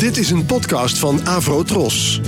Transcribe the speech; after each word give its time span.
Dit 0.00 0.16
is 0.16 0.30
een 0.30 0.46
podcast 0.46 0.98
van 0.98 1.26
Avro 1.26 1.62
Tros. 1.62 2.20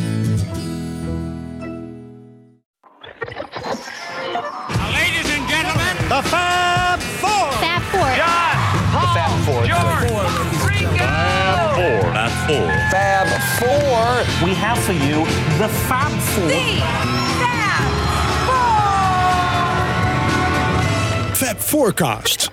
Ladies 4.91 5.37
and 5.37 5.51
gentlemen, 5.51 5.96
The 6.08 6.21
Fab 6.22 7.03
Four. 7.03 7.53
Fab 7.53 7.82
Four. 7.82 8.14
John, 8.16 8.56
Paul, 9.45 9.64
George, 9.64 10.06
Ringo. 10.66 11.04
Fab 12.90 13.29
Four. 13.58 14.25
We 14.45 14.54
have 14.54 14.79
for 14.79 14.95
you 14.95 15.25
the 15.59 15.69
Fab 15.69 16.11
Four. 16.11 16.48
Fab 17.39 17.61
Forecast. 21.27 21.39
Fab 21.39 21.59
Forecast. 21.59 22.52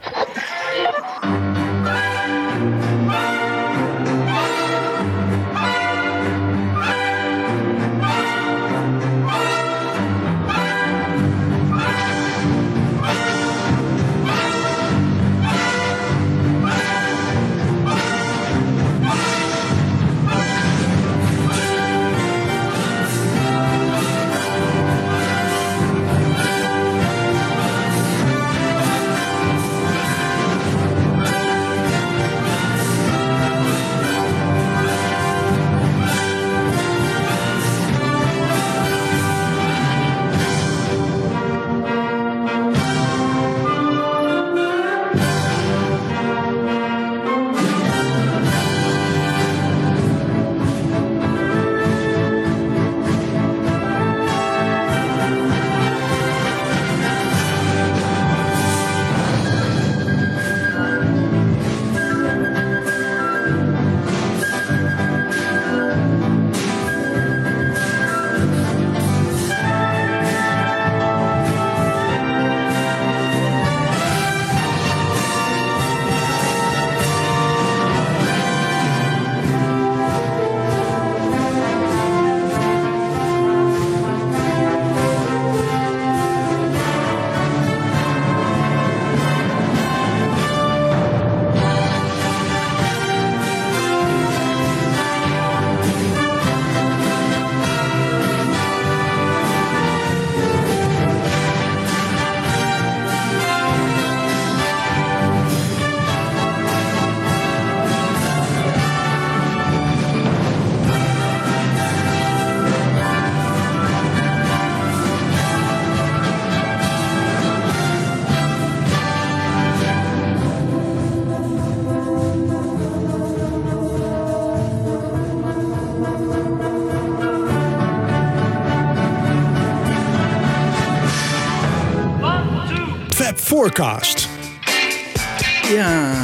Ja, 135.69 136.15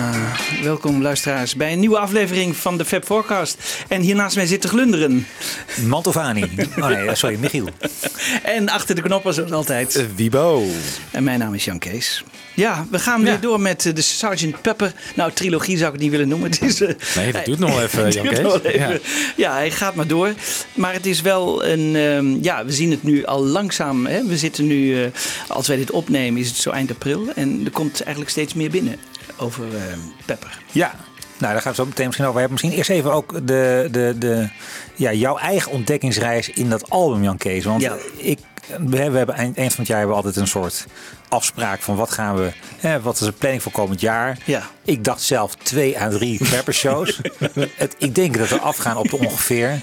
welkom 0.63 1.01
luisteraars 1.01 1.55
bij 1.55 1.73
een 1.73 1.79
nieuwe 1.79 1.97
aflevering 1.97 2.55
van 2.55 2.77
de 2.77 2.85
Fab 2.85 3.05
Forecast. 3.05 3.85
En 3.87 4.01
hier 4.01 4.15
naast 4.15 4.35
mij 4.35 4.45
zit 4.45 4.61
de 4.61 4.67
glunderen. 4.67 5.27
Mantovani. 5.87 6.49
Oh 6.79 6.87
nee, 6.87 7.15
sorry, 7.15 7.37
Michiel. 7.39 7.69
En 8.43 8.69
achter 8.69 8.95
de 8.95 9.01
knoppen 9.01 9.33
zoals 9.33 9.51
altijd. 9.51 9.95
Eh, 9.95 10.05
Wibo. 10.15 10.63
En 11.11 11.23
mijn 11.23 11.39
naam 11.39 11.53
is 11.53 11.65
Jan 11.65 11.79
Kees. 11.79 12.23
Ja, 12.55 12.85
we 12.91 12.99
gaan 12.99 13.23
weer 13.23 13.39
door 13.39 13.59
met 13.61 13.85
eh, 13.85 13.93
de 13.93 14.01
Sgt. 14.01 14.61
Pepper. 14.61 14.93
Nou, 15.15 15.31
trilogie 15.31 15.75
zou 15.77 15.85
ik 15.87 15.93
het 15.93 16.01
niet 16.01 16.11
willen 16.11 16.27
noemen. 16.27 16.51
Het 16.51 16.61
is, 16.61 16.81
eh, 16.81 16.89
Nee, 17.15 17.31
dat 17.31 17.45
duurt 17.45 17.59
nog 17.59 17.69
wel 17.73 17.81
even, 17.85 18.05
het 18.05 18.13
Jan 18.13 18.25
Kees. 18.27 18.39
nog 18.39 18.61
wel 18.61 18.71
even. 18.71 18.89
Ja. 18.91 18.99
Ja. 19.35 19.53
hij 19.53 19.71
gaat 19.71 19.95
maar 19.95 20.07
door. 20.07 20.33
Maar 20.73 20.93
het 20.93 21.05
is 21.05 21.21
wel 21.21 21.65
een... 21.65 21.95
ehm, 21.95 22.43
ja, 22.43 22.65
we 22.65 22.71
zien 22.71 22.91
het 22.91 23.03
nu 23.03 23.25
al 23.25 23.45
langzaam. 23.45 24.05
Hè? 24.05 24.25
We 24.25 24.37
zitten 24.37 24.67
nu... 24.67 25.03
eh, 25.03 25.09
als 25.47 25.67
wij 25.67 25.77
dit 25.77 25.91
opnemen 25.91 26.41
is 26.41 26.47
het 26.47 26.57
zo 26.57 26.69
eind 26.69 26.91
april. 26.91 27.27
En 27.35 27.61
er 27.65 27.71
komt 27.71 28.01
eigenlijk 28.01 28.31
steeds 28.31 28.53
meer 28.53 28.69
binnen 28.69 28.95
over 29.37 29.63
ehm, 29.63 29.99
Pepper. 30.25 30.59
Ja. 30.71 30.95
Nou, 31.37 31.53
daar 31.53 31.61
gaan 31.61 31.71
we 31.71 31.77
zo 31.77 31.85
meteen 31.85 32.05
misschien 32.05 32.25
over 32.27 32.39
hebben. 32.39 32.57
Misschien 32.61 32.77
eerst 32.77 32.89
even 32.89 33.11
ook 33.13 33.47
de, 33.47 33.87
de, 33.91 34.15
de, 34.19 34.49
ja, 34.95 35.13
jouw 35.13 35.37
eigen 35.37 35.71
ontdekkingsreis 35.71 36.49
in 36.49 36.69
dat 36.69 36.89
album, 36.89 37.23
Jan 37.23 37.37
Kees. 37.37 37.65
Want 37.65 37.81
Ja. 37.81 37.95
ik, 38.17 38.39
we 38.67 38.73
hebben, 38.95 39.11
we 39.11 39.17
hebben 39.17 39.35
eind, 39.35 39.57
eind 39.57 39.69
van 39.71 39.79
het 39.79 39.87
jaar 39.87 39.97
hebben 39.97 40.15
we 40.17 40.23
altijd 40.23 40.41
een 40.43 40.47
soort 40.51 40.85
afspraak 41.29 41.81
van 41.81 41.95
wat 41.95 42.11
gaan 42.11 42.35
we, 42.35 42.51
hè, 42.77 43.01
wat 43.01 43.13
is 43.19 43.25
de 43.25 43.31
planning 43.31 43.63
voor 43.63 43.71
komend 43.71 44.01
jaar. 44.01 44.37
Ja. 44.45 44.69
Ik 44.85 45.03
dacht 45.03 45.21
zelf 45.21 45.55
twee 45.55 45.99
à 45.99 46.09
drie 46.09 46.39
Pepper 46.49 46.73
shows. 46.73 47.19
het, 47.75 47.95
ik 47.97 48.15
denk 48.15 48.37
dat 48.37 48.49
we 48.49 48.59
afgaan 48.59 48.97
op 48.97 49.09
de 49.09 49.17
ongeveer, 49.17 49.81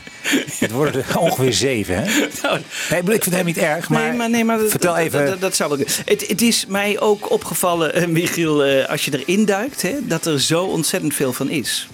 het 0.59 0.71
worden 0.71 1.05
er 1.09 1.19
ongeveer 1.19 1.53
zeven. 1.53 1.95
Hè? 1.95 2.05
Nee, 2.05 2.29
Nou, 2.43 2.61
bedoel, 2.89 3.15
ik 3.15 3.23
vind 3.23 3.25
het 3.25 3.25
helemaal 3.25 3.45
niet 3.45 3.59
erg, 3.59 3.89
maar, 3.89 4.03
nee, 4.03 4.13
maar, 4.13 4.31
nee, 4.31 4.45
maar 4.45 4.59
vertel 4.59 4.97
even. 4.97 5.27
Dat, 5.27 5.41
dat 5.41 5.57
zou 5.57 5.81
ik. 5.81 6.03
Het, 6.05 6.29
het 6.29 6.43
is 6.43 6.67
mij 6.67 7.01
ook 7.01 7.31
opgevallen, 7.31 7.95
eh, 7.95 8.07
Michiel, 8.07 8.65
eh, 8.65 8.89
als 8.89 9.05
je 9.05 9.19
erin 9.19 9.45
duikt, 9.45 9.83
hè, 9.83 9.95
dat 10.03 10.27
er 10.27 10.41
zo 10.41 10.65
ontzettend 10.65 11.15
veel 11.15 11.33
van 11.33 11.51
is. 11.51 11.89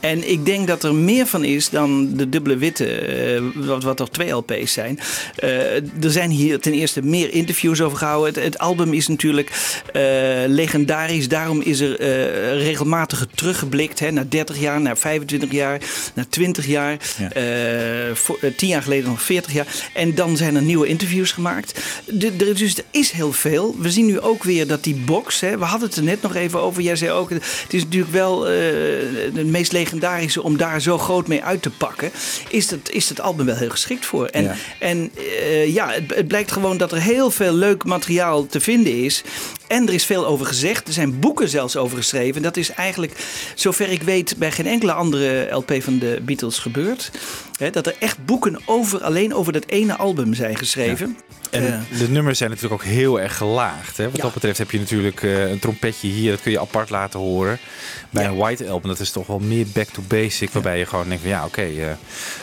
En 0.00 0.30
ik 0.30 0.44
denk 0.44 0.66
dat 0.66 0.84
er 0.84 0.94
meer 0.94 1.26
van 1.26 1.44
is 1.44 1.70
dan 1.70 2.16
de 2.16 2.28
dubbele 2.28 2.56
witte, 2.56 2.86
eh, 2.86 3.42
wat, 3.54 3.82
wat 3.82 4.00
er 4.00 4.10
twee 4.10 4.30
LP's 4.30 4.72
zijn. 4.72 4.98
Er 6.00 6.10
zijn 6.10 6.30
hier 6.30 6.60
ten 6.60 6.72
eerste 6.72 7.02
meer 7.02 7.32
interviews 7.32 7.80
over 7.80 7.98
gehouden. 7.98 8.34
Het, 8.34 8.44
het 8.44 8.58
album 8.58 8.92
is 8.96 9.08
natuurlijk 9.08 9.50
eh, 9.92 10.02
legendarisch. 10.46 11.28
Daarom 11.28 11.60
is 11.60 11.80
er 11.80 11.98
eh, 12.00 12.62
regelmatig 12.62 13.26
teruggeblikt 13.34 13.98
hè, 14.00 14.10
naar 14.10 14.28
30 14.28 14.58
jaar, 14.58 14.80
naar 14.80 14.98
25 14.98 15.50
jaar, 15.52 15.80
naar 16.14 16.28
20 16.28 16.66
jaar. 16.66 16.96
Ja. 17.18 17.32
Eh, 17.32 18.14
voor, 18.14 18.38
eh, 18.40 18.50
tien 18.56 18.68
jaar 18.68 18.82
geleden 18.82 19.10
nog 19.10 19.22
40 19.22 19.52
jaar. 19.52 19.66
En 19.94 20.14
dan 20.14 20.36
zijn 20.36 20.56
er 20.56 20.62
nieuwe 20.62 20.86
interviews 20.86 21.32
gemaakt. 21.32 21.80
De, 22.04 22.36
de- 22.36 22.52
dus 22.52 22.76
er 22.78 22.84
is 22.90 23.10
heel 23.10 23.32
veel. 23.32 23.74
We 23.78 23.90
zien 23.90 24.06
nu 24.06 24.20
ook 24.20 24.44
weer 24.44 24.66
dat 24.66 24.84
die 24.84 24.94
box, 24.94 25.40
hè, 25.40 25.58
we 25.58 25.64
hadden 25.64 25.88
het 25.88 25.96
er 25.98 26.04
net 26.04 26.22
nog 26.22 26.34
even 26.34 26.60
over. 26.60 26.82
Jij 26.82 26.96
zei 26.96 27.10
ook, 27.10 27.30
het 27.30 27.42
is 27.74 27.82
natuurlijk 27.84 28.12
wel 28.12 28.42
het 28.44 29.46
meest 29.46 29.72
legendarische 29.72 30.42
om 30.42 30.56
daar 30.56 30.80
zo 30.80 30.98
groot 30.98 31.26
mee 31.26 31.42
uit 31.44 31.62
te 31.62 31.70
pakken. 31.70 32.10
Is 32.48 32.68
dat, 32.68 32.78
is 32.90 33.06
dat 33.08 33.20
album 33.20 33.46
wel 33.46 33.56
heel 33.56 33.70
geschikt 33.70 34.06
voor. 34.06 34.26
En 34.26 34.42
Ja. 34.42 34.54
en, 34.78 35.10
ja 35.66 35.90
het, 35.90 36.14
het 36.14 36.28
blijkt 36.28 36.52
gewoon 36.52 36.76
dat 36.76 36.92
er 36.92 37.00
heel 37.00 37.30
veel 37.30 37.52
leuk 37.52 37.84
materiaal 37.84 38.46
te 38.46 38.60
vinden 38.60 38.75
is. 38.84 39.22
En 39.66 39.86
er 39.86 39.94
is 39.94 40.04
veel 40.04 40.26
over 40.26 40.46
gezegd. 40.46 40.86
Er 40.86 40.92
zijn 40.92 41.18
boeken 41.18 41.48
zelfs 41.48 41.76
over 41.76 41.96
geschreven. 41.96 42.42
Dat 42.42 42.56
is 42.56 42.70
eigenlijk, 42.70 43.12
zover 43.54 43.88
ik 43.90 44.02
weet, 44.02 44.34
bij 44.38 44.52
geen 44.52 44.66
enkele 44.66 44.92
andere 44.92 45.48
LP 45.50 45.72
van 45.82 45.98
de 45.98 46.18
Beatles 46.22 46.58
gebeurd. 46.58 47.10
Dat 47.72 47.86
er 47.86 47.94
echt 48.00 48.24
boeken 48.24 48.60
over, 48.66 49.02
alleen 49.02 49.34
over 49.34 49.52
dat 49.52 49.66
ene 49.66 49.96
album 49.96 50.34
zijn 50.34 50.56
geschreven. 50.56 51.16
En 51.50 51.66
Eh, 51.90 51.98
de 51.98 52.08
nummers 52.08 52.38
zijn 52.38 52.50
natuurlijk 52.50 52.82
ook 52.82 52.88
heel 52.88 53.20
erg 53.20 53.36
gelaagd. 53.36 53.96
Hè? 53.96 54.04
Wat 54.04 54.16
Ja. 54.16 54.22
dat 54.22 54.34
betreft 54.34 54.58
heb 54.58 54.70
je 54.70 54.78
natuurlijk 54.78 55.22
eh, 55.22 55.50
een 55.50 55.58
trompetje 55.58 56.08
hier, 56.08 56.30
dat 56.30 56.40
kun 56.42 56.50
je 56.52 56.60
apart 56.60 56.90
laten 56.90 57.20
horen. 57.20 57.58
Bij 58.10 58.22
Ja. 58.22 58.28
een 58.28 58.36
White 58.36 58.68
Album, 58.68 58.88
dat 58.90 59.00
is 59.00 59.10
toch 59.10 59.26
wel 59.26 59.38
meer 59.38 59.66
back 59.74 59.88
to 59.88 60.02
basic. 60.08 60.50
Waarbij 60.50 60.78
je 60.78 60.86
gewoon 60.86 61.04
denkt 61.08 61.22
van 61.22 61.30
ja, 61.32 61.44
oké, 61.44 61.62
eh, 61.62 61.86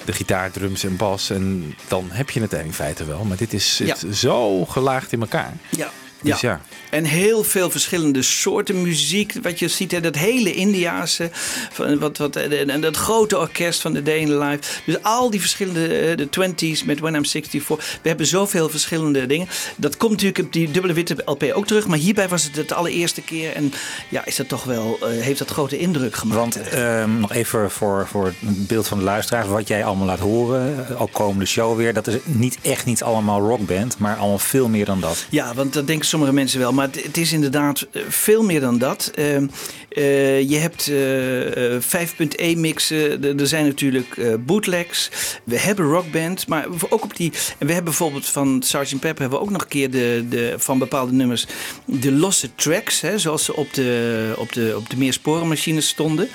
de 0.06 0.12
gitaar, 0.14 0.52
drums 0.52 0.84
en 0.84 0.96
bas. 0.96 1.30
En 1.30 1.76
dan 1.88 2.08
heb 2.12 2.30
je 2.30 2.42
het 2.42 2.54
in 2.54 2.74
feite 2.74 3.06
wel. 3.06 3.24
Maar 3.24 3.38
dit 3.38 3.54
is 3.54 3.76
zit 3.76 4.04
zo 4.14 4.66
gelaagd 4.66 5.12
in 5.12 5.22
elkaar. 5.22 5.54
ja. 5.70 5.92
Dus 6.24 6.42
ja. 6.42 6.62
En 6.90 7.04
heel 7.04 7.44
veel 7.44 7.70
verschillende 7.70 8.22
soorten 8.22 8.82
muziek. 8.82 9.34
Wat 9.42 9.60
je 9.60 9.68
ziet, 9.68 9.92
hè, 9.92 10.02
dat 10.02 10.16
hele 10.16 10.54
Indiaanse. 10.54 11.30
Van, 11.72 12.00
wat, 12.00 12.18
wat, 12.18 12.36
en, 12.36 12.70
en 12.70 12.82
dat 12.82 12.98
grote 12.98 13.38
orkest 13.38 13.82
van 13.82 13.94
The 13.94 14.04
Day 14.04 14.18
in 14.18 14.28
the 14.28 14.38
Life. 14.38 14.82
Dus 14.86 15.04
al 15.04 15.30
die 15.30 15.40
verschillende, 15.40 15.88
eh, 15.88 16.18
de 16.18 16.28
20s 16.28 16.86
met 16.86 17.00
When 17.00 17.16
I'm 17.16 17.26
64. 17.26 18.00
We 18.02 18.08
hebben 18.08 18.26
zoveel 18.26 18.70
verschillende 18.70 19.26
dingen. 19.26 19.48
Dat 19.76 19.98
komt 19.98 20.12
natuurlijk 20.12 20.40
op 20.40 20.54
die 20.54 20.72
dubbele 20.72 20.94
witte 20.94 21.16
LP 21.26 21.44
ook 21.54 21.68
terug. 21.68 21.88
Maar 21.88 21.98
hierbij 21.98 22.28
was 22.28 22.44
het 22.44 22.56
het 22.56 22.72
allereerste 22.72 23.22
keer. 23.22 23.54
En 23.54 23.74
ja, 24.10 24.26
is 24.26 24.36
dat 24.36 24.48
toch 24.48 24.64
wel, 24.64 24.98
eh, 25.02 25.10
heeft 25.10 25.40
dat 25.40 25.50
grote 25.50 25.78
indruk 25.78 26.16
gemaakt. 26.16 26.40
Want 26.40 26.70
ehm, 26.70 27.20
nog 27.20 27.32
even 27.32 27.72
voor, 27.72 28.08
voor 28.08 28.26
het 28.26 28.68
beeld 28.68 28.88
van 28.88 28.98
de 28.98 29.04
luisteraar. 29.04 29.48
Wat 29.48 29.68
jij 29.68 29.86
allemaal 29.86 30.06
laat 30.06 30.20
horen, 30.20 30.88
eh, 30.90 31.02
ook 31.02 31.12
komende 31.12 31.46
show 31.46 31.78
weer. 31.78 31.94
Dat 31.94 32.08
is 32.08 32.16
niet 32.24 32.58
echt 32.62 32.86
niet 32.86 33.04
allemaal 33.04 33.40
rockband. 33.40 33.98
Maar 33.98 34.16
allemaal 34.16 34.40
veel 34.40 34.68
meer 34.68 34.86
dan 34.86 35.00
dat. 35.00 35.26
Ja, 35.30 35.54
want 35.54 35.74
dat 35.74 35.88
denken 35.88 36.08
sommige 36.14 36.34
mensen 36.34 36.60
wel. 36.60 36.74
Maar 36.74 36.90
het, 36.92 37.18
is 37.18 37.32
inderdaad 37.32 37.88
eh, 37.92 38.02
veel 38.08 38.44
meer 38.44 38.60
dan 38.60 38.78
dat. 38.78 39.12
Ehm, 39.16 39.48
eh, 39.90 40.50
je 40.50 40.58
hebt 40.58 40.88
eh, 40.88 41.76
eh, 41.76 41.82
5.1 41.82 42.60
mixen. 42.60 43.24
Er- 43.40 43.48
zijn 43.48 43.66
natuurlijk 43.66 44.38
bootlegs. 44.46 45.10
We 45.44 45.60
hebben 45.60 45.86
rockband. 45.86 46.48
Maar 46.48 46.66
ook 46.90 47.04
op 47.04 47.16
die. 47.16 47.32
We 47.32 47.66
hebben 47.66 47.84
bijvoorbeeld 47.84 48.26
van 48.26 48.64
Sgt. 48.66 49.00
Pepper 49.00 49.22
hebben 49.22 49.40
we 49.40 49.46
ook 49.46 49.50
nog 49.50 49.62
een 49.62 49.68
keer 49.68 49.92
de, 49.92 50.26
de, 50.30 50.54
van 50.58 50.80
bepaalde 50.80 51.12
nummers. 51.14 51.46
De 51.86 52.12
losse 52.12 52.56
tracks. 52.56 53.02
Hè, 53.02 53.18
zoals 53.18 53.44
ze 53.44 53.56
op 53.56 53.74
de, 53.74 54.34
op 54.38 54.54
de, 54.54 54.74
op 54.78 54.90
de 54.90 54.98
meersporenmachines 54.98 55.88
stonden. 55.88 56.30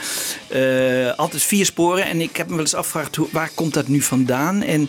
Altijd 1.17 1.43
vier 1.43 1.65
sporen. 1.65 2.05
En 2.05 2.21
ik 2.21 2.37
heb 2.37 2.47
me 2.47 2.53
wel 2.53 2.63
eens 2.63 2.75
afgevraagd 2.75 3.19
waar 3.31 3.51
komt 3.55 3.75
dat 3.75 3.89
nu 3.89 4.01
vandaan? 4.01 4.63
En 4.63 4.89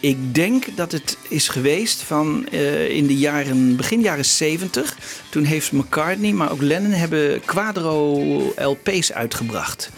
ik 0.00 0.34
denk 0.34 0.76
dat 0.76 0.92
het 0.92 1.18
is 1.28 1.48
geweest 1.48 2.02
van 2.02 2.48
eh, 2.48 2.88
in 2.88 3.06
de 3.06 3.16
jaren, 3.16 3.76
begin 3.76 4.00
jaren 4.00 4.24
70. 4.24 4.96
Toen 5.30 5.44
heeft 5.44 5.72
McCartney, 5.72 6.32
maar 6.32 6.50
ook 6.52 6.62
Lennon 6.62 6.90
hebben 6.90 7.40
Quadro 7.44 8.18
LP's 8.56 9.12
uitgebracht. 9.12 9.90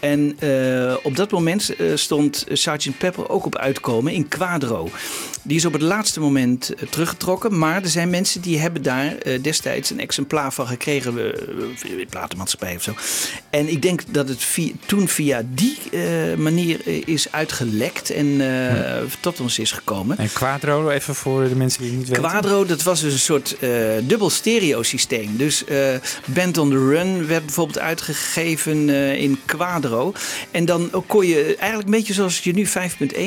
En 0.00 0.36
eh, 0.38 0.96
op 1.02 1.16
dat 1.16 1.30
moment 1.30 1.76
eh, 1.76 1.86
stond 1.94 2.46
Sgt. 2.52 2.98
Pepper 2.98 3.28
ook 3.28 3.46
op 3.46 3.56
uitkomen 3.56 4.12
in 4.12 4.28
Quadro. 4.28 4.88
Die 5.42 5.56
is 5.56 5.64
op 5.64 5.72
het 5.72 5.82
laatste 5.82 6.20
moment 6.20 6.74
eh, 6.74 6.88
teruggetrokken. 6.88 7.58
Maar 7.58 7.82
er 7.82 7.88
zijn 7.88 8.10
mensen 8.10 8.40
die 8.40 8.58
hebben 8.58 8.82
daar 8.82 9.16
eh, 9.16 9.42
destijds 9.42 9.90
een 9.90 10.00
exemplaar 10.00 10.52
van 10.52 10.66
gekregen. 10.66 11.18
uh, 11.18 12.06
platenmaatschappij 12.10 12.76
of 12.76 12.82
zo. 12.82 12.94
En 13.50 13.68
ik 13.68 13.82
denk 13.82 14.02
dat 14.08 14.28
het 14.28 14.46
toen 14.86 15.08
via 15.08 15.42
die 15.54 15.78
eh, 15.92 16.00
manier 16.38 16.80
is 17.08 17.32
uitgelekt 17.32 18.10
en 18.10 18.40
eh, 18.40 18.96
tot 19.20 19.40
ons 19.40 19.58
is 19.58 19.72
gekomen. 19.72 20.18
En 20.18 20.32
Quadro, 20.32 20.88
even 20.88 21.14
voor 21.14 21.48
de 21.48 21.56
mensen 21.56 21.80
die 21.82 21.90
het 21.90 21.98
niet 21.98 22.08
weten. 22.08 22.22
Quadro, 22.22 22.64
dat 22.64 22.82
was 22.82 23.00
dus 23.00 23.12
een 23.12 23.18
soort 23.18 23.58
eh, 23.58 23.70
dubbel 24.02 24.30
stereo 24.30 24.82
systeem. 24.82 25.36
Dus 25.36 25.64
eh, 25.64 25.76
Band 26.24 26.58
on 26.58 26.70
the 26.70 26.76
Run 26.76 27.26
werd 27.26 27.44
bijvoorbeeld 27.44 27.78
uitgegeven 27.78 28.88
eh, 28.90 29.20
in 29.20 29.38
Quadro. 29.44 30.12
En 30.50 30.64
dan 30.64 30.90
kon 31.06 31.26
je 31.26 31.44
eigenlijk 31.44 31.84
een 31.84 31.94
beetje 31.94 32.12
zoals 32.12 32.38
je 32.38 32.52
nu 32.52 32.66
5.1 32.66 32.72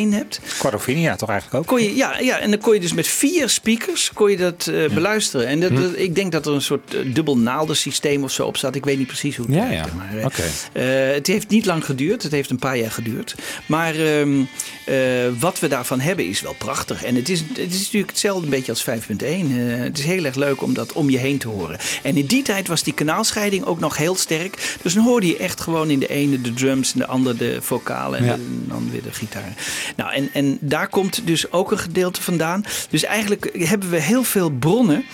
hebt. 0.10 0.40
Quadrophenia 0.60 1.16
toch 1.16 1.30
eigenlijk 1.30 1.60
ook? 1.60 1.68
Kon 1.68 1.84
je, 1.84 1.96
ja, 1.96 2.03
ja, 2.20 2.40
en 2.40 2.50
dan 2.52 2.60
kon 2.60 2.74
je 2.74 2.80
dus 2.80 2.94
met 2.94 3.08
vier 3.08 3.50
speakers 3.50 4.12
kon 4.14 4.32
je 4.32 4.38
dat 4.38 4.68
eh, 4.68 4.90
beluisteren. 4.94 5.48
En 5.48 5.60
dat, 5.60 5.70
Hm. 5.70 5.82
dat- 5.82 5.98
ik 5.98 6.16
denk 6.16 6.32
dat 6.32 6.46
er 6.46 6.54
een 6.54 6.62
soort 6.62 6.94
eh, 6.94 7.14
dubbel 7.14 7.38
naaldensysteem 7.38 8.24
of 8.24 8.32
zo 8.32 8.46
op 8.46 8.58
zat. 8.58 8.76
Ik 8.76 8.86
weet 8.86 8.98
niet 8.98 9.08
precies 9.08 9.36
hoe 9.36 9.46
het 9.46 9.56
Ja, 9.56 9.70
werkte, 9.70 9.90
ja. 9.90 9.96
Maar, 9.96 10.32
eh, 10.74 11.14
het 11.14 11.28
heeft 11.28 11.50
niet 11.50 11.66
lang 11.66 11.86
geduurd. 11.86 12.24
Het 12.24 12.32
heeft 12.32 12.50
een 12.50 12.60
paar 12.60 12.78
jaar 12.78 12.92
geduurd. 12.92 13.36
Maar 13.66 13.96
ehm, 13.96 14.42
eh, 14.86 14.96
wat 15.40 15.60
we 15.60 15.68
daarvan 15.68 16.00
hebben 16.00 16.26
is 16.28 16.42
wel 16.42 16.56
prachtig. 16.58 17.04
En 17.04 17.16
het 17.16 17.30
is, 17.30 17.40
het 17.40 17.74
is 17.74 17.80
natuurlijk 17.84 18.10
hetzelfde 18.12 18.44
een 18.44 18.50
beetje 18.50 18.72
als 18.72 18.84
5.1. 18.84 19.52
Eh, 19.70 19.78
het 19.84 19.98
is 19.98 20.04
heel 20.06 20.26
erg 20.26 20.36
leuk 20.36 20.62
om 20.62 20.74
dat 20.74 20.94
om 20.94 21.10
je 21.10 21.18
heen 21.18 21.38
te 21.38 21.48
horen. 21.48 21.78
En 22.04 22.18
in 22.18 22.26
die 22.26 22.44
tijd 22.44 22.68
was 22.68 22.84
die 22.84 22.94
kanaalscheiding 22.94 23.66
ook 23.66 23.80
nog 23.80 23.98
heel 23.98 24.16
sterk. 24.16 24.78
Dus 24.82 24.94
dan 24.94 25.04
hoorde 25.04 25.28
je 25.28 25.38
echt 25.38 25.62
gewoon 25.62 25.90
in 25.90 26.00
de 26.00 26.08
ene 26.10 26.42
de 26.42 26.54
drums 26.54 26.94
en 26.94 27.00
de 27.00 27.08
andere 27.08 27.36
de 27.38 27.58
vocalen 27.62 28.20
en 28.20 28.26
Ja. 28.26 28.38
dan 28.68 28.90
weer 28.92 29.02
de 29.04 29.12
gitaar. 29.12 29.54
Nou, 29.96 30.14
en, 30.14 30.30
en 30.34 30.58
daar 30.62 30.88
komt 30.88 31.28
dus 31.28 31.52
ook 31.52 31.72
een 31.72 31.78
gedeelte 31.94 32.22
vandaan. 32.22 32.66
Dus 32.90 33.04
eigenlijk 33.04 33.50
hebben 33.54 33.90
we 33.90 34.00
heel 34.00 34.24
veel 34.24 34.50
bronnen 34.50 35.06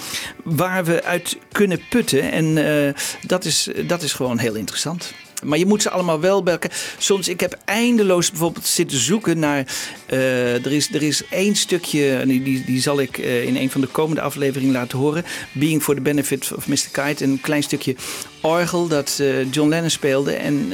waar 0.43 0.85
we 0.85 1.03
uit 1.03 1.37
kunnen 1.51 1.81
putten. 1.89 2.31
En 2.31 2.57
eh, 2.57 2.93
dat, 3.27 3.45
is, 3.45 3.69
dat 3.87 4.01
is 4.01 4.13
gewoon 4.13 4.37
heel 4.37 4.55
interessant. 4.55 5.13
Maar 5.44 5.57
je 5.57 5.65
moet 5.65 5.81
ze 5.81 5.89
allemaal 5.89 6.19
wel 6.19 6.44
bij. 6.44 6.59
Soms, 6.97 7.27
ik 7.27 7.39
heb 7.39 7.57
eindeloos 7.65 8.30
bijvoorbeeld 8.30 8.65
zitten 8.65 8.97
zoeken 8.97 9.39
naar. 9.39 9.65
eh, 10.06 10.65
er, 10.65 10.71
is, 10.71 10.94
er 10.94 11.03
is 11.03 11.24
één 11.30 11.56
stukje, 11.56 12.24
die, 12.25 12.63
die, 12.65 12.81
zal 12.81 13.00
ik 13.00 13.18
eh, 13.18 13.44
in 13.44 13.56
een 13.56 13.71
van 13.71 13.81
de 13.81 13.88
komende 13.88 14.21
afleveringen 14.21 14.74
laten 14.74 14.97
horen. 14.97 15.25
Being 15.51 15.83
for 15.83 15.95
the 15.95 16.01
Benefit 16.01 16.51
of 16.56 16.68
Mr. 16.68 16.89
Kite. 16.91 17.24
Een 17.24 17.41
klein 17.41 17.63
stukje 17.63 17.95
orgel 18.41 18.88
dat 18.88 19.18
eh, 19.19 19.51
John 19.51 19.69
Lennon 19.69 19.89
speelde. 19.89 20.33
En 20.33 20.71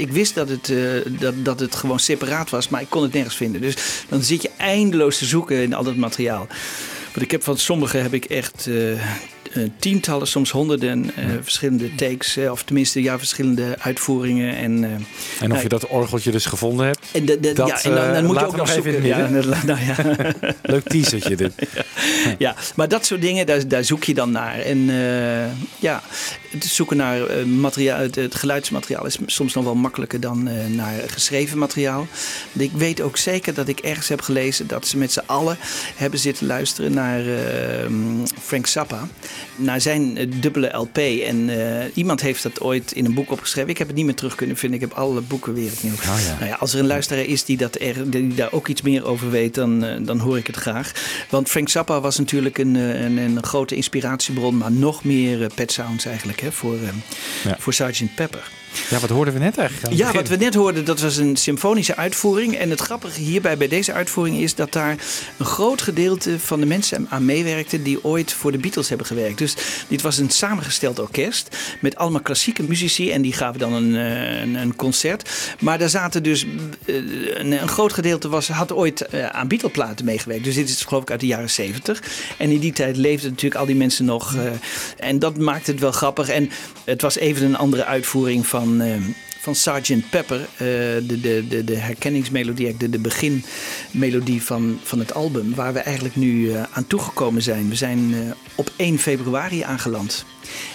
ik 0.00 0.10
wist 0.10 0.34
dat 0.34 0.48
het, 0.48 0.72
dat, 1.20 1.34
dat 1.44 1.60
het 1.60 1.74
gewoon 1.74 2.00
separaat 2.00 2.50
was, 2.50 2.68
maar 2.68 2.80
ik 2.80 2.90
kon 2.90 3.02
het 3.02 3.12
nergens 3.12 3.36
vinden. 3.36 3.60
Dus 3.60 3.76
dan 4.08 4.22
zit 4.22 4.42
je 4.42 4.50
eindeloos 4.56 5.18
te 5.18 5.24
zoeken 5.24 5.62
in 5.62 5.74
al 5.74 5.84
dat 5.84 5.96
materiaal. 5.96 6.46
Want 7.16 7.28
ik 7.28 7.34
heb 7.34 7.44
van 7.44 7.58
sommige 7.58 7.96
heb 7.96 8.14
ik 8.14 8.24
echt 8.24 8.66
eh, 8.66 8.92
eh, 8.92 8.98
tientallen, 9.78 10.26
soms 10.26 10.50
honderden 10.50 11.10
eh, 11.16 11.24
verschillende 11.42 11.94
takes. 11.94 12.38
of 12.50 12.62
tenminste, 12.62 13.02
ja, 13.02 13.18
verschillende 13.18 13.76
uitvoeringen. 13.78 14.56
En, 14.56 14.84
En 14.84 15.06
of 15.40 15.48
nou, 15.48 15.62
je 15.62 15.68
dat 15.68 15.86
orgeltje 15.86 16.30
dus 16.30 16.46
gevonden 16.46 16.86
hebt. 16.86 16.98
en, 17.12 17.24
de, 17.24 17.40
de- 17.40 17.52
Dat, 17.52 17.68
ja, 17.68 17.82
en 17.82 17.94
dan, 17.94 18.12
dan 18.12 18.24
moet 18.24 18.40
je 18.40 18.46
ook 18.46 18.56
nog 18.56 18.68
zoeken. 18.68 19.04
ja, 19.04 19.28
nou, 19.66 19.78
ja. 19.80 19.96
Leuk 20.62 20.88
teasertje 20.88 21.36
dit. 21.36 21.52
ja, 22.38 22.54
maar 22.74 22.88
dat 22.88 23.06
soort 23.06 23.20
dingen, 23.20 23.46
daar, 23.46 23.68
daar 23.68 23.84
zoek 23.84 24.04
je 24.04 24.14
dan 24.14 24.30
naar. 24.30 24.58
En 24.58 24.78
ja, 25.78 26.02
het 26.62 26.72
zoeken 26.72 26.96
naar 26.96 27.26
eh, 27.26 27.44
materiaal, 27.44 28.00
het, 28.00 28.14
het 28.14 28.34
geluidsmateriaal 28.34 29.06
is 29.06 29.18
soms 29.26 29.54
nog 29.54 29.64
wel 29.64 29.74
makkelijker 29.74 30.20
dan 30.20 30.48
eh, 30.48 30.66
naar 30.66 30.94
geschreven 31.06 31.58
materiaal. 31.58 32.06
Ik 32.52 32.72
weet 32.72 33.00
ook 33.00 33.16
zeker 33.16 33.54
dat 33.54 33.68
ik 33.68 33.78
ergens 33.78 34.08
heb 34.08 34.20
gelezen 34.20 34.66
dat 34.66 34.86
ze 34.86 34.96
met 34.96 35.12
z'n 35.12 35.22
allen 35.26 35.56
hebben 35.94 36.20
zitten 36.20 36.46
luisteren 36.46 36.92
naar 36.92 37.20
eh, 37.20 37.90
Frank 38.42 38.66
Zappa. 38.66 39.08
Naar 39.56 39.80
zijn 39.80 40.30
dubbele 40.40 40.76
LP. 40.76 40.96
En 40.96 41.50
iemand 41.94 42.20
heeft 42.20 42.42
dat 42.42 42.60
ooit 42.60 42.92
in 42.92 43.04
een 43.04 43.14
boek 43.14 43.30
opgeschreven. 43.30 43.70
Ik 43.70 43.78
heb 43.78 43.86
het 43.86 43.96
niet 43.96 44.04
meer 44.04 44.14
terug 44.14 44.34
kunnen 44.34 44.56
vinden. 44.56 44.80
Ik 44.80 44.88
heb 44.88 44.98
alle 44.98 45.20
boeken 45.20 45.54
weer 45.54 45.72
opnieuw. 45.72 45.92
Oh 45.92 46.20
ja. 46.26 46.34
Nou 46.34 46.46
ja, 46.46 46.56
als 46.60 46.72
er 46.72 46.80
een 46.80 46.86
luisteraar 46.86 47.24
is 47.24 47.44
die, 47.44 47.56
dat 47.56 47.80
er, 47.80 48.10
die 48.10 48.34
daar 48.34 48.52
ook 48.52 48.68
iets 48.68 48.82
meer 48.82 49.04
over 49.04 49.30
weet, 49.30 49.54
dan, 49.54 50.04
dan 50.04 50.18
hoor 50.18 50.38
ik 50.38 50.46
het 50.46 50.56
graag. 50.56 50.92
Want 51.30 51.48
Frank 51.48 51.68
Zappa 51.68 52.00
was 52.00 52.18
natuurlijk 52.18 52.58
een, 52.58 52.74
een, 52.74 53.16
een 53.16 53.44
grote 53.44 53.74
inspiratiebron, 53.74 54.56
maar 54.56 54.72
nog 54.72 55.04
meer 55.04 55.50
Pet 55.54 55.72
Sounds 55.72 56.04
eigenlijk 56.04 56.40
hè, 56.40 56.45
voor, 56.52 56.74
eh, 56.74 56.88
Ja. 57.44 57.56
voor 57.58 57.72
Sgt. 57.74 58.14
Pepper. 58.14 58.50
Ja, 58.90 58.98
wat 58.98 59.10
hoorden 59.10 59.34
we 59.34 59.40
net 59.40 59.58
eigenlijk? 59.58 59.96
Ja, 59.96 60.12
wat 60.12 60.28
we 60.28 60.36
net 60.36 60.54
hoorden, 60.54 60.84
dat 60.84 61.00
was 61.00 61.16
een 61.16 61.36
symfonische 61.36 61.96
uitvoering. 61.96 62.56
En 62.56 62.70
het 62.70 62.80
grappige 62.80 63.20
hierbij 63.20 63.56
bij 63.56 63.68
deze 63.68 63.92
uitvoering 63.92 64.38
is 64.38 64.54
dat 64.54 64.72
daar 64.72 64.96
een 65.36 65.46
groot 65.46 65.82
gedeelte 65.82 66.40
van 66.40 66.60
de 66.60 66.66
mensen 66.66 67.06
aan 67.10 67.24
meewerkten 67.24 67.82
die 67.82 68.04
ooit 68.04 68.32
voor 68.32 68.52
de 68.52 68.58
Beatles 68.58 68.88
hebben 68.88 69.06
gewerkt. 69.06 69.38
Dus 69.38 69.54
dit 69.88 70.02
was 70.02 70.18
een 70.18 70.30
samengesteld 70.30 70.98
orkest 70.98 71.56
met 71.80 71.96
allemaal 71.96 72.20
klassieke 72.20 72.62
muzici 72.62 73.10
en 73.10 73.22
die 73.22 73.32
gaven 73.32 73.58
dan 73.58 73.72
een, 73.72 73.94
eh, 73.96 74.40
een, 74.40 74.54
een 74.54 74.76
concert. 74.76 75.30
Maar 75.60 75.78
daar 75.78 75.88
zaten 75.88 76.22
dus 76.22 76.46
eh, 76.84 76.94
een, 77.34 77.52
een 77.62 77.68
groot 77.68 77.92
gedeelte 77.92 78.28
was, 78.28 78.48
had 78.48 78.72
ooit 78.72 79.06
eh, 79.06 79.26
aan 79.26 79.48
Beatle-platen 79.48 80.04
meegewerkt. 80.04 80.44
Dus 80.44 80.54
dit 80.54 80.68
is 80.68 80.82
geloof 80.82 81.02
ik 81.02 81.10
uit 81.10 81.20
de 81.20 81.26
jaren 81.26 81.50
70. 81.50 82.02
En 82.36 82.50
in 82.50 82.58
die 82.60 82.72
tijd 82.72 82.96
leefden 82.96 83.30
natuurlijk 83.30 83.60
al 83.60 83.66
die 83.66 83.76
mensen 83.76 84.04
nog. 84.04 84.34
en 84.98 85.18
dat 85.18 85.38
maakte 85.38 85.70
het 85.70 85.80
wel 85.80 85.92
grappig. 85.92 86.25
En 86.28 86.50
het 86.84 87.02
was 87.02 87.16
even 87.16 87.46
een 87.46 87.56
andere 87.56 87.84
uitvoering 87.84 88.46
van 88.46 88.80
eh, 88.80 88.96
van 89.46 89.54
Sgt. 89.54 90.10
Pepper. 90.10 90.40
eh, 90.40 90.66
de, 91.02 91.20
de, 91.20 91.44
de, 91.48 91.64
de 91.64 91.76
herkenningsmelodie, 91.76 92.76
de, 92.76 92.90
de 92.90 92.98
beginmelodie 92.98 94.42
van, 94.42 94.78
van 94.82 94.98
het 94.98 95.14
album. 95.14 95.54
Waar 95.54 95.72
we 95.72 95.78
eigenlijk 95.78 96.16
nu 96.16 96.52
eh, 96.52 96.62
aan 96.72 96.86
toegekomen 96.86 97.42
zijn. 97.42 97.68
We 97.68 97.74
zijn 97.74 98.14
op 98.54 98.70
1 98.76 98.98
februari 98.98 99.62
aangeland. 99.62 100.24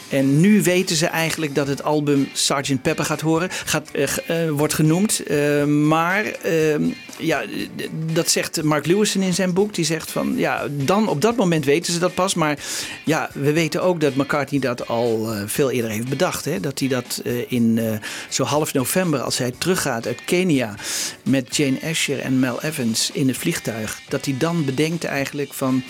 En 0.09 0.39
nu 0.39 0.63
weten 0.63 0.95
ze 0.95 1.05
eigenlijk 1.05 1.55
dat 1.55 1.67
het 1.67 1.83
album 1.83 2.29
Sgt. 2.33 2.81
Pepper 2.81 3.05
gaat 3.05 3.21
horen, 3.21 3.49
gaat, 3.51 3.91
wordt 4.49 4.73
genoemd. 4.73 5.23
Maar 5.67 6.25
eh, 6.25 6.75
ja, 7.21 7.43
dat 8.13 8.29
zegt 8.29 8.63
Mark 8.63 8.85
Lewison 8.85 9.21
in 9.21 9.33
zijn 9.33 9.53
boek. 9.53 9.73
Die 9.73 9.85
zegt 9.85 10.11
van 10.11 10.33
ja, 10.37 10.67
dan 10.69 11.07
op 11.07 11.21
dat 11.21 11.35
moment 11.35 11.65
weten 11.65 11.93
ze 11.93 11.99
dat 11.99 12.13
pas. 12.13 12.33
Maar 12.33 12.59
ja, 13.05 13.29
we 13.33 13.51
weten 13.51 13.83
ook 13.83 14.01
dat 14.01 14.15
McCartney 14.15 14.59
dat 14.59 14.87
al 14.87 15.33
eh, 15.33 15.43
veel 15.45 15.71
eerder 15.71 15.91
heeft 15.91 16.09
bedacht. 16.09 16.45
Hè? 16.45 16.59
Dat 16.59 16.79
hij 16.79 16.87
dat 16.87 17.21
eh, 17.23 17.51
in 17.51 17.77
eh, 17.77 17.91
zo 18.29 18.43
half 18.43 18.73
november, 18.73 19.19
als 19.21 19.37
hij 19.37 19.53
teruggaat 19.57 20.07
uit 20.07 20.25
Kenia 20.25 20.75
met 21.23 21.55
Jane 21.55 21.79
Asher 21.83 22.19
en 22.19 22.39
Mel 22.39 22.61
Evans 22.61 23.09
in 23.13 23.27
het 23.27 23.37
vliegtuig, 23.37 24.01
dat 24.09 24.25
hij 24.25 24.35
dan 24.37 24.65
bedenkt 24.65 25.03
eigenlijk 25.03 25.53
van 25.53 25.83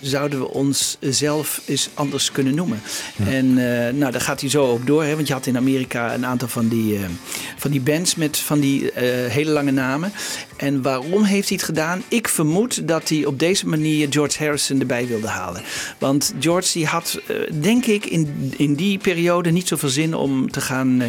zouden 0.00 0.38
we 0.38 0.48
ons 0.48 0.96
zelf 1.00 1.60
eens 1.66 1.88
anders 1.94 2.32
kunnen 2.32 2.54
noemen. 2.54 2.82
En 3.24 3.54
nou, 3.98 4.12
daar 4.12 4.20
gaat 4.20 4.40
hij 4.40 4.50
zo 4.50 4.70
ook 4.70 4.86
door. 4.86 5.04
Hè? 5.04 5.14
Want 5.14 5.26
je 5.26 5.32
had 5.32 5.46
in 5.46 5.56
Amerika 5.56 6.14
een 6.14 6.26
aantal 6.26 6.48
van 6.48 6.68
die, 6.68 6.98
van 7.56 7.70
die 7.70 7.80
bands 7.80 8.14
met 8.14 8.38
van 8.38 8.60
die 8.60 8.90
hele 9.28 9.50
lange 9.50 9.70
namen. 9.70 10.12
En 10.56 10.75
waarom 10.82 11.24
heeft 11.24 11.48
hij 11.48 11.56
het 11.56 11.66
gedaan? 11.66 12.02
Ik 12.08 12.28
vermoed 12.28 12.88
dat 12.88 13.08
hij 13.08 13.24
op 13.24 13.38
deze 13.38 13.66
manier 13.66 14.06
George 14.10 14.38
Harrison 14.38 14.80
erbij 14.80 15.06
wilde 15.06 15.28
halen. 15.28 15.62
Want 15.98 16.34
George 16.40 16.72
die 16.72 16.86
had, 16.86 17.20
eh, 17.26 17.36
denk 17.60 17.86
ik, 17.86 18.06
in, 18.06 18.52
in 18.56 18.74
die 18.74 18.98
periode 18.98 19.50
niet 19.50 19.68
zoveel 19.68 19.88
zin 19.88 20.14
om 20.14 20.50
te 20.50 20.60
gaan 20.60 21.00
eh, 21.00 21.08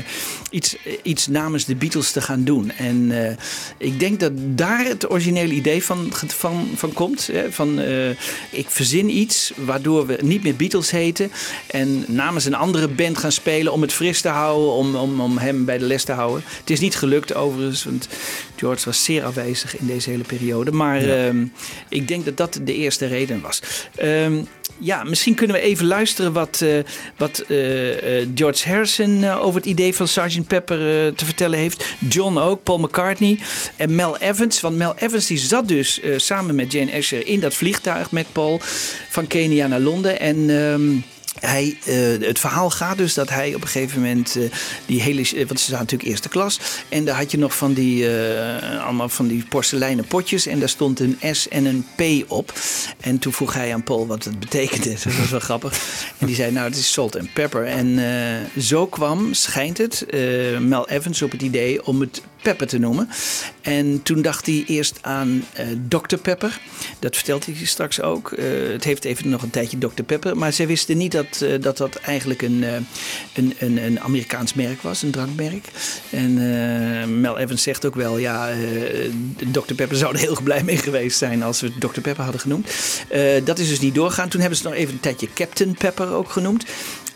iets, 0.49 0.75
iets 1.01 1.27
namens 1.27 1.65
de 1.65 1.75
Beatles 1.75 2.11
te 2.11 2.21
gaan 2.21 2.43
doen. 2.43 2.71
En 2.71 3.25
eh, 3.25 3.35
ik 3.77 3.99
denk 3.99 4.19
dat 4.19 4.31
daar 4.35 4.85
het 4.85 5.11
originele 5.11 5.53
idee 5.53 5.83
van, 5.83 6.07
van, 6.27 6.67
van 6.75 6.93
komt. 6.93 7.27
Hè? 7.27 7.51
Van 7.51 7.79
eh, 7.79 8.09
ik 8.49 8.65
verzin 8.67 9.17
iets 9.17 9.51
waardoor 9.55 10.05
we 10.05 10.17
niet 10.21 10.43
meer 10.43 10.55
Beatles 10.55 10.91
heten. 10.91 11.31
En 11.67 12.05
namens 12.07 12.45
een 12.45 12.55
andere 12.55 12.87
band 12.87 13.17
gaan 13.17 13.31
spelen 13.31 13.73
om 13.73 13.81
het 13.81 13.93
fris 13.93 14.21
te 14.21 14.27
houden, 14.27 14.71
om, 14.71 14.95
om, 14.95 15.21
om 15.21 15.37
hem 15.37 15.65
bij 15.65 15.77
de 15.77 15.85
les 15.85 16.03
te 16.03 16.11
houden. 16.11 16.43
Het 16.59 16.69
is 16.69 16.79
niet 16.79 16.95
gelukt 16.95 17.35
overigens, 17.35 17.83
want 17.83 18.07
George 18.55 18.85
was 18.85 19.03
zeer 19.03 19.23
in 19.77 19.87
deze 19.87 20.09
hele 20.09 20.23
periode. 20.23 20.71
Maar 20.71 21.01
ehm, 21.01 21.45
ik 21.89 22.07
denk 22.07 22.25
dat 22.25 22.37
dat 22.37 22.59
de 22.63 22.73
eerste 22.73 23.05
reden 23.05 23.41
was. 23.41 23.61
Ehm, 23.95 24.37
ja, 24.79 25.03
misschien 25.03 25.35
kunnen 25.35 25.55
we 25.55 25.61
even 25.61 25.85
luisteren 25.85 26.33
wat, 26.33 26.61
eh, 26.61 26.69
wat 27.17 27.39
eh, 27.47 28.21
eh, 28.21 28.27
George 28.35 28.69
Harrison 28.69 29.29
over 29.29 29.59
het 29.59 29.69
idee 29.69 29.95
van 29.95 30.07
Sgt. 30.07 30.47
Pepper 30.47 30.77
te 31.15 31.25
vertellen 31.25 31.59
heeft. 31.59 31.85
John 32.09 32.37
ook, 32.37 32.63
Paul 32.63 32.77
McCartney 32.77 33.39
en 33.75 33.95
Mel 33.95 34.17
Evans. 34.17 34.61
Want 34.61 34.77
Mel 34.77 34.95
Evans 34.97 35.27
die 35.27 35.37
zat 35.37 35.67
dus 35.67 36.01
samen 36.17 36.55
met 36.55 36.71
Jane 36.71 36.93
Asher 36.93 37.27
in 37.27 37.39
dat 37.39 37.53
vliegtuig 37.53 38.11
met 38.11 38.25
Paul 38.31 38.59
van 39.09 39.27
Kenia 39.27 39.67
naar 39.67 39.79
Londen. 39.79 40.19
En... 40.19 41.03
hij, 41.39 41.77
eh, 41.85 42.27
het 42.27 42.39
verhaal 42.39 42.69
gaat 42.69 42.97
dus 42.97 43.13
dat 43.13 43.29
hij 43.29 43.55
op 43.55 43.61
een 43.61 43.67
gegeven 43.67 44.01
moment 44.01 44.35
eh, 44.35 44.43
die 44.85 45.01
hele. 45.01 45.15
Want 45.17 45.59
ze 45.59 45.65
zaten 45.65 45.77
natuurlijk 45.77 46.09
eerste 46.09 46.29
klas. 46.29 46.59
En 46.89 47.05
daar 47.05 47.15
had 47.15 47.31
je 47.31 47.37
nog 47.37 47.55
van 47.57 47.73
die. 47.73 48.15
eh, 48.17 48.83
allemaal 48.85 49.09
van 49.09 49.27
die 49.27 49.45
porseleinen 49.49 50.05
potjes. 50.05 50.45
En 50.45 50.59
daar 50.59 50.69
stond 50.69 50.99
een 50.99 51.17
S 51.31 51.47
en 51.47 51.65
een 51.65 51.85
P 51.95 52.31
op. 52.31 52.53
En 52.99 53.19
toen 53.19 53.33
vroeg 53.33 53.53
hij 53.53 53.73
aan 53.73 53.83
Paul 53.83 54.07
wat 54.07 54.23
het 54.23 54.39
betekende. 54.39 54.89
Dat 55.03 55.15
was 55.15 55.29
wel 55.29 55.39
grappig. 55.39 55.79
En 56.17 56.27
die 56.27 56.35
zei: 56.35 56.51
Nou, 56.51 56.67
het 56.67 56.77
is 56.77 56.91
salt 56.91 57.15
en 57.15 57.29
pepper. 57.33 57.65
En 57.65 57.99
zo 58.59 58.87
kwam, 58.87 59.33
schijnt 59.33 59.77
het, 59.77 60.05
Mel 60.59 60.89
Evans 60.89 61.21
op 61.21 61.31
het 61.31 61.41
idee 61.41 61.85
om 61.85 62.01
het 62.01 62.21
Pepper 62.41 62.67
te 62.67 62.77
noemen. 62.77 63.09
En 63.61 64.03
toen 64.03 64.21
dacht 64.21 64.45
hij 64.45 64.63
eerst 64.67 64.99
aan 65.01 65.43
eh 65.53 65.65
Dr. 65.87 66.15
Pepper. 66.15 66.59
Dat 66.99 67.15
vertelt 67.15 67.45
hij 67.45 67.55
straks 67.63 68.01
ook. 68.01 68.33
Het 68.71 68.83
heeft 68.83 69.03
even 69.03 69.29
nog 69.29 69.41
een 69.41 69.49
tijdje 69.49 69.77
Dr. 69.77 70.03
Pepper. 70.03 70.37
Maar 70.37 70.53
zij 70.53 70.67
wisten 70.67 70.97
niet 70.97 71.11
dat 71.11 71.26
eh, 71.41 71.61
dat, 71.61 71.77
dat 71.77 71.95
eigenlijk 71.95 72.41
een, 72.41 72.63
eh, 72.63 72.73
een, 73.33 73.53
een, 73.59 73.83
een 73.83 73.99
Amerikaans 73.99 74.53
merk 74.53 74.81
was, 74.81 75.01
een 75.01 75.11
drankmerk. 75.11 75.67
En 76.09 76.29
eh, 76.37 77.07
Mel 77.07 77.37
Evans 77.37 77.63
zegt 77.63 77.85
ook 77.85 77.95
wel, 77.95 78.17
ja, 78.17 78.49
eh 78.49 79.11
Dr. 79.51 79.73
Pepper 79.73 79.97
zou 79.97 80.13
er 80.13 80.19
heel 80.19 80.39
blij 80.43 80.63
mee 80.63 80.77
geweest 80.77 81.17
zijn 81.17 81.43
als 81.43 81.61
we 81.61 81.77
Dr. 81.77 82.01
Pepper 82.01 82.23
hadden 82.23 82.41
genoemd. 82.41 82.69
Dat 83.43 83.59
is 83.59 83.67
dus 83.67 83.79
niet 83.79 83.95
doorgaan. 83.95 84.29
Toen 84.29 84.39
hebben 84.39 84.57
ze 84.57 84.63
nog 84.63 84.73
even 84.73 84.93
een 84.93 84.99
tijdje 84.99 85.27
Captain 85.33 85.73
Pepper 85.73 86.13
ook 86.13 86.29
genoemd. 86.29 86.65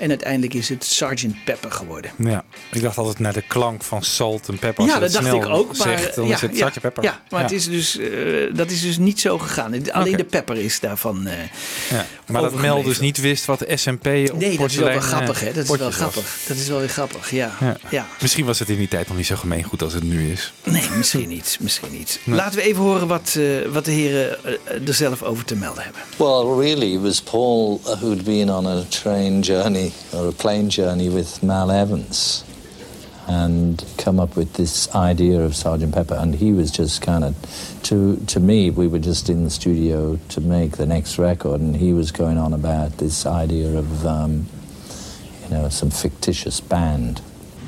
En 0.01 0.09
uiteindelijk 0.09 0.53
is 0.53 0.69
het 0.69 0.83
Sergeant 0.85 1.43
Pepper 1.45 1.71
geworden. 1.71 2.11
Ja, 2.17 2.43
ik 2.71 2.81
dacht 2.81 2.97
altijd 2.97 3.19
naar 3.19 3.33
de 3.33 3.41
klank 3.47 3.83
van 3.83 4.03
salt 4.03 4.47
en 4.47 4.59
pepper. 4.59 4.83
Als 4.83 4.93
Ja, 4.93 4.99
dat 4.99 5.11
dacht 5.11 5.25
snel 5.25 5.35
ik 5.41 5.47
ook. 5.47 5.77
Maar, 5.77 5.87
Zegt, 5.87 6.15
dan 6.15 6.27
ja, 6.27 6.35
is 6.35 6.41
het 6.41 6.57
ja, 6.57 6.67
Sgt. 6.69 6.79
Pepper. 6.81 7.03
Ja, 7.03 7.21
maar 7.29 7.41
Het 7.41 7.51
is 7.51 7.65
dus, 7.69 7.97
eh, 7.97 8.09
dat 8.53 8.71
is 8.71 8.81
dus 8.81 8.97
niet 8.97 9.19
zo 9.19 9.37
gegaan. 9.37 9.91
Alleen 9.91 10.15
de 10.17 10.23
pepper 10.23 10.57
is 10.57 10.79
daarvan. 10.79 11.27
eh, 11.27 11.33
Ja, 11.89 12.05
Maar 12.27 12.41
dat 12.41 12.53
Mel 12.53 12.83
dus 12.83 12.99
niet 12.99 13.17
wist 13.21 13.45
wat 13.45 13.63
SMP 13.67 14.05
op 14.05 14.37
Nee, 14.39 14.57
dat 14.57 14.69
is 14.69 14.75
wel, 14.75 14.87
wel 14.87 14.99
grappig, 14.99 15.41
eh, 15.41 15.47
hè? 15.47 15.53
Dat 15.53 15.63
is 15.63 15.69
wel 15.69 15.77
was. 15.77 15.95
grappig. 15.95 16.37
Dat 16.47 16.57
is 16.57 16.67
wel 16.67 16.79
weer 16.79 16.89
grappig, 16.89 17.31
ja. 17.31 17.51
Ja. 17.59 17.77
ja. 17.89 18.07
Misschien 18.21 18.45
was 18.45 18.59
het 18.59 18.69
in 18.69 18.77
die 18.77 18.87
tijd 18.87 19.07
nog 19.07 19.17
niet 19.17 19.25
zo 19.25 19.35
gemeengoed 19.35 19.81
als 19.81 19.93
het 19.93 20.03
nu 20.03 20.31
is. 20.31 20.53
Nee, 20.63 20.89
misschien 20.97 21.29
niet. 21.29 21.57
Misschien 21.59 21.91
niet. 21.91 22.19
Laten 22.25 22.55
we 22.59 22.65
even 22.65 22.81
horen 22.83 23.07
wat, 23.07 23.35
eh, 23.37 23.43
wat 23.71 23.85
de 23.85 23.91
heren 23.91 24.37
er 24.87 24.93
zelf 24.93 25.23
over 25.23 25.45
te 25.45 25.55
melden 25.55 25.83
hebben. 25.83 26.01
Well, 26.17 26.65
really, 26.65 26.93
it 26.93 27.01
was 27.01 27.21
Paul 27.21 27.81
who'd 27.83 28.23
been 28.23 28.49
on 28.49 28.67
a 28.67 28.83
train 28.89 29.39
journey 29.39 29.90
or 30.13 30.27
a 30.27 30.31
plane 30.31 30.69
journey 30.69 31.09
with 31.09 31.41
Mal 31.41 31.71
Evans 31.71 32.43
and 33.27 33.85
come 33.97 34.19
up 34.19 34.35
with 34.35 34.53
this 34.53 34.93
idea 34.93 35.39
of 35.41 35.55
Sergeant 35.55 35.93
Pepper. 35.93 36.15
And 36.15 36.35
he 36.35 36.51
was 36.51 36.71
just 36.71 37.01
kind 37.01 37.23
of, 37.23 37.79
to, 37.83 38.17
to 38.17 38.39
me, 38.39 38.69
we 38.69 38.87
were 38.87 38.99
just 38.99 39.29
in 39.29 39.43
the 39.43 39.49
studio 39.49 40.17
to 40.29 40.41
make 40.41 40.77
the 40.77 40.85
next 40.85 41.17
record, 41.17 41.61
and 41.61 41.75
he 41.75 41.93
was 41.93 42.11
going 42.11 42.37
on 42.37 42.53
about 42.53 42.97
this 42.97 43.25
idea 43.25 43.77
of, 43.77 44.05
um, 44.05 44.47
you 45.43 45.49
know, 45.49 45.69
some 45.69 45.89
fictitious 45.89 46.59
band. 46.59 47.21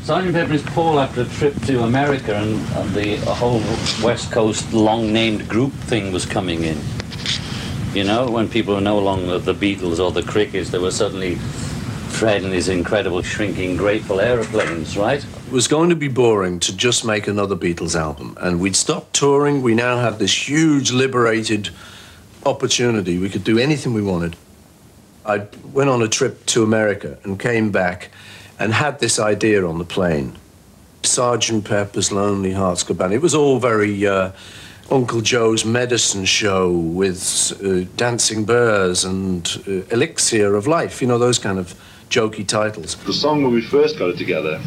Sergeant 0.03 0.33
Pepper 0.33 0.53
is 0.53 0.63
Paul 0.63 0.99
after 0.99 1.21
a 1.21 1.25
trip 1.25 1.55
to 1.61 1.83
America, 1.83 2.35
and, 2.35 2.59
and 2.75 2.93
the 2.93 3.15
whole 3.33 3.61
West 4.03 4.31
Coast 4.31 4.73
long 4.73 5.13
named 5.13 5.47
group 5.47 5.71
thing 5.71 6.11
was 6.11 6.25
coming 6.25 6.63
in. 6.63 6.77
You 7.93 8.03
know, 8.03 8.29
when 8.29 8.49
people 8.49 8.73
were 8.73 8.81
no 8.81 8.99
longer 8.99 9.37
the 9.37 9.53
Beatles 9.53 10.03
or 10.03 10.11
the 10.11 10.23
Crickets, 10.23 10.71
they 10.71 10.79
were 10.79 10.91
suddenly 10.91 11.37
Fred 12.13 12.43
and 12.43 12.53
his 12.53 12.69
incredible 12.69 13.21
shrinking 13.21 13.75
Grateful 13.75 14.21
aeroplanes, 14.21 14.95
right? 14.95 15.23
It 15.23 15.51
was 15.51 15.67
going 15.67 15.89
to 15.89 15.95
be 15.95 16.07
boring 16.07 16.59
to 16.61 16.75
just 16.75 17.03
make 17.03 17.27
another 17.27 17.55
Beatles 17.55 17.99
album. 17.99 18.37
And 18.39 18.59
we'd 18.59 18.75
stopped 18.75 19.13
touring. 19.13 19.61
We 19.61 19.73
now 19.73 19.97
had 19.97 20.19
this 20.19 20.47
huge 20.47 20.91
liberated 20.91 21.69
opportunity. 22.45 23.17
We 23.17 23.29
could 23.29 23.43
do 23.43 23.57
anything 23.57 23.93
we 23.93 24.01
wanted. 24.01 24.35
I 25.25 25.47
went 25.71 25.89
on 25.89 26.01
a 26.01 26.07
trip 26.07 26.45
to 26.47 26.63
America 26.63 27.17
and 27.23 27.39
came 27.39 27.71
back 27.71 28.09
and 28.59 28.73
had 28.73 28.99
this 28.99 29.19
idea 29.19 29.65
on 29.65 29.77
the 29.77 29.85
plane. 29.85 30.37
Sergeant 31.01 31.65
Pepper's 31.65 32.11
Lonely 32.11 32.53
Hearts 32.53 32.83
Club 32.83 32.99
Band. 32.99 33.13
It 33.13 33.21
was 33.21 33.35
all 33.35 33.59
very 33.59 34.05
uh, 34.07 34.31
Uncle 34.91 35.21
Joe's 35.21 35.65
medicine 35.65 36.25
show 36.25 36.71
with 36.71 37.51
uh, 37.63 37.89
dancing 37.97 38.45
bears 38.45 39.03
and 39.03 39.45
uh, 39.67 39.71
elixir 39.93 40.55
of 40.55 40.67
life. 40.67 41.01
You 41.01 41.07
know, 41.07 41.17
those 41.17 41.39
kind 41.39 41.59
of 41.59 41.75
jokey 42.09 42.47
titles. 42.47 42.95
The 43.05 43.13
song 43.13 43.43
when 43.43 43.53
we 43.53 43.61
first 43.61 43.97
got 43.97 44.09
it 44.09 44.17
together 44.17 44.61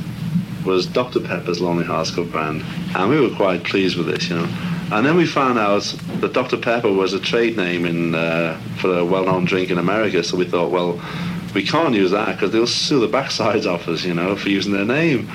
was 0.65 0.87
Dr. 0.87 1.21
Pepper's 1.21 1.61
Lonely 1.61 1.85
Hearts 1.85 2.11
Club 2.11 2.33
Band, 2.33 2.63
and 2.97 3.11
we 3.11 3.21
were 3.21 3.35
quite 3.35 3.65
pleased 3.65 3.97
with 3.97 4.07
this, 4.07 4.29
you 4.29 4.37
know. 4.37 4.49
And 4.93 5.05
then 5.05 5.17
we 5.17 5.27
found 5.27 5.59
out 5.59 5.83
that 6.21 6.33
Dr. 6.33 6.57
Pepper 6.57 6.93
was 6.93 7.13
a 7.13 7.21
trade 7.21 7.57
name 7.57 7.85
in 7.85 8.15
uh, 8.15 8.61
for 8.79 8.99
a 8.99 9.05
well-known 9.05 9.45
drink 9.45 9.71
in 9.71 9.79
America, 9.79 10.23
so 10.23 10.37
we 10.37 10.45
thought, 10.45 10.71
well, 10.71 11.01
we 11.55 11.63
can't 11.63 11.95
use 11.95 12.11
that 12.11 12.35
because 12.35 12.53
they'll 12.53 12.67
sue 12.67 13.01
the 13.01 13.09
backsides 13.09 13.67
off 13.67 13.89
us, 13.89 14.05
you 14.05 14.15
know, 14.15 14.37
for 14.37 14.49
using 14.49 14.73
their 14.73 14.85
name. 14.85 15.29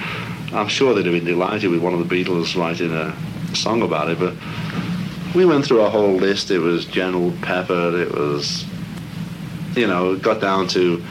I'm 0.53 0.67
sure 0.67 0.93
they'd 0.93 1.05
have 1.05 1.13
been 1.13 1.25
delighted 1.25 1.71
with 1.71 1.81
one 1.81 1.93
of 1.93 2.07
the 2.07 2.23
Beatles 2.23 2.55
writing 2.55 2.91
a 2.93 3.15
song 3.55 3.81
about 3.81 4.09
it, 4.09 4.19
but 4.19 4.35
we 5.33 5.45
went 5.45 5.65
through 5.65 5.81
a 5.81 5.89
whole 5.89 6.13
list. 6.13 6.51
It 6.51 6.59
was 6.59 6.85
General 6.85 7.33
Pepper. 7.41 8.01
It 8.01 8.11
was, 8.11 8.65
you 9.75 9.87
know, 9.87 10.13
it 10.13 10.21
got 10.21 10.41
down 10.41 10.67
to 10.69 11.03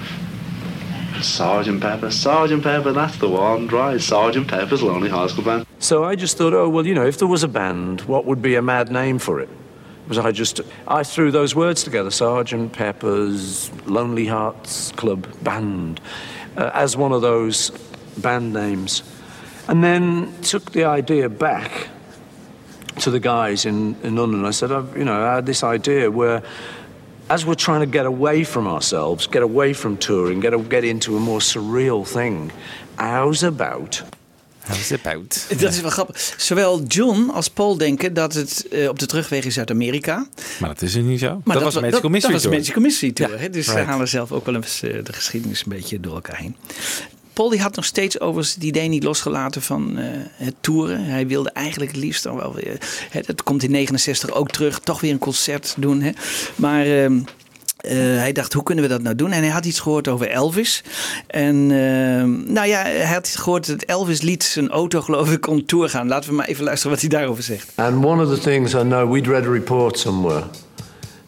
Sergeant 1.22 1.80
Pepper. 1.80 2.10
Sergeant 2.10 2.62
Pepper, 2.62 2.92
that's 2.92 3.16
the 3.18 3.28
one, 3.28 3.68
right? 3.68 4.00
Sergeant 4.00 4.48
Pepper's 4.48 4.82
Lonely 4.82 5.08
Hearts 5.08 5.34
Club 5.34 5.46
Band. 5.46 5.66
So 5.78 6.04
I 6.04 6.14
just 6.14 6.36
thought, 6.36 6.52
oh, 6.52 6.68
well, 6.68 6.86
you 6.86 6.94
know, 6.94 7.06
if 7.06 7.18
there 7.18 7.28
was 7.28 7.42
a 7.42 7.48
band, 7.48 8.02
what 8.02 8.24
would 8.24 8.42
be 8.42 8.54
a 8.54 8.62
mad 8.62 8.90
name 8.90 9.18
for 9.18 9.40
it? 9.40 9.48
Was 10.08 10.18
I 10.18 10.32
just, 10.32 10.60
I 10.88 11.04
threw 11.04 11.30
those 11.30 11.54
words 11.54 11.84
together, 11.84 12.10
Sergeant 12.10 12.72
Pepper's 12.72 13.70
Lonely 13.86 14.26
Hearts 14.26 14.92
Club 14.92 15.26
Band, 15.42 16.00
uh, 16.56 16.70
as 16.74 16.96
one 16.96 17.12
of 17.12 17.22
those 17.22 17.70
band 18.18 18.52
names. 18.52 19.02
And 19.68 19.84
then 19.84 20.34
took 20.42 20.72
the 20.72 20.84
idea 20.84 21.28
back 21.28 21.88
to 22.98 23.10
the 23.10 23.20
guys 23.20 23.64
in, 23.64 23.94
in 24.02 24.16
London. 24.16 24.44
I 24.44 24.50
said, 24.50 24.72
I've, 24.72 24.96
you 24.96 25.04
know, 25.04 25.24
I 25.24 25.36
had 25.36 25.46
this 25.46 25.62
idea 25.62 26.10
where 26.10 26.42
as 27.30 27.44
we're 27.44 27.54
trying 27.54 27.80
to 27.80 27.98
get 27.98 28.06
away 28.06 28.44
from 28.44 28.66
ourselves, 28.66 29.28
get 29.30 29.42
away 29.42 29.74
from 29.74 29.96
touring, 29.96 30.40
get, 30.40 30.52
get 30.68 30.84
into 30.84 31.16
a 31.16 31.20
more 31.20 31.40
surreal 31.40 32.04
thing, 32.04 32.50
how's 32.96 33.42
about 33.42 34.02
How's 34.70 34.90
it 34.90 35.06
about? 35.06 35.46
Dat 35.60 35.72
is 35.72 35.80
wel 35.80 35.90
grappig. 35.90 36.34
Zowel 36.36 36.82
John 36.82 37.30
als 37.30 37.48
Paul 37.48 37.76
denken 37.76 38.14
dat 38.14 38.34
het 38.34 38.68
eh, 38.68 38.88
op 38.88 38.98
de 38.98 39.06
terugweg 39.06 39.44
is 39.44 39.58
uit 39.58 39.70
Amerika. 39.70 40.26
Maar 40.60 40.68
dat 40.68 40.82
is 40.82 40.94
er 40.94 41.02
niet 41.02 41.18
zo. 41.18 41.40
Maar 41.44 41.54
dat, 41.54 41.64
was 41.64 41.74
Magical 41.74 42.00
dat, 42.00 42.10
Mystery 42.10 42.32
Dat 42.32 42.42
was 42.42 42.50
Tour. 42.50 42.56
Magical 42.56 42.82
Mystery 42.82 43.12
Tour. 43.12 43.42
Ja? 43.42 43.48
Dus 43.48 43.66
right. 43.66 43.78
ze 43.78 43.90
halen 43.90 44.08
zelf 44.08 44.32
ook 44.32 44.46
wel 44.46 44.54
eens 44.54 44.82
eh, 44.82 45.04
de 45.04 45.12
geschiedenis 45.12 45.62
een 45.62 45.72
beetje 45.72 46.00
door 46.00 46.14
elkaar 46.14 46.36
heen. 46.36 46.56
Paul 47.40 47.52
die 47.52 47.60
had 47.60 47.76
nog 47.76 47.84
steeds 47.84 48.20
overigens 48.20 48.54
het 48.54 48.62
idee 48.62 48.88
niet 48.88 49.02
losgelaten 49.02 49.62
van 49.62 49.98
eh, 49.98 50.04
het 50.34 50.54
toeren. 50.60 51.04
Hij 51.04 51.26
wilde 51.26 51.50
eigenlijk 51.50 51.92
het 51.92 52.00
liefst 52.00 52.22
dan 52.22 52.36
wel 52.36 52.54
weer... 52.54 52.80
Hè, 53.10 53.20
dat 53.26 53.42
komt 53.42 53.62
in 53.62 53.70
69 53.70 54.32
ook 54.32 54.50
terug. 54.50 54.78
Toch 54.78 55.00
weer 55.00 55.12
een 55.12 55.18
concert 55.18 55.74
doen. 55.78 56.00
Hè? 56.00 56.10
Maar... 56.54 56.84
ehm, 56.84 57.20
eh, 57.76 57.96
hij 57.96 58.32
dacht, 58.32 58.52
hoe 58.52 58.62
kunnen 58.62 58.84
we 58.84 58.90
dat 58.90 59.02
nou 59.02 59.16
doen? 59.16 59.32
En 59.32 59.42
hij 59.42 59.50
had 59.50 59.64
iets 59.64 59.80
gehoord 59.80 60.08
over 60.08 60.28
Elvis. 60.28 60.84
En 61.26 61.54
ehm, 61.54 62.52
nou 62.52 62.66
ja, 62.66 62.82
hij 62.82 63.12
had 63.12 63.28
gehoord 63.28 63.66
dat 63.66 63.82
Elvis 63.82 64.20
liet 64.20 64.42
zijn 64.42 64.68
auto 64.68 65.00
geloof 65.00 65.32
ik 65.32 65.46
on 65.46 65.64
tour 65.64 65.88
gaan. 65.88 66.08
Laten 66.08 66.30
we 66.30 66.36
maar 66.36 66.46
even 66.46 66.64
luisteren 66.64 66.92
wat 66.92 67.00
hij 67.00 67.10
daarover 67.10 67.42
zegt. 67.42 67.72
And 67.74 68.04
one 68.04 68.24
of 68.24 68.34
the 68.34 68.40
things 68.40 68.74
I 68.74 68.78
know, 68.78 69.12
we'd 69.12 69.26
read 69.26 69.46
a 69.46 69.50
report 69.50 69.98
somewhere 69.98 70.44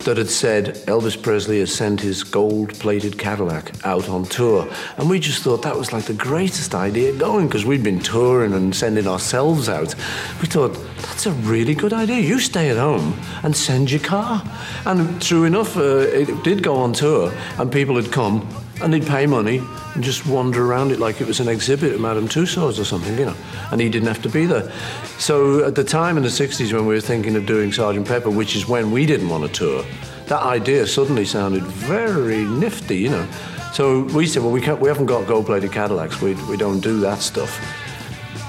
that 0.04 0.16
had 0.16 0.30
said 0.30 0.75
Elvis 0.87 1.21
Presley 1.21 1.61
has 1.61 1.73
sent 1.73 2.00
his 2.00 2.25
gold 2.25 2.75
plated 2.78 3.18
Cadillac 3.18 3.73
out 3.85 4.09
on 4.09 4.25
tour. 4.25 4.68
And 4.97 5.09
we 5.09 5.21
just 5.21 5.42
thought 5.42 5.62
that 5.62 5.76
was 5.76 5.92
like 5.92 6.04
the 6.04 6.14
greatest 6.14 6.75
idea 6.75 7.16
going 7.16 7.47
because 7.47 7.64
we'd 7.64 7.82
been 7.82 8.00
touring 8.00 8.52
and 8.52 8.75
sending 8.75 9.06
ourselves 9.06 9.68
out. 9.68 9.94
We 10.40 10.49
thought, 10.49 10.75
that's 10.97 11.26
a 11.26 11.32
really 11.32 11.75
good 11.75 11.92
idea. 11.92 12.21
You 12.21 12.38
stay 12.38 12.71
at 12.71 12.76
home 12.76 13.18
and 13.42 13.56
send 13.56 13.90
your 13.90 14.00
car. 14.00 14.42
And 14.85 15.21
true 15.23 15.44
enough, 15.44 15.76
uh, 15.76 15.99
it 15.99 16.42
did 16.42 16.62
go 16.62 16.76
on 16.76 16.92
tour 16.92 17.32
and 17.59 17.71
people 17.71 17.97
had 17.97 18.11
come 18.11 18.49
and 18.81 18.95
he'd 18.95 19.07
pay 19.07 19.26
money 19.26 19.61
and 19.95 20.02
just 20.02 20.26
wander 20.26 20.64
around 20.64 20.91
it 20.91 20.99
like 20.99 21.21
it 21.21 21.26
was 21.26 21.41
an 21.41 21.49
exhibit 21.49 21.93
at 21.93 22.00
Madame 22.00 22.29
Tussauds 22.29 22.79
or 22.79 22.85
something, 22.85 23.17
you 23.19 23.26
know. 23.26 23.37
And 23.71 23.81
he 23.81 23.88
didn't 23.88 24.09
have 24.09 24.23
to 24.23 24.29
be 24.29 24.47
there. 24.47 24.73
So 25.19 25.64
at 25.64 25.75
the 25.75 25.85
time 25.85 26.17
in 26.17 26.23
the 26.23 26.29
60s 26.29 26.73
when 26.73 26.87
we 26.87 26.95
were 26.95 27.00
thinking 27.00 27.37
of 27.37 27.47
doing 27.47 27.73
Sergeant 27.73 28.07
Pepper, 28.07 28.31
which 28.31 28.57
is 28.57 28.67
when 28.67 28.91
we 28.91 29.07
didn't 29.07 29.29
want 29.29 29.45
to 29.45 29.52
tour, 29.52 29.85
that 30.26 30.43
idea 30.43 30.87
suddenly 30.87 31.25
sounded 31.25 31.62
very 31.62 32.45
nifty, 32.45 32.97
you 32.97 33.11
know. 33.11 33.29
So 33.73 34.02
we 34.14 34.26
said, 34.26 34.43
well, 34.43 34.52
we, 34.52 34.61
can't, 34.61 34.81
we 34.81 34.88
haven't 34.88 35.07
got 35.07 35.26
gold-plated 35.26 35.73
Cadillacs. 35.73 36.21
We, 36.21 36.35
we 36.45 36.57
don't 36.57 36.81
do 36.81 37.00
that 37.00 37.19
stuff. 37.19 37.61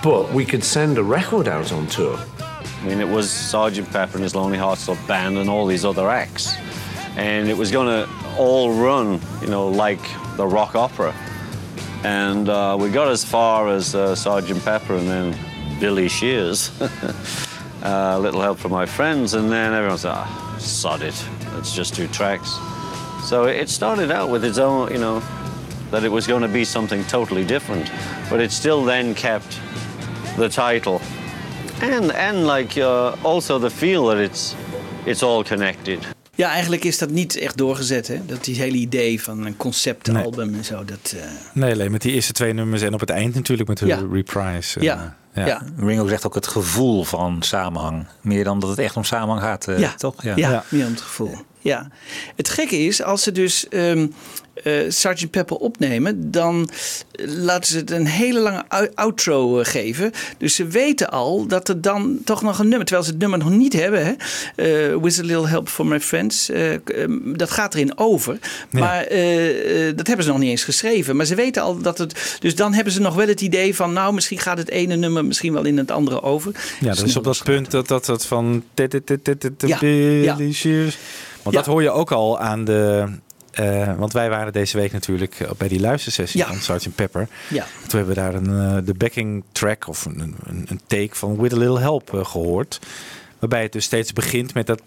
But 0.03 0.33
we 0.33 0.45
could 0.45 0.63
send 0.63 0.97
a 0.97 1.03
record 1.03 1.47
out 1.47 1.71
on 1.71 1.87
tour. 1.87 2.19
I 2.83 2.85
mean, 2.85 2.99
it 2.99 3.07
was 3.07 3.31
Sergeant 3.31 3.89
Pepper 3.89 4.15
and 4.15 4.23
his 4.23 4.35
Lonely 4.35 4.57
Hearts 4.57 4.85
Club 4.85 4.97
Band 5.07 5.37
and 5.37 5.49
all 5.49 5.65
these 5.65 5.85
other 5.85 6.09
acts. 6.09 6.55
And 7.15 7.47
it 7.47 7.57
was 7.57 7.71
going 7.71 7.87
to 7.87 8.22
all 8.37 8.73
run, 8.73 9.19
you 9.41 9.47
know, 9.47 9.67
like 9.67 10.01
the 10.37 10.45
rock 10.45 10.75
opera. 10.75 11.13
And 12.03 12.49
uh, 12.49 12.77
we 12.79 12.89
got 12.89 13.07
as 13.07 13.23
far 13.23 13.69
as 13.69 13.95
uh, 13.95 14.15
Sergeant 14.15 14.63
Pepper 14.63 14.95
and 14.95 15.07
then 15.07 15.79
Billy 15.79 16.07
Shears. 16.09 16.71
A 17.85 18.17
little 18.17 18.41
help 18.41 18.59
from 18.59 18.71
my 18.71 18.85
friends, 18.85 19.33
and 19.33 19.51
then 19.51 19.73
everyone 19.73 19.97
said, 19.97 20.13
ah, 20.13 20.57
sod 20.57 21.01
it, 21.01 21.21
let's 21.53 21.75
just 21.75 21.95
do 21.95 22.07
tracks. 22.07 22.57
So 23.27 23.43
it 23.43 23.69
started 23.69 24.09
out 24.09 24.29
with 24.29 24.45
its 24.45 24.57
own, 24.57 24.91
you 24.91 24.99
know, 24.99 25.21
that 25.91 26.05
it 26.05 26.09
was 26.09 26.25
going 26.25 26.43
to 26.43 26.47
be 26.47 26.63
something 26.63 27.03
totally 27.05 27.43
different. 27.43 27.91
But 28.29 28.39
it 28.39 28.51
still 28.51 28.85
then 28.85 29.13
kept 29.15 29.59
the 30.37 30.47
title. 30.47 31.01
And, 31.81 32.11
and 32.13 32.47
like 32.47 32.77
uh, 32.77 33.17
also 33.23 33.59
the 33.59 33.69
feel 33.69 34.07
that 34.07 34.17
it's, 34.17 34.55
it's 35.05 35.21
all 35.21 35.43
connected. 35.43 36.05
Ja, 36.35 36.49
eigenlijk 36.49 36.83
is 36.83 36.97
dat 36.97 37.09
niet 37.09 37.37
echt 37.37 37.57
doorgezet. 37.57 38.07
Hè? 38.07 38.25
Dat 38.25 38.43
die 38.43 38.55
hele 38.55 38.77
idee 38.77 39.21
van 39.23 39.45
een 39.45 39.57
conceptalbum 39.57 40.53
en 40.55 40.65
zo. 40.65 40.85
Dat, 40.85 41.13
uh... 41.15 41.21
Nee, 41.53 41.73
alleen 41.73 41.91
met 41.91 42.01
die 42.01 42.13
eerste 42.13 42.33
twee 42.33 42.53
nummers 42.53 42.81
en 42.81 42.93
op 42.93 42.99
het 42.99 43.09
eind 43.09 43.33
natuurlijk 43.35 43.69
met 43.69 43.77
de 43.77 43.85
Ja. 43.85 43.99
reprise. 44.11 44.81
Ja. 44.81 45.15
Ja. 45.33 45.45
Ja. 45.45 45.61
Ringo 45.77 46.07
zegt 46.07 46.25
ook 46.25 46.35
het 46.35 46.47
gevoel 46.47 47.03
van 47.03 47.41
samenhang. 47.41 48.05
Meer 48.21 48.43
dan 48.43 48.59
dat 48.59 48.69
het 48.69 48.79
echt 48.79 48.95
om 48.97 49.03
samenhang 49.03 49.41
gaat, 49.41 49.67
eh, 49.67 49.79
ja, 49.79 49.93
toch? 49.95 50.23
Ja, 50.23 50.63
meer 50.69 50.85
om 50.85 50.91
het 50.91 51.01
gevoel. 51.01 51.35
Ja. 51.63 51.87
Het 52.35 52.49
gekke 52.49 52.77
is, 52.79 53.03
als 53.03 53.23
ze 53.23 53.31
dus 53.31 53.67
ehm 53.69 54.07
eh, 54.53 54.73
Sgt. 54.89 55.29
Pepper 55.29 55.57
opnemen, 55.57 56.31
dan 56.31 56.69
laten 57.25 57.71
ze 57.71 57.77
het 57.77 57.91
een 57.91 58.05
hele 58.07 58.39
lange 58.39 58.63
ou- 58.67 58.89
outro 58.93 59.59
eh, 59.59 59.65
geven. 59.65 60.11
Dus 60.37 60.55
ze 60.55 60.67
weten 60.67 61.09
al 61.09 61.47
dat 61.47 61.69
er 61.69 61.81
dan 61.81 62.17
toch 62.25 62.41
nog 62.41 62.59
een 62.59 62.67
nummer, 62.67 62.85
terwijl 62.85 63.05
ze 63.05 63.11
het 63.11 63.21
nummer 63.21 63.39
nog 63.39 63.49
niet 63.49 63.73
hebben, 63.73 64.05
hè? 64.05 64.11
eh, 64.55 64.97
With 65.01 65.19
a 65.19 65.23
Little 65.23 65.47
Help 65.47 65.69
from 65.69 65.87
My 65.87 65.99
Friends, 65.99 66.49
eh, 66.49 66.73
ehm, 66.73 67.33
dat 67.35 67.51
gaat 67.51 67.73
erin 67.73 67.97
over. 67.97 68.37
Maar 68.69 69.03
eh, 69.03 69.87
eh, 69.87 69.95
dat 69.97 70.07
hebben 70.07 70.25
ze 70.25 70.31
nog 70.31 70.39
niet 70.39 70.49
eens 70.49 70.63
geschreven. 70.63 71.15
Maar 71.15 71.25
ze 71.25 71.35
weten 71.35 71.61
al 71.63 71.77
dat 71.77 71.97
het. 71.97 72.37
Dus 72.39 72.55
dan 72.55 72.73
hebben 72.73 72.93
ze 72.93 73.01
nog 73.01 73.15
wel 73.15 73.27
het 73.27 73.41
idee 73.41 73.75
van, 73.75 73.93
nou, 73.93 74.13
misschien 74.13 74.39
gaat 74.39 74.57
het 74.57 74.69
ene 74.69 74.95
nummer 74.95 75.25
misschien 75.25 75.53
wel 75.53 75.65
in 75.65 75.77
het 75.77 75.91
andere 75.91 76.21
over. 76.21 76.51
Ja, 76.79 76.87
dat 76.93 77.05
is 77.05 77.15
op 77.15 77.23
dat 77.23 77.43
punt 77.43 77.71
dat 77.71 77.87
dat, 77.87 78.05
dat 78.05 78.25
van... 78.25 78.63
Ja. 80.21 80.37
Want 81.43 81.55
Ja. 81.55 81.61
dat 81.61 81.65
hoor 81.65 81.81
je 81.81 81.91
ook 81.91 82.11
al 82.11 82.39
aan 82.39 82.65
de... 82.65 83.05
eh, 83.51 83.93
want 83.97 84.13
wij 84.13 84.29
waren 84.29 84.53
deze 84.53 84.77
week 84.77 84.91
natuurlijk 84.91 85.47
bij 85.57 85.67
die 85.67 85.79
luistersessie 85.79 86.39
Ja. 86.39 86.53
van 86.53 86.79
Sgt. 86.79 86.95
Pepper. 86.95 87.27
Ja. 87.49 87.65
Toen 87.87 87.99
hebben 87.99 88.15
we 88.15 88.21
daar 88.21 88.33
een, 88.35 88.77
eh, 88.77 88.85
de 88.85 88.93
backing 88.93 89.43
track 89.51 89.87
of 89.87 90.05
een, 90.05 90.35
een, 90.45 90.65
een 90.69 90.81
take 90.87 91.09
van 91.15 91.37
With 91.41 91.53
a 91.53 91.57
Little 91.57 91.79
Help 91.79 92.13
eh, 92.13 92.25
gehoord. 92.25 92.79
Waarbij 93.39 93.61
het 93.61 93.71
dus 93.71 93.85
steeds 93.85 94.13
begint 94.13 94.53
met 94.53 94.67
dat... 94.67 94.81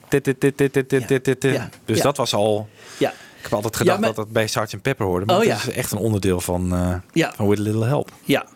Ja. 1.41 1.69
Dus 1.85 2.01
dat 2.01 2.17
was 2.17 2.35
al... 2.35 2.69
Ja. 2.99 3.11
Ik 3.11 3.43
heb 3.43 3.53
altijd 3.53 3.77
gedacht 3.77 3.99
maar- 3.99 4.07
dat 4.09 4.17
dat 4.17 4.33
bij 4.33 4.47
Sgt. 4.47 4.83
Pepper 4.83 5.07
hoorde. 5.07 5.27
Maar 5.27 5.37
Oh, 5.41 5.47
dat 5.47 5.57
is 5.57 5.69
echt 5.71 5.93
een 5.93 5.99
onderdeel 5.99 6.41
van, 6.41 6.73
eh, 6.75 6.95
Ja. 7.13 7.33
van 7.37 7.49
With 7.49 7.59
a 7.59 7.63
Little 7.63 7.85
Help. 7.87 8.11
Ja. 8.25 8.47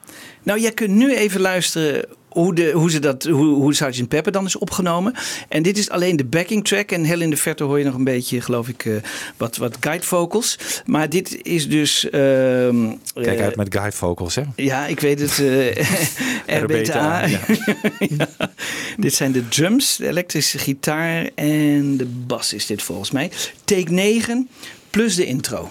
Nou, 0.42 0.60
jij 0.60 0.72
kunt 0.72 0.90
nu 0.90 1.14
even 1.16 1.40
luisteren 1.40 2.04
hoe, 2.30 2.54
de, 2.54 2.70
hoe, 2.70 2.90
ze 2.90 2.98
dat, 2.98 3.22
hoe, 3.24 3.54
hoe 3.54 3.74
Sgt. 3.74 4.08
Pepper 4.08 4.32
dan 4.32 4.44
is 4.46 4.58
opgenomen. 4.58 5.14
En 5.48 5.62
dit 5.62 5.78
is 5.78 5.90
alleen 5.90 6.16
de 6.16 6.24
backing 6.24 6.64
track. 6.64 6.90
En 6.90 7.04
heel 7.04 7.20
in 7.20 7.30
de 7.30 7.36
verte 7.36 7.64
hoor 7.64 7.78
je 7.78 7.84
nog 7.84 7.94
een 7.94 8.04
beetje, 8.04 8.40
geloof 8.40 8.68
ik, 8.68 8.84
eh, 8.84 8.92
wat, 9.36 9.56
wat 9.56 9.76
guide 9.80 10.04
vocals. 10.06 10.58
Maar 10.86 11.08
dit 11.08 11.38
is 11.42 11.68
dus... 11.68 12.10
ehm, 12.10 12.90
Kijk 13.14 13.38
eh, 13.38 13.44
uit 13.44 13.56
met 13.56 13.74
guide 13.74 13.96
vocals, 13.96 14.34
hè? 14.34 14.42
Ja, 14.56 14.86
ik 14.86 15.00
weet 15.00 15.20
het. 15.20 15.38
eh 15.38 16.58
RBTA. 16.62 17.26
ja. 17.26 17.40
Ja. 18.18 18.28
Dit 18.96 19.14
zijn 19.14 19.32
de 19.32 19.48
drums, 19.48 19.96
de 19.96 20.06
elektrische 20.08 20.58
gitaar 20.58 21.30
en 21.34 21.96
de 21.96 22.06
bas 22.26 22.52
is 22.52 22.66
dit 22.66 22.82
volgens 22.82 23.10
mij. 23.10 23.30
Take 23.64 23.92
9 23.92 24.48
plus 24.90 25.14
de 25.14 25.24
intro. 25.24 25.68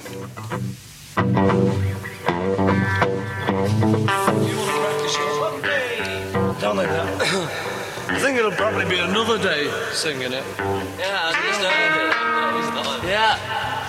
I 6.78 8.20
think 8.20 8.38
it'll 8.38 8.52
probably 8.52 8.86
be 8.86 9.00
another 9.00 9.42
day 9.42 9.72
singing 9.92 10.34
it. 10.34 10.44
Yeah, 10.60 11.18
I 11.18 11.34
understand 11.34 11.96
it. 11.98 13.10
Yeah, 13.10 13.38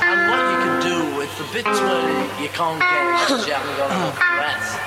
and 0.00 0.30
what 0.30 0.40
you 0.48 0.56
can 0.64 0.80
do 0.80 0.96
with 1.18 1.28
the 1.36 1.44
bits 1.52 1.78
where 1.80 2.42
you 2.42 2.48
can't 2.48 2.80
get 2.80 3.04
it 3.04 3.20
because 3.20 3.46
you 3.46 3.52
haven't 3.52 3.76
got 3.76 3.90
enough 3.90 4.16
breath. 4.16 4.80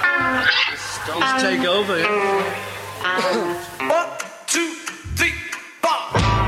Just 0.71 1.03
stop. 1.03 1.19
Just 1.19 1.45
take 1.45 1.65
over. 1.67 1.99
yeah. 1.99 2.43
One, 3.89 4.10
two, 4.47 4.73
three, 5.15 5.34
four. 5.82 6.42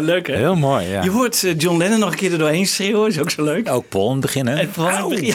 Ja, 0.00 0.06
leuk 0.06 0.26
hè? 0.26 0.36
Heel 0.36 0.56
mooi, 0.56 0.86
ja. 0.86 1.02
Je 1.02 1.10
hoort 1.10 1.44
eh, 1.44 1.58
John 1.58 1.76
Lennon 1.78 1.98
nog 1.98 2.10
een 2.10 2.16
keer 2.16 2.32
er 2.32 2.38
doorheen 2.38 2.66
schreeuwen, 2.66 3.08
is 3.08 3.18
ook 3.20 3.30
zo 3.30 3.44
leuk. 3.44 3.68
Ook 3.68 3.88
Paul 3.88 4.06
in 4.06 4.12
het 4.12 4.20
begin, 4.20 4.46
hè? 4.46 4.54
En 4.56 4.68
begin- 5.08 5.34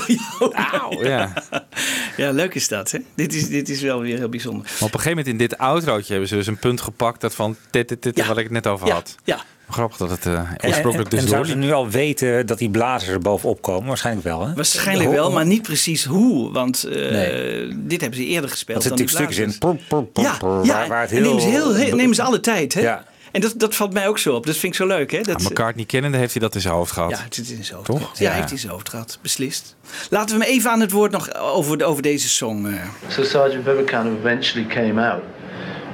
ja, 1.03 1.33
ja, 2.17 2.31
leuk 2.31 2.55
is 2.55 2.67
dat 2.67 2.91
hè? 2.91 2.99
Dit 3.15 3.33
is, 3.33 3.47
dit 3.49 3.69
is 3.69 3.81
wel 3.81 3.99
weer 4.01 4.17
heel 4.17 4.29
bijzonder. 4.29 4.61
Maar 4.63 4.71
op 4.73 4.81
een 4.81 4.89
gegeven 4.99 5.09
moment 5.09 5.27
in 5.27 5.37
dit 5.37 5.57
outrootje 5.57 6.11
hebben 6.11 6.29
ze 6.29 6.35
dus 6.35 6.47
een 6.47 6.57
punt 6.59 6.81
gepakt 6.81 7.21
dat 7.21 7.35
van 7.35 7.55
dit, 7.71 7.87
dit, 7.89 8.03
dit, 8.03 8.27
wat 8.27 8.37
ik 8.37 8.43
het 8.43 8.51
net 8.53 8.67
over 8.67 8.87
Ja, 8.87 8.93
had. 8.93 9.15
ja. 9.23 9.39
Grappig 9.69 9.97
dat 9.97 10.09
het 10.09 10.25
eh, 10.25 10.41
oorspronkelijk 10.65 11.09
dus 11.09 11.19
en 11.19 11.25
door 11.25 11.33
zouden 11.35 11.51
ze 11.51 11.57
nu 11.57 11.71
al 11.71 11.89
weten 11.89 12.45
dat 12.45 12.57
die 12.57 12.69
blazers 12.69 13.11
er 13.11 13.19
bovenop 13.19 13.61
komen? 13.61 13.87
Waarschijnlijk 13.87 14.25
wel, 14.27 14.47
hè? 14.47 14.53
Waarschijnlijk 14.53 15.09
wel, 15.11 15.31
maar 15.31 15.45
niet 15.45 15.61
precies 15.61 16.03
hoe. 16.05 16.51
Want 16.51 16.83
eh, 16.83 17.11
Nee. 17.11 17.67
dit 17.75 18.01
hebben 18.01 18.19
ze 18.19 18.25
eerder 18.25 18.49
gespeeld. 18.49 18.83
Dat 18.83 18.97
zit 18.97 19.07
natuurlijk 19.07 19.35
die 19.35 19.43
stukjes 19.45 19.77
in. 19.89 20.07
prr, 20.13 20.21
Ja, 20.23 20.37
waar, 20.39 20.87
waar 20.87 21.01
het 21.01 21.11
en 21.11 21.15
heel... 21.17 21.25
nemen 21.25 21.41
ze, 21.41 21.47
heel, 21.47 21.73
heel- 21.75 21.95
nemen 21.95 22.15
ze 22.15 22.21
alle 22.23 22.39
tijd. 22.39 22.73
Hè? 22.73 22.81
Ja. 22.81 23.03
En 23.35 23.41
dat, 23.41 23.53
dat 23.57 23.75
valt 23.75 23.93
mij 23.93 24.07
ook 24.07 24.17
zo 24.17 24.35
op. 24.35 24.45
Dat 24.45 24.57
vind 24.57 24.73
ik 24.73 24.79
zo 24.79 24.87
leuk. 24.87 25.11
Hè? 25.11 25.21
Dat, 25.21 25.41
Ja, 25.41 25.49
McCartney 25.49 25.85
kennende 25.85 26.17
heeft 26.17 26.31
hij 26.31 26.41
dat 26.41 26.55
in 26.55 26.61
zijn 26.61 26.73
hoofd 26.73 26.91
gehad. 26.91 27.09
Ja, 27.09 27.17
het 27.23 27.35
zit 27.35 27.49
in 27.49 27.63
zijn 27.63 27.75
hoofd. 27.75 27.89
Toch? 27.89 27.99
Ja, 27.99 28.07
Ja. 28.23 28.29
hij 28.29 28.39
heeft 28.39 28.51
in 28.51 28.57
zijn 28.57 28.71
hoofd 28.71 28.89
gehad. 28.89 29.19
Beslist. 29.21 29.75
Laten 30.09 30.37
we 30.37 30.43
hem 30.43 30.53
even 30.53 30.71
aan 30.71 30.79
het 30.81 30.91
woord 30.91 31.11
nog 31.11 31.33
over, 31.35 31.85
over 31.85 32.01
deze 32.01 32.27
song. 32.29 32.65
eh. 32.65 32.73
So 33.09 33.23
Sergeant 33.23 33.63
Pepper 33.63 33.83
kind 33.83 34.05
of 34.05 34.19
eventually 34.19 34.67
came 34.67 35.09
out, 35.09 35.23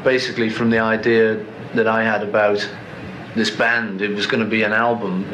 basically 0.03 0.51
from 0.51 0.69
the 0.69 0.81
idea 0.93 1.35
that 1.73 1.85
I 1.85 2.03
had 2.07 2.21
about 2.21 2.69
this 3.35 3.55
band. 3.55 4.01
It 4.01 4.15
was 4.15 4.25
going 4.25 4.43
to 4.43 4.49
be 4.49 4.65
an 4.65 4.73
album 4.73 5.25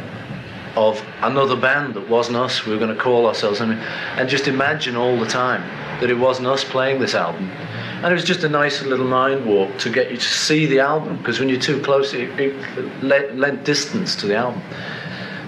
of 0.74 1.02
another 1.22 1.60
band 1.60 1.94
that 1.94 2.08
wasn't 2.08 2.38
us. 2.38 2.64
We 2.64 2.72
were 2.72 2.86
going 2.86 2.98
to 2.98 3.04
call 3.04 3.26
ourselves, 3.28 3.60
and, 3.60 3.78
and 4.18 4.30
just 4.30 4.48
imagine 4.48 4.98
all 5.00 5.18
the 5.20 5.32
time 5.32 5.62
that 6.00 6.10
it 6.10 6.18
wasn't 6.18 6.48
us 6.48 6.64
playing 6.66 7.00
this 7.02 7.14
album. 7.14 7.50
And 7.98 8.06
it 8.06 8.14
was 8.14 8.24
just 8.24 8.44
a 8.44 8.50
nice 8.50 8.84
little 8.84 9.08
mind 9.08 9.44
walk 9.46 9.76
to 9.80 9.90
get 9.90 10.12
you 10.12 10.18
to 10.18 10.24
see 10.24 10.68
the 10.68 10.80
album, 10.82 11.18
because 11.18 11.40
when 11.40 11.50
you're 11.50 11.60
too 11.60 11.82
close, 11.82 12.14
it, 12.14 12.30
it 12.40 13.04
lent, 13.04 13.64
distance 13.66 14.16
to 14.18 14.28
the 14.28 14.36
album. 14.36 14.62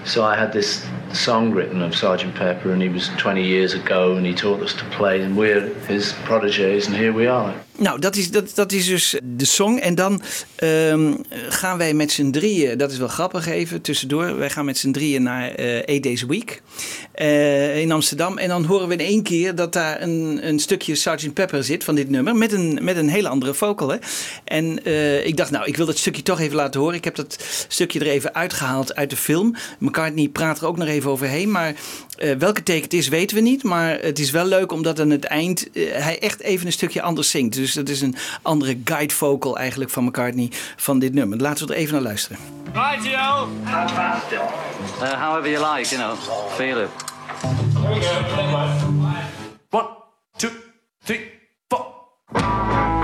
So 0.04 0.24
I 0.24 0.36
had 0.36 0.52
this 0.52 0.84
song 1.12 1.52
written 1.52 1.80
of 1.80 1.94
Sergeant 1.94 2.34
Pepper, 2.34 2.72
and 2.72 2.82
he 2.82 2.88
was 2.88 3.08
20 3.18 3.44
years 3.44 3.74
ago, 3.74 4.16
and 4.16 4.26
he 4.26 4.34
taught 4.34 4.60
us 4.62 4.74
to 4.74 4.84
play, 4.86 5.22
and 5.22 5.36
we're 5.36 5.72
his 5.84 6.12
proteges, 6.24 6.88
and 6.88 6.96
here 6.96 7.12
we 7.12 7.28
are. 7.28 7.54
Nou, 7.80 8.00
dat 8.00 8.16
is, 8.16 8.30
dat, 8.30 8.54
dat 8.54 8.72
is 8.72 8.86
dus 8.86 9.18
de 9.22 9.44
song. 9.44 9.78
En 9.78 9.94
dan 9.94 10.22
ehm, 10.56 11.14
gaan 11.48 11.78
wij 11.78 11.94
met 11.94 12.12
z'n 12.12 12.30
drieën, 12.30 12.78
dat 12.78 12.92
is 12.92 12.98
wel 12.98 13.08
grappig 13.08 13.46
even 13.46 13.80
tussendoor. 13.80 14.36
Wij 14.36 14.50
gaan 14.50 14.64
met 14.64 14.78
z'n 14.78 14.90
drieën 14.90 15.22
naar 15.22 15.54
Eight 15.54 16.02
Days 16.02 16.22
Week 16.22 16.62
eh, 17.12 17.80
in 17.80 17.92
Amsterdam. 17.92 18.38
En 18.38 18.48
dan 18.48 18.64
horen 18.64 18.88
we 18.88 18.94
in 18.94 19.00
één 19.00 19.22
keer 19.22 19.54
dat 19.54 19.72
daar 19.72 20.02
een, 20.02 20.38
een 20.42 20.58
stukje 20.58 20.94
Sgt. 20.94 21.32
Pepper 21.34 21.64
zit 21.64 21.84
van 21.84 21.94
dit 21.94 22.10
nummer. 22.10 22.36
Met 22.36 22.52
een, 22.52 22.78
met 22.82 22.96
een 22.96 23.08
hele 23.08 23.28
andere 23.28 23.54
vocal. 23.54 23.98
En 24.44 24.84
eh, 24.84 25.26
ik 25.26 25.36
dacht, 25.36 25.50
nou, 25.50 25.66
ik 25.66 25.76
wil 25.76 25.86
dat 25.86 25.98
stukje 25.98 26.22
toch 26.22 26.40
even 26.40 26.56
laten 26.56 26.80
horen. 26.80 26.96
Ik 26.96 27.04
heb 27.04 27.14
dat 27.14 27.44
stukje 27.68 28.00
er 28.00 28.06
even 28.06 28.34
uitgehaald 28.34 28.94
uit 28.94 29.10
de 29.10 29.16
film. 29.16 29.54
McCartney 29.78 30.28
praat 30.28 30.60
er 30.60 30.66
ook 30.66 30.76
nog 30.76 30.88
even 30.88 31.10
overheen. 31.10 31.50
Maar 31.50 31.74
eh, 32.20 32.36
welke 32.36 32.62
take 32.62 32.80
het 32.80 32.92
is, 32.92 33.08
weten 33.08 33.36
we 33.36 33.42
niet. 33.42 33.62
Maar 33.62 33.98
het 34.00 34.18
is 34.18 34.30
wel 34.30 34.44
leuk 34.44 34.72
omdat 34.72 35.00
aan 35.00 35.10
het 35.10 35.24
eind 35.24 35.70
eh, 35.72 35.92
hij 35.92 36.18
echt 36.18 36.40
even 36.40 36.66
een 36.66 36.72
stukje 36.72 37.02
anders 37.02 37.30
zingt. 37.30 37.54
Dus 37.54 37.72
dat 37.72 37.88
is 37.88 38.00
een 38.00 38.16
andere 38.42 38.78
guide 38.84 39.14
vocal 39.14 39.58
eigenlijk 39.58 39.90
van 39.90 40.04
McCartney 40.04 40.48
van 40.76 40.98
dit 40.98 41.14
nummer. 41.14 41.38
Laten 41.38 41.66
we 41.66 41.72
er 41.72 41.78
even 41.78 41.92
naar 41.94 42.02
luisteren. 42.02 42.38
Rightio. 42.72 43.48
Uh, 45.02 45.22
however 45.22 45.50
you 45.50 45.76
like, 45.76 45.96
you 45.96 46.02
know, 46.02 46.16
feel 46.56 46.82
it. 46.82 46.88
One, 49.70 49.86
two, 50.36 50.50
three, 51.04 51.30
four. 51.68 52.99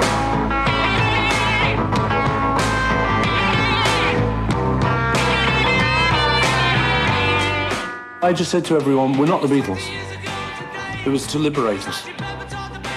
I 8.27 8.33
just 8.33 8.51
said 8.51 8.65
to 8.65 8.75
everyone, 8.75 9.17
we're 9.17 9.27
not 9.27 9.41
the 9.41 9.47
Beatles. 9.47 9.89
It 11.07 11.11
was 11.11 11.29
to 11.29 11.39
liberate 11.39 11.87
us. 11.87 12.05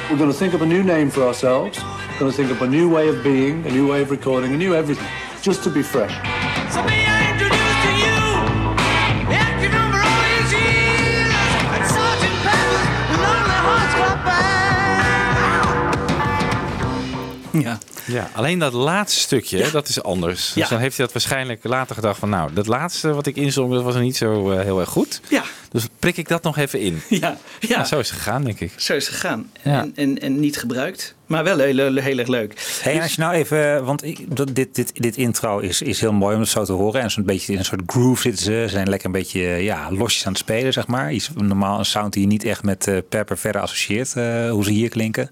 We're 0.10 0.18
going 0.18 0.32
to 0.32 0.36
think 0.36 0.56
of 0.56 0.64
a 0.64 0.66
new 0.66 0.82
name 0.82 1.12
for 1.12 1.22
ourselves. 1.22 1.78
We're 2.14 2.20
going 2.22 2.32
to 2.32 2.36
think 2.36 2.50
of 2.50 2.60
a 2.64 2.68
new 2.68 2.90
way 2.90 3.10
of 3.10 3.24
being, 3.24 3.64
a 3.68 3.70
new 3.70 3.88
way 3.88 4.02
of 4.02 4.10
recording, 4.10 4.56
a 4.56 4.58
new 4.58 4.74
everything, 4.74 5.06
just 5.44 5.64
to 5.66 5.70
be 5.70 5.84
fresh. 5.84 6.16
So 6.74 6.82
may 6.84 7.06
I 7.06 7.32
introduce 7.32 7.78
to 7.86 7.92
you 8.02 8.16
the 9.28 9.36
active 9.36 9.72
number 9.72 10.02
all 10.02 10.24
these 10.34 10.52
years, 10.52 11.30
Sergeant 11.94 12.36
Pepper's 12.42 12.90
Lonely 13.22 13.60
Hearts 13.70 13.94
Club 13.94 14.18
Band. 17.54 17.64
Ja. 17.64 17.89
Ja, 18.10 18.30
alleen 18.34 18.60
dat 18.60 18.74
laatste 18.74 19.20
stukje, 19.20 19.72
dat 19.72 19.88
is 19.88 20.04
anders. 20.04 20.52
Dus 20.54 20.70
dan 20.70 20.80
heeft 20.80 20.98
hij 20.98 21.06
dat 21.06 21.14
waarschijnlijk 21.14 21.64
later 21.64 21.96
gedacht 21.96 22.20
van... 22.20 22.30
nou, 22.30 22.54
dat 22.54 22.68
laatste 22.68 23.14
wat 23.14 23.26
ik 23.26 23.36
inzong, 23.36 23.74
dat 23.74 23.84
was 23.84 23.96
niet 23.96 24.18
zo 24.18 24.52
eh, 24.52 24.62
heel 24.64 24.80
erg 24.80 24.90
goed. 24.90 25.22
Ja. 25.30 25.44
Dus 25.72 25.88
prik 26.00 26.18
ik 26.18 26.28
dat 26.28 26.44
nog 26.44 26.58
even 26.58 26.80
in. 26.80 27.02
Ja, 27.10 27.38
ja. 27.60 27.76
Nou, 27.76 27.88
zo 27.88 28.00
is 28.00 28.10
het 28.10 28.18
gegaan, 28.18 28.44
denk 28.44 28.60
ik. 28.60 28.74
Zo 28.76 28.94
is 28.94 29.06
het 29.08 29.16
gegaan. 29.16 29.52
Ja. 29.64 29.82
En, 29.82 29.92
en, 29.96 30.18
en 30.20 30.40
niet 30.40 30.58
gebruikt. 30.58 31.16
Maar 31.26 31.44
wel 31.44 31.58
heel, 31.60 31.78
heel, 31.78 31.96
heel 31.96 32.18
erg 32.18 32.28
leuk. 32.28 32.78
Hey, 32.82 32.94
en 32.96 33.02
als 33.02 33.14
je 33.16 33.22
nou 33.22 33.34
even, 33.34 33.84
want 33.86 34.04
ik, 34.04 34.36
dat- 34.36 34.56
dit, 34.56 34.76
dit, 34.76 34.92
dit 35.02 35.18
intro 35.18 35.60
is, 35.60 35.82
is 35.82 36.00
heel 36.00 36.14
mooi 36.14 36.36
om 36.36 36.42
het 36.42 36.50
zo 36.50 36.64
te 36.66 36.72
horen. 36.74 37.02
En 37.02 37.12
zo'n 37.12 37.24
beetje 37.26 37.52
in 37.54 37.60
een 37.60 37.66
soort 37.66 37.82
groove 37.86 38.22
zitten 38.22 38.44
ze. 38.44 38.66
Zijn 38.70 38.90
lekker 38.90 39.06
een 39.08 39.12
beetje 39.12 39.42
ja, 39.42 39.92
losjes 39.92 40.26
aan 40.26 40.32
het 40.32 40.42
spelen, 40.42 40.74
zeg 40.74 40.88
maar. 40.88 41.14
Iets, 41.14 41.30
normaal 41.36 41.80
een 41.80 41.86
sound 41.86 42.14
die 42.14 42.22
je 42.22 42.28
niet 42.28 42.44
echt 42.44 42.64
met 42.64 42.88
eh, 42.88 42.98
Pepper 43.10 43.38
verder 43.38 43.62
associeert, 43.62 44.16
eh, 44.16 44.50
hoe 44.52 44.64
ze 44.64 44.72
hier 44.72 44.90
klinken. 44.90 45.32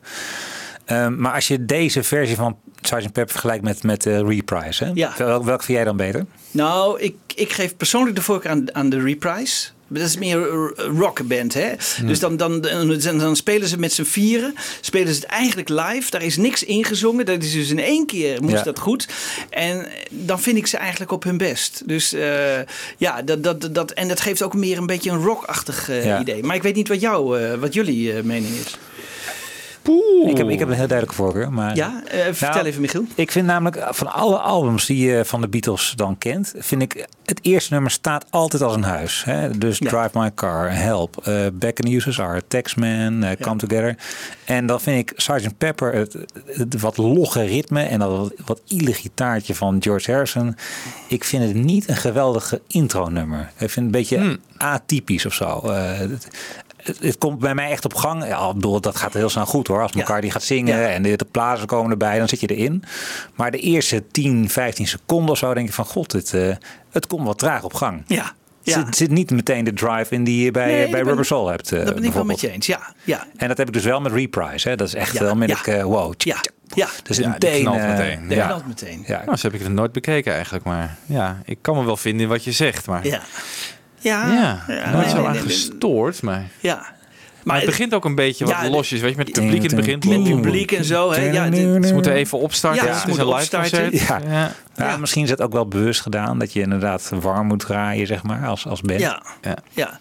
Ehm, 0.88 1.16
maar 1.22 1.34
als 1.34 1.48
je 1.48 1.66
deze 1.66 2.04
versie 2.04 2.36
van 2.36 2.58
Sgt. 2.82 3.02
Pepper 3.02 3.30
vergelijkt 3.30 3.64
met, 3.64 3.84
met 3.84 4.02
de 4.04 4.24
Reprise, 4.26 4.84
hè? 4.84 4.92
Ja. 4.94 5.14
Wel, 5.18 5.46
welke 5.46 5.64
vind 5.64 5.78
jij 5.78 5.86
dan 5.86 5.98
beter? 5.98 6.26
Nou, 6.52 7.00
ik, 7.02 7.16
ik 7.36 7.52
geef 7.54 7.78
persoonlijk 7.78 8.16
de 8.16 8.22
voorkeur 8.22 8.52
aan, 8.52 8.76
aan 8.76 8.90
de 8.90 9.02
reprise. 9.02 9.68
Dat 9.90 10.04
is 10.04 10.18
meer 10.18 10.38
een 10.54 10.98
rockband, 10.98 11.54
hè? 11.54 11.70
Dus 12.06 12.20
dan, 12.20 12.38
dan, 12.38 12.62
dan, 12.62 13.00
dan 13.18 13.36
spelen 13.36 13.68
ze 13.68 13.80
met 13.80 13.94
z'n 13.94 14.04
vieren. 14.04 14.56
Spelen 14.82 15.14
ze 15.14 15.20
het 15.20 15.30
eigenlijk 15.30 15.70
live. 15.70 16.10
Daar 16.10 16.22
is 16.24 16.38
niks 16.38 16.64
ingezongen. 16.64 17.26
Dat 17.26 17.44
is 17.44 17.52
dus 17.52 17.70
in 17.70 17.80
één 17.80 18.06
keer 18.06 18.42
moest 18.42 18.54
Ja. 18.54 18.64
dat 18.64 18.80
goed. 18.80 19.08
En 19.50 19.88
dan 20.10 20.40
vind 20.40 20.58
ik 20.58 20.68
ze 20.68 20.78
eigenlijk 20.78 21.12
op 21.12 21.24
hun 21.24 21.38
best. 21.38 21.82
Dus 21.86 22.14
eh, 22.14 22.60
ja, 22.98 23.22
dat, 23.22 23.44
dat, 23.44 23.70
dat, 23.72 23.92
en 23.92 24.08
dat 24.08 24.22
geeft 24.22 24.42
ook 24.44 24.54
meer 24.54 24.78
een 24.78 24.86
beetje 24.86 25.10
een 25.12 25.24
rockachtig 25.24 25.90
eh, 25.90 26.06
Ja. 26.06 26.20
idee. 26.20 26.44
Maar 26.44 26.56
ik 26.56 26.64
weet 26.64 26.76
niet 26.76 26.88
wat, 26.88 27.02
jou, 27.02 27.42
eh, 27.42 27.54
wat 27.54 27.74
jullie 27.74 28.14
eh, 28.14 28.24
mening 28.24 28.54
is. 28.66 28.78
Ik 30.26 30.38
heb, 30.38 30.50
ik 30.50 30.60
heb 30.60 30.68
een 30.68 30.74
heel 30.76 30.88
duidelijke 30.88 31.16
voorkeur. 31.16 31.52
Maar, 31.54 31.76
Ja, 31.76 32.02
eh, 32.08 32.20
vertel 32.20 32.50
Nou, 32.50 32.66
even, 32.66 32.82
Michiel. 32.82 33.04
Ik 33.16 33.32
vind 33.32 33.46
namelijk 33.46 33.76
eh, 33.76 33.88
van 33.92 34.12
alle 34.14 34.38
albums 34.38 34.86
die 34.86 35.06
je 35.08 35.26
van 35.26 35.42
de 35.42 35.48
Beatles 35.48 35.94
dan 35.96 36.18
kent, 36.18 36.54
vind 36.58 36.82
ik 36.82 37.08
het 37.26 37.40
eerste 37.42 37.74
nummer 37.74 37.92
staat 37.92 38.26
altijd 38.30 38.62
als 38.62 38.76
een 38.76 38.84
huis. 38.84 39.24
Hè? 39.24 39.58
Dus 39.58 39.78
Ja. 39.78 39.90
Drive 39.90 40.20
My 40.20 40.32
Car, 40.36 40.72
Help, 40.76 41.18
eh 41.28 41.46
Back 41.54 41.80
in 41.80 41.86
the 41.86 41.96
USSR, 42.10 42.38
Taxman, 42.48 43.26
Come 43.42 43.58
Together. 43.58 43.96
En 44.46 44.66
dan 44.66 44.82
vind 44.82 45.10
ik 45.10 45.20
Sgt. 45.20 45.58
Pepper 45.58 45.94
het, 45.94 46.16
het 46.46 46.80
wat 46.80 46.98
logge 46.98 47.44
ritme 47.44 47.82
en 47.82 48.00
dat 48.00 48.34
wat, 48.46 48.62
iele 48.68 48.94
gitaartje 48.94 49.56
van 49.56 49.78
George 49.80 50.12
Harrison. 50.12 50.56
Ik 51.08 51.24
vind 51.24 51.44
het 51.44 51.54
niet 51.54 51.90
een 51.90 51.96
geweldige 51.96 52.62
intro 52.68 53.10
nummer. 53.10 53.40
Ik 53.40 53.70
vind 53.70 53.72
het 53.76 53.84
een 53.86 53.92
beetje 53.92 54.18
Hmm. 54.18 54.38
atypisch 54.58 55.26
of 55.26 55.34
zo. 55.34 55.62
Het, 57.00 57.18
komt 57.18 57.40
bij 57.40 57.56
mij 57.56 57.70
echt 57.72 57.86
op 57.86 57.94
gang. 57.94 58.26
Ja, 58.28 58.48
ik 58.48 58.54
bedoel, 58.54 58.82
dat 58.82 58.96
gaat 58.96 59.14
heel 59.14 59.30
snel 59.30 59.46
goed 59.46 59.68
hoor. 59.68 59.82
Als 59.82 59.92
elkaar 59.92 60.22
die 60.22 60.32
gaat 60.32 60.44
zingen 60.44 60.80
Ja. 60.80 60.88
en 60.88 61.02
de, 61.04 61.16
de 61.16 61.26
plaatsen 61.32 61.68
komen 61.68 61.92
erbij, 61.92 62.18
dan 62.18 62.28
zit 62.28 62.40
je 62.40 62.48
erin. 62.48 62.84
Maar 63.36 63.52
de 63.52 63.60
eerste 63.60 64.04
10, 64.12 64.50
15 64.50 64.88
seconden 64.88 65.30
of 65.32 65.38
zo 65.38 65.54
denk 65.54 65.68
je 65.68 65.74
van 65.74 65.86
god, 65.86 66.12
het, 66.12 66.34
eh, 66.34 66.56
het 66.92 67.08
komt 67.08 67.26
wat 67.26 67.38
traag 67.38 67.64
op 67.64 67.74
gang. 67.74 68.04
Ja, 68.08 68.32
ja. 68.62 68.74
zit, 68.86 68.96
zit 68.96 69.12
niet 69.12 69.32
meteen 69.32 69.64
de 69.64 69.74
drive 69.74 70.14
in 70.14 70.24
die 70.24 70.44
je 70.44 70.52
bij, 70.52 70.66
Nee, 70.66 70.82
bij 70.82 70.92
ben- 70.92 71.04
Rubber 71.04 71.26
Soul 71.26 71.48
hebt. 71.48 71.72
eh, 71.72 71.86
dat 71.86 71.96
ben 71.96 72.04
ik 72.04 72.14
wel 72.14 72.26
met 72.26 72.42
je 72.42 72.52
eens. 72.52 72.66
Ja, 72.66 72.94
ja. 73.04 73.26
En 73.38 73.48
dat 73.48 73.58
heb 73.58 73.68
ik 73.68 73.74
dus 73.74 73.84
wel 73.84 74.02
met 74.02 74.12
Reprise. 74.12 74.70
Hè. 74.70 74.76
Dat 74.76 74.88
is 74.88 74.94
echt 74.96 75.14
Ja, 75.14 75.24
wel 75.24 75.36
met 75.36 75.50
ja. 75.50 75.58
ik, 75.58 75.68
eh, 75.68 75.84
wow. 75.84 76.14
Ja, 76.18 76.38
ja. 76.74 76.88
Dus 77.04 77.18
Ja, 77.18 77.30
meteen, 77.30 77.66
eh, 77.68 77.72
meteen. 77.98 78.28
Dat 78.28 78.38
ja. 78.38 78.62
meteen. 78.68 79.04
Ja. 79.08 79.22
Nou, 79.26 79.38
zo 79.38 79.48
heb 79.48 79.56
ik 79.56 79.64
het 79.64 79.74
nooit 79.74 79.92
bekeken 79.92 80.34
eigenlijk. 80.34 80.64
Maar 80.66 80.98
ja, 81.06 81.42
ik 81.46 81.58
kan 81.62 81.76
me 81.78 81.84
wel 81.86 81.98
vinden 81.98 82.22
in 82.22 82.28
wat 82.30 82.44
je 82.44 82.52
zegt. 82.52 82.86
Maar 82.88 83.08
Ja. 83.08 83.22
Ja, 84.00 84.32
ja, 84.34 84.64
ja, 84.68 84.92
nooit 84.92 85.06
nee, 85.06 85.10
zo 85.10 85.18
nee, 85.18 85.26
aan 85.26 85.32
nee, 85.34 85.42
nee. 85.42 85.52
gestoord. 85.52 86.22
Maar, 86.22 86.44
Ja. 86.60 86.86
maar 87.44 87.56
het 87.58 87.66
begint 87.66 87.94
ook 87.94 88.06
een 88.06 88.16
beetje 88.16 88.46
wat 88.46 88.54
Ja, 88.62 88.70
losjes. 88.70 89.00
Weet 89.02 89.12
je, 89.12 89.18
met 89.18 89.28
het 89.28 89.36
publiek 89.36 89.64
in 89.64 89.68
het 89.68 89.76
begin. 89.76 90.24
Met 90.24 90.42
publiek 90.42 90.72
en 90.72 90.86
zo. 90.86 91.12
Hè? 91.12 91.22
Ja, 91.32 91.50
dit- 91.50 91.86
Ze 91.86 91.94
moeten 91.94 92.12
even 92.14 92.38
opstarten. 92.40 92.84
Ja, 92.86 92.88
het 92.92 93.00
ze 93.02 93.08
is 93.08 93.18
een 93.18 93.26
moeten 93.26 93.38
live 93.40 93.58
concert. 93.58 94.08
Ja. 94.08 94.22
Ja. 94.30 94.52
Ja, 94.76 94.98
misschien 94.98 95.24
is 95.24 95.30
het 95.30 95.42
ook 95.42 95.52
wel 95.54 95.68
bewust 95.68 96.02
gedaan 96.02 96.40
dat 96.40 96.54
je 96.54 96.62
inderdaad 96.62 97.12
warm 97.20 97.48
moet 97.48 97.60
draaien, 97.60 98.08
zeg 98.08 98.24
maar, 98.24 98.48
als, 98.48 98.68
als 98.68 98.82
band. 98.82 99.00
Ja, 99.00 99.22
Ja. 99.74 100.00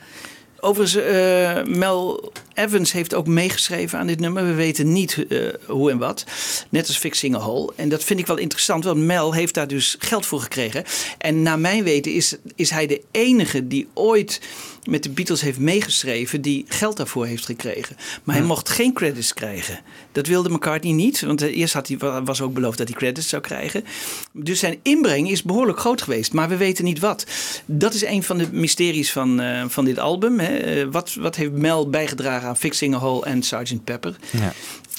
Overigens, 0.60 1.04
eh, 1.04 1.62
Mel 1.64 2.32
Evans 2.54 2.92
heeft 2.92 3.14
ook 3.14 3.26
meegeschreven 3.26 3.98
aan 3.98 4.06
dit 4.06 4.20
nummer. 4.20 4.46
We 4.46 4.54
weten 4.54 4.92
niet 4.92 5.26
eh, 5.28 5.38
hoe 5.66 5.90
en 5.90 5.98
wat. 5.98 6.24
Net 6.68 6.86
als 6.86 6.98
Fixing 6.98 7.34
a 7.34 7.38
Hole. 7.38 7.72
En 7.76 7.88
dat 7.88 8.04
vind 8.04 8.20
ik 8.20 8.26
wel 8.26 8.36
interessant, 8.36 8.84
want 8.84 8.98
Mel 8.98 9.34
heeft 9.34 9.54
daar 9.54 9.68
dus 9.68 9.96
geld 9.98 10.26
voor 10.26 10.40
gekregen. 10.40 10.84
En 11.18 11.42
naar 11.42 11.58
mijn 11.58 11.84
weten 11.84 12.12
is, 12.12 12.36
is 12.54 12.70
hij 12.70 12.86
de 12.86 13.02
enige 13.10 13.66
die 13.66 13.88
ooit 13.94 14.40
met 14.87 15.03
de 15.03 15.11
Beatles 15.11 15.40
heeft 15.40 15.59
meegeschreven 15.59 16.40
die 16.40 16.64
geld 16.68 16.96
daarvoor 16.96 17.27
heeft 17.27 17.44
gekregen. 17.44 17.96
Maar 18.25 18.37
hij 18.37 18.44
mocht 18.44 18.68
geen 18.68 18.92
credits 18.92 19.35
krijgen. 19.35 19.81
Dat 20.12 20.27
wilde 20.27 20.51
McCartney 20.51 20.92
niet, 20.92 21.20
want 21.20 21.42
eh, 21.42 21.57
eerst 21.57 21.75
had 21.75 21.88
hij, 21.88 21.96
was 22.25 22.40
ook 22.40 22.55
beloofd 22.55 22.79
dat 22.79 22.88
hij 22.88 22.96
credits 22.96 23.29
zou 23.29 23.42
krijgen. 23.42 23.85
Dus 24.33 24.59
zijn 24.59 24.79
inbreng 24.83 25.31
is 25.31 25.42
behoorlijk 25.42 25.79
groot 25.79 26.03
geweest, 26.03 26.33
maar 26.33 26.49
we 26.49 26.57
weten 26.57 26.85
niet 26.85 26.99
wat. 26.99 27.27
Dat 27.66 27.94
is 27.94 28.05
een 28.05 28.22
van 28.22 28.38
de 28.38 28.49
mysteries 28.53 29.12
van, 29.12 29.40
eh, 29.40 29.64
van 29.68 29.85
dit 29.85 29.99
album. 29.99 30.38
Hè. 30.38 30.57
Eh, 30.57 30.87
wat, 30.90 31.14
wat 31.14 31.37
heeft 31.37 31.53
Mel 31.53 31.90
bijgedragen 31.90 32.49
aan 32.49 32.57
Fixing 32.57 32.94
a 32.94 32.99
Hole 32.99 33.25
en 33.25 33.42
Sgt. 33.42 33.85
Pepper? 33.85 34.16
Ja. 34.31 34.53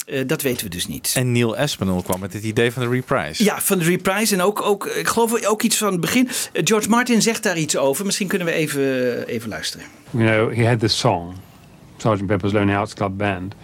Eh, 0.08 0.22
dat 0.28 0.42
weten 0.42 0.64
we 0.64 0.70
dus 0.70 0.88
niet. 0.88 1.14
En 1.16 1.32
Neil 1.32 1.58
Aspinall 1.58 2.02
kwam 2.02 2.20
met 2.20 2.34
het 2.34 2.44
idee 2.44 2.72
van 2.72 2.84
de 2.84 2.90
reprise. 2.90 3.44
Ja, 3.44 3.62
van 3.62 3.78
de 3.78 3.84
reprise 3.84 4.36
en 4.36 4.42
ook, 4.42 4.62
ook 4.62 4.86
ik 4.86 5.08
geloof 5.08 5.46
ook 5.46 5.62
iets 5.62 5.78
van 5.78 5.92
het 5.92 6.02
begin. 6.02 6.28
Eh, 6.28 6.62
George 6.66 6.90
Martin 6.90 7.22
zegt 7.22 7.44
daar 7.44 7.58
iets 7.58 7.78
over. 7.78 8.06
Misschien 8.06 8.28
kunnen 8.28 8.48
we 8.48 8.54
even, 8.54 9.28
even 9.28 9.50
luisteren. 9.50 9.86
you 10.12 10.26
know, 10.26 10.56
he 10.56 10.68
had 10.68 10.80
this 10.80 10.98
song, 10.98 11.34
Sergeant 11.98 12.28
Pepper's 12.28 12.54
Lonely 12.54 12.74
Hearts 12.74 12.94
Club 12.94 13.18
Band, 13.18 13.56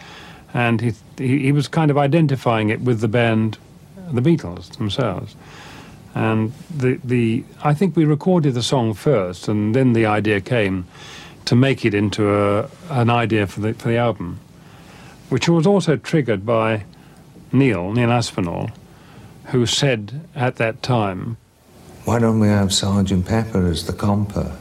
and 0.51 0.81
he, 0.81 0.91
he, 1.15 1.37
he 1.37 1.53
was 1.53 1.69
kind 1.69 1.91
of 1.91 2.03
identifying 2.03 2.71
it 2.71 2.79
with 2.83 2.99
the 2.99 3.07
band, 3.07 3.57
the 4.13 4.21
Beatles 4.21 4.69
themselves. 4.77 5.35
And 6.13 6.51
the, 6.77 6.99
the, 7.07 7.43
I 7.63 7.73
think 7.75 7.95
we 7.95 8.05
recorded 8.05 8.53
the 8.53 8.61
song 8.61 8.93
first, 8.95 9.47
and 9.47 9.73
then 9.73 9.93
the 9.93 10.05
idea 10.05 10.41
came 10.41 10.83
to 11.43 11.55
make 11.55 11.87
it 11.87 11.93
into 11.93 12.23
a, 12.23 12.69
an 12.89 13.09
idea 13.09 13.47
for 13.47 13.61
the, 13.61 13.73
for 13.73 13.87
the 13.89 13.97
album, 13.97 14.39
which 15.33 15.49
was 15.49 15.65
also 15.65 15.95
triggered 15.95 16.45
by 16.45 16.83
Neil, 17.51 17.91
Neil 17.91 18.11
Aspinall, 18.11 18.69
who 19.45 19.65
said 19.65 20.21
at 20.35 20.55
that 20.57 20.83
time, 20.83 21.37
Why 22.05 22.19
don't 22.19 22.39
we 22.39 22.49
have 22.49 22.71
Sergeant 22.71 23.25
Pepper 23.25 23.67
as 23.71 23.83
the 23.85 23.93
comper? 23.93 24.51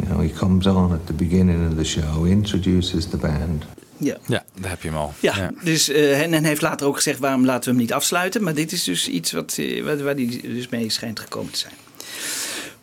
You 0.00 0.08
know, 0.08 0.18
he 0.20 0.30
comes 0.30 0.66
on 0.66 0.92
at 0.92 1.06
the 1.06 1.12
beginning 1.12 1.64
of 1.66 1.76
the 1.76 1.84
show, 1.84 2.24
introduces 2.24 3.06
the 3.06 3.16
band. 3.16 3.64
Ja. 3.98 4.16
ja, 4.26 4.44
daar 4.60 4.70
heb 4.70 4.82
je 4.82 4.88
hem 4.88 4.96
al. 4.96 5.12
Ja, 5.20 5.52
Dus, 5.62 5.88
eh, 5.88 6.22
en, 6.22 6.34
en 6.34 6.44
heeft 6.44 6.62
later 6.62 6.86
ook 6.86 6.96
gezegd 6.96 7.18
waarom 7.18 7.44
laten 7.44 7.64
we 7.64 7.70
hem 7.70 7.78
niet 7.78 7.92
afsluiten. 7.92 8.42
Maar 8.42 8.54
dit 8.54 8.72
is 8.72 8.84
dus 8.84 9.08
iets 9.08 9.32
wat, 9.32 9.56
eh, 9.58 9.84
waar, 9.84 10.02
waar 10.02 10.14
hij 10.14 10.40
dus 10.42 10.68
mee 10.68 10.90
schijnt 10.90 11.20
gekomen 11.20 11.52
te 11.52 11.58
zijn. 11.58 11.74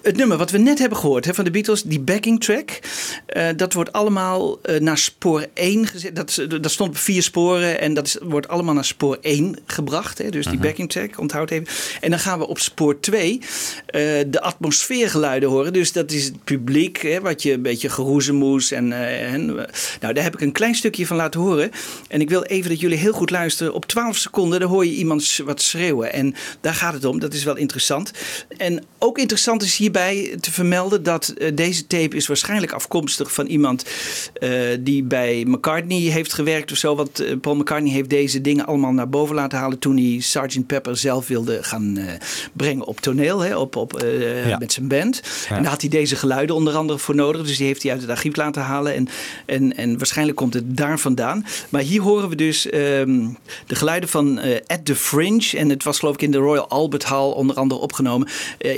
Het 0.03 0.17
nummer 0.17 0.37
wat 0.37 0.51
we 0.51 0.57
net 0.57 0.79
hebben 0.79 0.97
gehoord 0.97 1.25
hè, 1.25 1.33
van 1.33 1.43
de 1.43 1.51
Beatles, 1.51 1.83
die 1.83 1.99
backing 1.99 2.43
track, 2.43 2.79
eh, 3.25 3.47
dat 3.55 3.73
wordt 3.73 3.91
allemaal 3.93 4.59
eh, 4.61 4.79
naar 4.79 4.97
spoor 4.97 5.45
1 5.53 5.87
gezet. 5.87 6.15
Dat, 6.15 6.45
dat 6.61 6.71
stond 6.71 6.89
op 6.89 6.97
vier 6.97 7.23
sporen 7.23 7.79
en 7.79 7.93
dat 7.93 8.05
is, 8.07 8.17
wordt 8.21 8.47
allemaal 8.47 8.73
naar 8.73 8.85
spoor 8.85 9.17
1 9.21 9.57
gebracht. 9.65 10.17
Hè, 10.17 10.29
dus 10.29 10.45
die 10.45 10.53
Mhm. 10.53 10.63
backing 10.63 10.89
track, 10.91 11.19
onthoud 11.19 11.49
even. 11.51 11.67
En 12.01 12.09
dan 12.09 12.19
gaan 12.19 12.39
we 12.39 12.47
op 12.47 12.59
spoor 12.59 12.99
2 12.99 13.39
eh, 13.85 14.01
de 14.27 14.41
atmosfeergeluiden 14.41 15.49
horen. 15.49 15.73
Dus 15.73 15.91
dat 15.91 16.11
is 16.11 16.25
het 16.25 16.43
publiek, 16.43 17.01
hè, 17.01 17.21
wat 17.21 17.41
je 17.43 17.51
een 17.53 17.61
beetje 17.61 17.89
geroezemoes. 17.89 18.71
En, 18.71 18.91
eh, 18.93 19.33
en, 19.33 19.49
eh, 19.49 19.73
nou, 20.01 20.13
daar 20.13 20.23
heb 20.23 20.33
ik 20.33 20.41
een 20.41 20.51
klein 20.51 20.75
stukje 20.75 21.07
van 21.07 21.17
laten 21.17 21.39
horen. 21.39 21.71
En 22.07 22.21
ik 22.21 22.29
wil 22.29 22.43
even 22.43 22.69
dat 22.69 22.79
jullie 22.79 22.97
heel 22.97 23.13
goed 23.13 23.29
luisteren. 23.29 23.73
Op 23.73 23.85
12 23.85 24.17
seconden 24.17 24.59
dan 24.59 24.69
hoor 24.69 24.85
je 24.85 24.91
iemand 24.93 25.39
wat 25.45 25.61
schreeuwen. 25.61 26.13
En 26.13 26.35
daar 26.61 26.73
gaat 26.73 26.93
het 26.93 27.05
om. 27.05 27.19
Dat 27.19 27.33
is 27.33 27.43
wel 27.43 27.55
interessant. 27.57 28.11
En 28.57 28.83
ook 28.99 29.17
interessant 29.17 29.63
is 29.63 29.75
hierbij 29.77 30.37
te 30.39 30.51
vermelden 30.51 31.03
dat 31.03 31.27
eh, 31.27 31.51
deze 31.55 31.87
tape 31.87 32.15
is 32.15 32.27
waarschijnlijk 32.27 32.71
afkomstig 32.71 33.12
van 33.23 33.45
iemand 33.45 33.85
eh, 34.33 34.51
die 34.79 35.03
bij 35.03 35.43
McCartney 35.47 35.97
heeft 35.97 36.33
gewerkt 36.33 36.71
of 36.71 36.77
zo. 36.77 36.95
Want 36.95 37.19
eh, 37.19 37.37
Paul 37.41 37.55
McCartney 37.55 37.91
heeft 37.91 38.09
deze 38.09 38.41
dingen 38.41 38.65
allemaal 38.65 38.91
naar 38.91 39.09
boven 39.09 39.35
laten 39.35 39.57
halen 39.57 39.79
toen 39.79 39.97
hij 39.97 40.17
Sgt. 40.19 40.65
Pepper 40.67 40.97
zelf 40.97 41.27
wilde 41.27 41.63
gaan 41.63 41.97
eh, 41.97 42.13
brengen 42.53 42.85
op 42.85 42.99
toneel, 42.99 43.39
hè, 43.39 43.57
op, 43.57 43.75
op, 43.75 44.01
Ja. 44.45 44.57
met 44.57 44.73
zijn 44.73 44.87
band. 44.87 45.21
Ja. 45.49 45.55
En 45.55 45.61
daar 45.61 45.71
had 45.71 45.81
hij 45.81 45.89
deze 45.89 46.15
geluiden 46.15 46.55
onder 46.55 46.73
andere 46.75 46.99
voor 46.99 47.15
nodig. 47.15 47.45
Dus 47.45 47.57
die 47.57 47.65
heeft 47.65 47.83
hij 47.83 47.91
uit 47.91 48.01
het 48.01 48.09
archief 48.09 48.35
laten 48.35 48.61
halen. 48.61 48.95
En, 48.95 49.07
en, 49.45 49.77
en 49.77 49.97
waarschijnlijk 49.97 50.37
komt 50.37 50.53
het 50.53 50.77
daar 50.77 50.99
vandaan. 50.99 51.45
Maar 51.69 51.81
hier 51.81 52.01
horen 52.01 52.29
we 52.29 52.35
dus 52.35 52.69
ehm, 52.69 53.27
de 53.67 53.75
geluiden 53.75 54.09
van 54.09 54.39
At 54.67 54.85
the 54.85 54.95
Fringe. 54.95 55.57
En 55.57 55.69
het 55.69 55.83
was 55.83 55.99
geloof 55.99 56.13
ik 56.13 56.21
in 56.21 56.31
de 56.31 56.37
Royal 56.37 56.67
Albert 56.67 57.03
Hall 57.03 57.29
onder 57.29 57.55
andere 57.55 57.81
opgenomen. 57.81 58.27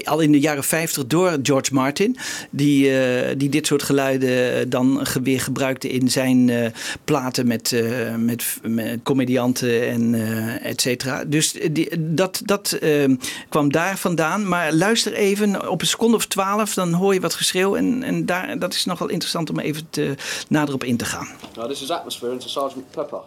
al 0.04 0.20
in 0.20 0.32
de 0.32 0.40
jaren 0.40 0.64
50 0.64 1.08
door 1.08 1.38
George 1.44 1.74
Martin. 1.74 2.18
Die, 2.50 2.92
die 3.38 3.50
dit 3.50 3.68
soort 3.68 3.84
geluiden 3.84 4.25
eh, 4.26 4.66
dan 4.68 5.06
weer 5.24 5.42
gebruikte 5.42 5.90
in 5.90 6.10
zijn 6.10 6.50
eh, 6.50 6.72
platen 7.04 7.48
met, 7.48 7.72
eh, 7.72 8.16
met, 8.16 8.60
met 8.62 9.00
comedianten 9.04 9.88
en 9.88 10.14
eh 10.14 10.66
et 10.66 10.82
cetera. 10.82 11.24
Dus 11.26 11.52
die, 11.72 12.14
dat, 12.14 12.42
dat 12.46 12.72
ehm, 12.72 13.16
kwam 13.50 13.72
daar 13.72 13.98
vandaan. 13.98 14.48
Maar 14.48 14.74
luister 14.74 15.14
even 15.14 15.70
op 15.70 15.82
een 15.82 15.88
seconde 15.88 16.16
of 16.16 16.26
twaalf. 16.26 16.74
Dan 16.74 16.94
hoor 16.94 17.14
je 17.14 17.20
wat 17.20 17.34
geschreeuw. 17.34 17.76
En, 17.76 18.04
en 18.04 18.26
daar, 18.26 18.60
dat 18.60 18.74
is 18.74 18.86
nog 18.86 19.00
wel 19.00 19.10
interessant 19.10 19.50
om 19.50 19.60
even 19.60 19.88
te, 19.90 20.16
nader 20.48 20.74
op 20.74 20.84
in 20.84 20.98
te 20.98 21.06
gaan. 21.06 21.28
Now 21.56 21.70
this 21.70 21.82
is 21.82 21.92
atmosphere 21.92 22.32
into 22.32 22.48
Sergeant 22.48 22.92
Pepper. 22.92 23.22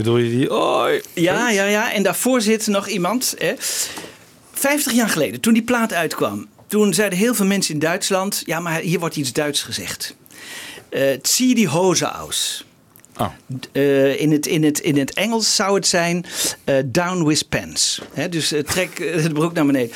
Bedoel 0.00 0.18
je 0.18 0.30
die? 0.30 0.54
Oi. 0.54 1.00
Ja, 1.14 1.50
ja, 1.50 1.64
ja. 1.64 1.92
En 1.92 2.02
daarvoor 2.02 2.40
zit 2.40 2.66
nog 2.66 2.88
iemand. 2.88 3.34
Hè. 3.38 3.54
50 4.52 4.92
jaar 4.92 5.08
geleden, 5.08 5.40
toen 5.40 5.52
die 5.52 5.62
plaat 5.62 5.92
uitkwam, 5.92 6.48
toen 6.66 6.94
zeiden 6.94 7.18
heel 7.18 7.34
veel 7.34 7.46
mensen 7.46 7.74
in 7.74 7.80
Duitsland: 7.80 8.42
ja, 8.46 8.60
maar 8.60 8.80
hier 8.80 8.98
wordt 8.98 9.16
iets 9.16 9.32
Duits 9.32 9.62
gezegd. 9.62 10.14
Eh 10.88 11.18
zie 11.22 11.54
die 11.54 11.68
hose 11.68 12.06
aus. 12.06 12.64
Oh. 13.16 13.32
Eh, 13.72 14.20
in, 14.20 14.32
het, 14.32 14.46
in, 14.46 14.64
het, 14.64 14.78
in 14.78 14.98
het 14.98 15.12
Engels 15.12 15.54
zou 15.54 15.74
het 15.74 15.86
zijn 15.86 16.24
eh, 16.64 16.76
down 16.86 17.24
with 17.24 17.48
pants. 17.48 18.00
Dus 18.30 18.54
trek 18.66 18.96
de 18.96 19.30
broek 19.32 19.52
naar 19.52 19.66
beneden. 19.66 19.90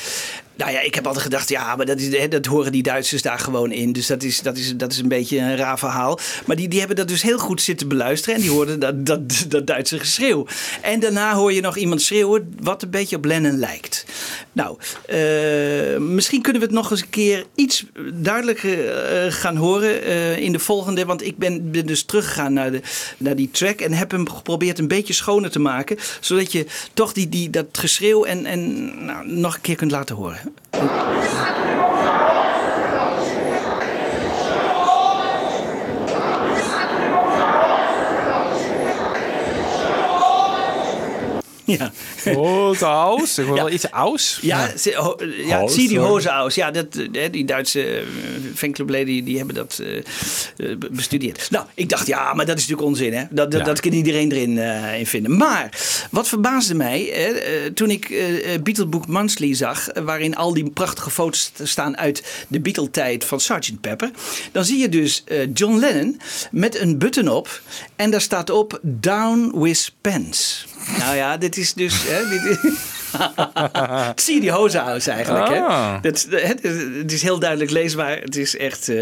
Nou 0.55 0.71
ja, 0.71 0.81
ik 0.81 0.95
heb 0.95 1.05
altijd 1.05 1.23
gedacht, 1.23 1.49
ja, 1.49 1.75
maar 1.75 1.85
dat, 1.85 1.99
is, 1.99 2.29
dat 2.29 2.45
horen 2.45 2.71
die 2.71 2.83
Duitsers 2.83 3.21
daar 3.21 3.39
gewoon 3.39 3.71
in. 3.71 3.91
Dus 3.91 4.07
dat 4.07 4.23
is, 4.23 4.41
dat 4.41 4.57
is, 4.57 4.75
dat 4.75 4.91
is 4.91 4.97
een 4.97 5.07
beetje 5.07 5.37
een 5.37 5.57
raar 5.57 5.79
verhaal. 5.79 6.19
Maar 6.45 6.55
die, 6.55 6.67
die 6.67 6.79
hebben 6.79 6.97
dat 6.97 7.07
dus 7.07 7.21
heel 7.21 7.37
goed 7.37 7.61
zitten 7.61 7.87
beluisteren. 7.87 8.35
En 8.35 8.41
die 8.41 8.49
hoorden 8.49 8.79
dat, 8.79 9.05
dat, 9.05 9.45
dat 9.47 9.67
Duitse 9.67 9.99
geschreeuw. 9.99 10.45
En 10.81 10.99
daarna 10.99 11.33
hoor 11.33 11.53
je 11.53 11.61
nog 11.61 11.77
iemand 11.77 12.01
schreeuwen 12.01 12.55
wat 12.59 12.83
een 12.83 12.89
beetje 12.89 13.15
op 13.15 13.25
Lennon 13.25 13.57
lijkt. 13.57 14.05
Nou, 14.55 14.77
eh, 15.05 15.97
misschien 15.97 16.41
kunnen 16.41 16.61
we 16.61 16.67
het 16.67 16.75
nog 16.75 16.91
eens 16.91 17.01
een 17.01 17.09
keer 17.09 17.45
iets 17.55 17.85
duidelijker 18.13 18.89
eh, 18.89 19.31
gaan 19.31 19.55
horen 19.55 20.03
eh, 20.03 20.37
in 20.37 20.51
de 20.51 20.59
volgende. 20.59 21.05
Want 21.05 21.25
ik 21.25 21.37
ben, 21.37 21.71
ben 21.71 21.85
dus 21.85 22.03
teruggegaan 22.03 22.53
naar, 22.53 22.71
de, 22.71 22.81
naar 23.17 23.35
die 23.35 23.51
track 23.51 23.79
en 23.79 23.93
heb 23.93 24.11
hem 24.11 24.29
geprobeerd 24.29 24.79
een 24.79 24.87
beetje 24.87 25.13
schoner 25.13 25.51
te 25.51 25.59
maken. 25.59 25.97
Zodat 26.19 26.51
je 26.51 26.65
toch 26.93 27.13
die, 27.13 27.29
die, 27.29 27.49
dat 27.49 27.65
geschreeuw 27.71 28.23
en, 28.23 28.45
en 28.45 29.05
nou, 29.05 29.27
nog 29.27 29.55
een 29.55 29.61
keer 29.61 29.75
kunt 29.75 29.91
laten 29.91 30.15
horen. 30.15 30.39
Ja. 41.65 41.91
Hose 42.33 42.85
aus. 42.85 43.37
Ik 43.37 43.45
wil 43.45 43.53
wel 43.55 43.69
iets 43.69 43.91
aus. 43.91 44.39
Ja, 44.41 44.69
ho- 44.95 45.17
ja 45.47 45.67
zie 45.67 45.87
die 45.87 45.97
sorry. 45.97 46.11
hoze 46.11 46.29
aus. 46.29 46.55
Ja, 46.55 46.71
dat, 46.71 46.85
eh, 46.95 47.31
die 47.31 47.45
Duitse 47.45 47.83
eh, 47.85 48.03
fanclubleden 48.55 49.05
die, 49.05 49.23
die 49.23 49.37
hebben 49.37 49.55
dat 49.55 49.81
eh, 50.57 50.75
bestudeerd. 50.91 51.47
Nou, 51.51 51.65
ik 51.73 51.89
dacht, 51.89 52.07
ja, 52.07 52.33
maar 52.33 52.45
dat 52.45 52.57
is 52.57 52.61
natuurlijk 52.67 52.87
onzin. 52.87 53.13
Hè? 53.13 53.23
Dat, 53.29 53.51
dat, 53.51 53.59
Ja. 53.59 53.65
dat 53.65 53.79
kan 53.79 53.91
iedereen 53.91 54.31
erin 54.31 54.57
in 54.99 55.05
vinden. 55.05 55.37
Maar 55.37 55.69
wat 56.11 56.27
verbaasde 56.27 56.75
mij, 56.75 57.01
hè, 57.13 57.71
toen 57.71 57.89
ik 57.89 58.09
eh 58.09 58.53
eh, 58.53 58.61
Beatle 58.61 58.85
Book 58.85 59.07
Monthly 59.07 59.53
zag... 59.53 59.87
waarin 60.03 60.35
al 60.35 60.53
die 60.53 60.69
prachtige 60.69 61.09
foto's 61.09 61.51
staan 61.63 61.97
uit 61.97 62.45
de 62.47 62.59
Beatle-tijd 62.59 63.25
van 63.25 63.39
Sgt. 63.39 63.81
Pepper... 63.81 64.11
dan 64.51 64.65
zie 64.65 64.77
je 64.77 64.89
dus 64.89 65.23
John 65.53 65.77
Lennon 65.79 66.19
met 66.51 66.79
een 66.79 66.97
button 66.97 67.27
op... 67.29 67.61
en 67.95 68.11
daar 68.11 68.21
staat 68.21 68.49
op 68.49 68.79
Down 68.81 69.59
with 69.59 69.91
Pants. 70.01 70.65
Nou 70.99 71.15
ja, 71.15 71.37
dit 71.37 71.57
is 71.57 71.73
dus... 71.73 71.93
Hè, 72.07 72.29
dit 72.29 72.45
is- 72.63 72.71
zie 74.25 74.33
je 74.35 74.41
die 74.41 74.51
hoze 74.51 74.79
aus 74.79 75.07
eigenlijk. 75.07 75.47
Ah. 75.47 75.93
Hè? 75.93 75.99
Dat, 76.01 76.27
het, 76.29 76.63
het 76.97 77.11
is 77.11 77.21
heel 77.21 77.39
duidelijk 77.39 77.71
leesbaar. 77.71 78.17
Het 78.21 78.35
is 78.35 78.57
echt. 78.57 78.89
eh, 78.89 78.99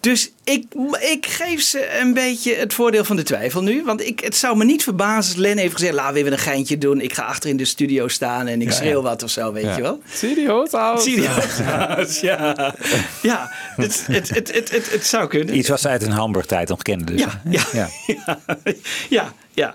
dus 0.00 0.32
ik, 0.44 0.64
ik 1.00 1.26
geef 1.26 1.60
ze 1.62 1.98
een 2.00 2.14
beetje 2.14 2.54
het 2.54 2.74
voordeel 2.74 3.04
van 3.04 3.16
de 3.16 3.22
twijfel 3.22 3.62
nu. 3.62 3.82
Want 3.84 4.06
ik, 4.06 4.20
het 4.20 4.36
zou 4.36 4.56
me 4.56 4.64
niet 4.64 4.82
verbazen 4.82 5.16
als 5.32 5.34
Len 5.34 5.58
heeft 5.58 5.72
gezegd... 5.72 5.92
laten 5.94 6.12
we 6.14 6.18
even 6.20 6.32
een 6.32 6.38
geintje 6.38 6.78
doen. 6.78 7.00
Ik 7.00 7.14
ga 7.14 7.22
achter 7.22 7.50
in 7.50 7.56
de 7.56 7.64
studio 7.64 8.08
staan 8.08 8.46
en 8.46 8.60
ik 8.62 8.68
Ja, 8.68 8.74
schreeuw 8.74 8.96
ja. 9.02 9.02
wat 9.08 9.22
of 9.22 9.30
zo, 9.30 9.52
weet 9.52 9.64
Ja. 9.64 9.76
je 9.76 9.82
wel. 9.82 10.00
Zie 10.12 10.34
die 10.34 10.48
hoze 10.48 10.76
aus. 10.76 11.02
Zie 11.02 11.16
die 11.16 11.28
hoze 11.28 11.64
aus, 11.96 12.20
ja. 12.20 12.74
Ja, 13.22 13.50
het, 13.76 14.04
het, 14.06 14.28
het, 14.28 14.54
het, 14.54 14.70
het, 14.70 14.90
het 14.92 15.06
zou 15.06 15.28
kunnen. 15.28 15.56
Iets 15.56 15.68
wat 15.68 15.80
ze 15.80 15.88
uit 15.88 16.02
hun 16.02 16.10
Hamburg-tijd 16.10 16.68
nog 16.68 16.82
kenden. 16.82 17.06
Dus. 17.16 17.20
Ja, 17.20 17.40
ja, 17.72 17.88
ja, 18.06 18.38
ja, 19.08 19.32
Ja, 19.54 19.74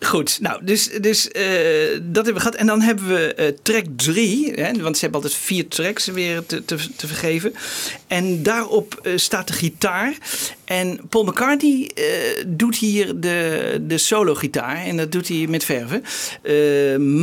goed. 0.00 0.38
Nou, 0.40 0.64
dus, 0.64 0.88
dus 1.00 1.30
eh, 1.30 1.44
dat 2.02 2.24
hebben 2.24 2.34
we 2.34 2.40
gehad. 2.40 2.54
En 2.54 2.66
dan 2.66 2.80
hebben 2.80 3.08
we 3.08 3.34
eh, 3.34 3.52
track 3.62 3.84
3, 3.96 4.52
hè, 4.54 4.72
want 4.82 4.96
ze 4.96 5.02
hebben 5.04 5.22
altijd 5.22 5.40
vier 5.40 5.68
tracks 5.68 6.06
weer 6.06 6.46
te, 6.46 6.64
te, 6.64 6.76
te 6.96 7.06
vergeven. 7.06 7.54
En 8.06 8.42
daarop 8.42 9.00
eh, 9.02 9.12
staat 9.16 9.46
de 9.46 9.52
gitaar. 9.52 10.16
En 10.64 11.00
Paul 11.08 11.24
McCartney 11.24 11.90
doet 12.46 12.76
hier 12.76 13.20
de, 13.20 13.82
de 13.86 13.98
solo-gitaar. 13.98 14.76
En 14.76 14.96
dat 14.96 15.12
doet 15.12 15.28
hij 15.28 15.46
met 15.48 15.64
verven. 15.64 16.02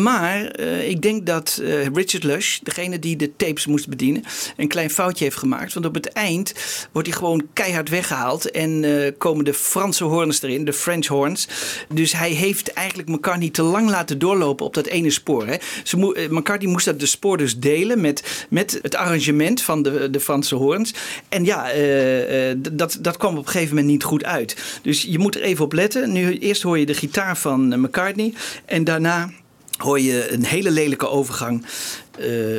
Maar 0.02 0.60
ik 0.86 1.02
denk 1.02 1.26
dat 1.26 1.62
Richard 1.94 2.24
Lush, 2.24 2.60
degene 2.60 3.00
die 3.00 3.16
de 3.16 3.36
tapes 3.36 3.66
moest 3.66 3.88
bedienen, 3.88 4.24
een 4.58 4.68
klein 4.68 4.90
foutje 4.90 5.24
heeft 5.24 5.38
gemaakt. 5.38 5.74
Want 5.74 5.86
op 5.86 5.94
het 5.94 6.08
eind 6.08 6.54
wordt 6.92 7.08
hij 7.08 7.18
gewoon 7.18 7.48
keihard 7.54 7.90
weggehaald. 7.90 8.52
En 8.52 8.86
komen 9.18 9.46
de 9.46 9.54
Franse 9.54 10.04
horns 10.04 10.42
erin, 10.42 10.66
de 10.66 10.74
French 10.74 11.08
horns. 11.08 11.48
Dus 11.90 12.14
hij 12.14 12.32
heeft 12.32 12.74
eigenlijk 12.74 13.10
McCartney 13.10 13.50
te 13.50 13.62
lang 13.62 13.90
laten 13.90 14.20
doorlopen 14.20 14.66
op 14.66 14.74
dat 14.74 14.86
ene 14.86 15.10
spoor. 15.10 15.48
Hè. 15.48 15.56
Ze 15.84 16.14
eh, 16.14 16.30
McCartney 16.30 16.72
moest 16.72 16.86
dat 16.86 17.00
de 17.00 17.06
spoor 17.06 17.38
dus 17.38 17.58
delen 17.58 18.02
met, 18.02 18.46
met 18.50 18.80
het 18.82 18.96
arrangement 18.96 19.62
van 19.62 19.84
de, 19.84 20.10
de 20.10 20.20
Franse 20.20 20.56
horns. 20.56 20.94
En 21.30 21.46
ja, 21.46 21.72
eh, 21.72 22.52
eh, 22.52 22.58
dat, 22.72 22.98
dat 23.02 23.18
kwam 23.18 23.38
op 23.38 23.46
een 23.46 23.52
gegeven 23.52 23.76
moment 23.76 23.92
niet 23.92 24.04
goed 24.04 24.24
uit. 24.24 24.80
Dus 24.82 25.02
je 25.02 25.20
moet 25.20 25.36
er 25.36 25.42
even 25.42 25.66
op 25.66 25.74
letten. 25.74 26.12
Nu, 26.12 26.38
eerst 26.38 26.62
hoor 26.62 26.80
je 26.80 26.86
de 26.86 26.94
gitaar 26.94 27.38
van 27.38 27.82
McCartney. 27.82 28.34
En 28.66 28.84
daarna 28.84 29.32
hoor 29.78 30.00
je 30.00 30.32
een 30.32 30.46
hele 30.46 30.72
lelijke 30.72 31.08
overgang 31.08 31.66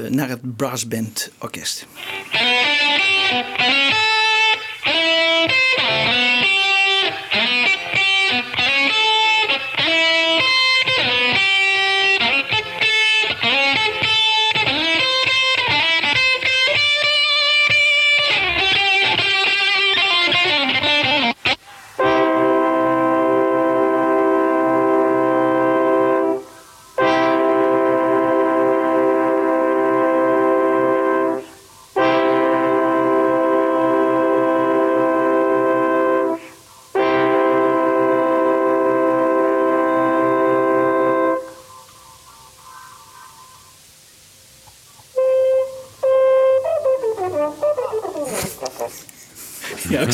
naar 0.09 0.29
het 0.29 0.57
brassband 0.57 1.31
orkest. 1.39 1.87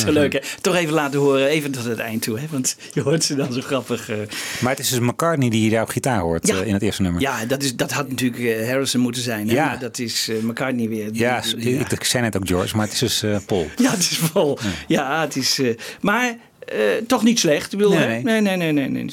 Zo 0.00 0.12
leuk 0.12 0.32
hè. 0.32 0.38
Toch 0.60 0.74
even 0.74 0.92
laten 0.94 1.20
horen, 1.20 1.46
even 1.46 1.70
tot 1.70 1.84
het 1.84 1.98
eind 1.98 2.22
toe. 2.22 2.38
Hè? 2.38 2.46
Want 2.50 2.76
je 2.92 3.00
hoort 3.00 3.24
ze 3.24 3.34
dan 3.34 3.52
zo 3.52 3.60
grappig. 3.60 4.08
eh. 4.10 4.16
Maar 4.60 4.70
het 4.70 4.78
is 4.80 4.88
dus 4.88 4.98
McCartney 4.98 5.48
die 5.50 5.64
je 5.64 5.70
daar 5.70 5.82
op 5.82 5.88
gitaar 5.88 6.20
hoort 6.20 6.46
Ja. 6.46 6.54
eh, 6.60 6.66
in 6.66 6.72
het 6.72 6.82
eerste 6.82 7.02
nummer. 7.02 7.20
Ja, 7.20 7.44
dat, 7.44 7.62
is, 7.62 7.76
dat 7.76 7.90
had 7.92 8.08
natuurlijk 8.08 8.42
eh, 8.44 8.68
Harrison 8.68 9.00
moeten 9.00 9.22
zijn. 9.22 9.48
Hè? 9.48 9.54
Ja. 9.54 9.66
Maar 9.66 9.78
dat 9.78 9.98
is 9.98 10.28
eh, 10.28 10.36
McCartney 10.42 10.88
weer. 10.88 11.12
Die- 11.12 11.20
Ja, 11.20 11.42
die- 11.56 11.78
ik, 11.78 11.92
ik 11.92 12.04
zei 12.04 12.22
net 12.22 12.36
ook 12.36 12.46
George, 12.46 12.76
maar 12.76 12.84
het 12.84 12.94
is 12.94 13.00
dus 13.00 13.22
eh, 13.22 13.36
Paul. 13.46 13.68
Ja, 13.76 13.90
het 13.90 13.98
is 14.00 14.18
vol. 14.18 14.58
Ja, 14.86 15.20
het 15.20 15.36
is. 15.36 15.58
eh, 15.58 15.76
maar 16.00 16.36
eh, 16.66 16.78
toch 17.06 17.22
niet 17.22 17.38
slecht. 17.38 17.72
Ik 17.72 17.78
bedoel, 17.78 17.92
Nee, 17.94 18.06
nee. 18.22 18.40
nee, 18.40 18.56
nee, 18.56 18.56
nee, 18.56 18.72
nee. 18.72 18.88
nee. 19.04 19.10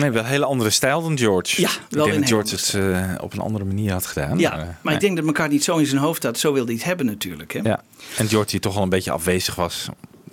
Nee, 0.00 0.10
wel 0.10 0.22
een 0.22 0.28
hele 0.28 0.44
andere 0.44 0.70
stijl 0.70 1.02
dan 1.02 1.18
George. 1.18 1.60
Ja, 1.60 1.68
ik 1.68 1.76
wel 1.88 2.04
denk 2.04 2.14
een 2.16 2.20
dat 2.20 2.30
George 2.30 2.54
het 2.54 2.74
eh, 3.18 3.22
op 3.24 3.32
een 3.32 3.38
andere 3.38 3.64
manier 3.64 3.92
had 3.92 4.06
gedaan. 4.06 4.38
Ja, 4.38 4.50
maar, 4.50 4.58
maar 4.58 4.76
nee. 4.82 4.94
ik 4.94 5.00
denk 5.00 5.16
dat 5.16 5.24
McCartney 5.24 5.56
het 5.56 5.64
zo 5.64 5.76
in 5.76 5.86
zijn 5.86 6.00
hoofd 6.00 6.22
had. 6.22 6.38
Zo 6.38 6.52
wilde 6.52 6.66
hij 6.68 6.76
het 6.76 6.84
hebben 6.84 7.06
natuurlijk. 7.06 7.52
Hè? 7.52 7.60
Ja. 7.62 7.82
En 8.16 8.28
George 8.28 8.50
die 8.50 8.60
toch 8.60 8.74
wel 8.74 8.82
een 8.82 8.88
beetje 8.88 9.10
afwezig 9.10 9.54
was 9.54 9.88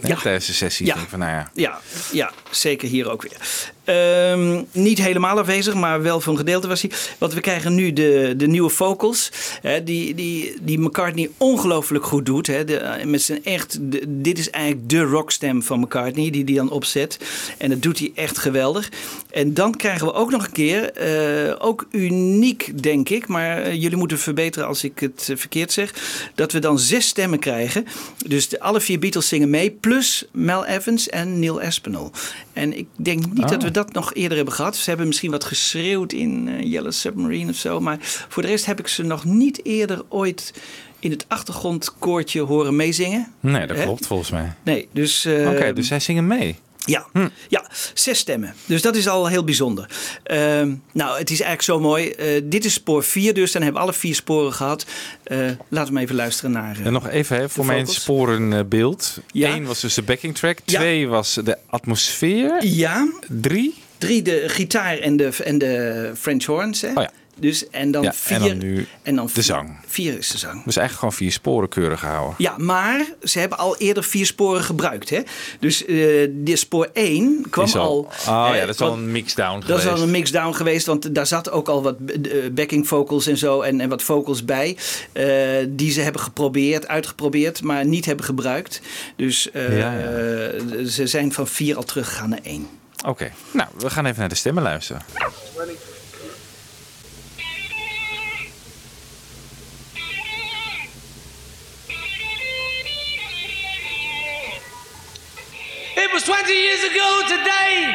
Ja. 0.07 0.15
tijdens 0.15 0.45
de 0.45 0.53
sessie. 0.53 0.85
Ja. 0.85 0.97
Van, 1.09 1.19
nou 1.19 1.31
ja, 1.31 1.49
Ja, 1.53 1.79
ja, 2.11 2.31
zeker 2.51 2.87
hier 2.87 3.09
ook 3.09 3.21
weer. 3.21 3.71
Ehm, 3.83 4.61
niet 4.71 4.97
helemaal 4.97 5.39
afwezig, 5.39 5.73
maar 5.73 6.01
wel 6.01 6.19
voor 6.21 6.31
een 6.31 6.37
gedeelte 6.39 6.67
was 6.67 6.81
hij. 6.81 6.91
Want 7.17 7.33
we 7.33 7.39
krijgen 7.41 7.75
nu 7.75 7.93
de, 7.93 8.33
de 8.37 8.47
nieuwe 8.47 8.69
vocals. 8.69 9.31
Hè, 9.61 9.83
die, 9.83 10.15
die, 10.15 10.53
die 10.61 10.79
McCartney 10.79 11.29
ongelooflijk 11.37 12.05
goed 12.05 12.25
doet. 12.25 12.47
Hè, 12.47 12.63
de, 12.65 13.01
met 13.05 13.21
zijn 13.21 13.43
echt, 13.45 13.77
de- 13.81 14.03
dit 14.07 14.37
is 14.39 14.49
eigenlijk 14.49 14.89
de 14.89 15.01
rockstem 15.01 15.63
van 15.63 15.79
McCartney, 15.79 16.29
die 16.29 16.43
die 16.43 16.55
dan 16.55 16.69
opzet. 16.71 17.17
En 17.57 17.69
dat 17.69 17.81
doet 17.81 17.99
hij 17.99 18.11
echt 18.15 18.37
geweldig. 18.37 18.89
En 19.31 19.53
dan 19.53 19.75
krijgen 19.75 20.05
we 20.07 20.13
ook 20.13 20.31
nog 20.31 20.45
een 20.45 20.51
keer, 20.51 20.91
eh, 20.91 21.55
ook 21.59 21.85
uniek 21.91 22.83
denk 22.83 23.09
ik, 23.09 23.27
maar 23.27 23.61
eh, 23.61 23.73
jullie 23.81 23.97
moeten 23.97 24.19
verbeteren 24.19 24.67
als 24.67 24.83
ik 24.83 24.99
het 24.99 25.27
eh, 25.29 25.37
verkeerd 25.37 25.71
zeg, 25.71 25.93
dat 26.35 26.51
we 26.51 26.59
dan 26.59 26.79
zes 26.79 27.07
stemmen 27.07 27.39
krijgen. 27.39 27.85
Dus 28.27 28.49
de, 28.49 28.59
alle 28.59 28.81
vier 28.81 28.99
Beatles 28.99 29.27
zingen 29.27 29.49
mee, 29.49 29.71
plus 29.71 30.25
Mel 30.31 30.65
Evans 30.65 31.09
en 31.09 31.39
Neil 31.39 31.61
Aspinall. 31.61 32.09
En 32.53 32.77
ik 32.77 32.87
denk 32.95 33.25
niet 33.33 33.43
Oh. 33.43 33.49
dat 33.49 33.63
we 33.63 33.71
dat 33.73 33.93
nog 33.93 34.13
eerder 34.13 34.35
hebben 34.35 34.53
gehad. 34.53 34.75
Ze 34.75 34.89
hebben 34.89 35.07
misschien 35.07 35.31
wat 35.31 35.43
geschreeuwd 35.43 36.13
in 36.13 36.47
eh, 36.47 36.71
Yellow 36.71 36.91
Submarine 36.91 37.49
of 37.51 37.57
zo. 37.57 37.79
Maar 37.79 37.97
voor 38.01 38.41
de 38.41 38.47
rest 38.49 38.65
heb 38.65 38.79
ik 38.79 38.87
ze 38.87 39.03
nog 39.03 39.25
niet 39.25 39.65
eerder 39.65 40.01
ooit 40.09 40.53
in 40.99 41.11
het 41.11 41.25
achtergrondkoortje 41.27 42.41
horen 42.41 42.75
meezingen. 42.75 43.27
nee, 43.39 43.67
dat 43.67 43.77
Hè? 43.77 43.83
klopt 43.83 44.07
volgens 44.07 44.29
mij. 44.31 44.53
Nee, 44.63 44.87
dus... 44.91 45.25
eh, 45.25 45.49
Oké, 45.49 45.73
dus 45.73 45.87
zij 45.87 45.99
zingen 45.99 46.27
mee. 46.27 46.55
Ja, 46.85 47.07
ja, 47.47 47.65
zes 47.93 48.19
stemmen. 48.19 48.53
Dus 48.65 48.81
dat 48.81 48.95
is 48.95 49.07
al 49.07 49.27
heel 49.27 49.43
bijzonder. 49.43 49.89
Ehm, 50.23 50.73
nou, 50.93 51.17
het 51.19 51.29
is 51.29 51.41
eigenlijk 51.41 51.61
zo 51.61 51.79
mooi. 51.79 52.09
Eh, 52.09 52.41
dit 52.43 52.65
is 52.65 52.73
spoor 52.73 53.03
4, 53.03 53.33
dus 53.33 53.51
dan 53.51 53.61
hebben 53.61 53.81
we 53.81 53.87
alle 53.87 53.97
vier 53.97 54.15
sporen 54.15 54.53
gehad. 54.53 54.85
Eh, 55.23 55.37
laten 55.69 55.93
we 55.93 55.99
even 55.99 56.15
luisteren 56.15 56.51
naar. 56.51 56.77
eh, 56.79 56.85
En 56.85 56.93
nog 56.93 57.07
even 57.09 57.37
hè, 57.37 57.49
voor 57.49 57.65
mijn 57.65 57.87
sporenbeeld. 57.87 59.17
Ja. 59.31 59.49
Eén 59.55 59.65
was 59.65 59.79
dus 59.81 59.93
de 59.93 60.01
backing 60.01 60.35
track. 60.35 60.57
Ja. 60.65 60.79
Twee 60.79 61.07
was 61.07 61.39
de 61.43 61.57
atmosfeer. 61.69 62.65
Ja. 62.65 63.07
Drie? 63.27 63.73
Drie, 63.97 64.21
de 64.21 64.43
gitaar 64.47 64.97
en 64.97 65.17
de, 65.17 65.29
en 65.43 65.57
de 65.57 66.11
French 66.17 66.45
horns. 66.45 66.81
Hè? 66.81 66.87
Oh 66.89 66.93
ja. 67.03 67.11
Dus, 67.35 67.69
en 67.69 67.91
dan 67.91 68.03
Ja, 68.03 68.13
vier. 68.13 68.37
en 68.37 68.47
dan 68.47 68.57
nu 68.57 68.87
en 69.01 69.15
dan 69.15 69.25
de 69.25 69.31
vier- 69.31 69.43
zang. 69.43 69.77
Vier 69.87 70.17
is 70.17 70.27
de 70.27 70.37
zang. 70.37 70.63
Dus 70.63 70.75
eigenlijk 70.77 70.93
gewoon 70.99 71.13
vier 71.13 71.31
sporen 71.31 71.69
keurig 71.69 71.99
gehouden. 71.99 72.35
Ja, 72.37 72.57
maar 72.57 73.05
ze 73.23 73.39
hebben 73.39 73.57
al 73.57 73.77
eerder 73.77 74.03
vier 74.03 74.25
sporen 74.25 74.63
gebruikt. 74.63 75.09
Hè? 75.09 75.21
Dus 75.59 75.85
eh 75.85 75.95
de 76.31 76.55
spoor 76.55 76.89
1 76.93 77.45
kwam 77.49 77.65
Is 77.65 77.75
al. 77.75 77.97
Oh 78.27 78.49
eh, 78.51 78.55
ja, 78.59 78.65
dat 78.65 78.75
is 78.75 78.81
al 78.81 78.93
een 78.93 79.11
mixdown 79.11 79.53
Dat 79.59 79.65
geweest. 79.65 79.85
is 79.85 79.91
al 79.91 80.01
een 80.01 80.11
mixdown 80.11 80.53
geweest, 80.53 80.85
want 80.85 81.15
daar 81.15 81.27
zat 81.27 81.51
ook 81.51 81.67
al 81.69 81.83
wat 81.83 81.95
eh, 82.23 82.49
backing 82.51 82.87
vocals 82.87 83.27
en 83.27 83.37
zo 83.37 83.61
en, 83.61 83.81
en 83.81 83.89
wat 83.89 84.01
vocals 84.03 84.45
bij. 84.45 84.77
eh, 85.11 85.25
die 85.69 85.91
ze 85.91 86.01
hebben 86.01 86.21
geprobeerd, 86.21 86.87
uitgeprobeerd, 86.87 87.61
maar 87.63 87.85
niet 87.85 88.05
hebben 88.05 88.25
gebruikt. 88.25 88.81
Dus 89.15 89.51
eh, 89.51 89.77
Ja, 89.79 89.93
ja. 89.93 90.07
eh, 90.07 90.85
ze 90.85 91.07
zijn 91.07 91.33
van 91.33 91.47
vier 91.47 91.75
al 91.75 91.83
teruggegaan 91.83 92.29
naar 92.29 92.39
één. 92.43 92.67
Oké, 93.05 93.31
nou, 93.53 93.69
we 93.77 93.89
gaan 93.89 94.05
even 94.05 94.19
naar 94.19 94.29
de 94.29 94.35
stemmen 94.35 94.63
luisteren. 94.63 95.01
Was 106.13 106.21
20 106.29 106.53
years 106.53 106.83
ago 106.85 107.09
today 107.25 107.89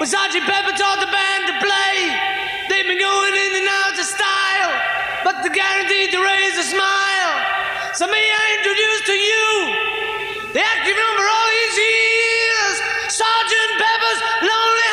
when 0.00 0.08
Sergeant 0.08 0.48
Pepper 0.48 0.72
taught 0.72 1.04
the 1.04 1.12
band 1.12 1.52
to 1.52 1.54
play. 1.60 1.96
They've 2.64 2.88
been 2.88 2.96
going 2.96 3.34
in 3.36 3.52
and 3.60 3.68
out 3.68 3.92
of 3.92 4.08
style, 4.08 4.72
but 5.20 5.44
they're 5.44 5.52
guaranteed 5.52 6.08
to 6.16 6.20
raise 6.24 6.56
a 6.56 6.64
smile. 6.64 7.34
So 7.92 8.08
may 8.08 8.24
I 8.24 8.44
introduce 8.56 9.00
to 9.12 9.16
you 9.20 9.46
the 10.56 10.64
active 10.64 10.96
number 10.96 11.24
all 11.28 11.48
these 11.60 11.76
years, 11.76 12.74
Sergeant 13.12 13.72
Pepper's 13.76 14.20
Lonely 14.48 14.88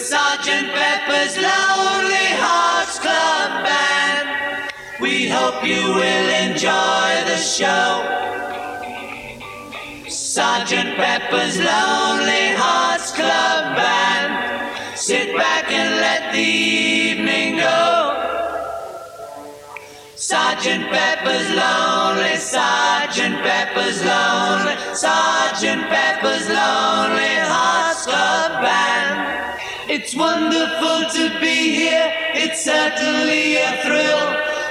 With 0.00 0.08
Sergeant 0.08 0.72
Pepper's 0.72 1.36
Lonely 1.36 2.28
Hearts 2.40 2.98
Club 2.98 3.64
Band, 3.66 4.72
we 4.98 5.28
hope 5.28 5.62
you 5.62 5.92
will 5.92 6.28
enjoy 6.40 7.10
the 7.28 7.36
show. 7.36 8.00
Sergeant 10.08 10.96
Pepper's 10.96 11.58
Lonely 11.58 12.56
Hearts 12.56 13.12
Club 13.12 13.76
Band, 13.76 14.98
sit 14.98 15.36
back 15.36 15.70
and 15.70 15.96
let 15.96 16.32
the 16.32 16.38
evening 16.38 17.58
go. 17.58 18.56
Sergeant 20.16 20.88
Pepper's 20.88 21.50
lonely, 21.50 22.36
Sergeant 22.36 23.36
Pepper's 23.42 24.02
lonely, 24.02 24.76
Sergeant 24.94 25.82
Pepper's 25.90 26.48
lonely 26.48 27.36
Hearts 27.52 28.06
Club 28.06 28.62
Band. 28.62 29.29
It's 29.90 30.14
wonderful 30.14 31.10
to 31.18 31.40
be 31.42 31.74
here. 31.74 32.14
It's 32.30 32.62
certainly 32.62 33.58
a 33.58 33.74
thrill. 33.82 34.22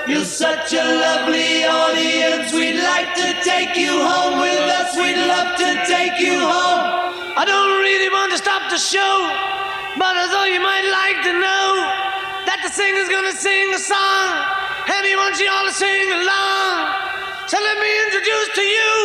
You're 0.07 0.24
such 0.24 0.72
a 0.72 0.80
lovely 0.80 1.67
audience. 1.67 2.55
We'd 2.55 2.80
like 2.80 3.11
to 3.20 3.36
take 3.43 3.76
you 3.76 3.99
home 3.99 4.39
with 4.39 4.63
us. 4.80 4.95
We'd 4.95 5.20
love 5.20 5.59
to 5.59 5.70
take 5.91 6.24
you 6.24 6.39
home. 6.39 7.36
I 7.36 7.43
don't 7.43 7.84
really 7.84 8.07
want 8.07 8.32
to 8.32 8.39
stop 8.39 8.72
the 8.72 8.80
show, 8.80 9.28
but 9.99 10.15
I 10.15 10.24
thought 10.32 10.55
you 10.55 10.63
might 10.63 10.88
like 10.88 11.20
to 11.28 11.36
know 11.36 11.67
that 12.47 12.63
the 12.63 12.72
singer's 12.72 13.11
gonna 13.11 13.36
sing 13.36 13.76
a 13.76 13.82
song, 13.91 14.28
and 14.88 15.03
he 15.03 15.20
wants 15.20 15.43
you 15.43 15.51
all 15.51 15.67
to 15.67 15.76
sing 15.76 16.15
along. 16.15 16.95
So 17.51 17.59
let 17.59 17.76
me 17.76 17.91
introduce 18.07 18.49
to 18.55 18.63
you 18.63 18.95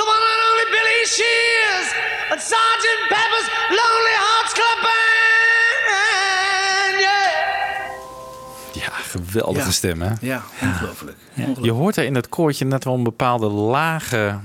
the 0.00 0.06
one 0.14 0.24
and 0.32 0.42
only 0.50 0.66
Billy 0.76 1.00
Shears 1.16 1.88
and 2.32 2.40
Sergeant 2.52 3.00
Pepper's 3.14 3.48
Lonely 3.78 4.16
Hearts 4.24 4.52
Club 4.58 4.78
Band. 4.86 6.96
Yeah. 7.06 8.84
Ja, 8.84 8.90
geweldige 8.92 9.64
Ja. 9.66 9.70
stem, 9.72 10.02
hè? 10.02 10.10
Ja, 10.20 10.42
ongelooflijk. 10.62 11.16
Je 11.62 11.70
hoort 11.70 11.96
er 11.96 12.04
in 12.04 12.14
dat 12.14 12.28
koortje 12.28 12.64
net 12.64 12.84
wel 12.84 12.94
een 12.94 13.02
bepaalde 13.02 13.46
lage 13.46 14.38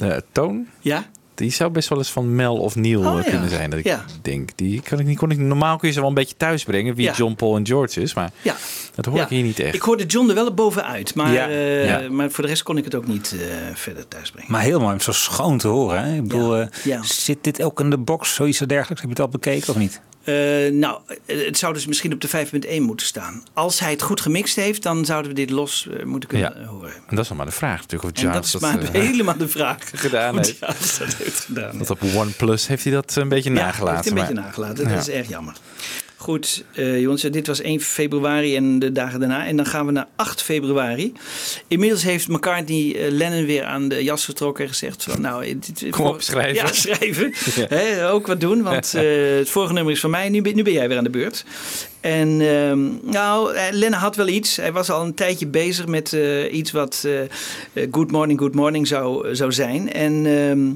eh, 0.00 0.16
toon. 0.32 0.68
Ja? 0.80 1.04
Die 1.38 1.50
zou 1.50 1.70
best 1.70 1.88
wel 1.88 1.98
eens 1.98 2.10
van 2.10 2.34
Mel 2.34 2.56
of 2.56 2.74
Neil 2.76 3.00
Oh, 3.00 3.18
eh, 3.18 3.24
ja. 3.24 3.30
kunnen 3.30 3.48
zijn. 3.50 3.70
Dat 3.70 3.78
ik 3.78 3.84
Ja. 3.84 4.04
denk, 4.22 4.50
die 4.56 4.80
kan 4.82 4.98
ik 4.98 5.06
niet, 5.06 5.18
kon 5.18 5.30
ik, 5.30 5.38
normaal 5.38 5.76
kun 5.76 5.88
je 5.88 5.94
ze 5.94 6.00
wel 6.00 6.08
een 6.08 6.14
beetje 6.14 6.36
thuis 6.36 6.64
brengen. 6.64 6.94
Wie 6.94 7.04
Ja. 7.04 7.12
John, 7.12 7.34
Paul 7.34 7.56
en 7.56 7.66
George 7.66 8.00
is. 8.00 8.14
Maar 8.14 8.30
Ja. 8.42 8.54
dat 8.94 9.04
hoor 9.04 9.16
Ja. 9.16 9.22
ik 9.22 9.28
hier 9.28 9.42
niet 9.42 9.58
echt. 9.60 9.74
Ik 9.74 9.82
hoorde 9.82 10.06
John 10.06 10.28
er 10.28 10.34
wel 10.34 10.54
bovenuit, 10.54 11.14
maar, 11.14 11.32
Ja. 11.32 11.48
eh, 11.48 11.86
Ja. 11.86 12.10
maar 12.10 12.30
voor 12.30 12.44
de 12.44 12.50
rest 12.50 12.62
kon 12.62 12.76
ik 12.76 12.84
het 12.84 12.94
ook 12.94 13.06
niet 13.06 13.36
eh, 13.40 13.74
verder 13.74 14.08
thuisbrengen. 14.08 14.50
Maar 14.52 14.60
heel 14.62 14.80
mooi 14.80 14.92
om 14.92 15.00
zo 15.00 15.12
schoon 15.12 15.58
te 15.58 15.68
horen. 15.68 16.04
Hè? 16.04 16.14
Ik 16.14 16.22
bedoel, 16.22 16.56
Ja. 16.84 17.02
zit 17.02 17.38
dit 17.44 17.62
ook 17.62 17.80
in 17.80 17.90
de 17.90 17.98
box, 17.98 18.34
zoiets 18.34 18.58
dergelijks? 18.58 18.88
Heb 18.88 18.98
je 19.02 19.08
het 19.08 19.20
al 19.20 19.28
bekeken 19.28 19.68
of 19.68 19.76
niet? 19.76 20.00
Eh, 20.28 20.72
nou, 20.72 21.00
het 21.26 21.58
zou 21.58 21.72
dus 21.74 21.86
misschien 21.86 22.12
op 22.12 22.20
de 22.20 22.28
5.1 22.28 22.82
moeten 22.82 23.06
staan. 23.06 23.42
Als 23.52 23.80
hij 23.80 23.90
het 23.90 24.02
goed 24.02 24.20
gemixt 24.20 24.56
heeft, 24.56 24.82
dan 24.82 25.04
zouden 25.04 25.30
we 25.30 25.36
dit 25.36 25.50
los 25.50 25.88
eh, 25.98 26.04
moeten 26.04 26.28
kunnen 26.28 26.52
Ja. 26.60 26.66
horen. 26.66 26.92
En 27.06 27.16
dat 27.16 27.18
is 27.18 27.28
nog 27.28 27.36
maar 27.38 27.46
de 27.46 27.52
vraag 27.52 27.80
natuurlijk. 27.80 28.16
Of 28.18 28.24
En 28.24 28.32
dat 28.32 28.44
is 28.44 28.58
maar 28.58 28.78
eh, 28.78 28.88
helemaal 28.90 29.36
de 29.36 29.48
vraag. 29.48 29.76
gedaan 29.94 30.36
heeft. 30.36 30.60
Dat 30.60 31.14
heeft 31.18 31.40
gedaan. 31.44 31.76
Want 31.76 31.90
op 31.90 32.02
OnePlus 32.14 32.66
heeft 32.66 32.84
hij 32.84 32.92
dat 32.92 33.14
een 33.16 33.28
beetje 33.28 33.50
Ja, 33.52 33.56
nagelaten. 33.56 33.94
heeft 33.94 34.08
hij 34.08 34.18
een 34.18 34.26
beetje 34.34 34.42
nagelaten. 34.42 34.88
Dat 34.88 34.98
is 34.98 35.08
erg 35.08 35.28
jammer. 35.28 35.54
Goed, 36.28 36.64
eh, 36.74 37.00
jongens, 37.00 37.22
dit 37.22 37.46
was 37.46 37.62
1 37.62 37.80
februari 37.80 38.56
en 38.56 38.78
de 38.78 38.92
dagen 38.92 39.20
daarna. 39.20 39.46
En 39.46 39.56
dan 39.56 39.66
gaan 39.66 39.86
we 39.86 39.92
naar 39.92 40.06
8 40.16 40.42
februari. 40.42 41.12
Inmiddels 41.68 42.02
heeft 42.02 42.28
McCartney 42.28 42.94
eh, 42.96 43.10
Lennon 43.10 43.44
weer 43.46 43.64
aan 43.64 43.88
de 43.88 44.04
jas 44.04 44.24
getrokken 44.24 44.64
en 44.64 44.70
gezegd: 44.70 45.02
van, 45.04 45.20
nou, 45.20 45.44
dit- 45.44 45.78
dit- 45.80 45.90
Kom 45.90 46.06
op, 46.06 46.22
schrijven. 46.22 46.54
Ja, 46.54 46.72
schrijven. 46.72 47.34
Ja. 47.68 48.08
Ook 48.08 48.26
wat 48.26 48.40
doen, 48.40 48.62
want 48.62 48.94
eh, 48.94 49.02
het 49.36 49.50
vorige 49.50 49.72
nummer 49.72 49.92
is 49.92 50.00
van 50.00 50.10
mij. 50.10 50.28
Nu 50.28 50.42
ben 50.42 50.72
jij 50.72 50.88
weer 50.88 50.96
aan 50.98 51.04
de 51.04 51.10
beurt. 51.10 51.44
En 52.00 52.40
ehm, 52.40 53.10
nou, 53.12 53.54
eh, 53.54 53.62
Lennon 53.70 54.00
had 54.00 54.16
wel 54.16 54.28
iets. 54.28 54.56
Hij 54.56 54.72
was 54.72 54.90
al 54.90 55.04
een 55.04 55.14
tijdje 55.14 55.46
bezig 55.46 55.86
met 55.86 56.12
eh, 56.12 56.52
iets 56.54 56.70
wat 56.70 57.02
eh, 57.04 57.22
eh, 57.22 57.28
Good 57.90 58.10
Morning, 58.10 58.40
Good 58.40 58.54
Morning 58.54 58.86
zou, 58.86 59.34
zou 59.34 59.52
zijn. 59.52 59.92
En 59.92 60.26
ehm, 60.26 60.72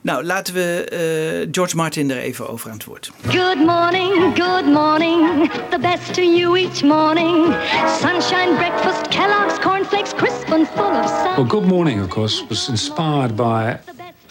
nou, 0.00 0.24
laten 0.24 0.54
we 0.54 0.84
eh, 0.84 1.48
George 1.52 1.76
Martin 1.76 2.10
er 2.10 2.16
even 2.16 2.48
over 2.48 2.70
aan 2.70 2.76
het 2.76 2.84
woord. 2.84 3.10
Good 3.28 3.58
morning, 3.66 4.38
good 4.38 4.66
morning. 4.66 5.50
The 5.70 5.78
best 5.80 6.14
to 6.14 6.22
you 6.22 6.58
each 6.58 6.82
morning. 6.82 7.54
Sunshine 8.00 8.54
breakfast, 8.56 9.08
Kellogg's 9.08 9.58
cornflakes, 9.58 10.14
crisp 10.14 10.50
and 10.52 10.68
full 10.74 10.84
of 10.84 11.06
sun. 11.06 11.34
Well, 11.36 11.46
Good 11.48 11.66
Morning, 11.66 12.02
of 12.02 12.08
course, 12.08 12.44
was 12.48 12.68
inspired 12.68 13.36
by 13.36 13.78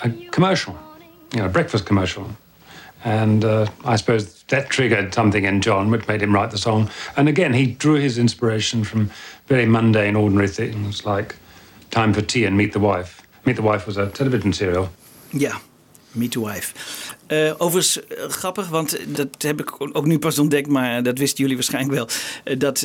a 0.03 0.09
commercial, 0.29 0.75
you 1.29 1.39
know, 1.39 1.45
a 1.45 1.51
breakfast 1.51 1.85
commercial. 1.85 2.25
And 3.03 3.43
uh, 3.43 3.67
I 3.83 3.95
suppose 3.95 4.43
that 4.43 4.69
triggered 4.69 5.13
something 5.13 5.45
in 5.45 5.61
John, 5.61 5.89
which 5.89 6.07
made 6.07 6.21
him 6.21 6.33
write 6.33 6.51
the 6.51 6.57
song. 6.57 6.89
And 7.17 7.27
again, 7.27 7.53
he 7.53 7.65
drew 7.65 7.95
his 7.95 8.17
inspiration 8.17 8.83
from 8.83 9.09
very 9.47 9.65
mundane, 9.65 10.15
ordinary 10.15 10.47
things 10.47 11.05
like 11.05 11.35
Time 11.89 12.13
for 12.13 12.21
Tea 12.21 12.45
and 12.45 12.55
Meet 12.55 12.73
the 12.73 12.79
Wife. 12.79 13.21
Meet 13.45 13.55
the 13.55 13.63
Wife 13.63 13.87
was 13.87 13.97
a 13.97 14.09
television 14.09 14.53
serial. 14.53 14.89
Yeah, 15.33 15.59
Meet 16.15 16.33
the 16.33 16.41
Wife. 16.41 17.10
Eh, 17.31 17.51
overigens 17.57 18.05
eh, 18.07 18.29
grappig, 18.29 18.67
want 18.67 18.97
dat 19.07 19.27
heb 19.37 19.59
ik 19.59 19.73
ook 19.95 20.05
nu 20.05 20.19
pas 20.19 20.39
ontdekt, 20.39 20.67
maar 20.67 21.03
dat 21.03 21.17
wisten 21.17 21.37
jullie 21.39 21.55
waarschijnlijk 21.55 21.93
wel. 21.95 22.07
eh, 22.43 22.59
dat 22.59 22.77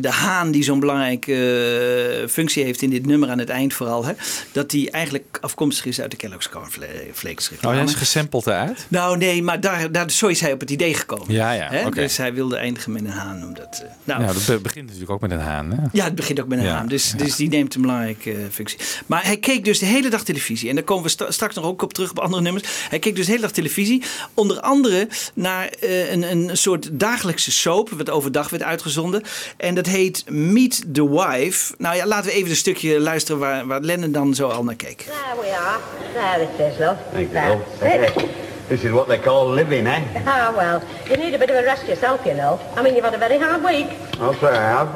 de 0.00 0.08
haan 0.10 0.50
die 0.50 0.62
zo'n 0.62 0.80
belangrijke 0.80 2.24
functie 2.28 2.64
heeft 2.64 2.82
in 2.82 2.90
dit 2.90 3.06
nummer 3.06 3.28
aan 3.28 3.38
het 3.38 3.48
eind 3.48 3.74
vooral, 3.74 4.04
hè, 4.04 4.12
dat 4.52 4.70
die 4.70 4.90
eigenlijk 4.90 5.38
afkomstig 5.40 5.84
is 5.86 6.00
uit 6.00 6.10
de 6.10 6.16
Kellogg's 6.16 6.48
Cornflakes. 6.48 7.50
Oh, 7.64 7.70
hij 7.72 7.82
is 7.82 7.94
gesampled 7.94 8.46
eruit? 8.46 8.86
Nou 8.88 9.16
nee, 9.16 9.42
maar 9.42 9.60
daar, 9.60 9.92
daar, 9.92 10.10
zo 10.10 10.26
is 10.26 10.40
hij 10.40 10.52
op 10.52 10.60
het 10.60 10.70
idee 10.70 10.94
gekomen. 10.94 11.34
Ja, 11.34 11.52
ja, 11.52 11.68
Hè? 11.70 11.86
oké. 11.86 12.00
Dus 12.00 12.16
hij 12.16 12.34
wilde 12.34 12.56
eindigen 12.56 12.92
met 12.92 13.04
een 13.04 13.10
haan. 13.10 13.44
Omdat, 13.44 13.84
nou, 14.04 14.20
Nou, 14.22 14.34
dat 14.34 14.46
be- 14.46 14.58
begint 14.60 14.84
natuurlijk 14.84 15.10
ook 15.12 15.20
met 15.20 15.30
een 15.30 15.38
haan. 15.40 15.70
Hè? 15.70 15.82
ja, 15.92 16.04
het 16.04 16.14
begint 16.14 16.40
ook 16.40 16.48
met 16.48 16.58
een 16.58 16.64
Ja, 16.64 16.74
haan. 16.74 16.88
Dus, 16.88 17.12
dus 17.16 17.36
die 17.36 17.48
neemt 17.48 17.74
een 17.74 17.80
belangrijke 17.80 18.36
functie. 18.50 18.78
Maar 19.06 19.24
hij 19.24 19.36
keek 19.36 19.64
dus 19.64 19.78
de 19.78 19.86
hele 19.86 20.10
dag 20.10 20.24
televisie. 20.24 20.68
En 20.68 20.74
daar 20.74 20.84
komen 20.84 21.04
we 21.16 21.26
straks 21.32 21.54
nog 21.54 21.64
ook 21.64 21.82
op 21.82 21.92
terug 21.92 22.10
op 22.10 22.18
andere 22.18 22.42
nummers. 22.42 22.64
Hij 22.88 22.98
keek 22.98 23.16
dus 23.16 23.24
de 23.24 23.30
hele 23.30 23.42
dag 23.44 23.52
televisie. 23.52 23.89
Onder 24.34 24.60
andere 24.60 25.08
naar 25.34 25.68
eh, 25.80 26.12
een, 26.12 26.22
een 26.22 26.56
soort 26.56 26.88
dagelijkse 26.92 27.50
soap. 27.50 27.90
Wat 27.90 28.10
overdag 28.10 28.50
werd 28.50 28.62
uitgezonden. 28.62 29.22
En 29.56 29.74
dat 29.74 29.86
heet 29.86 30.24
Meet 30.30 30.94
the 30.94 31.10
Wife. 31.10 31.74
Nou 31.78 31.96
ja, 31.96 32.06
laten 32.06 32.30
we 32.30 32.36
even 32.36 32.50
een 32.50 32.56
stukje 32.56 33.00
luisteren 33.00 33.40
waar, 33.40 33.66
waar 33.66 33.80
Lennon 33.80 34.12
dan 34.12 34.34
zo 34.34 34.48
al 34.48 34.64
naar 34.64 34.74
keek. 34.74 34.98
There 34.98 35.40
we 35.40 35.56
are. 35.56 35.78
There 36.12 36.42
it 36.42 36.72
is, 36.72 36.78
love. 36.78 36.96
Thank 37.12 37.32
you. 37.32 38.28
This 38.70 38.84
is 38.84 38.92
what 38.92 39.08
they 39.08 39.18
call 39.18 39.54
living, 39.54 39.86
eh? 39.88 40.00
Ah, 40.26 40.56
well, 40.56 40.80
you 41.08 41.16
need 41.16 41.34
a 41.34 41.38
bit 41.38 41.50
of 41.50 41.56
a 41.56 41.62
rest 41.62 41.86
yourself, 41.86 42.24
you 42.24 42.36
know. 42.36 42.60
I 42.76 42.82
mean, 42.82 42.94
you've 42.94 43.04
had 43.04 43.14
a 43.14 43.18
very 43.18 43.36
hard 43.36 43.64
week, 43.64 43.88
I'll 44.20 44.34
say 44.34 44.46
I 44.46 44.62
have. 44.62 44.88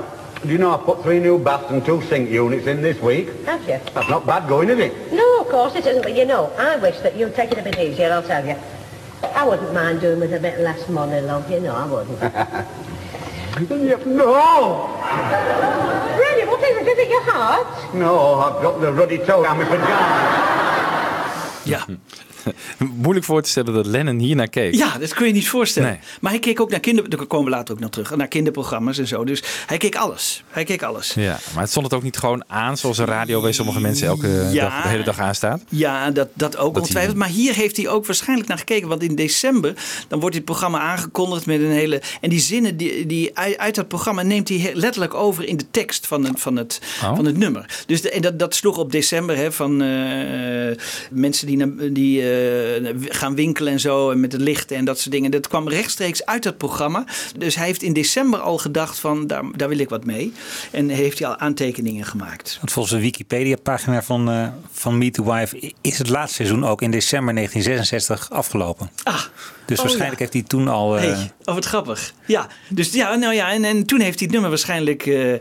Do 0.45 0.51
you 0.51 0.59
know 0.59 0.75
I 0.75 0.77
put 0.77 1.03
three 1.03 1.19
new 1.19 1.39
baths 1.39 1.73
and 1.73 1.85
two 1.85 2.01
sink 2.03 2.31
units 2.31 2.67
in 2.69 2.83
this 2.83 3.01
week? 3.01 3.29
have 3.47 3.63
you? 3.69 3.81
That's 3.93 4.09
not 4.09 4.27
bad 4.27 4.47
going, 4.49 4.69
is 4.69 4.79
it? 4.79 5.13
No, 5.13 5.41
of 5.41 5.49
course 5.49 5.75
it 5.75 5.87
isn't, 5.87 6.03
but 6.03 6.15
you 6.15 6.25
know, 6.25 6.53
I 6.57 6.77
wish 6.77 6.99
that 7.01 7.17
you'd 7.17 7.35
take 7.35 7.51
it 7.51 7.59
a 7.59 7.63
bit 7.63 7.77
easier, 7.77 8.13
I'll 8.13 8.23
tell 8.23 8.47
you. 8.47 8.55
I 9.33 9.45
wouldn't 9.45 9.73
mind 9.73 10.01
doing 10.01 10.21
with 10.21 10.35
a 10.35 10.41
bit 10.41 10.61
less 10.61 10.89
money, 10.89 11.21
love, 11.21 11.51
you 11.51 11.61
know, 11.61 11.75
I 11.75 11.87
wouldn't. 11.87 12.21
no! 14.07 14.89
really, 16.19 16.47
what 16.47 16.63
is 16.63 16.77
it? 16.77 16.89
Is 16.89 16.99
it 16.99 17.09
your 17.09 17.23
heart? 17.23 17.95
No, 17.95 18.35
I've 18.35 18.63
got 18.63 18.81
the 18.81 18.93
ruddy 18.93 19.19
toe 19.19 19.43
down 19.43 19.59
my 19.59 19.65
pajamas. 19.65 20.45
Ja. 21.67 21.81
Moeilijk 23.03 23.27
voor 23.27 23.43
te 23.43 23.49
stellen 23.51 23.75
dat 23.75 23.87
Lennon 23.87 24.19
hier 24.19 24.37
naar 24.37 24.49
keek. 24.49 24.75
Ja, 24.75 24.99
dat 24.99 25.15
kun 25.15 25.27
je 25.27 25.33
niet 25.33 25.49
voorstellen. 25.49 25.89
Nee. 25.89 25.99
Maar 26.21 26.31
hij 26.31 26.41
keek 26.41 26.61
ook 26.61 26.71
naar 26.71 26.81
kinder... 26.81 27.09
Daar 27.09 27.27
komen 27.27 27.45
we 27.51 27.57
later 27.57 27.75
ook 27.75 27.81
nog 27.81 27.91
terug. 27.91 28.17
Naar 28.17 28.29
kinderprogramma's 28.29 28.99
en 28.99 29.07
zo. 29.07 29.25
Dus 29.25 29.43
hij 29.67 29.77
keek 29.77 29.97
alles. 29.97 30.43
Hij 30.49 30.65
keek 30.65 30.83
alles. 30.83 31.13
Ja, 31.15 31.39
maar 31.53 31.63
het 31.63 31.71
stond 31.71 31.85
het 31.87 31.95
ook 31.95 32.03
niet 32.03 32.17
gewoon 32.17 32.45
aan 32.47 32.77
zoals 32.77 32.99
een 32.99 33.05
radio 33.05 33.41
bij 33.41 33.53
sommige 33.53 33.81
mensen 33.81 34.07
elke 34.07 34.49
Ja. 34.53 34.65
dag, 34.69 34.83
de 34.83 34.89
hele 34.89 35.05
dag 35.05 35.19
aanstaat. 35.19 35.63
Ja, 35.69 36.11
dat, 36.11 36.29
dat 36.35 36.57
ook 36.57 36.73
Dat 36.75 36.83
ongetwijfeld. 36.83 37.17
Maar 37.17 37.29
hier 37.29 37.55
heeft 37.55 37.77
hij 37.77 37.89
ook 37.89 38.07
waarschijnlijk 38.07 38.49
naar 38.49 38.59
gekeken. 38.59 38.89
Want 38.89 39.03
in 39.03 39.15
december 39.15 39.75
dan 40.09 40.21
wordt 40.21 40.35
dit 40.35 40.45
programma 40.45 40.79
aangekondigd 40.79 41.47
met 41.47 41.61
een 41.61 41.71
hele... 41.71 42.03
En 42.21 42.31
die 42.31 42.41
zinnen 42.41 42.77
die, 42.77 43.07
die 43.07 43.39
uit, 43.39 43.75
dat 43.75 43.89
programma 43.89 44.23
neemt 44.23 44.49
hij 44.49 44.71
letterlijk 44.75 45.15
over 45.15 45.45
in 45.45 45.57
de 45.57 45.71
tekst 45.71 46.07
van 46.07 46.25
het, 46.25 46.41
van 46.41 46.57
het, 46.57 46.81
Oh. 47.03 47.17
van 47.17 47.25
het 47.25 47.37
nummer. 47.37 47.83
Dus 47.87 48.03
de, 48.03 48.11
en 48.11 48.23
dat, 48.23 48.39
dat 48.39 48.55
sloeg 48.55 48.77
op 48.79 48.93
december 48.93 49.37
hè, 49.37 49.53
van 49.53 49.83
eh, 49.83 50.77
mensen 51.11 51.47
die, 51.47 51.57
naar- 51.57 51.93
die 51.93 52.23
eh, 52.23 52.34
gaan 53.09 53.35
winkelen 53.35 53.73
en 53.73 53.81
zo. 53.81 54.11
En 54.11 54.21
met 54.21 54.33
het 54.33 54.41
lichten 54.41 54.77
en 54.77 54.85
dat 54.85 54.99
soort 54.99 55.15
dingen. 55.15 55.31
Dat 55.31 55.49
kwam 55.49 55.69
rechtstreeks 55.69 56.27
uit 56.27 56.43
dat 56.43 56.57
programma. 56.57 57.05
Dus 57.39 57.57
hij 57.57 57.67
heeft 57.67 57.83
in 57.83 57.93
december 57.93 58.41
al 58.41 58.59
gedacht 58.59 58.99
van 58.99 59.27
daar, 59.27 59.45
daar 59.57 59.69
wil 59.69 59.79
ik 59.79 59.89
wat 59.89 60.05
mee. 60.05 60.33
En 60.71 60.89
heeft 60.89 61.19
hij 61.19 61.29
al 61.29 61.37
aantekeningen 61.37 62.05
gemaakt. 62.05 62.57
Want 62.59 62.73
volgens 62.73 62.95
de 62.95 63.01
Wikipedia-pagina 63.01 64.03
van, 64.03 64.31
eh, 64.31 64.49
van 64.73 64.99
Meet 64.99 65.15
the 65.15 65.33
Wife 65.33 65.73
is 65.81 65.99
het 65.99 66.09
laatste 66.09 66.35
seizoen 66.35 66.65
ook 66.65 66.83
in 66.83 66.91
december 66.91 67.35
1966 67.35 68.31
afgelopen. 68.31 68.91
Ah, 69.03 69.23
Dus 69.67 69.79
oh 69.79 69.85
waarschijnlijk 69.85 70.21
ja. 70.21 70.27
heeft 70.27 70.33
hij 70.33 70.43
toen 70.43 70.69
al. 70.69 70.97
eh, 70.97 71.03
Hey, 71.03 71.33
oh, 71.45 71.55
wat 71.55 71.65
grappig. 71.65 72.13
Ja, 72.27 72.49
dus 72.69 72.93
ja, 72.93 73.15
nou 73.15 73.35
ja, 73.35 73.53
en, 73.53 73.65
en 73.65 73.87
toen 73.87 74.01
heeft 74.01 74.15
hij 74.19 74.23
het 74.23 74.31
nummer 74.31 74.51
waarschijnlijk 74.51 75.07
eh, 75.07 75.33
eh, 75.33 75.41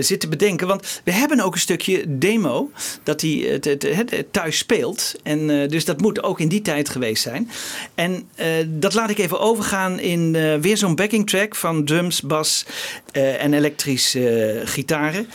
zitten 0.00 0.30
bedenken. 0.30 0.66
Want 0.66 1.00
we 1.04 1.12
hebben 1.12 1.40
ook 1.40 1.54
een 1.54 1.60
stukje 1.60 2.18
demo 2.18 2.70
dat 3.02 3.20
hij 3.20 3.30
het, 3.30 3.64
het, 3.64 3.82
het, 3.82 4.10
het 4.10 4.32
thuis 4.32 4.58
speelt. 4.58 5.14
En 5.22 5.68
dus 5.68 5.84
dat 5.84 6.00
moet 6.00 6.22
ook 6.22 6.40
in 6.40 6.48
die 6.48 6.62
tijd 6.62 6.88
geweest 6.88 7.22
zijn. 7.22 7.50
En 7.94 8.28
dat 8.66 8.94
laat 8.94 9.10
ik 9.10 9.18
even 9.18 9.40
overgaan 9.40 9.98
in 9.98 10.32
weer 10.60 10.76
zo'n 10.76 10.94
backing 10.94 11.26
track 11.30 11.54
van 11.54 11.84
drums, 11.84 12.20
bas 12.20 12.66
en 13.12 13.54
elektrische 13.54 14.62
gitaren. 14.64 15.28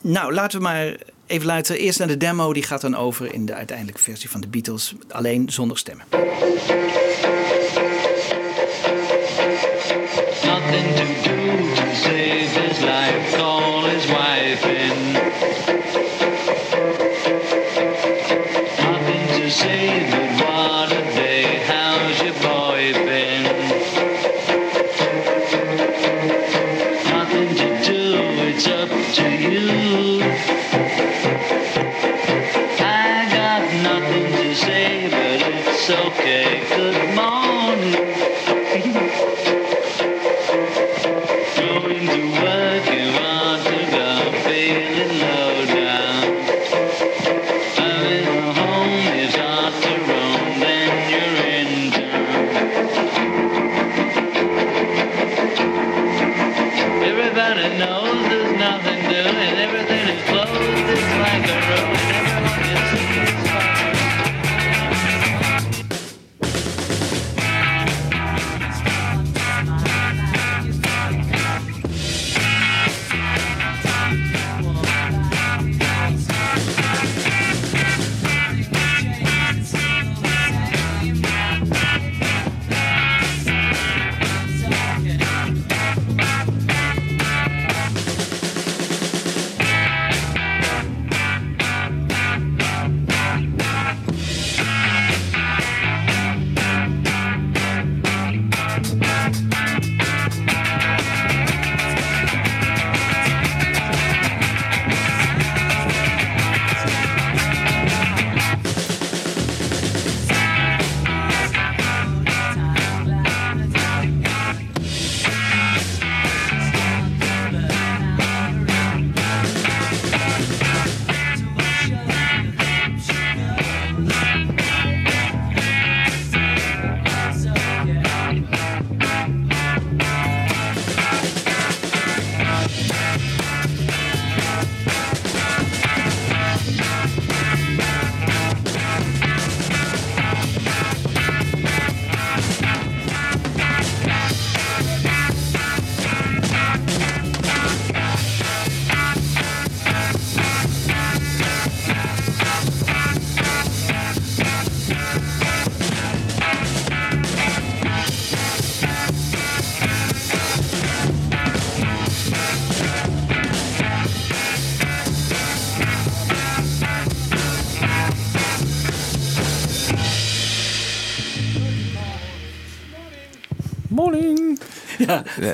Nou, 0.00 0.32
laten 0.32 0.58
we 0.58 0.64
maar 0.64 0.96
even 1.26 1.46
luisteren. 1.46 1.80
Eerst 1.80 1.98
naar 1.98 2.08
de 2.08 2.16
demo, 2.16 2.52
die 2.52 2.62
gaat 2.62 2.80
dan 2.80 2.96
over 2.96 3.34
in 3.34 3.46
de 3.46 3.54
uiteindelijke 3.54 4.02
versie 4.02 4.30
van 4.30 4.40
de 4.40 4.48
Beatles. 4.48 4.94
Alleen 5.08 5.50
zonder 5.50 5.78
stemmen. 5.78 6.04
Nothing 10.66 10.96
to 10.96 11.04
do 11.04 11.22
to 11.22 11.25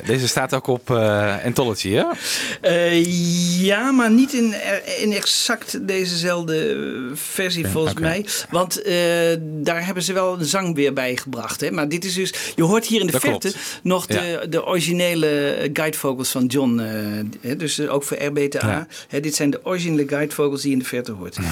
Deze 0.04 0.28
staat 0.28 0.54
ook 0.54 0.66
op 0.66 0.90
eh, 0.90 1.44
Anthology, 1.44 1.90
hè? 1.90 2.04
Eh, 2.60 3.62
ja, 3.64 3.90
maar 3.90 4.10
niet 4.10 4.32
in, 4.32 4.54
in 5.00 5.12
exact 5.12 5.86
dezezelfde 5.88 6.76
versie 7.14 7.66
volgens 7.66 7.94
mij. 8.00 8.26
Want 8.50 8.82
eh, 8.82 8.94
daar 9.40 9.84
hebben 9.86 10.02
ze 10.02 10.12
wel 10.12 10.38
een 10.38 10.44
zang 10.44 10.74
weer 10.74 10.92
bij 10.92 11.16
gebracht. 11.16 11.60
Hè? 11.60 11.70
Maar 11.70 11.88
dit 11.88 12.04
is 12.04 12.14
dus, 12.14 12.32
je 12.56 12.62
hoort 12.62 12.86
hier 12.86 13.00
in 13.00 13.06
de 13.06 13.12
Dat 13.12 13.20
verte 13.20 13.48
klopt. 13.48 13.80
nog 13.82 14.06
de, 14.06 14.46
de 14.50 14.66
originele 14.66 15.70
guide 15.72 15.96
vocals 15.96 16.28
van 16.30 16.46
John. 16.46 16.78
eh, 16.78 16.90
hè? 17.40 17.56
dus 17.56 17.78
eh, 17.78 17.92
ook 17.94 18.02
voor 18.04 18.22
RBTA. 18.22 18.66
Ja. 18.68 18.86
Hè, 19.08 19.20
dit 19.20 19.34
zijn 19.34 19.50
de 19.50 19.60
originele 19.64 20.08
guide 20.08 20.34
vocals 20.34 20.60
die 20.60 20.70
je 20.70 20.76
in 20.76 20.82
de 20.82 20.88
verte 20.88 21.12
hoort. 21.12 21.36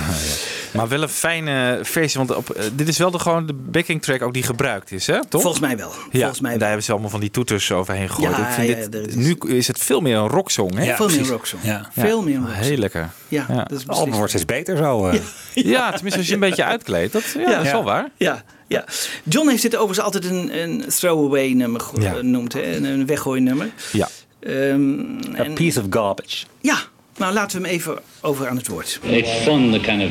Maar 0.72 0.88
wel 0.88 1.02
een 1.02 1.08
fijne 1.08 1.78
versie, 1.82 2.18
want 2.18 2.34
op, 2.34 2.50
eh, 2.50 2.64
dit 2.74 2.88
is 2.88 2.98
wel 2.98 3.10
de, 3.10 3.18
gewoon 3.18 3.46
de 3.46 3.52
backing 3.52 4.02
track 4.02 4.22
ook 4.22 4.32
die 4.34 4.42
gebruikt 4.42 4.92
is, 4.92 5.06
hè? 5.06 5.24
Toch? 5.28 5.40
Volgens 5.40 5.62
mij 5.62 5.76
wel. 5.76 5.92
Ja, 6.10 6.18
Volgens 6.18 6.40
mij 6.40 6.56
daar 6.58 6.66
hebben 6.66 6.84
ze 6.84 6.92
allemaal 6.92 7.10
van 7.10 7.20
die 7.20 7.30
toeters 7.30 7.72
overheen 7.72 8.08
gegooid. 8.08 8.36
Ja, 8.36 8.48
Ik 8.48 8.54
vind 8.54 8.68
ja, 8.68 8.86
dit, 8.88 9.06
is- 9.06 9.14
nu 9.14 9.36
is 9.46 9.66
het 9.66 9.78
veel 9.78 10.00
meer 10.00 10.16
een 10.16 10.28
rocksong, 10.28 10.74
hè? 10.74 10.84
Ja, 10.84 10.96
veel 10.96 11.06
meer 11.06 11.14
Precies. 11.14 11.32
rocksong. 11.32 11.62
Ja. 11.64 11.90
Veel 11.92 12.22
meer 12.22 12.34
een 12.34 12.40
rocksong. 12.44 12.64
Heel 12.66 12.76
lekker. 12.76 13.10
Ja, 13.30 13.46
dat 13.46 13.72
is 13.72 13.78
Het 13.78 13.88
album 13.88 14.14
wordt 14.14 14.28
steeds 14.30 14.44
beter 14.44 14.76
zo. 14.76 15.06
eh. 15.08 15.20
Ja, 15.74 15.90
tenminste 15.92 16.18
als 16.18 16.28
je 16.28 16.34
een 16.34 16.40
beetje 16.40 16.64
uitkleedt. 16.64 17.12
Dat, 17.12 17.34
ja, 17.38 17.50
dat 17.56 17.64
is 17.64 17.70
wel 17.72 17.84
waar. 17.84 18.08
Ja, 18.16 18.42
ja. 18.68 18.84
John 19.24 19.48
heeft 19.48 19.62
dit 19.62 19.76
overigens 19.76 20.04
altijd 20.04 20.24
een, 20.24 20.58
een 20.62 20.84
throwaway 20.88 21.52
nummer 21.52 21.80
ge- 21.80 22.00
Ja. 22.00 22.12
genoemd. 22.12 22.52
Hè? 22.52 22.76
Een, 22.76 22.84
een 22.84 23.06
weggooi 23.06 23.40
nummer. 23.40 23.70
Ja. 23.92 24.08
Ehm, 24.40 24.90
A 25.38 25.44
en- 25.44 25.54
piece 25.54 25.80
of 25.80 25.86
garbage. 25.90 26.44
ja, 26.60 26.76
nou 27.16 27.32
laten 27.34 27.60
we 27.62 27.66
hem 27.66 27.76
even 27.76 27.98
over 28.20 28.48
aan 28.48 28.56
het 28.56 28.68
woord. 28.68 29.00
It's 29.02 29.30
fun, 29.30 29.70
the 29.72 29.80
kind 29.80 30.02
of 30.02 30.10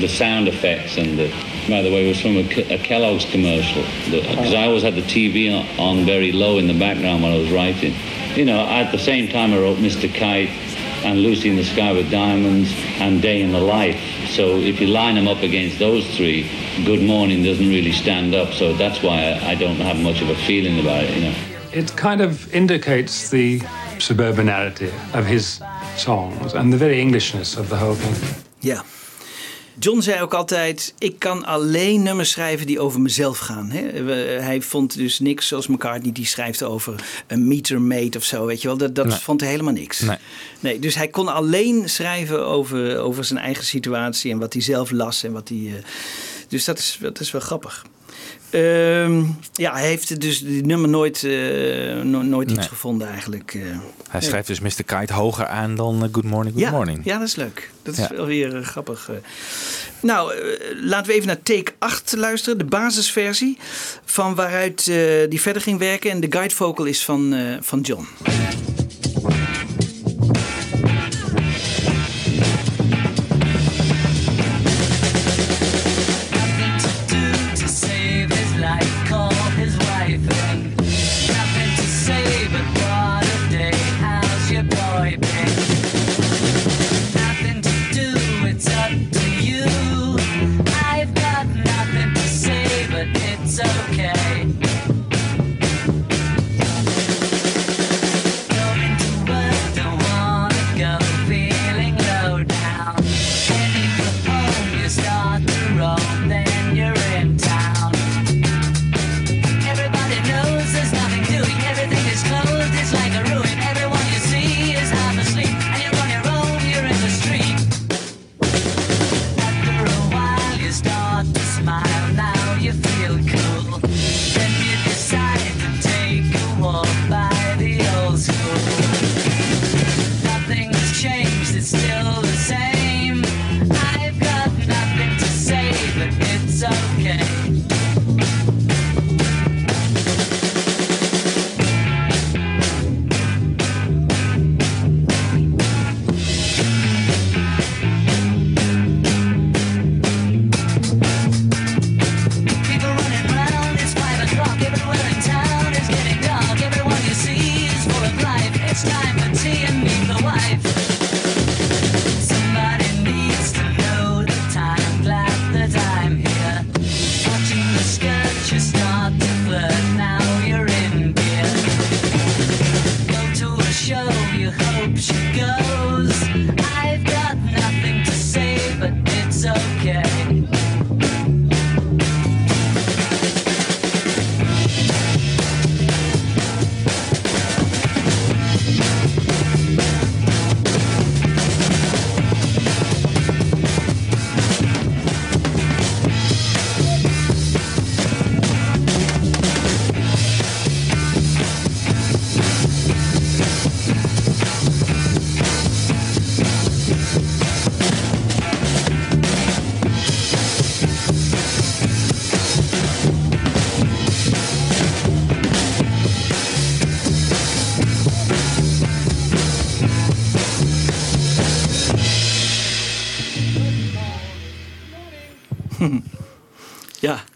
the 0.00 0.08
sound 0.08 0.48
effects 0.48 0.96
and 0.98 1.06
the. 1.06 1.28
By 1.68 1.82
the 1.82 1.90
way, 1.90 2.00
it 2.02 2.08
was 2.08 2.18
from 2.20 2.36
a, 2.36 2.42
Ke- 2.42 2.70
a 2.72 2.76
Kellogg's 2.86 3.26
commercial 3.30 3.82
because 4.10 4.52
I 4.52 4.64
always 4.64 4.82
had 4.82 4.94
the 4.94 5.04
TV 5.04 5.52
on, 5.52 5.64
on 5.86 6.04
very 6.04 6.32
low 6.32 6.58
in 6.58 6.66
the 6.66 6.78
background 6.78 7.22
when 7.22 7.32
I 7.32 7.38
was 7.40 7.50
writing. 7.50 7.94
You 8.34 8.44
know, 8.44 8.66
at 8.68 8.90
the 8.90 8.98
same 8.98 9.28
time 9.28 9.52
I 9.52 9.58
wrote 9.58 9.78
Mr. 9.80 10.08
Kite 10.12 10.48
and 11.04 11.20
Lucy 11.20 11.48
in 11.48 11.56
the 11.56 11.64
Sky 11.64 11.92
with 11.92 12.10
Diamonds 12.10 12.72
and 13.00 13.20
Day 13.20 13.42
in 13.42 13.52
the 13.52 13.60
Life. 13.60 14.00
So 14.30 14.56
if 14.56 14.80
you 14.80 14.86
line 14.88 15.14
them 15.16 15.28
up 15.28 15.42
against 15.42 15.78
those 15.78 16.06
three, 16.16 16.50
Good 16.84 17.02
Morning 17.02 17.42
doesn't 17.42 17.68
really 17.68 17.92
stand 17.92 18.34
up. 18.34 18.52
So 18.52 18.72
that's 18.72 19.02
why 19.02 19.18
I, 19.22 19.50
I 19.50 19.54
don't 19.54 19.76
have 19.76 19.98
much 20.00 20.22
of 20.22 20.28
a 20.28 20.34
feeling 20.34 20.80
about 20.80 21.04
it. 21.04 21.14
You 21.16 21.22
know. 21.24 21.34
It 21.72 21.96
kind 21.96 22.20
of 22.20 22.52
indicates 22.54 23.30
the 23.30 23.60
suburbanality 23.98 24.92
of 25.14 25.26
his 25.26 25.60
songs 25.96 26.54
and 26.54 26.72
the 26.72 26.76
very 26.76 27.00
Englishness 27.00 27.56
of 27.56 27.68
the 27.68 27.76
whole 27.76 27.94
thing. 27.94 28.44
Ja. 28.60 28.82
John 29.78 30.00
zei 30.00 30.20
ook 30.22 30.34
altijd: 30.34 30.94
Ik 30.98 31.18
kan 31.18 31.44
alleen 31.44 32.02
nummers 32.02 32.30
schrijven 32.30 32.66
die 32.66 32.80
over 32.80 33.00
mezelf 33.00 33.38
gaan. 33.38 33.70
Hè? 33.70 34.12
Hij 34.40 34.60
vond 34.62 34.96
dus 34.96 35.18
niks 35.18 35.48
zoals 35.48 35.66
McCartney, 35.66 36.12
die 36.12 36.26
schrijft 36.26 36.62
over 36.62 37.04
een 37.26 37.48
meter 37.48 37.80
mate 37.80 38.18
of 38.18 38.24
zo. 38.24 38.46
Weet 38.46 38.62
je 38.62 38.68
wel, 38.68 38.76
dat, 38.76 38.94
dat 38.94 39.06
Nee. 39.06 39.16
vond 39.18 39.40
hij 39.40 39.50
helemaal 39.50 39.72
niks. 39.72 40.00
Nee. 40.00 40.16
Nee, 40.60 40.78
dus 40.78 40.94
hij 40.94 41.08
kon 41.08 41.28
alleen 41.34 41.88
schrijven 41.88 42.46
over, 42.46 42.98
over 42.98 43.24
zijn 43.24 43.38
eigen 43.38 43.64
situatie 43.64 44.32
en 44.32 44.38
wat 44.38 44.52
hij 44.52 44.62
zelf 44.62 44.90
las. 44.90 45.22
En 45.24 45.32
wat 45.32 45.48
hij, 45.48 45.58
eh, 45.66 45.84
dus 46.48 46.64
dat 46.64 46.78
is, 46.78 46.98
dat 47.00 47.20
is 47.20 47.30
wel 47.30 47.40
grappig. 47.40 47.84
Ehm, 48.52 49.22
ja, 49.52 49.72
hij 49.72 49.86
heeft 49.86 50.20
dus 50.20 50.40
die 50.44 50.64
nummer 50.66 50.88
nooit, 50.88 51.24
eh, 51.24 51.32
no- 52.02 52.22
nooit 52.22 52.50
iets 52.50 52.66
gevonden 52.66 53.08
eigenlijk. 53.08 53.54
eh. 53.54 53.62
Hij 54.08 54.20
schrijft 54.20 54.46
dus 54.46 54.60
Mr. 54.60 54.84
Kite 54.86 55.12
hoger 55.12 55.46
aan 55.46 55.74
dan 55.74 56.02
eh, 56.02 56.08
Good 56.12 56.24
Morning, 56.24 56.54
Good 56.54 56.64
ja, 56.64 56.70
Morning. 56.70 57.00
Ja, 57.04 57.18
dat 57.18 57.28
is 57.28 57.34
leuk. 57.34 57.70
Dat 57.82 57.94
is 57.98 58.00
Ja. 58.08 58.16
wel 58.16 58.26
weer 58.26 58.62
grappig. 58.64 59.10
Nou, 60.00 60.32
laten 60.82 61.06
we 61.06 61.12
even 61.14 61.26
naar 61.26 61.42
take 61.42 61.72
8 61.78 62.14
luisteren. 62.16 62.58
De 62.58 62.64
basisversie 62.64 63.58
van 64.04 64.34
waaruit 64.34 64.84
die 65.28 65.40
verder 65.40 65.62
ging 65.62 65.78
werken. 65.78 66.10
En 66.10 66.20
de 66.20 66.26
guide 66.30 66.54
vocal 66.54 66.84
is 66.84 67.04
van, 67.04 67.34
van 67.60 67.80
John. 67.80 68.06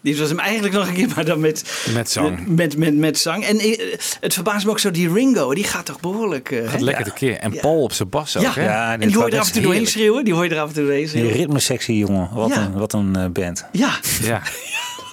Dit 0.07 0.19
was 0.19 0.29
hem 0.29 0.39
eigenlijk 0.39 0.75
nog 0.75 0.87
een 0.89 0.95
keer, 0.95 1.09
maar 1.15 1.25
dan 1.25 1.41
met, 1.41 1.65
Met 1.95 2.11
zang. 2.11 2.47
Met, 2.47 2.77
met, 2.77 2.97
met, 2.97 3.19
zang. 3.19 3.45
En 3.45 3.59
eh, 3.59 3.79
het 4.21 4.35
verbaast 4.35 4.65
me 4.65 4.71
ook 4.71 4.79
zo, 4.79 4.91
die 4.91 5.13
Ringo, 5.13 5.55
die 5.55 5.65
gaat 5.65 5.85
toch 5.87 6.01
behoorlijk... 6.01 6.51
eh, 6.51 6.63
Gaat 6.69 6.73
hè? 6.73 6.79
lekker 6.85 7.05
Ja. 7.07 7.13
tekeer. 7.13 7.37
En 7.39 7.53
Ja. 7.53 7.61
Paul 7.61 7.83
op 7.83 7.93
zijn 7.93 8.09
bas 8.09 8.37
ook, 8.37 8.43
Ja, 8.43 8.53
hè? 8.55 8.93
en 8.93 9.01
die 9.01 9.17
hoor 9.17 9.27
je 9.27 9.33
er 9.33 9.41
af 9.41 9.47
en 9.47 9.53
toe 9.53 9.63
doorheen 9.63 9.87
schreeuwen. 9.87 10.25
Die 10.25 10.35
hoor 10.35 10.45
je 10.45 10.51
er 10.55 10.61
af 10.61 10.69
en 10.69 10.75
toe 10.75 10.83
doorheen 10.83 11.01
Die 11.01 11.09
schreeuwen. 11.11 11.33
ritmesectie, 11.33 11.99
jongen. 11.99 12.29
Wat 12.33 12.49
Ja. 12.49 12.61
een, 12.65 12.73
wat 12.73 12.93
een 12.93 13.17
eh, 13.17 13.27
band. 13.27 13.65
Ja, 13.73 13.91
Ja. 14.23 14.43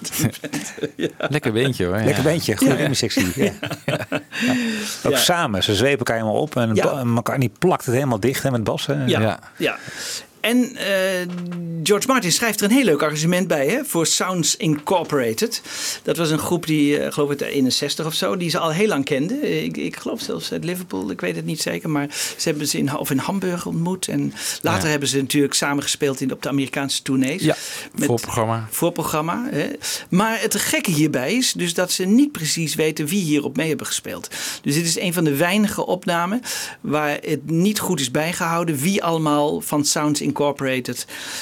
Lekker 1.29 1.51
beentje 1.51 1.85
hoor. 1.85 1.95
Lekker 1.95 2.15
Ja. 2.15 2.21
beentje, 2.23 2.57
goede 2.57 2.73
Ja. 2.73 2.79
ritmesectie. 2.79 3.27
Ja. 3.35 3.51
Ook 5.03 5.11
Ja. 5.11 5.17
samen, 5.17 5.63
ze 5.63 5.75
zwepen 5.75 5.97
elkaar 5.97 6.15
helemaal 6.15 6.41
op 6.41 6.55
en 6.55 6.75
Ja. 6.75 7.03
elkaar 7.15 7.37
niet 7.37 7.59
plakt 7.59 7.85
het 7.85 7.93
helemaal 7.95 8.19
dicht 8.19 8.43
hè, 8.43 8.51
met 8.51 8.63
Bas. 8.63 8.85
hè. 8.85 9.05
Ja, 9.05 9.39
ja. 9.57 9.77
En 10.43 10.75
eh, 10.75 11.27
George 11.83 12.07
Martin 12.07 12.31
schrijft 12.31 12.59
er 12.61 12.65
een 12.69 12.75
heel 12.75 12.83
leuk 12.83 13.01
arrangement 13.01 13.47
bij 13.47 13.67
hè, 13.67 13.79
voor 13.85 14.05
Sounds 14.05 14.57
Incorporated. 14.57 15.61
Dat 16.03 16.17
was 16.17 16.29
een 16.29 16.39
groep 16.39 16.65
die, 16.65 16.99
eh, 16.99 17.11
geloof 17.13 17.31
ik, 17.31 17.41
uit 17.41 17.51
61 17.51 18.05
of 18.05 18.13
zo, 18.13 18.37
die 18.37 18.49
ze 18.49 18.59
al 18.59 18.71
heel 18.71 18.87
lang 18.87 19.05
kenden. 19.05 19.41
Eh, 19.41 19.63
Ik, 19.63 19.77
ik 19.77 19.95
geloof 19.95 20.21
zelfs 20.21 20.51
uit 20.51 20.63
Liverpool, 20.63 21.09
ik 21.11 21.21
weet 21.21 21.35
het 21.35 21.45
niet 21.45 21.61
zeker. 21.61 21.89
Maar 21.89 22.07
ze 22.37 22.49
hebben 22.49 22.67
ze 22.67 22.77
in, 22.77 22.97
of 22.97 23.11
in 23.11 23.17
Hamburg 23.17 23.65
ontmoet. 23.65 24.07
En 24.07 24.33
later 24.61 24.83
Ja. 24.83 24.89
hebben 24.89 25.09
ze 25.09 25.17
natuurlijk 25.17 25.53
samen 25.53 25.83
gespeeld 25.83 26.21
in, 26.21 26.31
op 26.31 26.41
de 26.41 26.49
Amerikaanse 26.49 27.01
tournees. 27.01 27.41
Ja, 27.41 27.55
Met- 27.95 28.05
voorprogramma. 28.05 28.67
Voorprogramma. 28.71 29.47
Hè. 29.51 29.67
Maar 30.09 30.41
het 30.41 30.55
gekke 30.55 30.91
hierbij 30.91 31.33
is 31.33 31.53
dus 31.53 31.73
dat 31.73 31.91
ze 31.91 32.03
niet 32.05 32.31
precies 32.31 32.75
weten 32.75 33.05
wie 33.05 33.21
hierop 33.23 33.55
mee 33.57 33.67
hebben 33.67 33.85
gespeeld. 33.87 34.27
Dus 34.61 34.73
dit 34.75 34.85
is 34.85 34.99
een 34.99 35.13
van 35.13 35.23
de 35.23 35.35
weinige 35.35 35.85
opnamen 35.85 36.41
waar 36.81 37.17
het 37.21 37.49
niet 37.49 37.79
goed 37.79 37.99
is 37.99 38.11
bijgehouden 38.11 38.77
wie 38.77 39.03
allemaal 39.03 39.61
van 39.61 39.85
Sounds 39.85 40.01
Incorporated 40.03 40.31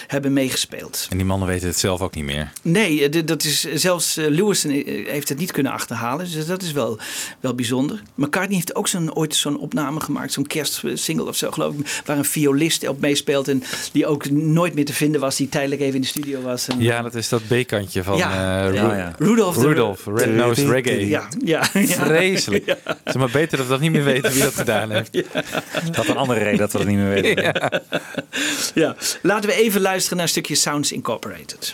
hebben 0.08 0.34
meegespeeld. 0.34 1.08
En 1.10 1.18
die 1.18 1.26
mannen 1.26 1.48
weten 1.48 1.68
het 1.68 1.78
zelf 1.78 2.02
ook 2.02 2.16
niet 2.16 2.24
meer. 2.26 2.52
Nee, 2.62 3.10
eh, 3.10 3.22
dat 3.26 3.44
is, 3.44 3.62
zelfs 3.74 4.18
eh, 4.18 4.26
Lewison 4.30 4.72
eh, 4.72 5.08
heeft 5.08 5.30
het 5.30 5.38
niet 5.38 5.52
kunnen 5.52 5.72
achterhalen. 5.72 6.32
Dus 6.32 6.46
dat 6.46 6.62
is 6.62 6.72
wel, 6.72 7.00
wel 7.40 7.56
bijzonder. 7.56 8.02
McCartney 8.16 8.56
heeft 8.56 8.76
ook 8.76 8.88
zo'n, 8.88 9.16
ooit 9.16 9.36
zo'n 9.36 9.60
opname 9.60 10.00
gemaakt. 10.00 10.34
Zo'n 10.34 10.48
kerstsingle 10.48 11.26
of 11.28 11.36
zo 11.36 11.52
geloof 11.52 11.74
ik. 11.76 12.02
Waar 12.06 12.18
een 12.18 12.26
violist 12.26 12.88
op 12.88 13.00
meespeelt. 13.00 13.48
En 13.48 13.64
die 13.92 14.06
ook 14.06 14.30
nooit 14.30 14.74
meer 14.74 14.86
te 14.86 14.94
vinden 14.94 15.22
was. 15.22 15.36
Die 15.36 15.50
tijdelijk 15.50 15.82
even 15.82 15.96
in 15.96 16.02
de 16.02 16.08
studio 16.08 16.42
was. 16.42 16.68
En, 16.68 16.80
Ja, 16.82 17.02
dat 17.02 17.16
is 17.16 17.30
dat 17.30 17.42
B-kantje 17.48 18.04
van 18.04 18.18
Ja, 18.18 18.30
eh, 18.68 18.74
ja, 18.74 18.88
Ru- 18.88 18.96
ja. 18.98 19.14
Rudolph 19.18 19.56
de- 19.58 19.68
Rudolph, 19.68 20.06
Red 20.16 20.36
Nosed 20.36 20.70
Reggae. 20.70 21.08
Ja, 21.08 21.28
ja, 21.46 21.64
ja. 21.74 21.82
Vreselijk. 21.86 22.66
Ja. 22.66 22.78
Het 22.86 22.98
is 23.06 23.16
maar 23.16 23.30
beter 23.32 23.58
dat 23.58 23.66
we 23.66 23.72
dat 23.72 23.82
niet 23.82 23.92
meer 23.92 24.04
weten 24.04 24.32
wie 24.32 24.44
dat 24.44 24.54
gedaan 24.56 24.92
heeft. 24.92 25.12
Dat 25.96 26.08
een 26.08 26.18
andere 26.18 26.40
reden 26.40 26.58
dat 26.60 26.72
we 26.72 26.78
dat 26.78 26.88
niet 26.88 26.98
meer 26.98 27.22
weten. 27.22 27.54
Laten 29.22 29.50
we 29.50 29.56
even 29.56 29.82
luisteren 29.82 30.18
naar 30.18 30.26
een 30.26 30.32
stukje 30.32 30.56
Sounds 30.56 30.92
Incorporated. 30.92 31.74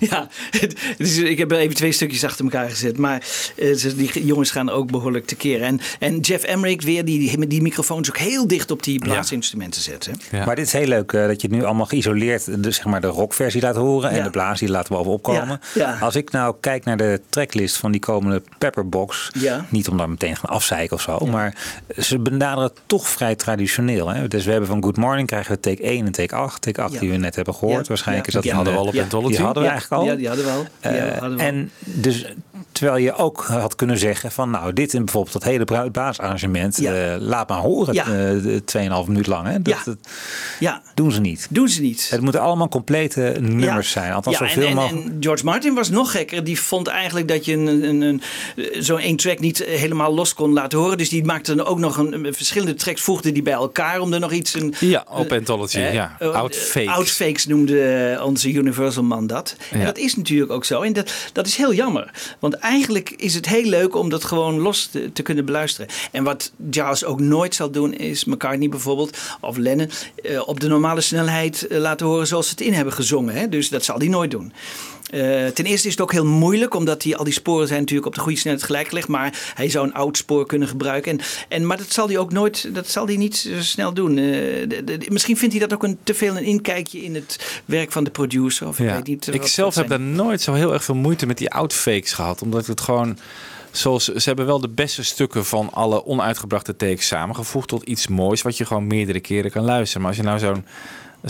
Ja, 0.10 0.28
is, 0.98 1.18
ik 1.18 1.38
heb 1.38 1.50
er 1.52 1.58
even 1.58 1.74
twee 1.74 1.92
stukjes 1.92 2.24
achter 2.24 2.44
elkaar 2.44 2.70
gezet. 2.70 2.98
Maar 2.98 3.22
eh, 3.56 3.76
die 3.96 4.24
jongens 4.26 4.50
gaan 4.50 4.70
ook 4.70 4.90
behoorlijk 4.90 5.26
tekeer. 5.26 5.62
En, 5.62 5.80
en 5.98 6.20
Jeff 6.20 6.44
Emmerich 6.44 6.84
weer 6.84 7.04
die, 7.04 7.38
met 7.38 7.50
die 7.50 7.62
microfoons 7.62 8.08
ook 8.08 8.18
heel 8.18 8.46
dicht 8.46 8.70
op 8.70 8.82
die 8.82 8.98
blaasinstrumenten 8.98 9.82
zet. 9.82 10.10
Hè? 10.30 10.44
Maar 10.44 10.56
dit 10.56 10.66
is 10.66 10.72
heel 10.72 10.86
leuk 10.86 11.12
eh, 11.12 11.26
dat 11.26 11.40
je 11.40 11.48
het 11.48 11.56
nu 11.56 11.64
allemaal 11.64 11.86
geïsoleerd, 11.86 12.62
de, 12.62 12.70
zeg 12.70 12.84
maar 12.84 13.00
de 13.00 13.06
rockversie 13.06 13.60
laat 13.60 13.76
horen 13.76 14.10
en 14.10 14.16
Ja. 14.16 14.22
de 14.24 14.30
blaas 14.30 14.58
die 14.58 14.68
laten 14.68 14.88
we 14.92 14.96
bovenop 14.98 15.22
komen. 15.22 15.60
Ja, 15.74 15.88
ja. 15.90 15.98
Als 16.00 16.16
ik 16.16 16.30
nou 16.30 16.54
kijk 16.60 16.84
naar 16.84 16.96
de 16.96 17.20
tracklist 17.28 17.76
van 17.76 17.92
die 17.92 18.00
komende 18.00 18.42
Pepperbox, 18.58 19.30
Ja. 19.32 19.66
niet 19.68 19.88
om 19.88 19.96
daar 19.96 20.08
meteen 20.10 20.34
te 20.34 20.40
gaan 20.40 20.50
afzeiken 20.50 20.96
of 20.96 21.02
zo, 21.02 21.18
maar 21.18 21.54
ze 21.98 22.18
benaderen 22.18 22.64
het 22.64 22.80
toch 22.86 23.08
vrij 23.08 23.34
traditioneel. 23.34 24.08
Hè? 24.08 24.28
Dus 24.28 24.44
we 24.44 24.50
hebben 24.50 24.68
van 24.68 24.82
Good 24.82 24.96
Morning 24.96 25.26
krijgen 25.28 25.52
we 25.54 25.60
take 25.60 25.82
1 25.82 26.06
en 26.06 26.12
take 26.12 26.34
8. 26.34 26.62
Take 26.62 26.82
8 26.82 26.92
Ja. 26.92 27.00
die 27.00 27.10
we 27.10 27.16
net 27.16 27.34
hebben 27.36 27.54
gehoord. 27.54 27.80
Ja. 27.80 27.88
Waarschijnlijk 27.88 28.26
Ja. 28.26 28.28
is 28.28 28.34
dat 28.34 28.42
Die 28.42 28.52
hadden 28.52 28.72
we 28.72 28.78
al 28.78 28.86
op 28.86 28.96
Anthology. 28.98 29.34
Die 29.36 29.44
hadden 29.44 29.62
we 29.62 29.68
Ja. 29.68 29.74
Eigenlijk 29.90 30.02
al. 30.02 30.04
Ja, 30.04 30.14
die 30.16 30.26
hadden 30.28 30.44
we 30.44 30.50
al. 30.50 30.66
Die 30.92 31.00
Eh, 31.00 31.18
hadden 31.20 31.36
we 31.38 31.42
al. 31.42 31.48
en 31.48 31.70
dus 31.84 32.24
terwijl 32.72 32.96
je 32.96 33.14
ook 33.14 33.44
had 33.44 33.74
kunnen 33.74 33.98
zeggen 33.98 34.32
van 34.32 34.50
nou 34.50 34.72
dit 34.72 34.94
in 34.94 35.04
bijvoorbeeld 35.04 35.32
dat 35.32 35.44
hele 35.44 35.64
bruidbaasarrangement 35.64 36.76
Ja. 36.76 36.92
eh, 37.14 37.20
laat 37.20 37.48
maar 37.48 37.58
horen 37.58 37.94
Ja. 37.94 38.02
eh, 38.04 38.10
de 38.42 38.62
2,5 38.64 39.06
minuut 39.08 39.26
lang. 39.26 39.46
Hè? 39.46 39.62
Dat, 39.62 39.74
Ja. 39.74 39.82
dat 39.84 39.96
Ja, 40.58 40.82
doen 40.94 41.12
ze 41.12 41.20
niet. 41.20 41.46
doen 41.50 41.68
ze 41.68 41.80
niet. 41.80 42.06
Het 42.10 42.20
moeten 42.20 42.40
allemaal 42.40 42.68
complete 42.68 43.36
nummers 43.40 43.92
Ja. 43.92 44.00
zijn. 44.00 44.12
Althans 44.12 44.38
Ja, 44.38 44.44
en, 44.44 44.50
zoveel 44.50 44.68
en, 44.68 44.74
mogelijk. 44.74 45.06
en 45.06 45.16
George 45.20 45.44
Martin 45.44 45.74
was 45.74 45.90
nog 45.90 46.10
gekker. 46.10 46.44
Die 46.44 46.60
vond 46.60 46.86
eigenlijk 46.86 47.28
dat 47.28 47.44
je 47.44 47.52
een, 47.52 47.66
een, 47.88 48.00
een, 48.00 48.22
zo'n 48.84 48.98
één 48.98 49.16
track 49.16 49.38
niet 49.40 49.58
helemaal 49.64 50.14
los 50.14 50.34
kon 50.34 50.52
laten 50.52 50.78
horen. 50.78 50.98
Dus 50.98 51.08
die 51.08 51.24
maakte 51.24 51.54
dan 51.54 51.66
ook 51.66 51.78
nog 51.78 51.96
een, 51.96 52.12
een- 52.24 52.34
verschillende 52.34 52.74
tracks, 52.74 53.00
voegde 53.00 53.32
die 53.32 53.42
bij 53.42 53.52
elkaar 53.52 54.00
om 54.00 54.12
er 54.12 54.20
nog 54.20 54.32
iets... 54.32 54.54
Een, 54.54 54.74
Ja, 54.80 55.04
op 55.10 55.32
Anthology. 55.32 55.76
eh, 55.78 55.92
ja. 55.94 56.16
eh, 56.18 56.28
Outfakes. 56.34 56.88
Outfakes 56.88 57.46
noemde 57.46 57.82
eh, 57.82 58.24
onze 58.24 58.52
Universal 58.52 59.02
man 59.02 59.26
dat. 59.26 59.56
En 59.80 59.84
dat 59.84 59.98
is 59.98 60.16
natuurlijk 60.16 60.52
ook 60.52 60.64
zo. 60.64 60.82
En 60.82 60.92
dat, 60.92 61.12
dat 61.32 61.46
is 61.46 61.56
heel 61.56 61.74
jammer. 61.74 62.10
Want 62.38 62.54
eigenlijk 62.54 63.10
is 63.10 63.34
het 63.34 63.48
heel 63.48 63.64
leuk 63.64 63.96
om 63.96 64.08
dat 64.08 64.24
gewoon 64.24 64.58
los 64.58 64.90
te, 65.12 65.22
kunnen 65.22 65.44
beluisteren. 65.44 65.90
En 66.12 66.24
wat 66.24 66.52
Jazz 66.70 67.02
ook 67.02 67.20
nooit 67.20 67.54
zal 67.54 67.70
doen 67.70 67.94
is 67.94 68.24
McCartney 68.24 68.68
bijvoorbeeld 68.68 69.18
of 69.40 69.56
Lennon 69.56 69.90
eh, 70.22 70.48
op 70.48 70.60
de 70.60 70.68
normale 70.68 71.00
snelheid 71.00 71.66
eh, 71.66 71.78
laten 71.78 72.06
horen 72.06 72.26
zoals 72.26 72.46
ze 72.46 72.50
het 72.50 72.60
in 72.60 72.72
hebben 72.72 72.92
gezongen. 72.92 73.34
Hè? 73.34 73.48
Dus 73.48 73.68
dat 73.68 73.84
zal 73.84 73.98
hij 73.98 74.08
nooit 74.08 74.30
doen. 74.30 74.52
Eh, 75.10 75.46
ten 75.46 75.64
eerste 75.64 75.86
is 75.86 75.92
het 75.92 76.00
ook 76.02 76.12
heel 76.12 76.24
moeilijk, 76.26 76.74
omdat 76.74 77.02
die, 77.02 77.16
al 77.16 77.24
die 77.24 77.32
sporen 77.32 77.66
zijn 77.66 77.80
natuurlijk 77.80 78.06
op 78.06 78.14
de 78.14 78.20
goede 78.20 78.38
snelheid 78.38 78.64
gelijk 78.64 78.88
gelegd. 78.88 79.08
Maar 79.08 79.52
hij 79.54 79.68
zou 79.70 79.86
een 79.86 79.94
oud 79.94 80.16
spoor 80.16 80.46
kunnen 80.46 80.68
gebruiken. 80.68 81.12
En, 81.18 81.24
en, 81.48 81.66
maar 81.66 81.76
dat 81.76 81.92
zal 81.92 82.06
hij 82.06 82.18
ook 82.18 82.32
nooit, 82.32 82.74
dat 82.74 82.88
zal 82.88 83.06
hij 83.06 83.16
niet 83.16 83.36
zo 83.36 83.60
snel 83.62 83.92
doen. 83.94 84.10
Eh, 84.18 84.24
de- 84.68 84.82
de- 84.84 85.06
misschien 85.08 85.36
vindt 85.36 85.54
hij 85.56 85.66
dat 85.66 85.74
ook 85.74 85.82
een, 85.84 85.98
te 86.02 86.14
veel 86.14 86.36
een 86.36 86.44
inkijkje 86.44 87.02
in 87.02 87.14
het 87.14 87.60
werk 87.64 87.92
van 87.92 88.04
de 88.04 88.10
producer. 88.10 88.68
Of 88.68 88.78
ik 88.78 88.90
weet 88.90 89.06
niet. 89.06 89.28
eh, 89.28 89.34
Ik 89.34 89.46
zelf 89.46 89.74
heb 89.74 89.88
daar 89.88 90.00
nooit 90.00 90.40
zo 90.40 90.52
heel 90.52 90.72
erg 90.72 90.84
veel 90.84 90.94
moeite 90.94 91.26
met 91.26 91.38
die 91.38 91.50
outfakes 91.50 92.12
gehad. 92.12 92.42
Omdat 92.42 92.60
ik 92.60 92.66
het 92.66 92.80
gewoon... 92.80 93.18
Zoals, 93.70 94.04
ze 94.04 94.22
hebben 94.28 94.46
wel 94.46 94.60
de 94.60 94.68
beste 94.68 95.02
stukken 95.02 95.44
van 95.44 95.72
alle 95.72 96.04
onuitgebrachte 96.04 96.76
takes 96.76 97.06
samengevoegd 97.06 97.68
tot 97.68 97.82
iets 97.82 98.06
moois 98.08 98.42
wat 98.42 98.56
je 98.56 98.64
gewoon 98.64 98.86
meerdere 98.86 99.20
keren 99.20 99.50
kan 99.50 99.64
luisteren. 99.64 100.00
Maar 100.02 100.10
als 100.10 100.20
je 100.20 100.26
nou 100.26 100.38
zo'n 100.38 100.64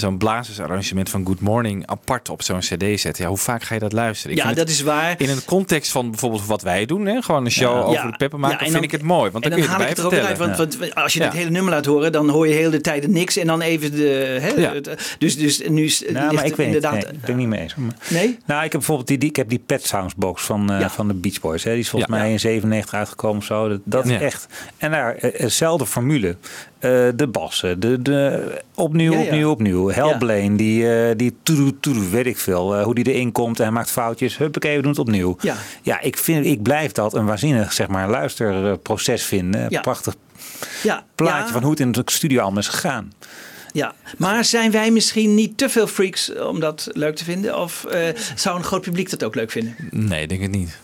zo'n 0.01 0.16
blazersarrangement 0.18 1.09
van 1.11 1.26
Good 1.26 1.40
Morning 1.40 1.86
apart 1.86 2.28
op 2.28 2.42
zo'n 2.42 2.59
cd 2.59 3.01
zet, 3.01 3.18
ja, 3.18 3.26
hoe 3.28 3.36
vaak 3.36 3.62
ga 3.62 3.74
je 3.74 3.80
dat 3.80 3.92
luisteren? 3.92 4.36
Ik 4.36 4.42
Ja, 4.42 4.49
dat 4.49 4.57
het 4.57 4.68
is 4.68 4.80
waar. 4.82 5.14
In 5.18 5.28
een 5.28 5.44
context 5.44 5.90
van 5.90 6.11
bijvoorbeeld 6.11 6.47
wat 6.47 6.62
wij 6.62 6.86
doen, 6.86 7.07
hè, 7.07 7.22
gewoon 7.22 7.44
een 7.44 7.51
show 7.51 7.74
Ja. 7.76 7.80
over 7.80 7.92
Ja. 8.05 8.11
de 8.11 8.16
pepper 8.16 8.38
maken, 8.38 8.57
Ja, 8.59 8.64
en 8.64 8.70
vind 8.70 8.82
dan- 8.82 8.92
ik 8.92 8.99
het 8.99 9.03
mooi. 9.03 9.30
Want 9.30 9.44
en 9.44 9.51
dan, 9.51 9.59
dan 9.61 9.68
kun 9.68 9.68
je 9.68 9.68
haal 9.68 9.80
ik 9.80 9.88
erbij 9.88 9.88
het 9.88 9.99
er 9.99 10.05
ook 10.05 10.11
weer 10.11 10.36
vertellen. 10.36 10.59
uit. 10.59 10.59
Want, 10.78 10.78
want 10.94 10.94
als 11.05 11.12
je 11.12 11.18
Ja. 11.18 11.24
het 11.24 11.34
hele 11.34 11.51
nummer 11.51 11.72
laat 11.72 11.84
horen, 11.86 12.12
dan 12.12 12.28
hoor 12.28 12.49
je 12.49 12.55
heel 12.55 12.70
de 12.70 12.80
tijd 12.80 13.07
niks. 13.07 13.36
En 13.36 13.47
dan 13.47 13.61
even 13.61 13.90
de. 13.90 14.38
Hè, 14.40 14.49
Ja. 14.49 14.72
het- 14.74 15.14
Dus, 15.18 15.36
dus 15.38 15.62
nu 15.68 15.84
is 15.84 16.01
Nou, 16.01 16.12
maar 16.34 16.44
ik 16.44 16.49
het 16.49 16.57
weet 16.57 16.66
inderdaad. 16.66 16.92
Nee, 16.92 17.03
ik 17.03 17.11
ben 17.11 17.20
het 17.30 17.36
niet 17.36 17.47
mee 17.49 17.61
eens. 17.61 17.74
Maar- 17.74 17.94
Nee? 18.11 18.26
Nou, 18.47 18.57
ik 18.57 18.62
heb 18.62 18.70
bijvoorbeeld 18.72 19.09
die, 19.09 19.18
die, 19.18 19.28
ik 19.28 19.36
heb 19.36 19.49
die 19.49 19.62
Pet 19.66 19.86
Sounds 19.86 20.14
box 20.14 20.42
van, 20.42 20.72
eh, 20.72 20.80
Ja. 20.80 20.90
van 20.90 21.09
de 21.09 21.14
Beach 21.14 21.40
Boys. 21.40 21.64
Hè. 21.64 21.70
Die 21.70 21.80
is 21.80 21.88
volgens 21.88 22.12
Ja. 22.12 22.18
mij 22.18 22.30
in 22.32 22.40
97 22.40 22.94
uitgekomen 22.94 23.36
of 23.38 23.44
zo. 23.44 23.68
Dat, 23.68 23.80
dat 23.84 24.09
Ja. 24.09 24.14
is 24.14 24.20
echt. 24.20 24.47
En 24.78 24.90
daar, 24.90 25.14
eh, 25.14 25.40
dezelfde 25.40 25.86
formule. 25.86 26.36
Eh, 26.87 27.09
de 27.16 27.26
bassen, 27.26 27.80
de, 27.80 28.03
de, 28.03 28.53
opnieuw, 28.74 29.12
Ja, 29.12 29.18
ja. 29.18 29.24
opnieuw, 29.24 29.51
opnieuw. 29.51 29.91
Hal 29.93 30.16
Blaine, 30.18 30.57
die, 30.57 30.95
eh 30.95 31.16
die 31.16 31.37
toedoe, 31.43 31.80
toedoe, 31.80 32.09
weet 32.09 32.26
ik 32.26 32.39
veel. 32.39 32.76
eh, 32.76 32.84
hoe 32.84 32.95
die 32.95 33.12
erin 33.12 33.32
komt 33.32 33.61
en 33.61 33.72
maakt 33.72 33.91
foutjes. 33.91 34.37
Huppakee, 34.39 34.76
we 34.76 34.82
doen 34.82 34.91
het 34.91 35.01
opnieuw. 35.01 35.37
Ja. 35.41 35.57
ja 35.82 36.01
ik, 36.01 36.16
vind, 36.16 36.47
ik 36.47 36.62
blijf 36.62 36.93
dat 36.93 37.14
een 37.14 37.26
waanzinnig 37.26 37.72
zeg 37.72 37.89
maar, 37.89 38.09
luisterproces 38.11 39.24
vinden. 39.24 39.66
Ja. 39.68 39.80
Prachtig 39.80 40.14
Ja, 40.82 41.05
plaatje 41.14 41.47
ja, 41.47 41.53
van 41.53 41.62
hoe 41.62 41.70
het 41.70 41.80
in 41.80 41.93
de 41.93 42.03
studio 42.05 42.41
allemaal 42.43 42.61
is 42.61 42.68
gegaan. 42.68 43.12
Ja, 43.72 43.95
maar 44.18 44.45
zijn 44.45 44.70
wij 44.70 44.91
misschien 44.91 45.34
niet 45.34 45.59
te 45.59 45.68
veel 45.68 45.87
freaks 45.87 46.34
om 46.34 46.61
dat 46.61 46.89
leuk 46.93 47.16
te 47.16 47.24
vinden? 47.24 47.59
Of 47.59 47.84
eh, 47.84 48.01
zou 48.34 48.57
een 48.59 48.64
groot 48.64 48.80
publiek 48.82 49.11
dat 49.11 49.24
ook 49.24 49.34
leuk 49.34 49.51
vinden? 49.51 49.74
Nee, 49.91 50.26
denk 50.26 50.41
het 50.43 50.51
niet. 50.51 50.78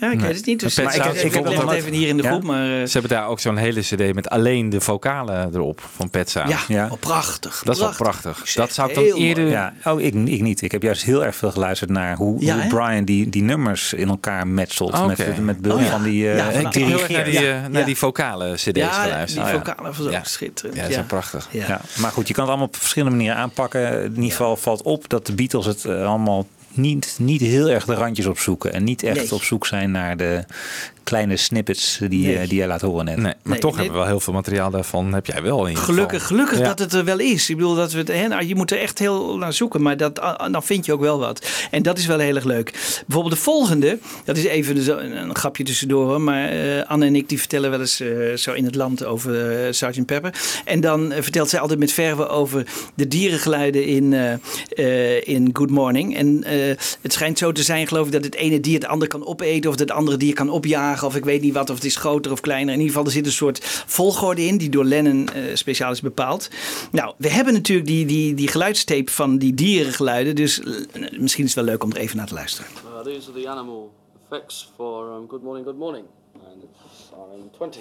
Ja, 0.00 0.10
ik 0.10 0.16
Nee. 0.18 0.26
weet 0.26 0.36
het 0.36 0.46
niet. 0.46 0.60
Dus 0.60 0.76
Maar 0.76 0.84
ik, 0.96 1.04
leg 1.04 1.06
het 1.42 1.70
even 1.72 1.92
hier 1.92 2.08
in 2.08 2.16
de 2.16 2.22
Ja? 2.22 2.28
groep. 2.30 2.42
Maar, 2.42 2.64
eh, 2.80 2.86
Ze 2.86 2.92
hebben 2.98 3.10
daar 3.10 3.26
ook 3.28 3.40
zo'n 3.40 3.56
hele 3.56 3.80
cd 3.80 4.14
met 4.14 4.28
alleen 4.28 4.70
de 4.70 4.80
vocalen 4.80 5.50
erop 5.54 5.80
van 5.96 6.10
Pet 6.10 6.30
Sounds. 6.30 6.50
ja, 6.52 6.58
Ja. 6.68 6.88
oh, 6.90 6.98
prachtig. 7.00 7.62
Dat 7.64 7.74
is 7.74 7.80
wel 7.80 7.92
prachtig. 7.96 8.52
Dat 8.54 8.72
zou 8.72 8.88
ik 8.88 8.94
dan 8.94 9.04
eerder... 9.04 9.48
Ja, 9.48 9.72
oh, 9.84 10.00
ik, 10.00 10.14
ik 10.14 10.40
niet. 10.40 10.62
Ik 10.62 10.72
heb 10.72 10.82
juist 10.82 11.02
heel 11.04 11.24
erg 11.24 11.36
veel 11.36 11.50
geluisterd 11.50 11.90
naar 11.90 12.16
hoe, 12.16 12.44
Ja? 12.44 12.66
Brian 12.68 13.04
die, 13.04 13.28
die 13.28 13.42
nummers 13.42 13.92
in 13.92 14.08
elkaar 14.08 14.46
metselt. 14.46 15.06
Met, 15.06 15.38
met 15.38 15.60
behulp 15.60 15.78
Oh, 15.80 15.84
ja. 15.86 15.90
van 15.90 16.02
die 16.02 16.24
uh, 16.24 16.36
Ja, 16.36 16.48
Ik 16.48 16.62
heb 16.62 16.72
heel 16.72 17.00
erg 17.00 17.08
naar 17.08 17.24
die, 17.24 17.32
Ja. 17.40 17.40
eh, 17.40 17.66
naar 17.68 17.80
Ja. 17.80 17.86
die 17.86 17.96
vocale 17.96 18.52
cd's 18.54 18.64
Ja, 18.72 18.90
geluisterd. 19.02 19.46
die 19.46 19.54
Oh, 19.54 19.60
vocalen 19.60 19.84
was 19.96 20.06
ook 20.06 20.12
Ja. 20.12 20.24
schitterend. 20.24 20.74
Ja, 20.76 20.80
dat 20.82 20.90
is 20.90 20.96
wel 20.96 21.04
prachtig. 21.04 21.48
Ja. 21.50 21.66
Ja, 21.66 21.80
maar 21.98 22.10
goed, 22.10 22.28
je 22.28 22.34
kan 22.34 22.42
het 22.42 22.52
allemaal 22.52 22.68
op 22.68 22.76
verschillende 22.76 23.16
manieren 23.16 23.38
aanpakken. 23.38 24.02
In 24.04 24.14
ieder 24.14 24.30
geval 24.30 24.56
valt 24.56 24.82
op 24.82 25.08
dat 25.08 25.26
de 25.26 25.34
Beatles 25.34 25.66
het 25.66 25.86
allemaal 25.86 26.46
niet, 26.72 27.16
niet 27.20 27.40
heel 27.40 27.68
erg 27.68 27.84
de 27.84 27.94
randjes 27.94 28.26
opzoeken. 28.26 28.72
En 28.72 28.84
niet 28.84 29.02
echt 29.02 29.16
Nee. 29.16 29.32
op 29.32 29.42
zoek 29.42 29.66
zijn 29.66 29.90
naar 29.90 30.16
de 30.16 30.44
kleine 31.04 31.36
snippets 31.36 31.98
die, 32.08 32.26
Nee. 32.26 32.36
eh, 32.38 32.48
die 32.48 32.58
jij 32.58 32.66
laat 32.66 32.80
horen 32.80 33.04
net. 33.04 33.16
Nee, 33.16 33.24
maar 33.24 33.34
Nee, 33.44 33.58
toch 33.58 33.70
nee. 33.70 33.80
hebben 33.80 33.92
we 34.00 34.06
wel 34.06 34.14
heel 34.16 34.20
veel 34.20 34.32
materiaal 34.32 34.70
daarvan. 34.70 35.12
Heb 35.14 35.26
jij 35.26 35.42
wel 35.42 35.66
in 35.66 35.76
Gelukkig, 35.76 36.20
geval. 36.22 36.26
gelukkig 36.36 36.58
Ja. 36.58 36.64
dat 36.64 36.78
het 36.78 36.92
er 36.92 37.04
wel 37.04 37.18
is. 37.18 37.50
Ik 37.50 37.56
bedoel, 37.56 37.74
dat 37.74 37.92
we 37.92 37.98
het, 37.98 38.08
hè, 38.08 38.28
nou, 38.28 38.44
je 38.46 38.54
moet 38.54 38.70
er 38.70 38.78
echt 38.78 38.98
heel 38.98 39.36
naar 39.36 39.52
zoeken, 39.52 39.82
maar 39.82 39.96
dat, 39.96 40.20
ah, 40.20 40.52
dan 40.52 40.62
vind 40.62 40.86
je 40.86 40.92
ook 40.92 41.00
wel 41.00 41.18
wat. 41.18 41.46
En 41.70 41.82
dat 41.82 41.98
is 41.98 42.06
wel 42.06 42.18
heel 42.18 42.34
erg 42.34 42.44
leuk. 42.44 42.70
Bijvoorbeeld 43.06 43.34
de 43.34 43.40
volgende, 43.40 43.98
dat 44.24 44.36
is 44.36 44.44
even 44.44 44.82
zo- 44.82 44.96
een, 44.96 45.16
een 45.16 45.36
grapje 45.36 45.64
tussendoor, 45.64 46.20
maar 46.20 46.48
eh, 46.48 46.82
Anne 46.88 47.06
en 47.06 47.16
ik 47.16 47.28
die 47.28 47.38
vertellen 47.38 47.70
wel 47.70 47.80
eens 47.80 48.00
eh, 48.00 48.08
zo 48.36 48.52
in 48.52 48.64
het 48.64 48.74
land 48.74 49.04
over 49.04 49.58
Sgt. 49.74 50.04
Pepper. 50.06 50.34
En 50.64 50.80
dan 50.80 51.12
vertelt 51.18 51.48
zij 51.48 51.60
altijd 51.60 51.78
met 51.78 51.92
verve 51.92 52.28
over 52.28 52.66
de 52.94 53.08
dierengeluiden 53.08 53.84
in, 53.86 54.12
eh, 54.12 54.32
eh, 55.16 55.28
in 55.28 55.50
Good 55.52 55.70
Morning. 55.70 56.16
En 56.16 56.44
eh, 56.44 56.76
het 57.00 57.12
schijnt 57.12 57.38
zo 57.38 57.52
te 57.52 57.62
zijn, 57.62 57.86
geloof 57.86 58.06
ik, 58.06 58.12
dat 58.12 58.24
het 58.24 58.34
ene 58.34 58.60
dier 58.60 58.74
het 58.74 58.86
andere 58.88 59.10
kan 59.10 59.26
opeten 59.26 59.70
of 59.70 59.76
dat 59.76 59.88
het 59.88 59.96
andere 59.98 60.16
dier 60.16 60.34
kan 60.34 60.48
opjagen 60.50 60.89
of 61.02 61.16
ik 61.16 61.24
weet 61.24 61.40
niet 61.40 61.54
wat, 61.54 61.70
of 61.70 61.76
het 61.76 61.84
is 61.84 61.96
groter 61.96 62.32
of 62.32 62.40
kleiner. 62.40 62.74
In 62.74 62.80
ieder 62.80 62.92
geval, 62.92 63.06
er 63.06 63.12
zit 63.12 63.26
een 63.26 63.32
soort 63.32 63.60
volgorde 63.86 64.46
in 64.46 64.58
die 64.58 64.68
door 64.68 64.84
Lennon 64.84 65.28
eh, 65.28 65.42
speciaal 65.54 65.92
is 65.92 66.00
bepaald. 66.00 66.48
Nou, 66.92 67.14
we 67.16 67.30
hebben 67.30 67.52
natuurlijk 67.52 67.88
die, 67.88 68.06
die, 68.06 68.34
die 68.34 68.48
geluidstape 68.48 69.12
van 69.12 69.38
die 69.38 69.54
dierengeluiden, 69.54 70.36
dus 70.36 70.60
eh, 70.60 70.74
misschien 71.18 71.44
is 71.44 71.54
het 71.54 71.64
wel 71.64 71.64
leuk 71.64 71.84
om 71.84 71.90
er 71.90 71.96
even 71.96 72.16
naar 72.16 72.26
te 72.26 72.34
luisteren. 72.34 72.70
Uh, 72.84 73.00
these 73.02 73.30
are 73.30 73.40
the 73.40 73.48
animal 73.48 73.92
effects 74.24 74.72
for 74.76 75.16
um, 75.16 75.28
Good 75.28 75.42
Morning, 75.42 75.66
Good 75.66 75.78
Morning. 75.78 76.04
And 76.34 76.62
it's 76.62 77.10
RM20. 77.12 77.78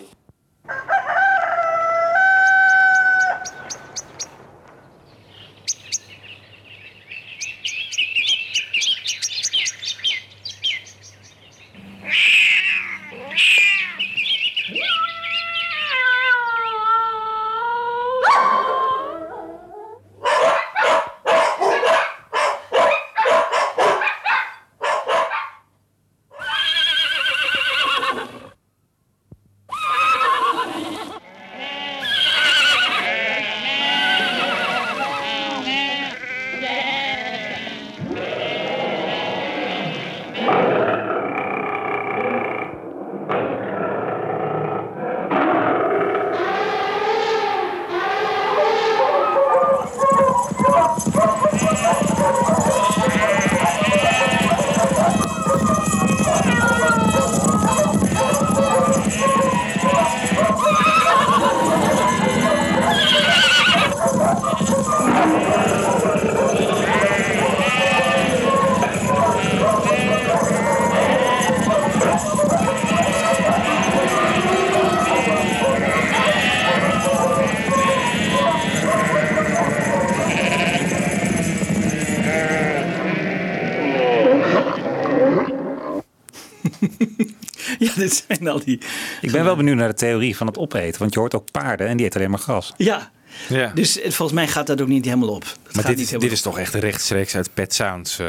Dit 88.09 88.23
zijn 88.27 88.47
al 88.47 88.61
die. 88.63 88.79
Ik 89.21 89.31
ben 89.31 89.43
wel 89.43 89.55
benieuwd 89.55 89.77
naar 89.77 89.87
de 89.87 89.93
theorie 89.93 90.35
van 90.35 90.47
het 90.47 90.57
opeten. 90.57 90.99
Want 90.99 91.13
je 91.13 91.19
hoort 91.19 91.35
ook 91.35 91.51
paarden 91.51 91.87
en 91.87 91.97
die 91.97 92.05
eten 92.05 92.19
alleen 92.19 92.31
maar 92.31 92.39
gras. 92.39 92.73
Ja. 92.77 93.11
Ja. 93.49 93.71
Dus 93.73 93.97
eh, 94.01 94.11
volgens 94.11 94.31
mij 94.39 94.47
gaat 94.47 94.67
dat 94.67 94.81
ook 94.81 94.87
niet 94.87 95.05
helemaal 95.05 95.29
op. 95.29 95.41
Dat 95.43 95.49
Maar 95.53 95.73
gaat 95.73 95.75
dit, 95.75 95.85
niet 95.85 95.97
is- 95.99 96.05
helemaal 96.05 96.27
dit 96.29 96.37
is 96.37 96.41
toch 96.43 96.59
echt 96.59 96.73
rechtstreeks 96.73 97.35
uit 97.35 97.53
Pet 97.53 97.73
Sounds 97.73 98.19
eh, 98.19 98.25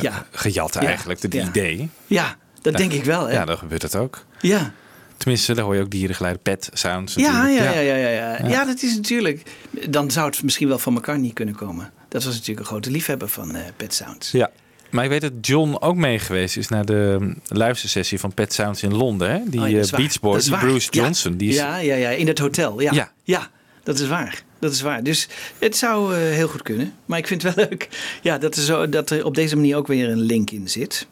Ja. 0.00 0.26
gejat 0.30 0.74
Ja. 0.74 0.80
eigenlijk, 0.80 1.22
het 1.22 1.32
Ja. 1.32 1.46
idee. 1.48 1.88
Ja, 2.06 2.36
dat 2.62 2.72
Ja. 2.72 2.78
denk 2.78 2.92
ik 2.92 3.04
wel. 3.04 3.26
Hè? 3.26 3.32
Ja, 3.32 3.44
dan 3.44 3.58
gebeurt 3.58 3.80
dat 3.80 3.96
ook. 3.96 4.24
Ja. 4.40 4.72
Tenminste, 5.16 5.54
daar 5.54 5.64
hoor 5.64 5.74
je 5.74 5.80
ook 5.82 5.90
dierengeluiden, 5.90 6.42
pet 6.42 6.70
sounds. 6.72 7.14
Ja, 7.14 7.22
ja, 7.24 7.32
natuurlijk. 7.42 7.74
ja, 7.74 7.80
ja, 7.80 7.94
ja, 7.96 8.08
ja. 8.08 8.38
Ja. 8.42 8.48
Ja, 8.48 8.64
dat 8.64 8.82
is 8.82 8.94
natuurlijk. 8.96 9.42
Dan 9.88 10.10
zou 10.10 10.26
het 10.26 10.42
misschien 10.42 10.68
wel 10.68 10.78
van 10.78 10.94
elkaar 10.94 11.18
niet 11.18 11.32
kunnen 11.32 11.54
komen. 11.54 11.90
Dat 12.08 12.24
was 12.24 12.32
natuurlijk 12.32 12.60
een 12.60 12.66
grote 12.66 12.90
liefhebber 12.90 13.28
van 13.28 13.54
eh, 13.54 13.62
Pet 13.76 13.94
Sounds. 13.94 14.30
Ja. 14.30 14.50
Maar 14.96 15.04
ik 15.04 15.10
weet 15.10 15.20
dat 15.20 15.32
John 15.40 15.76
ook 15.80 15.96
mee 15.96 16.18
geweest 16.18 16.56
is 16.56 16.68
naar 16.68 16.84
de 16.84 17.16
mm, 17.20 17.36
luistersessie 17.48 18.20
van 18.20 18.34
Pet 18.34 18.52
Sounds 18.52 18.82
in 18.82 18.94
Londen. 18.94 19.30
Hè? 19.30 19.40
Die 19.46 19.60
Oh 19.60 19.68
ja, 19.68 19.80
dat. 19.80 19.90
Beach 19.90 20.18
Dat. 20.18 20.58
Bruce 20.58 20.88
Ja. 20.90 21.02
Johnson. 21.02 21.36
Die 21.36 21.48
is, 21.48 21.56
Ja, 21.56 21.76
ja, 21.76 21.94
ja, 21.94 22.10
in 22.10 22.26
het 22.26 22.38
hotel. 22.38 22.80
Ja. 22.80 22.92
Ja. 22.92 23.12
ja. 23.24 23.50
dat 23.82 23.98
is 23.98 24.06
waar. 24.06 24.42
Dat 24.58 24.72
is 24.72 24.80
waar. 24.80 25.02
Dus 25.02 25.28
het 25.58 25.76
zou 25.76 26.14
eh, 26.14 26.20
heel 26.20 26.48
goed 26.48 26.62
kunnen. 26.62 26.92
Maar 27.04 27.18
ik 27.18 27.26
vind 27.26 27.42
het 27.42 27.54
wel 27.54 27.66
leuk 27.68 27.88
ja, 28.22 28.38
dat, 28.38 28.56
er 28.56 28.62
zo, 28.62 28.88
dat 28.88 29.10
er 29.10 29.24
op 29.24 29.34
deze 29.34 29.56
manier 29.56 29.76
ook 29.76 29.86
weer 29.86 30.08
een 30.08 30.20
link 30.20 30.50
in 30.50 30.68
zit. 30.68 31.06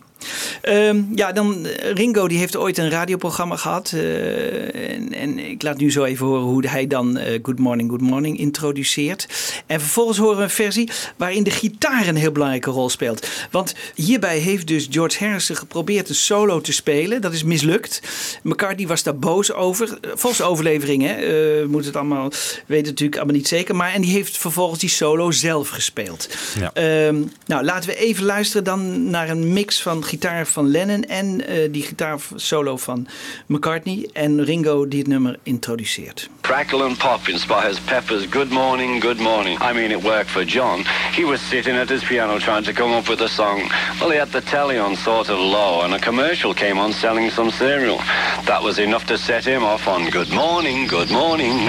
Ehm, 0.61 1.03
ja, 1.15 1.33
dan 1.33 1.67
eh, 1.67 1.93
Ringo 1.93 2.29
die 2.29 2.39
heeft 2.39 2.57
ooit 2.57 2.79
een 2.79 2.91
radioprogramma 2.91 3.57
gehad. 3.57 3.93
eh, 3.95 4.91
en, 4.95 5.13
en 5.13 5.39
ik 5.39 5.63
laat 5.63 5.77
nu 5.77 5.91
zo 5.93 6.05
even 6.05 6.27
horen 6.27 6.43
hoe 6.43 6.69
hij 6.69 6.87
dan 6.87 7.17
eh, 7.17 7.39
Good 7.43 7.59
Morning, 7.59 7.91
Good 7.91 8.01
Morning 8.01 8.39
introduceert. 8.39 9.27
En 9.67 9.81
vervolgens 9.81 10.19
horen 10.19 10.37
we 10.37 10.43
een 10.43 10.51
versie 10.51 10.91
waarin 11.17 11.43
de 11.43 11.51
gitaar 11.51 12.07
een 12.07 12.17
heel 12.17 12.33
belangrijke 12.33 12.71
rol 12.71 12.89
speelt. 12.89 13.29
Want 13.51 13.75
hierbij 13.95 14.39
heeft 14.39 14.67
dus 14.67 14.87
George 14.91 15.25
Harrison 15.25 15.57
geprobeerd 15.57 16.09
een 16.09 16.15
solo 16.15 16.61
te 16.61 16.73
spelen. 16.73 17.21
Dat 17.21 17.33
is 17.33 17.43
mislukt. 17.43 18.01
McCartney 18.43 18.87
was 18.87 19.03
daar 19.03 19.19
boos 19.19 19.53
over. 19.53 19.99
Volgens 20.03 20.37
de 20.39 20.45
overlevering, 20.45 21.03
hè. 21.03 21.13
eh, 21.13 21.23
we 21.61 21.67
moeten 21.69 21.91
het 21.91 21.97
allemaal 22.01 22.31
weten 22.67 22.87
natuurlijk 22.89 23.17
allemaal 23.17 23.37
niet 23.37 23.49
zeker. 23.49 23.77
Maar 23.77 23.93
en 23.93 24.01
die 24.01 24.13
heeft 24.13 24.39
vervolgens 24.39 24.81
die 24.81 24.89
solo 24.89 25.31
zelf 25.31 25.69
gespeeld. 25.69 26.29
Ja. 26.59 26.71
Ehm, 26.75 27.23
nou, 27.47 27.65
laten 27.65 27.89
we 27.89 27.97
even 27.97 28.25
luisteren 28.25 28.65
dan 28.65 29.11
naar 29.11 29.29
een 29.29 29.53
mix 29.53 29.83
van 29.83 30.04
gitaar 30.05 30.47
van 30.47 30.71
Lennon 30.71 31.05
en 31.05 31.47
eh, 31.47 31.73
die 31.73 31.83
gitaar 31.83 32.19
solo 32.35 32.77
van 32.77 33.07
McCartney. 33.47 34.09
En 34.13 34.45
Ringo 34.45 34.89
die 34.89 34.99
het 34.99 35.09
nummer 35.09 35.39
introduceert. 35.43 36.29
Crackle 36.41 36.85
and 36.85 36.99
pop 36.99 37.29
inspires 37.29 37.79
Pepper's 37.81 38.27
Good 38.31 38.51
Morning, 38.51 39.03
Good 39.03 39.19
Morning. 39.19 39.59
I 39.63 39.73
mean, 39.73 39.91
it 39.91 40.03
worked 40.03 40.31
for 40.31 40.45
John. 40.45 40.85
He 41.17 41.25
was 41.25 41.41
sitting 41.49 41.77
at 41.77 41.89
his 41.89 42.05
piano 42.05 42.39
trying 42.39 42.65
to 42.65 42.73
come 42.73 42.97
up 42.97 43.09
with 43.09 43.21
a 43.21 43.29
song. 43.29 43.71
Well, 44.01 44.11
he 44.11 44.19
had 44.19 44.33
the 44.33 44.41
telly 44.41 44.79
on 44.79 44.97
sort 44.97 45.29
of 45.29 45.39
low, 45.39 45.83
and 45.83 45.95
a 45.95 45.99
commercial 45.99 46.55
came 46.55 46.79
on 46.79 46.93
selling 46.93 47.31
some 47.31 47.51
cereal. 47.51 47.99
That 48.45 48.63
was 48.63 48.79
enough 48.79 49.07
to 49.07 49.17
set 49.17 49.45
him 49.45 49.63
off 49.63 49.89
on 49.89 50.11
Good 50.11 50.31
Morning, 50.33 50.87
Good 50.89 51.11
Morning. 51.11 51.69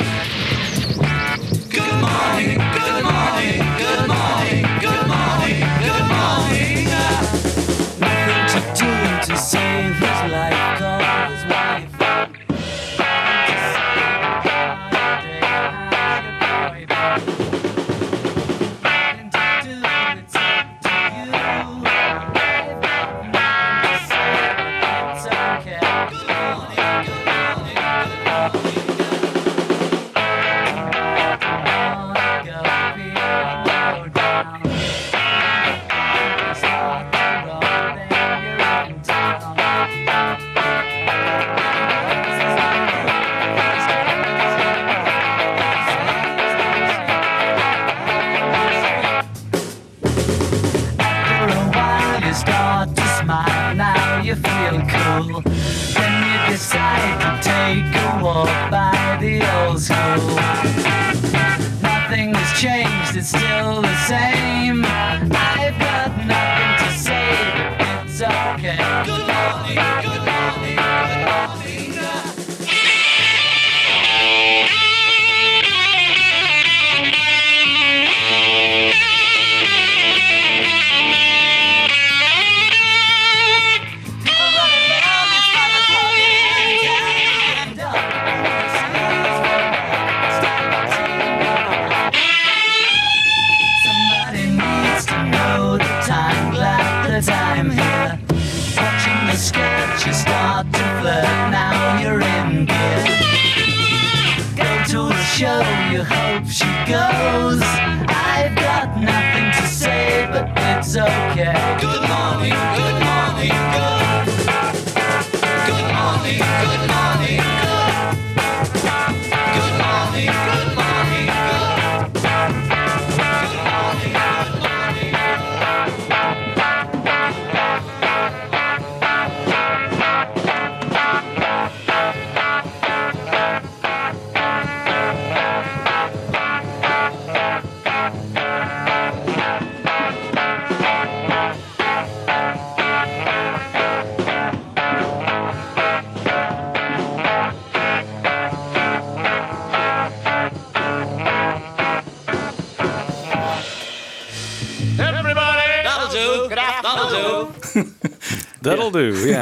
Good 1.70 2.02
morning, 2.02 2.58
good 2.58 3.04
morning, 3.04 3.60
good 3.78 4.08
morning, 4.08 4.15
to 9.26 9.36
save 9.36 10.00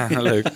Ja, 0.10 0.22
leuk. 0.32 0.47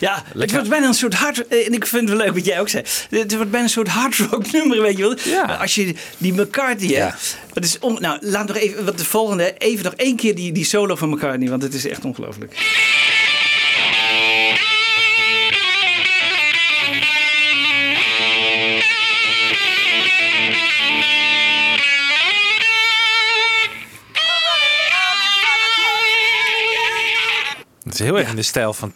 Ja, 0.00 0.22
het 0.38 0.52
wordt 0.52 0.68
bijna 0.68 0.86
een 0.86 0.94
soort 0.94 1.14
hard... 1.14 1.46
eh, 1.48 1.66
En 1.66 1.72
ik 1.72 1.86
vind 1.86 2.08
het 2.08 2.16
wel 2.18 2.26
leuk 2.26 2.34
wat 2.34 2.44
jij 2.44 2.60
ook 2.60 2.68
zei. 2.68 2.84
Het 3.10 3.34
wordt 3.34 3.50
bijna 3.50 3.66
een 3.66 3.72
soort 3.72 3.88
hard 3.88 4.16
rock 4.16 4.52
nummer, 4.52 4.80
weet 4.82 4.96
je 4.96 5.02
wel. 5.02 5.16
Ja. 5.24 5.42
Als 5.60 5.74
je 5.74 5.94
die 6.18 6.32
McCartney... 6.32 6.94
hè, 6.94 7.08
Dat 7.52 7.64
is 7.64 7.78
on, 7.78 7.96
nou, 8.00 8.18
laat 8.20 8.46
nog 8.46 8.56
even... 8.56 8.84
Wat 8.84 8.98
de 8.98 9.04
volgende... 9.04 9.54
Even 9.58 9.84
nog 9.84 9.94
één 9.94 10.16
keer 10.16 10.34
die, 10.34 10.52
die 10.52 10.64
solo 10.64 10.94
van 10.96 11.08
McCartney. 11.08 11.48
Want 11.48 11.62
het 11.62 11.74
is 11.74 11.86
echt 11.86 12.04
ongelooflijk. 12.04 12.52
Het 27.94 28.02
is 28.02 28.08
heel 28.08 28.18
erg 28.18 28.30
in 28.30 28.36
de 28.36 28.42
stijl 28.42 28.72
van 28.72 28.92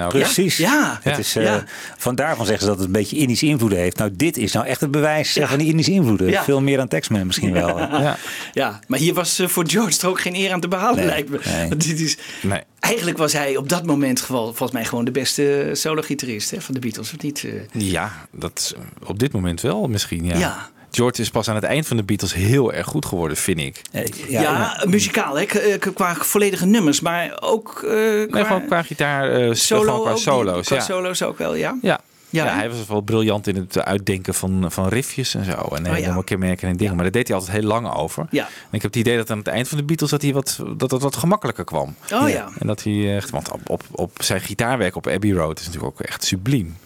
ook. 0.00 0.12
hè? 0.12 0.18
Precies. 0.18 0.56
Ja. 0.56 0.98
Het 1.02 1.18
is, 1.18 1.36
eh, 1.36 1.44
Ja. 1.44 1.64
Van 1.96 2.14
daarvan 2.14 2.46
zeggen 2.46 2.62
ze 2.64 2.68
dat 2.70 2.78
het 2.78 2.86
een 2.86 2.92
beetje 2.92 3.16
Indische 3.16 3.46
invloeden 3.46 3.78
heeft. 3.78 3.96
Nou, 3.98 4.10
dit 4.14 4.36
is 4.36 4.52
nou 4.52 4.66
echt 4.66 4.80
het 4.80 4.90
bewijs 4.90 5.36
eh, 5.36 5.48
van 5.48 5.58
die 5.58 5.68
Indische 5.68 5.92
invloeden. 5.92 6.28
Ja. 6.30 6.44
Veel 6.44 6.60
meer 6.60 6.76
dan 6.76 6.88
Texman 6.88 7.26
misschien 7.26 7.52
wel. 7.52 7.78
Ja. 8.04 8.16
Ja. 8.52 8.80
maar 8.86 8.98
hier 8.98 9.14
was 9.14 9.38
eh, 9.38 9.48
voor 9.48 9.64
George 9.68 9.98
toch 9.98 10.10
ook 10.10 10.20
geen 10.20 10.34
eer 10.34 10.52
aan 10.52 10.60
te 10.60 10.68
behalen, 10.68 10.96
Nee, 10.96 11.06
lijkt 11.06 11.28
me. 11.28 11.40
nee. 11.44 11.68
Want 11.68 11.84
dit 11.84 12.00
is, 12.00 12.16
Nee. 12.42 12.60
Eigenlijk 12.80 13.18
was 13.18 13.32
hij 13.32 13.56
op 13.56 13.68
dat 13.68 13.86
moment 13.86 14.20
gewoon, 14.20 14.44
volgens 14.46 14.72
mij 14.72 14.84
gewoon 14.84 15.04
de 15.04 15.10
beste 15.10 15.70
solo-gitarist 15.72 16.50
hè, 16.50 16.60
van 16.60 16.74
de 16.74 16.80
Beatles, 16.80 17.12
of 17.14 17.22
niet? 17.22 17.44
eh? 17.44 17.80
Ja, 17.80 18.26
dat 18.32 18.52
is 18.58 18.74
op 19.06 19.18
dit 19.18 19.32
moment 19.32 19.60
wel 19.60 19.88
misschien. 19.88 20.24
Ja. 20.24 20.36
Ja. 20.38 20.70
George 20.94 21.20
is 21.20 21.30
pas 21.30 21.48
aan 21.48 21.54
het 21.54 21.64
eind 21.64 21.86
van 21.86 21.96
de 21.96 22.02
Beatles 22.02 22.34
heel 22.34 22.72
erg 22.72 22.86
goed 22.86 23.06
geworden, 23.06 23.36
vind 23.36 23.58
ik. 23.58 23.80
Ja, 24.28 24.84
muzikaal, 24.88 25.38
hè, 25.38 25.44
eh, 25.44 25.78
qua 25.94 26.14
volledige 26.14 26.66
nummers, 26.66 27.00
maar 27.00 27.36
ook 27.40 27.82
eh, 27.84 27.90
Nee, 27.90 28.26
qua 28.26 28.44
gewoon 28.44 28.66
qua 28.66 28.82
gitaar, 28.82 29.30
eh, 29.32 29.52
solo, 29.52 29.82
gewoon 29.82 30.00
qua 30.00 30.10
ook, 30.10 30.18
solo's. 30.18 30.66
Qua 30.66 30.76
ja. 30.76 30.82
solo's 30.82 31.22
ook 31.22 31.38
wel, 31.38 31.54
ja. 31.54 31.78
Ja. 31.82 32.00
Ja, 32.30 32.54
hij 32.54 32.70
was 32.70 32.86
wel 32.86 33.00
briljant 33.00 33.46
in 33.46 33.56
het 33.56 33.84
uitdenken 33.84 34.34
van, 34.34 34.66
van 34.68 34.88
riffjes 34.88 35.34
en 35.34 35.44
zo. 35.44 35.52
En 35.52 35.60
Oh, 35.60 35.84
ja. 35.84 35.92
helemaal 35.92 36.22
kenmerken 36.22 36.68
en 36.68 36.76
dingen. 36.76 36.94
Maar 36.94 37.02
daar 37.02 37.12
deed 37.12 37.28
hij 37.28 37.36
altijd 37.36 37.56
heel 37.56 37.66
lang 37.66 37.94
over. 37.94 38.26
Ja. 38.30 38.42
En 38.44 38.50
ik 38.70 38.82
heb 38.82 38.92
het 38.92 38.96
idee 38.96 39.16
dat 39.16 39.30
aan 39.30 39.38
het 39.38 39.46
eind 39.46 39.68
van 39.68 39.78
de 39.78 39.84
Beatles 39.84 40.10
dat 40.10 40.22
hij 40.22 40.32
wat, 40.32 40.60
dat 40.76 40.90
het 40.90 41.02
wat 41.02 41.16
gemakkelijker 41.16 41.64
kwam. 41.64 41.96
Oh, 42.12 42.28
ja. 42.28 42.48
En 42.58 42.66
dat 42.66 42.82
hij 42.82 43.16
echt, 43.16 43.30
want 43.30 43.50
op, 43.50 43.70
op, 43.70 43.82
op 43.90 44.10
zijn 44.22 44.40
gitaarwerk 44.40 44.96
op 44.96 45.06
Abbey 45.06 45.30
Road 45.32 45.58
is 45.58 45.66
natuurlijk 45.66 45.92
ook 46.00 46.06
echt 46.06 46.24
subliem. 46.24 46.76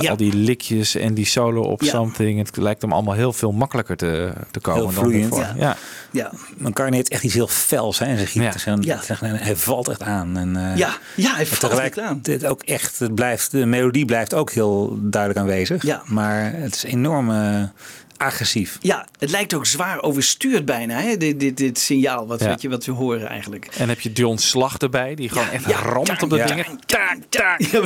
Ja. 0.00 0.10
Al 0.10 0.16
die 0.16 0.34
likjes 0.34 0.94
en 0.94 1.14
die 1.14 1.26
solo 1.26 1.62
op 1.62 1.82
Ja. 1.82 1.90
something. 1.90 2.38
Het 2.38 2.56
lijkt 2.56 2.82
hem 2.82 2.92
allemaal 2.92 3.14
heel 3.14 3.32
veel 3.32 3.52
makkelijker 3.52 3.96
te, 3.96 4.32
te 4.50 4.60
komen 4.60 4.82
Heel 4.82 4.92
dan 4.92 5.02
vloeiend. 5.04 5.32
daarvoor. 5.36 5.56
Ja. 5.60 5.64
Ja. 5.66 5.76
Ja. 6.10 6.32
McCartney 6.58 6.96
heeft 6.96 7.08
echt 7.08 7.22
iets 7.24 7.34
heel 7.34 7.46
fels 7.48 7.98
hè, 7.98 8.04
zijn 8.16 8.26
gitaar. 8.26 8.52
Ja. 8.52 8.58
Zijn- 8.58 8.82
Ja. 8.82 9.00
zijn- 9.02 9.36
Hij 9.36 9.56
valt 9.56 9.88
echt 9.88 10.02
aan. 10.02 10.36
En, 10.36 10.56
eh, 10.56 10.76
Ja, 10.76 10.96
ja, 11.16 11.34
hij 11.34 11.46
valt 11.46 11.60
tegelijk 11.60 11.96
echt 11.96 12.06
aan. 12.08 12.18
Dit 12.22 12.44
ook 12.46 12.62
echt, 12.62 12.98
het 12.98 13.14
blijft, 13.14 13.50
de 13.50 13.66
melodie 13.66 14.04
blijft 14.04 14.34
ook 14.34 14.50
heel 14.50 14.98
duidelijk 15.00 15.40
aanwezig. 15.40 15.82
Ja. 15.82 16.02
Maar 16.06 16.52
het 16.54 16.74
is 16.74 16.82
enorm 16.84 17.30
eh, 17.30 17.62
agressief. 18.16 18.78
Ja, 18.80 19.06
het 19.18 19.30
lijkt 19.30 19.54
ook 19.54 19.66
zwaar 19.66 20.02
overstuurd 20.02 20.64
bijna, 20.64 21.00
hè? 21.00 21.16
Dit, 21.16 21.40
dit, 21.40 21.56
dit 21.56 21.78
signaal 21.78 22.26
wat, 22.26 22.40
Ja. 22.40 22.46
weet 22.48 22.62
je, 22.62 22.68
wat 22.68 22.84
we 22.84 22.92
horen 22.92 23.28
eigenlijk. 23.28 23.66
En 23.78 23.88
heb 23.88 24.00
je 24.00 24.12
John 24.12 24.36
Slag 24.36 24.76
erbij, 24.78 25.14
die 25.14 25.28
gewoon 25.28 25.48
echt 25.48 25.64
ja, 25.68 25.78
ramt 25.78 26.22
op 26.22 26.30
dat 26.30 26.38
ja. 26.38 26.46
ding. 26.46 26.66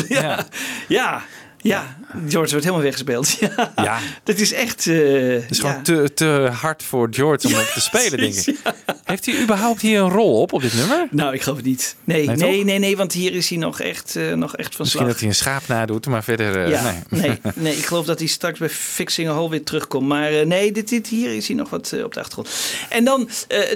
Ja, 0.08 0.44
ja, 0.88 1.22
ja. 1.66 1.96
George 2.28 2.50
wordt 2.50 2.52
helemaal 2.64 2.80
weggespeeld. 2.82 3.36
Ja, 3.40 3.72
Ja. 3.76 3.98
dat 4.24 4.38
is 4.38 4.52
echt... 4.52 4.86
eh, 4.86 4.94
Het 4.96 5.50
is 5.50 5.56
ja. 5.58 5.68
gewoon 5.68 5.82
te, 5.82 6.14
te 6.14 6.48
hard 6.52 6.82
voor 6.82 7.08
George 7.10 7.46
om 7.46 7.54
op 7.54 7.70
te 7.74 7.80
spelen, 7.80 8.18
denk 8.18 8.34
ik. 8.34 8.56
Heeft 9.04 9.26
hij 9.26 9.40
überhaupt 9.42 9.80
hier 9.80 10.00
een 10.00 10.10
rol 10.10 10.40
op, 10.40 10.52
op 10.52 10.60
dit 10.62 10.74
nummer? 10.74 11.06
Nou, 11.10 11.34
ik 11.34 11.42
geloof 11.42 11.56
het 11.58 11.66
niet. 11.66 11.96
Nee, 12.04 12.26
Nee, 12.26 12.36
nee, 12.36 12.64
nee, 12.64 12.78
nee, 12.78 12.96
want 12.96 13.12
hier 13.12 13.32
is 13.34 13.48
hij 13.48 13.58
nog 13.58 13.80
echt, 13.80 14.16
eh, 14.16 14.32
nog 14.32 14.56
echt 14.56 14.74
van 14.74 14.76
Misschien 14.84 15.00
slag. 15.00 15.06
dat 15.12 15.18
hij 15.20 15.28
een 15.28 15.34
schaap 15.34 15.62
nadoet, 15.68 16.06
maar 16.06 16.24
verder 16.24 16.64
eh, 16.72 16.82
nee. 16.82 17.20
nee. 17.22 17.38
nee, 17.54 17.76
ik 17.76 17.84
geloof 17.86 18.06
dat 18.06 18.18
hij 18.18 18.28
straks 18.28 18.58
bij 18.58 18.68
Fixing 18.68 19.28
a 19.28 19.32
Hole 19.32 19.50
weer 19.50 19.64
terugkomt. 19.64 20.08
Maar 20.08 20.46
nee, 20.46 20.72
dit, 20.72 20.88
dit, 20.88 21.06
hier 21.06 21.34
is 21.36 21.46
hij 21.46 21.56
nog 21.56 21.70
wat 21.70 21.92
op 22.04 22.14
de 22.14 22.20
achtergrond. 22.20 22.48
En 22.88 23.04
dan 23.04 23.28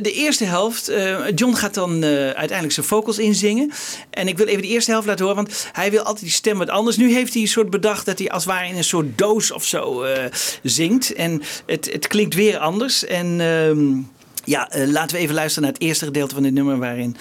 de 0.02 0.12
eerste 0.12 0.44
helft. 0.44 0.90
John 1.34 1.54
gaat 1.54 1.74
dan 1.74 2.04
uiteindelijk 2.04 2.72
zijn 2.72 2.86
vocals 2.86 3.18
inzingen. 3.18 3.70
En 4.10 4.28
ik 4.28 4.36
wil 4.38 4.46
even 4.46 4.62
de 4.62 4.68
eerste 4.68 4.90
helft 4.90 5.06
laten 5.06 5.24
horen, 5.26 5.44
want 5.44 5.68
hij 5.72 5.90
wil 5.90 6.02
altijd 6.02 6.20
die 6.24 6.30
stem 6.34 6.58
wat 6.58 6.68
anders. 6.68 6.96
Nu 6.96 7.12
heeft 7.12 7.32
hij 7.32 7.42
een 7.42 7.48
soort 7.48 7.70
bedacht 7.80 8.06
dat 8.06 8.18
hij 8.18 8.30
als 8.30 8.44
het 8.44 8.52
ware 8.52 8.68
in 8.68 8.76
een 8.76 8.84
soort 8.84 9.18
doos 9.18 9.52
of 9.52 9.64
zo 9.64 10.02
eh, 10.02 10.24
zingt. 10.62 11.12
En 11.12 11.42
het, 11.66 11.92
het 11.92 12.06
klinkt 12.06 12.34
weer 12.34 12.58
anders. 12.58 13.04
En 13.04 13.40
ehm, 13.40 14.00
ja, 14.44 14.70
eh, 14.70 14.88
laten 14.88 15.16
we 15.16 15.22
even 15.22 15.34
luisteren 15.34 15.62
naar 15.62 15.72
het 15.72 15.82
eerste 15.82 16.04
gedeelte 16.04 16.34
van 16.34 16.42
dit 16.42 16.52
nummer 16.52 16.78
waarin 16.78 17.16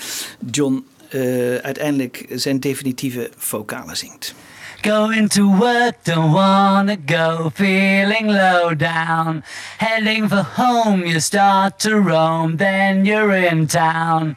John 0.52 0.86
eh, 1.10 1.56
uiteindelijk 1.56 2.26
zijn 2.30 2.60
definitieve 2.60 3.30
vocalen 3.38 3.98
zingt. 3.98 4.34
Going 4.82 5.30
to 5.30 5.44
work, 5.44 5.96
don't 6.04 6.32
wanna 6.32 6.96
go, 7.06 7.52
feeling 7.54 8.26
low 8.26 8.80
down. 8.80 9.44
Heading 9.78 10.30
for 10.30 10.46
home, 10.56 11.06
you 11.06 11.20
start 11.20 11.80
to 11.80 12.02
roam, 12.02 12.58
then 12.58 13.06
you're 13.06 13.48
in 13.48 13.68
town. 13.68 14.36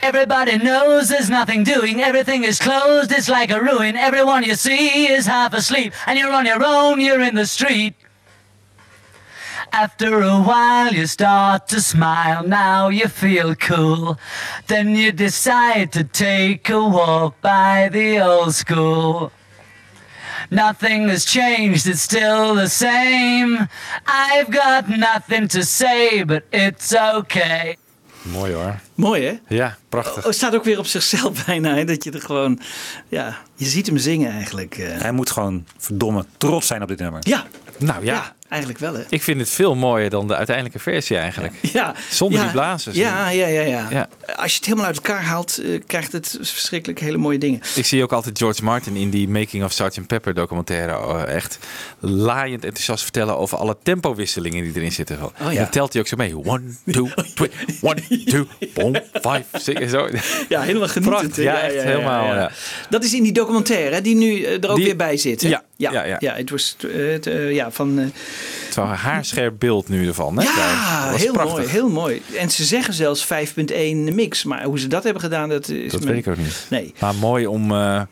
Everybody 0.00 0.58
knows 0.58 1.08
there's 1.08 1.30
nothing 1.30 1.64
doing, 1.64 2.00
everything 2.00 2.44
is 2.44 2.58
closed, 2.58 3.10
it's 3.12 3.28
like 3.28 3.50
a 3.50 3.60
ruin. 3.60 3.96
Everyone 3.96 4.44
you 4.44 4.54
see 4.54 5.08
is 5.08 5.26
half 5.26 5.54
asleep, 5.54 5.92
and 6.06 6.18
you're 6.18 6.32
on 6.32 6.46
your 6.46 6.64
own, 6.64 7.00
you're 7.00 7.20
in 7.20 7.34
the 7.34 7.46
street. 7.46 7.94
After 9.72 10.22
a 10.22 10.40
while, 10.40 10.92
you 10.92 11.06
start 11.06 11.68
to 11.68 11.80
smile. 11.80 12.46
Now 12.46 12.88
you 12.88 13.08
feel 13.08 13.54
cool. 13.54 14.18
Then 14.68 14.94
you 14.96 15.12
decide 15.12 15.92
to 15.92 16.04
take 16.04 16.70
a 16.70 16.82
walk 16.82 17.40
by 17.40 17.88
the 17.90 18.20
old 18.20 18.54
school. 18.54 19.32
Nothing 20.50 21.08
has 21.08 21.24
changed, 21.24 21.86
it's 21.88 22.00
still 22.00 22.54
the 22.54 22.68
same. 22.68 23.68
I've 24.06 24.50
got 24.50 24.88
nothing 24.88 25.48
to 25.48 25.64
say, 25.64 26.22
but 26.22 26.44
it's 26.52 26.94
okay. 26.94 27.76
Mooi 28.32 28.52
hoor. 28.52 28.80
Mooi 28.94 29.24
hè? 29.24 29.54
Ja, 29.56 29.76
prachtig. 29.88 30.16
Oh, 30.18 30.24
het 30.24 30.34
staat 30.34 30.54
ook 30.54 30.64
weer 30.64 30.78
op 30.78 30.86
zichzelf 30.86 31.32
bijna. 31.46 31.74
Hè? 31.74 31.84
Dat 31.84 32.04
je 32.04 32.10
er 32.10 32.20
gewoon, 32.20 32.60
ja, 33.08 33.36
je 33.54 33.64
ziet 33.64 33.86
hem 33.86 33.98
zingen 33.98 34.32
eigenlijk. 34.32 34.78
eh. 34.78 35.00
Hij 35.00 35.12
moet 35.12 35.30
gewoon 35.30 35.64
verdomme 35.78 36.24
trots 36.36 36.66
zijn 36.66 36.82
op 36.82 36.88
dit 36.88 36.98
nummer. 36.98 37.20
Ja, 37.24 37.46
Nou 37.78 38.04
ja, 38.04 38.34
Eigenlijk 38.48 38.80
wel, 38.80 38.94
hè? 38.94 39.02
Ik 39.08 39.22
vind 39.22 39.40
het 39.40 39.50
veel 39.50 39.74
mooier 39.74 40.10
dan 40.10 40.26
de 40.28 40.36
uiteindelijke 40.36 40.78
versie 40.78 41.16
eigenlijk. 41.16 41.54
Ja. 41.72 41.94
Zonder 42.10 42.38
ja, 42.38 42.44
die 42.44 42.52
blazers. 42.52 42.96
Ja, 42.96 43.28
ja, 43.28 43.46
ja, 43.46 43.60
ja, 43.60 43.86
Ja. 43.90 44.08
Als 44.36 44.50
je 44.50 44.56
het 44.56 44.64
helemaal 44.64 44.86
uit 44.86 44.96
elkaar 44.96 45.22
haalt, 45.22 45.58
eh, 45.58 45.80
krijgt 45.86 46.12
het 46.12 46.36
verschrikkelijk 46.40 47.00
hele 47.00 47.16
mooie 47.16 47.38
dingen. 47.38 47.60
Ik 47.74 47.86
zie 47.86 48.02
ook 48.02 48.12
altijd 48.12 48.38
George 48.38 48.64
Martin 48.64 48.96
in 48.96 49.10
die 49.10 49.28
Making 49.28 49.64
of 49.64 49.72
Sgt. 49.72 50.06
Pepper 50.06 50.34
documentaire 50.34 50.92
eh, 50.92 51.34
echt 51.34 51.58
laaiend 52.00 52.64
enthousiast 52.64 53.02
vertellen 53.02 53.38
over 53.38 53.58
alle 53.58 53.76
tempowisselingen 53.82 54.64
die 54.64 54.72
erin 54.74 54.92
zitten. 54.92 55.22
Oh 55.22 55.30
ja. 55.38 55.48
En 55.48 55.54
dan 55.56 55.70
telt 55.70 55.92
hij 55.92 56.02
ook 56.02 56.08
zo 56.08 56.16
mee. 56.16 56.36
One, 56.44 56.62
two, 56.92 57.08
three, 57.34 57.50
one, 57.80 58.02
two, 58.24 58.46
boom, 58.74 58.94
five, 59.12 59.44
six. 59.52 59.90
Zo. 59.90 60.08
Ja, 60.48 60.60
helemaal 60.60 60.88
genietend. 60.88 61.18
Prachtig, 61.20 61.44
ja, 61.44 61.60
echt 61.60 61.82
helemaal, 61.82 62.24
ja. 62.34 62.50
Dat 62.90 63.04
is 63.04 63.14
in 63.14 63.22
die 63.22 63.32
documentaire 63.32 63.94
hè, 63.94 64.00
die 64.00 64.14
nu 64.16 64.42
eh, 64.42 64.62
er 64.62 64.68
ook 64.70 64.76
Die- 64.76 64.84
weer 64.84 64.96
bij 64.96 65.16
zit. 65.16 65.42
Hè? 65.42 65.48
Ja, 65.48 65.62
ja, 65.76 66.04
ja, 66.04 66.16
ja. 66.18 66.34
het 66.34 66.50
was 66.50 66.76
ja, 67.50 67.70
van... 67.70 68.12
Het 68.66 68.74
was 68.74 68.88
een 68.88 68.94
haarscherp 68.96 69.54
beeld 69.58 69.88
nu 69.88 70.06
ervan. 70.08 70.38
Hè? 70.38 70.42
ja, 70.44 71.12
heel 71.16 71.32
prachtig. 71.32 71.56
mooi, 71.56 71.68
heel 71.68 71.88
mooi. 71.88 72.22
En 72.38 72.50
ze 72.50 72.64
zeggen 72.64 72.94
zelfs 72.94 73.26
5.1 73.26 73.34
mix. 74.14 74.44
Maar 74.44 74.64
hoe 74.64 74.78
ze 74.78 74.86
dat 74.86 75.04
hebben 75.04 75.22
gedaan, 75.22 75.48
dat 75.48 75.68
is... 75.68 75.92
Dat 75.92 76.04
weet 76.04 76.16
ik 76.16 76.26
ook 76.28 76.36
niet. 76.36 76.66
Nee. 76.70 76.94
Maar 77.00 77.14
mooi 77.14 77.46
om, 77.46 77.72
eh, 77.72 78.02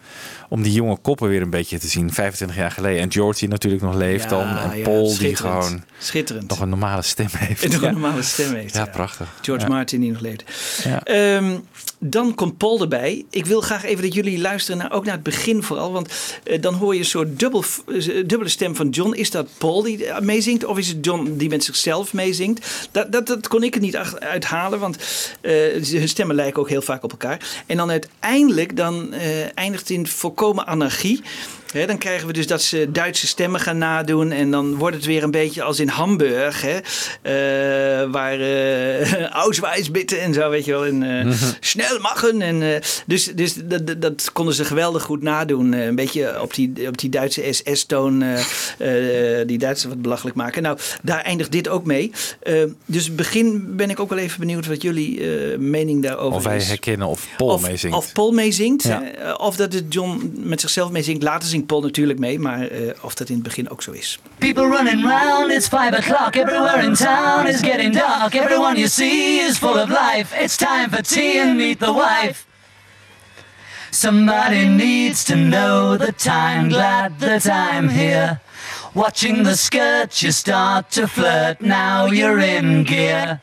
om 0.48 0.62
die 0.62 0.72
jonge 0.72 0.96
koppen 0.98 1.28
weer 1.28 1.42
een 1.42 1.50
beetje 1.50 1.78
te 1.78 1.88
zien. 1.88 2.12
25 2.12 2.56
jaar 2.56 2.70
geleden. 2.70 3.00
En 3.02 3.12
George 3.12 3.38
die 3.38 3.48
natuurlijk 3.48 3.82
nog 3.82 3.94
leeft 3.94 4.22
Ja, 4.24 4.28
dan. 4.30 4.56
En 4.58 4.76
ja, 4.78 4.82
Paul 4.82 5.16
die 5.18 5.36
gewoon 5.36 5.82
Schitterend. 5.98 6.48
nog 6.48 6.60
een 6.60 6.68
normale 6.68 7.02
stem 7.02 7.28
heeft. 7.30 7.62
En 7.64 7.70
nog 7.70 7.80
Ja. 7.80 7.86
een 7.86 7.92
normale 7.92 8.22
stem 8.22 8.54
heeft. 8.54 8.74
Ja, 8.74 8.84
prachtig. 8.84 9.28
George. 9.42 9.68
Martin 9.68 10.00
die 10.00 10.10
nog 10.12 10.20
leed. 10.20 10.44
Ja. 10.84 11.02
Ehm, 11.02 11.56
dan 12.06 12.34
komt 12.34 12.56
Paul 12.56 12.80
erbij. 12.80 13.24
Ik 13.30 13.46
wil 13.46 13.60
graag 13.60 13.84
even 13.84 14.02
dat 14.02 14.14
jullie 14.14 14.40
luisteren 14.40 14.78
naar, 14.78 14.92
ook 14.92 15.04
naar 15.04 15.14
het 15.14 15.22
begin 15.22 15.62
vooral. 15.62 15.92
Want 15.92 16.08
eh, 16.44 16.62
dan 16.62 16.74
hoor 16.74 16.92
je 16.92 16.98
een 16.98 17.06
soort 17.06 17.38
dubbel, 17.38 17.64
eh, 17.86 18.04
dubbele 18.04 18.48
stem 18.48 18.76
van 18.76 18.88
John. 18.88 19.12
Is 19.12 19.30
dat 19.30 19.48
Paul 19.58 19.82
die 19.82 20.04
eh, 20.04 20.20
meezingt? 20.20 20.64
Of 20.64 20.78
is 20.78 20.88
het 20.88 21.04
John 21.04 21.34
die 21.36 21.48
met 21.48 21.64
zichzelf 21.64 22.12
meezingt? 22.12 22.88
Dat, 22.90 23.12
dat, 23.12 23.26
dat 23.26 23.48
kon 23.48 23.62
ik 23.62 23.74
er 23.74 23.80
niet 23.80 23.96
uithalen. 24.18 24.78
Want 24.78 24.96
hun 25.40 26.08
stemmen 26.08 26.36
lijken 26.36 26.60
ook 26.60 26.68
heel 26.68 26.82
vaak 26.82 27.02
op 27.02 27.10
elkaar. 27.10 27.62
En 27.66 27.76
dan 27.76 27.90
uiteindelijk 27.90 28.76
dan, 28.76 29.14
eindigt 29.54 29.90
in 29.90 30.06
volkomen 30.06 30.66
anarchie. 30.66 31.22
Dan 31.86 31.98
krijgen 31.98 32.26
we 32.26 32.32
dus 32.32 32.46
dat 32.46 32.62
ze 32.62 32.88
Duitse 32.92 33.26
stemmen 33.26 33.60
gaan 33.60 33.78
nadoen. 33.78 34.32
En 34.32 34.50
dan 34.50 34.74
wordt 34.74 34.96
het 34.96 35.04
weer 35.04 35.22
een 35.22 35.30
beetje 35.30 35.62
als 35.62 35.80
in 35.80 35.88
Hamburg. 35.88 36.62
Hè, 36.62 36.78
eh, 37.22 38.10
waar 38.10 38.40
eh 38.40 39.26
Auschwitz 39.42 39.88
bitten 39.88 40.20
en 40.20 40.34
zo, 40.34 40.50
weet 40.50 40.64
je 40.64 40.70
wel. 40.70 40.84
En 40.86 40.98
Mhm. 41.26 41.34
snel 41.60 41.98
machen. 42.00 42.42
En, 42.42 42.80
dus 43.06 43.24
dus 43.34 43.54
dat, 43.64 44.00
dat, 44.02 44.32
konden 44.32 44.54
ze 44.54 44.64
geweldig 44.64 45.02
goed 45.02 45.22
nadoen. 45.22 45.72
Een 45.72 45.94
beetje 45.94 46.40
op 46.42 46.54
die, 46.54 46.72
op 46.88 46.98
die 46.98 47.10
Duitse 47.10 47.42
SS-toon. 47.52 48.24
die 49.46 49.58
Duitsers 49.58 49.92
wat 49.92 50.02
belachelijk 50.02 50.36
maken. 50.36 50.62
Nou, 50.62 50.78
daar 51.02 51.20
eindigt 51.20 51.52
dit 51.52 51.68
ook 51.68 51.84
mee. 51.84 52.10
Dus 52.86 53.14
begin 53.14 53.76
ben 53.76 53.90
ik 53.90 54.00
ook 54.00 54.08
wel 54.10 54.18
even 54.18 54.40
benieuwd 54.40 54.66
wat 54.66 54.82
jullie 54.82 55.20
mening 55.58 56.02
daarover 56.02 56.36
Of 56.36 56.44
wij 56.44 56.56
is. 56.56 56.68
herkennen 56.68 57.06
of 57.08 57.26
Paul 57.36 57.58
meezingt. 57.58 57.96
Of 57.96 58.12
Paul 58.12 58.32
meezingt. 58.32 58.82
Ja. 58.82 59.02
eh, 59.02 59.34
Of 59.36 59.56
dat 59.56 59.72
het 59.72 59.84
John 59.88 60.32
met 60.44 60.60
zichzelf 60.60 60.90
meezingt. 60.90 61.22
Later 61.22 61.48
zingt 61.48 61.63
Natuurlijk 61.68 62.18
mee. 62.18 62.38
Maar 62.38 62.68
eh, 62.68 62.90
of 63.00 63.14
dat 63.14 63.28
in 63.28 63.34
het 63.34 63.44
begin 63.44 63.70
ook 63.70 63.82
zo 63.82 63.90
is. 63.90 64.18
People 64.38 64.68
running 64.68 65.04
round, 65.04 65.52
it's 65.52 65.68
five 65.68 65.96
o'clock. 65.96 66.34
Everywhere 66.34 66.82
in 66.82 66.94
town 66.94 67.46
is 67.46 67.60
getting 67.60 67.94
dark. 67.94 68.34
Everyone 68.34 68.74
you 68.74 68.88
see 68.88 69.40
is 69.40 69.58
full 69.58 69.78
of 69.78 69.88
life. 69.88 70.42
It's 70.42 70.56
time 70.56 70.88
for 70.90 71.02
tea 71.02 71.40
and 71.40 71.56
meet 71.56 71.78
the 71.78 71.92
wife. 71.92 72.46
Somebody 73.90 74.66
needs 74.66 75.24
to 75.24 75.34
know 75.34 75.96
the 75.96 76.12
time, 76.12 76.68
glad 76.68 77.20
that 77.20 77.46
I'm 77.46 77.88
here. 77.88 78.40
Watching 78.92 79.44
the 79.44 79.56
skirt, 79.56 80.20
you 80.22 80.32
start 80.32 80.90
to 80.90 81.06
flirt. 81.06 81.60
Now 81.60 82.06
you're 82.06 82.40
in 82.40 82.84
gear. 82.84 83.40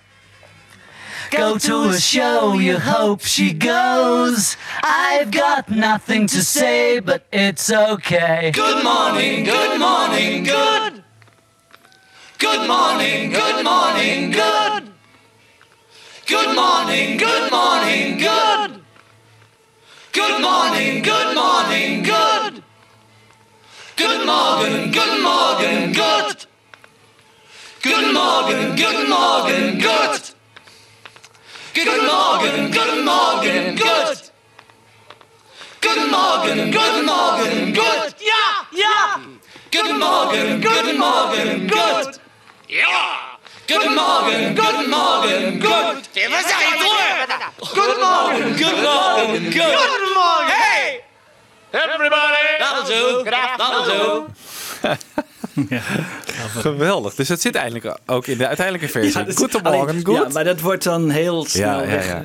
Go 1.32 1.58
to 1.58 1.84
a 1.84 1.98
show, 1.98 2.56
you 2.56 2.78
hope 2.78 3.22
she 3.22 3.54
goes. 3.54 4.58
I've 4.84 5.32
got 5.32 5.70
nothing 5.70 6.28
to 6.28 6.44
say, 6.44 7.00
but 7.00 7.26
it's 7.32 7.72
okay. 7.72 8.52
Good 8.54 8.84
morning, 8.84 9.46
good 9.46 9.80
morning, 9.80 10.44
good. 10.44 11.04
Good 12.38 12.68
morning, 12.68 13.32
good 13.32 13.64
morning, 13.64 14.32
good. 14.32 14.92
Good 16.28 16.54
morning, 16.54 17.18
good 17.18 17.50
morning, 17.50 18.18
good. 18.18 18.82
Good 20.12 20.42
morning, 20.42 21.02
good 21.02 21.34
morning, 21.34 22.04
good. 22.04 22.64
Good 23.96 24.26
morning, 24.26 24.92
good 24.92 25.24
morning, 25.24 25.94
good. 25.94 26.46
Good 27.82 28.14
morning, 28.14 28.76
good 28.76 29.10
morning, 29.10 29.80
good. 29.80 30.22
Good 31.74 32.04
morning, 32.06 32.70
good 32.72 33.06
morning, 33.06 33.76
good. 33.76 34.18
Good 35.80 36.12
morning, 36.12 36.72
good 36.72 37.06
morning, 37.06 37.74
good. 37.74 38.14
Yeah, 38.20 38.66
yeah. 38.74 39.24
Good 39.72 39.98
morning, 39.98 40.60
good 40.60 41.00
morning, 41.00 41.68
good. 41.68 42.20
Yeah. 42.68 43.38
Good 43.68 43.96
morning, 43.96 44.56
good 44.56 44.90
morning, 44.90 45.60
good. 45.60 46.04
Det 46.14 46.28
var 46.28 46.42
så 46.42 46.56
i 46.60 46.78
går. 46.84 47.22
Guten 47.76 48.02
Morgen, 48.02 48.54
guten 48.58 48.84
Morgen, 48.84 49.44
gut. 49.52 50.50
Hey. 50.50 51.02
Everybody. 51.72 52.60
That'll 52.60 52.84
do. 52.84 53.24
That'll 53.58 53.86
do. 53.86 55.26
Geweldig. 56.58 57.16
Dus 57.16 57.28
dat 57.28 57.41
zit 57.41 57.56
eigenlijk 57.56 57.99
ook 58.06 58.28
in 58.28 58.38
de 58.38 58.47
uiteindelijke 58.47 58.88
versie. 58.88 59.20
Ja, 59.20 59.47
dat 59.47 59.64
alleen- 59.64 60.06
goed. 60.06 60.16
Ja, 60.16 60.28
maar 60.34 60.43
dat 60.43 60.60
wordt 60.60 60.84
dan 60.84 61.10
heel 61.10 61.45
snel 61.45 61.82
Ja, 61.82 61.88
weg, 61.88 62.08
eh, 62.08 62.20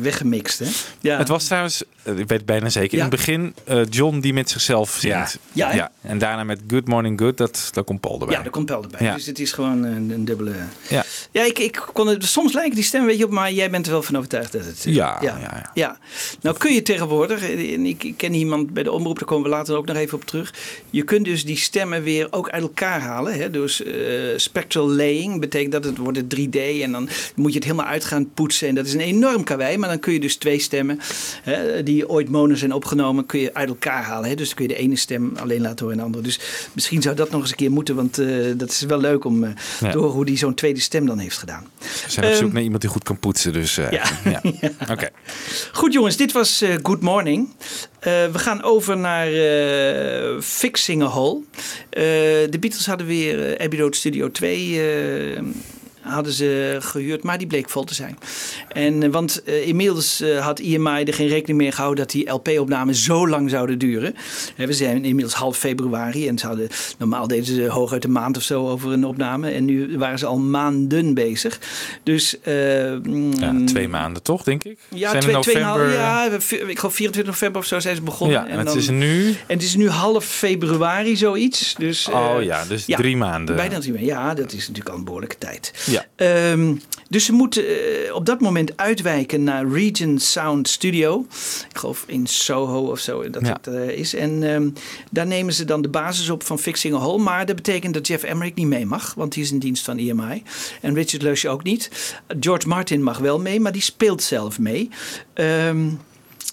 weggemixt. 0.00 0.58
Hè? 0.58 0.66
Ja. 1.00 1.18
Het 1.18 1.28
was 1.28 1.44
trouwens, 1.44 1.82
eh, 2.02 2.12
ik 2.12 2.16
weet 2.16 2.28
het 2.28 2.46
bijna 2.46 2.68
zeker, 2.68 2.94
in 2.94 3.00
het 3.00 3.10
begin 3.10 3.54
eh, 3.64 3.80
John 3.90 4.18
die 4.18 4.32
met 4.32 4.50
zichzelf 4.50 4.90
zingt. 4.90 5.38
Ja. 5.52 5.74
Ja? 5.74 5.90
En 6.00 6.18
daarna 6.18 6.44
met 6.44 6.60
Good 6.68 6.86
Morning 6.88 7.20
Good, 7.20 7.36
dat, 7.36 7.68
daar 7.72 7.84
komt 7.84 8.00
Paul 8.00 8.20
erbij. 8.20 8.36
Ja, 8.36 8.42
daar 8.42 8.50
komt 8.50 8.66
Paul 8.66 8.82
erbij. 8.82 9.12
Dus 9.14 9.26
het 9.26 9.38
is 9.38 9.52
gewoon 9.52 9.82
een, 9.82 10.10
een 10.10 10.24
dubbele... 10.24 10.52
Ja. 10.88 11.04
Ja, 11.30 11.44
ik, 11.44 11.58
ik 11.58 11.88
kon 11.92 12.06
het, 12.06 12.24
soms 12.24 12.52
lijken 12.52 12.74
die 12.74 12.84
stemmen, 12.84 13.08
weet 13.08 13.18
je 13.18 13.24
op, 13.24 13.30
maar 13.30 13.52
jij 13.52 13.70
bent 13.70 13.86
er 13.86 13.92
wel 13.92 14.02
van 14.02 14.16
overtuigd 14.16 14.52
dat 14.52 14.64
het... 14.64 14.82
Ja, 14.82 15.18
ja, 15.20 15.38
ja, 15.38 15.70
ja. 15.74 15.98
Nou 16.40 16.56
kun 16.56 16.74
je 16.74 16.82
tegenwoordig, 16.82 17.50
en 17.50 17.86
ik, 17.86 18.04
ik 18.04 18.16
ken 18.16 18.34
iemand 18.34 18.72
bij 18.72 18.82
de 18.82 18.92
omroep, 18.92 19.18
daar 19.18 19.28
komen 19.28 19.50
we 19.50 19.56
later 19.56 19.76
ook 19.76 19.86
nog 19.86 19.96
even 19.96 20.18
op 20.18 20.24
terug. 20.24 20.54
Je 20.90 21.02
kunt 21.02 21.24
dus 21.24 21.44
die 21.44 21.56
stemmen 21.56 22.02
weer 22.02 22.26
ook 22.30 22.48
uit 22.48 22.61
elkaar 22.62 23.00
halen. 23.00 23.34
Hè? 23.34 23.50
Dus 23.50 23.82
eh, 23.82 23.92
spectral 24.36 24.88
laying 24.90 25.40
betekent 25.40 25.72
dat 25.72 25.84
het 25.84 25.96
wordt 25.96 26.18
het 26.18 26.34
3D 26.40 26.58
en 26.82 26.92
dan 26.92 27.08
moet 27.34 27.50
je 27.52 27.58
het 27.58 27.64
helemaal 27.64 27.86
uit 27.86 28.04
gaan 28.04 28.30
poetsen. 28.34 28.68
En 28.68 28.74
dat 28.74 28.86
is 28.86 28.94
een 28.94 29.00
enorm 29.00 29.44
karwei, 29.44 29.76
maar 29.78 29.88
dan 29.88 29.98
kun 29.98 30.12
je 30.12 30.20
dus 30.20 30.36
twee 30.36 30.58
stemmen 30.58 30.98
hè, 31.42 31.82
die 31.82 32.08
ooit 32.08 32.28
mono 32.28 32.54
zijn 32.54 32.72
opgenomen, 32.72 33.26
kun 33.26 33.40
je 33.40 33.54
uit 33.54 33.68
elkaar 33.68 34.02
halen. 34.02 34.28
Hè? 34.28 34.34
Dus 34.34 34.46
dan 34.46 34.56
kun 34.56 34.68
je 34.68 34.74
de 34.74 34.80
ene 34.80 34.96
stem 34.96 35.32
alleen 35.36 35.60
laten 35.60 35.78
horen 35.78 35.92
en 35.92 35.98
de 35.98 36.04
andere. 36.04 36.24
Dus 36.24 36.40
misschien 36.72 37.02
zou 37.02 37.16
dat 37.16 37.30
nog 37.30 37.40
eens 37.40 37.50
een 37.50 37.56
keer 37.56 37.70
moeten, 37.70 37.94
want 37.94 38.18
eh, 38.18 38.26
dat 38.56 38.70
is 38.70 38.80
wel 38.80 39.00
leuk 39.00 39.24
om 39.24 39.44
Ja. 39.44 39.54
te 39.90 39.98
horen 39.98 40.12
hoe 40.12 40.24
die 40.24 40.36
zo'n 40.38 40.54
tweede 40.54 40.80
stem 40.80 41.06
dan 41.06 41.18
heeft 41.18 41.38
gedaan. 41.38 41.66
We 41.78 41.86
zijn 42.10 42.26
op 42.26 42.32
zoek 42.32 42.42
Ehm, 42.44 42.52
naar 42.54 42.62
iemand 42.62 42.80
die 42.82 42.90
goed 42.90 43.02
kan 43.04 43.18
poetsen. 43.18 43.52
Dus, 43.52 43.74
Ja. 43.74 43.90
ja. 44.24 44.42
Oké. 44.90 45.08
Goed 45.72 45.92
jongens, 45.92 46.16
dit 46.16 46.32
was 46.32 46.64
Good 46.82 47.00
Morning. 47.00 47.48
Eh, 48.02 48.26
we 48.26 48.38
gaan 48.38 48.62
over 48.62 48.96
naar 48.96 49.28
Fixing 50.40 51.02
a 51.02 51.06
Hole. 51.06 51.40
De 52.50 52.56
Beatles 52.60 52.86
hadden 52.86 53.06
weer 53.06 53.54
eh, 53.54 53.64
Abbey 53.64 53.78
Road 53.78 53.96
Studio 53.96 54.30
2 54.30 54.80
eh, 55.34 55.42
hadden 56.02 56.32
ze 56.32 56.76
gehuurd, 56.80 57.22
maar 57.22 57.38
die 57.38 57.46
bleek 57.46 57.70
vol 57.70 57.84
te 57.84 57.94
zijn. 57.94 58.18
En, 58.68 59.02
eh, 59.02 59.10
want 59.10 59.42
eh, 59.42 59.66
inmiddels 59.66 60.20
eh, 60.20 60.38
had 60.44 60.58
IMI 60.60 61.02
er 61.04 61.14
geen 61.14 61.28
rekening 61.28 61.58
mee 61.58 61.72
gehouden 61.72 62.04
dat 62.04 62.12
die 62.12 62.30
LP-opnamen 62.30 62.94
zo 62.94 63.28
lang 63.28 63.50
zouden 63.50 63.78
duren. 63.78 64.14
We 64.56 64.72
zijn 64.72 65.04
inmiddels 65.04 65.34
half 65.34 65.56
februari 65.58 66.28
en 66.28 66.38
ze 66.38 66.46
hadden, 66.46 66.68
normaal 66.98 67.26
deden 67.26 67.44
ze 67.44 67.66
hooguit 67.68 68.04
een 68.04 68.12
maand 68.12 68.36
of 68.36 68.42
zo 68.42 68.68
over 68.68 68.92
een 68.92 69.04
opname. 69.04 69.50
En 69.50 69.64
nu 69.64 69.98
waren 69.98 70.18
ze 70.18 70.26
al 70.26 70.38
maanden 70.38 71.14
bezig. 71.14 71.58
Dus, 72.02 72.40
eh, 72.40 72.90
Ja, 73.40 73.54
twee 73.64 73.88
maanden 73.88 74.22
toch, 74.22 74.42
denk 74.42 74.64
ik? 74.64 74.78
ja, 74.88 75.10
Zijn 75.10 75.22
twee, 75.22 75.34
november... 75.34 75.92
ja, 75.92 76.30
we- 76.30 76.56
ik 76.66 76.78
geloof 76.78 76.94
24 76.94 77.32
november 77.32 77.60
of 77.60 77.66
zo 77.66 77.80
zijn 77.80 77.96
ze 77.96 78.02
begonnen. 78.02 78.36
Ja, 78.36 78.46
en 78.46 78.58
het 78.58 78.74
is 78.74 78.88
nu... 78.88 79.26
En 79.28 79.34
het 79.46 79.62
is 79.62 79.74
nu 79.76 79.88
half 79.88 80.24
februari 80.24 81.16
zoiets. 81.16 81.74
Dus, 81.78 82.08
Oh 82.08 82.42
ja, 82.42 82.64
dus 82.64 82.84
drie 82.84 83.16
maanden. 83.16 83.56
Bijna 83.56 83.78
drie 83.78 83.92
maanden. 83.92 84.08
Ja, 84.08 84.34
dat 84.34 84.52
is 84.52 84.60
natuurlijk 84.60 84.88
al 84.88 84.96
een 84.96 85.04
behoorlijke 85.04 85.38
tijd. 85.38 85.72
Ja. 85.92 86.06
Ehm, 86.16 86.74
dus 87.08 87.24
ze 87.24 87.32
moeten 87.32 87.64
eh, 87.66 88.14
op 88.14 88.26
dat 88.26 88.40
moment 88.40 88.76
uitwijken 88.76 89.42
naar 89.44 89.68
Regent 89.68 90.22
Sound 90.22 90.68
Studio. 90.68 91.26
Ik 91.70 91.78
geloof 91.78 92.04
in 92.06 92.26
Soho 92.26 92.90
of 92.90 92.98
zo 92.98 93.30
dat 93.30 93.42
Ja. 93.46 93.52
het 93.52 93.66
eh, 93.66 93.88
is. 93.88 94.14
En 94.14 94.42
ehm, 94.54 94.68
daar 95.10 95.26
nemen 95.26 95.54
ze 95.54 95.64
dan 95.64 95.82
de 95.82 95.88
basis 95.88 96.30
op 96.30 96.42
van 96.42 96.58
Fixing 96.58 96.94
a 96.94 96.98
Hole. 96.98 97.22
Maar 97.22 97.46
dat 97.46 97.56
betekent 97.56 97.94
dat 97.94 98.06
Jeff 98.06 98.22
Emmerich 98.24 98.54
niet 98.54 98.66
mee 98.66 98.86
mag. 98.86 99.14
Want 99.14 99.32
die 99.32 99.42
is 99.42 99.50
in 99.52 99.58
dienst 99.58 99.84
van 99.84 99.98
EMI. 99.98 100.42
En 100.80 100.94
Richard 100.94 101.22
Leusje 101.22 101.48
ook 101.48 101.62
niet. 101.62 101.90
George 102.40 102.68
Martin 102.68 103.02
mag 103.02 103.18
wel 103.18 103.40
mee, 103.40 103.60
maar 103.60 103.72
die 103.72 103.82
speelt 103.82 104.22
zelf 104.22 104.58
mee. 104.58 104.88
Ehm, 105.34 105.88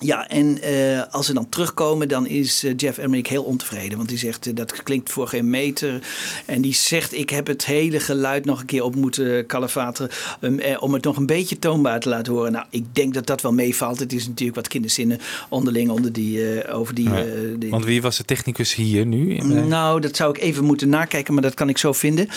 Ja, 0.02 0.28
en 0.28 0.62
eh, 0.62 1.02
als 1.12 1.26
ze 1.26 1.34
dan 1.34 1.50
terugkomen, 1.50 2.08
dan 2.08 2.28
is 2.28 2.64
eh, 2.64 2.74
Jeff 2.78 2.98
Emmerich 2.98 3.28
heel 3.28 3.44
ontevreden. 3.44 3.98
Want 3.98 4.10
die 4.10 4.18
zegt, 4.18 4.48
eh, 4.48 4.56
dat 4.56 4.84
klinkt 4.84 5.12
voor 5.12 5.28
geen 5.28 5.50
meter. 5.50 6.00
En 6.46 6.62
die 6.62 6.74
zegt, 6.74 7.14
ik 7.14 7.30
heb 7.30 7.48
het 7.48 7.66
hele 7.66 8.00
geluid 8.00 8.46
nog 8.46 8.60
een 8.60 8.66
keer 8.66 8.84
op 8.84 8.96
moeten 8.96 9.46
kalefateren... 9.46 10.12
Um, 10.42 10.60
eh, 10.60 10.82
om 10.84 10.94
het 10.94 11.04
nog 11.04 11.18
een 11.18 11.26
beetje 11.26 11.60
toonbaar 11.60 12.00
te 12.00 12.10
laten 12.10 12.34
horen. 12.34 12.52
Nou, 12.52 12.66
ik 12.70 12.84
denk 12.96 13.14
dat 13.14 13.26
dat 13.28 13.42
wel 13.42 13.54
meevalt. 13.54 14.00
Het 14.00 14.14
is 14.14 14.28
natuurlijk 14.28 14.56
wat 14.58 14.68
kinderzinnen 14.68 15.20
onderling 15.50 15.90
onder 15.90 16.14
die, 16.14 16.68
over 16.72 16.94
die... 16.96 17.10
Ja. 17.10 17.24
die- 17.58 17.70
Want 17.70 17.86
wie 17.86 18.02
was 18.02 18.18
de 18.18 18.26
technicus 18.26 18.76
hier 18.76 19.06
nu? 19.06 19.38
nou, 19.68 20.02
dat 20.02 20.16
zou 20.16 20.30
ik 20.36 20.42
even 20.42 20.64
moeten 20.64 20.90
nakijken, 20.90 21.34
maar 21.34 21.44
dat 21.44 21.54
kan 21.54 21.70
ik 21.70 21.78
zo 21.78 21.94
vinden. 21.94 22.28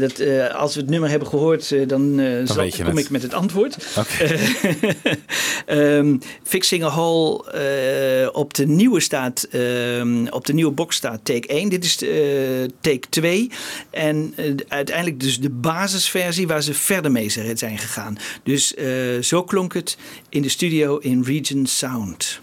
Dat, 0.00 0.20
als 0.54 0.74
we 0.74 0.80
het 0.80 0.90
nummer 0.90 1.10
hebben 1.10 1.28
gehoord, 1.28 1.72
eh, 1.72 1.88
dan, 1.88 2.20
zal- 2.44 2.68
kom 2.68 2.86
het. 2.86 2.98
ik 2.98 3.10
met 3.10 3.22
het 3.22 3.34
antwoord. 3.34 3.76
Oké. 3.98 4.24
Eh, 5.66 5.96
ehm, 5.98 6.16
Fixing 6.42 6.84
Hole 6.88 7.50
eh, 7.50 8.28
op 8.32 8.54
de 8.54 8.66
nieuwe 8.66 9.00
staat, 9.00 9.42
ehm, 9.42 10.26
op 10.26 10.46
de 10.46 10.52
nieuwe 10.52 10.72
box 10.72 10.96
staat 10.96 11.24
take 11.24 11.48
1. 11.48 11.68
Dit 11.68 11.84
is 11.84 12.02
eh, 12.02 12.10
take 12.80 13.08
2. 13.08 13.50
En 13.90 14.32
eh, 14.36 14.54
uiteindelijk 14.68 15.20
dus 15.20 15.40
de 15.40 15.50
basisversie 15.50 16.46
waar 16.46 16.62
ze 16.62 16.74
verder 16.74 17.12
mee 17.12 17.28
zijn 17.54 17.78
gegaan. 17.78 18.18
Dus 18.42 18.74
zo 19.20 19.42
klonk 19.42 19.74
het 19.74 19.96
in 20.28 20.42
de 20.42 20.48
studio 20.48 20.98
in 20.98 21.22
Region 21.22 21.66
Sound. 21.66 22.40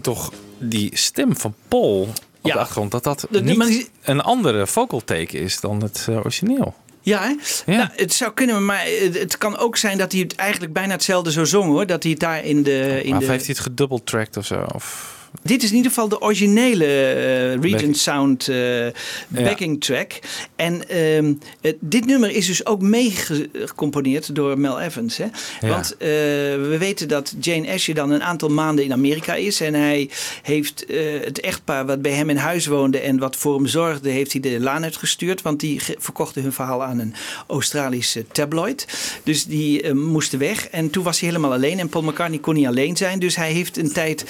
Toch 0.00 0.32
die 0.58 0.90
stem 0.96 1.36
van 1.36 1.54
Paul 1.68 2.00
op 2.00 2.16
Ja. 2.42 2.52
de 2.52 2.58
achtergrond... 2.58 2.90
dat 2.90 3.04
dat 3.04 3.26
De- 3.30 3.40
niet 3.42 3.66
die- 3.66 3.88
een 4.02 4.20
andere 4.20 4.66
vocal 4.66 5.04
take 5.04 5.38
is 5.38 5.60
dan 5.60 5.82
het 5.82 6.06
eh, 6.08 6.16
origineel. 6.16 6.74
Ja, 7.00 7.34
hè? 7.64 7.72
Nou, 7.76 7.88
het 7.96 8.12
zou 8.12 8.32
kunnen, 8.32 8.64
maar 8.64 8.84
het, 9.00 9.18
het 9.18 9.38
kan 9.38 9.58
ook 9.58 9.76
zijn 9.76 9.98
dat 9.98 10.12
hij 10.12 10.20
het 10.20 10.34
eigenlijk 10.34 10.72
bijna 10.72 10.92
hetzelfde 10.92 11.32
zo 11.32 11.44
zong 11.44 11.64
hoor. 11.70 11.86
Dat 11.86 12.02
hij 12.02 12.12
het 12.12 12.20
daar 12.20 12.44
in 12.44 12.62
de. 12.62 13.00
In 13.04 13.12
Of 13.14 13.20
de... 13.20 13.26
heeft 13.26 13.46
hij 13.46 13.54
het 13.54 13.64
gedubbeltracked 13.64 14.36
of 14.36 14.46
zo? 14.46 14.66
Of... 14.74 15.16
Dit 15.42 15.62
is 15.62 15.70
in 15.70 15.76
ieder 15.76 15.90
geval 15.90 16.08
de 16.08 16.20
originele 16.20 16.84
eh, 16.84 17.60
Regent 17.60 17.82
Back- 17.82 17.94
Sound 17.94 18.48
eh, 18.48 18.86
backing 19.28 19.80
track. 19.80 20.12
En 20.56 20.88
ehm, 20.88 21.32
dit 21.80 22.06
nummer 22.06 22.30
is 22.30 22.46
dus 22.46 22.66
ook 22.66 22.80
meegecomponeerd 22.80 24.34
door 24.34 24.58
Mel 24.58 24.80
Evans. 24.80 25.16
Hè? 25.16 25.24
Ja. 25.60 25.68
Want 25.68 25.96
eh, 25.96 26.08
we 26.08 26.76
weten 26.78 27.08
dat 27.08 27.34
Jane 27.40 27.72
Asher 27.72 27.94
dan 27.94 28.10
een 28.10 28.22
aantal 28.22 28.48
maanden 28.48 28.84
in 28.84 28.92
Amerika 28.92 29.34
is. 29.34 29.60
En 29.60 29.74
hij 29.74 30.10
heeft 30.42 30.84
het 31.24 31.40
echtpaar 31.40 31.86
wat 31.86 32.02
bij 32.02 32.12
hem 32.12 32.30
in 32.30 32.36
huis 32.36 32.66
woonde 32.66 32.98
en 32.98 33.18
wat 33.18 33.36
voor 33.36 33.54
hem 33.54 33.66
zorgde, 33.66 34.10
heeft 34.10 34.32
hij 34.32 34.40
de 34.40 34.60
laan 34.60 34.84
uitgestuurd. 34.84 35.42
Want 35.42 35.60
die 35.60 35.80
verkochten 35.98 36.42
hun 36.42 36.52
verhaal 36.52 36.82
aan 36.82 36.98
een 36.98 37.14
Australische 37.46 38.24
tabloid. 38.32 38.86
Dus 39.22 39.44
die 39.44 39.94
moesten 39.94 40.38
weg. 40.38 40.68
En 40.68 40.90
toen 40.90 41.04
was 41.04 41.20
hij 41.20 41.28
helemaal 41.28 41.52
alleen. 41.52 41.78
En 41.78 41.88
Paul 41.88 42.04
McCartney 42.04 42.38
kon 42.38 42.54
niet 42.54 42.66
alleen 42.66 42.96
zijn. 42.96 43.18
Dus 43.18 43.36
hij 43.36 43.52
heeft 43.52 43.76
een 43.76 43.92
tijd 43.92 44.24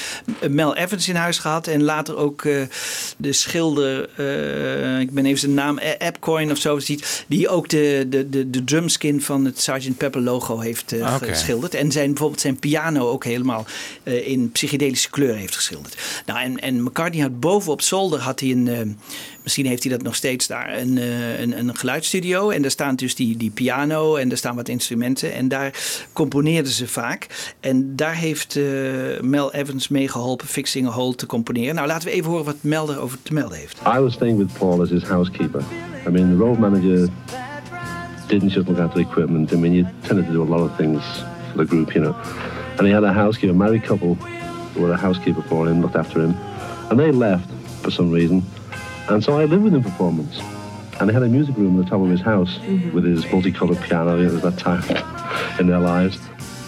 Mel 0.48 0.76
Evans 0.76 0.87
in 0.92 1.14
huis 1.14 1.38
gehad. 1.38 1.66
En 1.66 1.82
later 1.82 2.16
ook 2.16 2.44
eh, 2.44 2.62
de 3.16 3.32
schilder, 3.32 4.08
eh, 4.16 5.00
ik 5.00 5.10
ben 5.10 5.26
even 5.26 5.38
zijn 5.38 5.54
naam, 5.54 5.78
Appcoin 5.98 6.50
of 6.50 6.58
zo, 6.58 6.78
ziet, 6.78 7.24
die 7.26 7.48
ook 7.48 7.68
de, 7.68 8.06
de, 8.08 8.28
de, 8.28 8.50
de 8.50 8.64
drumskin 8.64 9.22
van 9.22 9.44
het 9.44 9.60
Sgt. 9.60 9.96
Pepper 9.96 10.20
logo 10.20 10.58
heeft 10.58 10.92
eh, 10.92 11.14
Oké. 11.14 11.26
geschilderd. 11.26 11.74
En 11.74 11.92
zijn, 11.92 12.08
bijvoorbeeld 12.08 12.40
zijn 12.40 12.58
piano 12.58 13.08
ook 13.08 13.24
helemaal 13.24 13.66
in 14.02 14.50
psychedelische 14.52 15.10
kleur 15.10 15.34
heeft 15.34 15.54
geschilderd. 15.54 15.96
Nou, 16.26 16.40
en, 16.40 16.58
en 16.58 16.82
McCartney 16.82 17.22
had 17.22 17.40
boven 17.40 17.72
op 17.72 17.82
zolder 17.82 18.20
had 18.20 18.40
hij 18.40 18.50
een, 18.50 18.98
misschien 19.48 19.66
heeft 19.66 19.82
hij 19.82 19.92
dat 19.92 20.02
nog 20.02 20.14
steeds 20.14 20.46
daar, 20.46 20.78
een, 20.78 20.98
eh, 20.98 21.40
een, 21.40 21.58
een 21.58 21.76
geluidsstudio. 21.76 22.50
En 22.50 22.62
daar 22.62 22.70
staan 22.70 22.96
dus 22.96 23.14
die, 23.14 23.36
die 23.36 23.50
piano 23.50 24.16
en 24.16 24.28
daar 24.28 24.38
staan 24.38 24.56
wat 24.56 24.68
instrumenten. 24.68 25.32
En 25.32 25.48
daar 25.48 25.74
componeerden 26.12 26.72
ze 26.72 26.88
vaak. 26.88 27.26
En 27.60 27.96
daar 27.96 28.14
heeft 28.14 28.56
eh, 28.56 28.64
Mel 29.20 29.52
Evans 29.52 29.88
meegeholpen 29.88 30.46
Fixing 30.46 30.86
a 30.86 30.90
Hole 30.90 31.14
te 31.14 31.26
componeren. 31.26 31.74
Nou, 31.74 31.86
laten 31.86 32.08
we 32.08 32.14
even 32.14 32.30
horen 32.30 32.44
wat 32.44 32.56
Mel 32.60 32.92
erover 32.92 33.18
te 33.22 33.32
melden 33.32 33.58
heeft. 33.58 33.80
I 33.86 33.98
was 33.98 34.12
staying 34.12 34.38
with 34.38 34.58
Paul 34.58 34.80
as 34.82 34.90
his 34.90 35.02
housekeeper. 35.02 35.62
I 36.06 36.10
mean, 36.10 36.36
the 36.36 36.44
road 36.44 36.58
manager 36.58 37.08
didn't 38.26 38.52
just 38.52 38.68
look 38.68 38.78
after 38.78 39.00
equipment. 39.00 39.52
I 39.52 39.56
mean, 39.56 39.74
you 39.74 39.86
tended 40.00 40.26
to 40.26 40.32
do 40.32 40.42
a 40.42 40.56
lot 40.56 40.70
of 40.70 40.76
things 40.76 41.02
for 41.50 41.56
the 41.56 41.64
group, 41.64 41.94
you 41.94 42.00
know. 42.00 42.14
And 42.78 42.86
he 42.86 42.92
had 42.92 43.04
a 43.04 43.12
housekeeper, 43.12 43.52
a 43.52 43.56
married 43.56 43.82
couple, 43.82 44.14
who 44.74 44.82
were 44.82 44.92
a 44.92 44.96
housekeeper 44.96 45.42
for 45.42 45.66
him, 45.66 45.80
looked 45.80 45.96
after 45.96 46.20
him. 46.20 46.34
And 46.90 46.98
they 46.98 47.12
left 47.12 47.48
for 47.82 47.90
some 47.90 48.10
reason. 48.14 48.42
And 49.10 49.22
so 49.24 49.38
I 49.38 49.44
lived 49.44 49.64
with 49.64 49.74
him 49.74 49.82
for 49.82 49.90
four 49.90 50.12
months. 50.12 50.38
And 51.00 51.08
he 51.10 51.14
had 51.14 51.22
a 51.22 51.28
music 51.28 51.56
room 51.56 51.78
at 51.78 51.84
the 51.84 51.90
top 51.90 52.00
of 52.02 52.10
his 52.10 52.20
house 52.20 52.58
with 52.92 53.04
his 53.04 53.24
multicolored 53.30 53.80
piano. 53.82 54.16
You 54.16 54.24
know, 54.24 54.28
it 54.30 54.32
was 54.32 54.42
that 54.42 54.58
time 54.58 54.82
in 55.60 55.66
their 55.68 55.78
lives. 55.80 56.18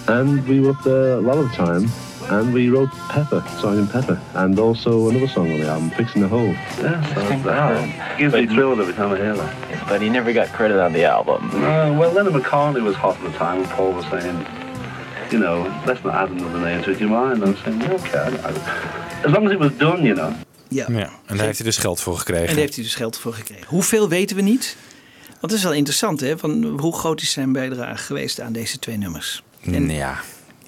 And 0.09 0.47
we 0.47 0.61
were 0.61 0.71
up 0.71 0.83
there 0.85 1.15
a 1.15 1.21
lot 1.21 1.37
of 1.39 1.51
the 1.51 1.57
time. 1.57 1.91
and 2.31 2.55
we 2.55 2.69
wrote 2.71 2.91
Pepper, 3.09 3.43
Sergeant 3.61 3.91
Pepper, 3.91 4.21
and 4.35 4.57
also 4.59 5.09
another 5.09 5.27
song 5.27 5.51
on 5.53 5.59
the 5.61 5.67
album, 5.69 5.91
Fixing 5.91 6.23
the 6.23 6.29
Hole. 6.29 6.47
Yeah, 6.79 7.03
so 7.15 7.21
that 7.43 8.19
gives 8.19 8.35
me 8.35 8.47
thrill 8.47 8.81
every 8.81 8.95
time 8.95 9.11
I 9.13 9.17
hear 9.17 9.35
that. 9.37 9.89
But 9.89 10.01
he 10.01 10.09
never 10.09 10.33
got 10.33 10.49
credit 10.49 10.81
on 10.81 10.93
the 10.93 11.05
album. 11.05 11.51
Uh, 11.51 11.93
well, 11.99 12.13
Leonard 12.13 12.35
McCartney 12.35 12.83
was 12.83 12.95
hot 12.95 13.17
at 13.17 13.23
the 13.25 13.37
time. 13.37 13.59
and 13.63 13.69
Paul 13.71 13.93
was 13.93 14.07
saying, 14.07 14.47
you 15.33 15.39
know, 15.41 15.63
let's 15.87 16.05
not 16.05 16.15
add 16.15 16.31
another 16.31 16.61
name 16.61 16.83
to 16.85 16.93
it. 16.93 16.99
Do 16.99 17.05
you 17.05 17.11
mind? 17.11 17.43
And 17.43 17.45
I 17.45 17.49
was 17.51 17.59
saying, 17.61 17.83
okay, 17.83 18.19
I- 18.19 18.49
I- 18.49 19.25
as 19.25 19.33
long 19.33 19.47
as 19.47 19.53
it 19.53 19.59
was 19.59 19.73
done, 19.77 20.05
you 20.05 20.15
know. 20.15 20.35
Ja. 20.71 20.87
Ja, 20.89 21.11
en 21.27 21.37
daar 21.37 21.47
heeft 21.47 21.59
hij 21.59 21.67
dus 21.67 21.77
geld 21.77 22.01
voor 22.01 22.19
gekregen. 22.19 22.43
En 22.47 22.53
daar 22.53 22.61
heeft 22.63 22.75
hij 22.75 22.85
dus 22.85 22.95
geld 22.95 23.19
voor 23.19 23.33
gekregen. 23.35 23.67
Hoeveel 23.67 24.09
weten 24.09 24.37
we 24.37 24.43
niet? 24.43 24.77
Want 25.27 25.53
het 25.53 25.53
is 25.53 25.63
wel 25.63 25.73
interessant, 25.73 26.21
hè? 26.21 26.39
Van 26.39 26.65
hoe 26.81 26.97
groot 26.99 27.21
is 27.23 27.31
zijn 27.33 27.53
bijdrage 27.53 28.03
geweest 28.05 28.41
aan 28.41 28.53
deze 28.53 28.79
twee 28.79 28.97
nummers? 28.97 29.43
En- 29.65 29.91
ja. 29.91 30.21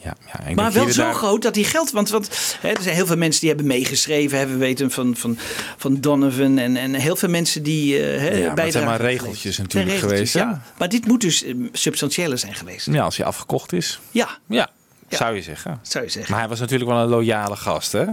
Ja, 0.05 0.17
ja, 0.47 0.55
maar 0.55 0.73
wel 0.73 0.91
zo 0.91 1.03
daar- 1.03 1.15
groot 1.15 1.43
dat 1.43 1.55
hij 1.55 1.65
geld. 1.65 1.91
Want, 1.91 2.09
want 2.09 2.57
hè, 2.61 2.69
er 2.69 2.83
zijn 2.83 2.95
heel 2.95 3.07
veel 3.07 3.17
mensen 3.17 3.41
die 3.41 3.49
hebben 3.49 3.67
meegeschreven. 3.67 4.49
We 4.51 4.57
weten 4.57 4.91
van, 4.91 5.17
van, 5.17 5.39
van 5.77 6.01
Donovan. 6.01 6.59
En, 6.59 6.77
en 6.77 6.95
heel 6.95 7.17
veel 7.17 7.29
mensen 7.29 7.63
die 7.63 7.99
eh 7.99 8.21
hè, 8.21 8.29
Ja, 8.37 8.55
maar 8.55 8.65
het 8.65 8.73
zijn 8.73 8.85
maar 8.85 8.93
hebben 8.93 9.13
regeltjes 9.13 9.59
natuurlijk 9.59 9.93
regeltjes, 9.93 10.31
geweest, 10.31 10.35
Ja. 10.35 10.63
Maar 10.79 10.89
dit 10.89 11.07
moet 11.07 11.21
dus 11.21 11.45
eh, 11.45 11.55
substantiëler 11.73 12.39
zijn 12.39 12.55
geweest. 12.55 12.87
Ja, 12.87 13.03
als 13.05 13.17
hij 13.17 13.27
afgekocht 13.27 13.73
is. 13.73 14.01
Ja. 14.11 14.39
Ja, 14.49 14.71
zou 15.17 15.35
je 15.35 15.43
zeggen. 15.43 15.79
Zou 15.83 16.05
je 16.05 16.11
zeggen. 16.11 16.31
Maar 16.33 16.41
hij 16.41 16.49
was 16.51 16.61
natuurlijk 16.61 16.91
wel 16.91 17.01
een 17.01 17.09
loyale 17.09 17.57
gast, 17.57 17.93
hè? 17.93 18.05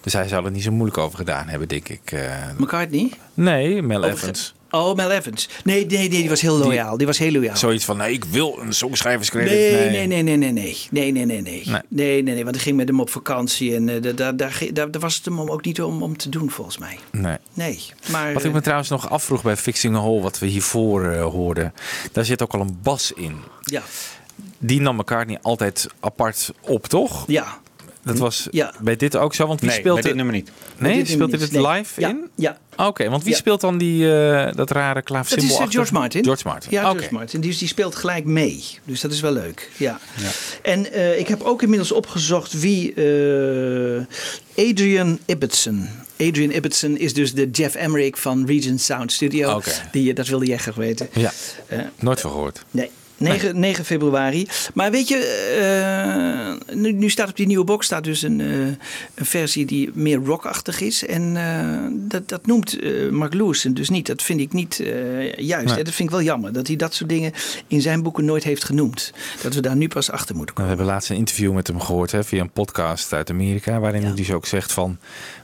Dus 0.00 0.12
hij 0.12 0.28
zou 0.28 0.44
er 0.44 0.50
niet 0.50 0.62
zo 0.62 0.70
moeilijk 0.70 0.98
over 0.98 1.18
gedaan 1.18 1.48
hebben, 1.48 1.68
denk 1.68 1.88
ik. 1.88 2.12
eh. 2.12 2.20
McCartney? 2.58 3.10
Nee, 3.34 3.82
Mel 3.82 4.04
Evans. 4.04 4.54
Oh, 4.70 4.96
Mel 4.96 5.10
Evans. 5.10 5.48
Nee, 5.64 5.86
nee, 5.86 5.98
nee, 5.98 6.08
die 6.08 6.28
was 6.28 6.40
heel 6.40 6.56
loyaal. 6.56 6.96
Die 6.96 7.06
was 7.06 7.18
heel 7.18 7.32
loyaal. 7.32 7.56
Zoiets 7.56 7.84
van, 7.84 7.96
nee, 7.96 8.12
ik 8.12 8.24
wil 8.24 8.58
een 8.60 8.72
songschrijverscredit. 8.72 9.50
Nee, 9.50 9.90
nee, 9.90 10.06
nee, 10.06 10.22
nee, 10.22 10.36
nee, 10.36 10.52
nee, 10.52 10.76
nee, 10.90 11.12
nee, 11.12 11.24
nee, 11.26 11.40
nee, 11.42 11.42
nee, 11.42 11.82
Nee. 11.88 12.22
nee, 12.22 12.44
want 12.44 12.56
ik 12.56 12.62
ging 12.62 12.76
met 12.76 12.88
hem 12.88 13.00
op 13.00 13.10
vakantie 13.10 13.74
en 13.74 13.88
eh, 13.88 14.14
daar, 14.16 14.36
daar, 14.36 14.58
daar, 14.72 14.90
was 15.00 15.14
het 15.16 15.24
hem 15.24 15.40
ook 15.40 15.64
niet 15.64 15.82
om, 15.82 16.02
om 16.02 16.16
te 16.16 16.28
doen, 16.28 16.50
volgens 16.50 16.78
mij. 16.78 16.98
Nee. 17.10 17.36
Nee, 17.54 17.80
maar... 18.10 18.32
Wat 18.32 18.44
ik 18.44 18.52
me 18.52 18.60
trouwens 18.60 18.88
nog 18.88 19.10
afvroeg 19.10 19.42
bij 19.42 19.56
Fixing 19.56 19.96
a 19.96 19.98
Hole, 19.98 20.20
wat 20.22 20.38
we 20.38 20.46
hiervoor 20.46 21.04
eh, 21.04 21.24
hoorden, 21.24 21.74
daar 22.12 22.24
zit 22.24 22.42
ook 22.42 22.54
al 22.54 22.60
een 22.60 22.78
bas 22.82 23.12
in. 23.12 23.36
Ja. 23.60 23.82
Die 24.64 24.80
nam 24.80 24.96
McCartney 24.96 25.38
altijd 25.42 25.86
apart 26.00 26.52
op, 26.60 26.86
toch? 26.86 27.24
Ja. 27.26 27.60
Dat 28.04 28.18
was 28.18 28.48
Ja. 28.50 28.74
bij 28.80 28.96
dit 28.96 29.16
ook 29.16 29.34
zo, 29.34 29.46
want 29.46 29.60
wie 29.60 29.68
Nee, 29.68 29.78
speelt 29.78 29.94
bij 29.94 30.02
dit 30.02 30.12
het- 30.12 30.20
nummer 30.20 30.34
niet. 30.40 30.50
Nee, 30.78 30.94
dit 30.96 31.06
speelt 31.08 31.18
nummer 31.30 31.38
hij 31.38 31.60
het 31.60 31.66
niet. 31.66 31.76
live 31.76 32.00
Nee. 32.00 32.10
in? 32.10 32.28
Ja. 32.34 32.58
Oké, 32.76 33.08
want 33.10 33.22
wie 33.22 33.32
Ja. 33.32 33.38
speelt 33.38 33.60
dan 33.60 33.78
die, 33.78 34.14
eh, 34.14 34.52
dat 34.54 34.70
rare 34.70 35.02
klaafsymbool? 35.02 35.46
Dat 35.48 35.54
is 35.54 35.58
eh, 35.58 35.64
achter? 35.64 35.72
George 35.74 35.92
Martin. 35.92 36.24
George 36.24 36.42
Martin. 36.48 36.70
Ja, 36.70 36.82
Oké. 36.90 36.98
George 36.98 37.14
Martin. 37.14 37.40
Die, 37.40 37.56
die 37.58 37.68
speelt 37.68 37.94
gelijk 37.94 38.24
mee. 38.24 38.64
Dus 38.84 39.00
dat 39.00 39.12
is 39.12 39.20
wel 39.20 39.32
leuk. 39.32 39.70
Ja. 39.76 39.98
En 40.62 40.92
eh, 40.92 41.18
ik 41.18 41.28
heb 41.28 41.42
ook 41.42 41.62
inmiddels 41.62 41.92
opgezocht 41.92 42.60
wie 42.60 42.94
eh, 42.94 44.04
Adrian 44.70 45.18
Ibbotson. 45.26 45.88
Adrian 46.20 46.50
Ibbotson 46.50 46.96
is 46.98 47.14
dus 47.14 47.34
de 47.34 47.50
Jeff 47.50 47.74
Emmerich 47.74 48.20
van 48.20 48.46
Regent 48.46 48.80
Sound 48.80 49.12
Studio. 49.12 49.54
Oké. 49.56 49.70
Die, 49.92 50.14
dat 50.14 50.26
wilde 50.28 50.46
jij 50.46 50.58
graag 50.58 50.74
weten. 50.74 51.08
Ja, 51.12 51.32
nooit 51.98 52.20
van 52.20 52.30
gehoord. 52.30 52.64
Nee. 52.70 52.90
9, 53.22 53.60
9 53.60 53.84
februari. 53.84 54.48
Maar 54.74 54.90
weet 54.90 55.08
je, 55.08 55.16
eh, 56.66 56.76
nu, 56.76 56.92
nu 56.92 57.10
staat 57.10 57.28
op 57.28 57.36
die 57.36 57.46
nieuwe 57.46 57.64
box 57.64 57.86
staat 57.86 58.04
dus 58.04 58.22
een, 58.22 58.40
eh, 58.40 58.46
een 59.14 59.26
versie 59.26 59.66
die 59.66 59.90
meer 59.94 60.18
rockachtig 60.24 60.80
is. 60.80 61.06
En 61.06 61.36
eh, 61.36 62.08
dat, 62.08 62.28
dat 62.28 62.46
noemt 62.46 62.78
Mark 63.10 63.34
Lewison 63.34 63.74
dus 63.74 63.88
niet. 63.88 64.06
Dat 64.06 64.22
vind 64.22 64.40
ik 64.40 64.52
niet 64.52 64.76
juist. 65.36 65.66
Nee. 65.66 65.76
Hè? 65.76 65.82
Dat 65.82 65.94
vind 65.94 66.08
ik 66.08 66.14
wel 66.14 66.22
jammer. 66.22 66.52
Dat 66.52 66.66
hij 66.66 66.76
dat 66.76 66.94
soort 66.94 67.10
dingen 67.10 67.32
in 67.66 67.80
zijn 67.80 68.02
boeken 68.02 68.24
nooit 68.24 68.44
heeft 68.44 68.64
genoemd. 68.64 69.12
Dat 69.42 69.54
we 69.54 69.60
daar 69.60 69.76
nu 69.76 69.88
pas 69.88 70.10
achter 70.10 70.36
moeten 70.36 70.54
We 70.54 70.62
hebben 70.62 70.86
laatst 70.86 71.10
een 71.10 71.16
interview 71.16 71.52
met 71.52 71.66
hem 71.66 71.80
gehoord 71.80 72.12
hè, 72.12 72.24
via 72.24 72.40
een 72.40 72.50
podcast 72.50 73.12
uit 73.12 73.30
Amerika. 73.30 73.80
Waarin 73.80 74.04
hij 74.04 74.14
dus 74.14 74.32
ook 74.32 74.46
zegt 74.46 74.72
van 74.72 74.98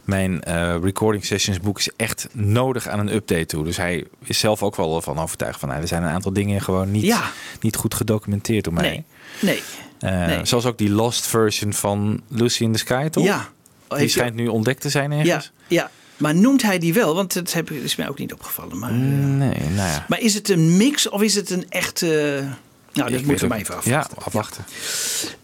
mijn 0.08 0.42
eh, 0.42 0.76
recording 0.82 1.24
sessions 1.24 1.60
boek 1.60 1.78
is 1.78 1.90
echt 1.96 2.28
nodig 2.32 2.88
aan 2.88 2.98
een 2.98 3.14
update 3.14 3.46
toe. 3.46 3.64
Dus 3.64 3.76
hij 3.76 4.04
is 4.24 4.38
zelf 4.38 4.62
ook 4.62 4.76
wel 4.76 5.00
van 5.02 5.18
overtuigd 5.18 5.60
van 5.60 5.68
nou, 5.68 5.80
er 5.80 5.88
zijn 5.88 6.02
een 6.02 6.08
aantal 6.08 6.32
dingen 6.32 6.60
gewoon 6.60 6.90
niet, 6.90 7.02
Ja. 7.04 7.30
niet 7.60 7.76
goed 7.76 7.94
gedocumenteerd 7.94 8.64
door 8.64 8.72
mij. 8.72 8.82
Nee. 8.90 9.04
Nee. 9.40 9.62
Eh, 9.98 10.26
Nee. 10.26 10.44
Zoals 10.44 10.66
ook 10.66 10.78
die 10.78 10.90
lost 10.90 11.26
version 11.26 11.72
van 11.72 12.20
Lucy 12.28 12.62
in 12.62 12.72
the 12.72 12.78
Sky, 12.78 13.08
toch? 13.08 13.24
Ja. 13.24 13.48
Die 13.88 13.98
Heeft- 13.98 14.12
schijnt 14.12 14.34
nu 14.34 14.46
ontdekt 14.46 14.80
te 14.80 14.88
zijn 14.90 15.10
Ja, 15.12 15.18
ergens. 15.18 15.52
ja. 15.66 15.90
Maar 16.16 16.34
noemt 16.34 16.62
hij 16.62 16.78
die 16.78 16.94
wel? 16.94 17.14
Want 17.14 17.34
dat 17.34 17.52
heb, 17.52 17.70
is 17.70 17.96
mij 17.96 18.08
ook 18.08 18.18
niet 18.18 18.32
opgevallen. 18.32 18.78
Maar, 18.78 18.90
eh, 18.90 18.96
Nee, 18.96 19.54
nou 19.60 19.74
ja. 19.88 20.04
maar 20.08 20.20
is 20.20 20.34
het 20.34 20.48
een 20.48 20.76
mix 20.76 21.08
of 21.08 21.22
is 21.22 21.34
het 21.34 21.50
een 21.50 21.64
echte... 21.68 22.44
Nou, 22.92 23.10
dat 23.10 23.20
Ik 23.20 23.26
moeten 23.26 23.44
we 23.44 23.50
maar 23.50 23.58
even 23.58 23.76
afwachten. 23.76 24.14
Ja, 24.16 24.24
afwachten. 24.24 24.64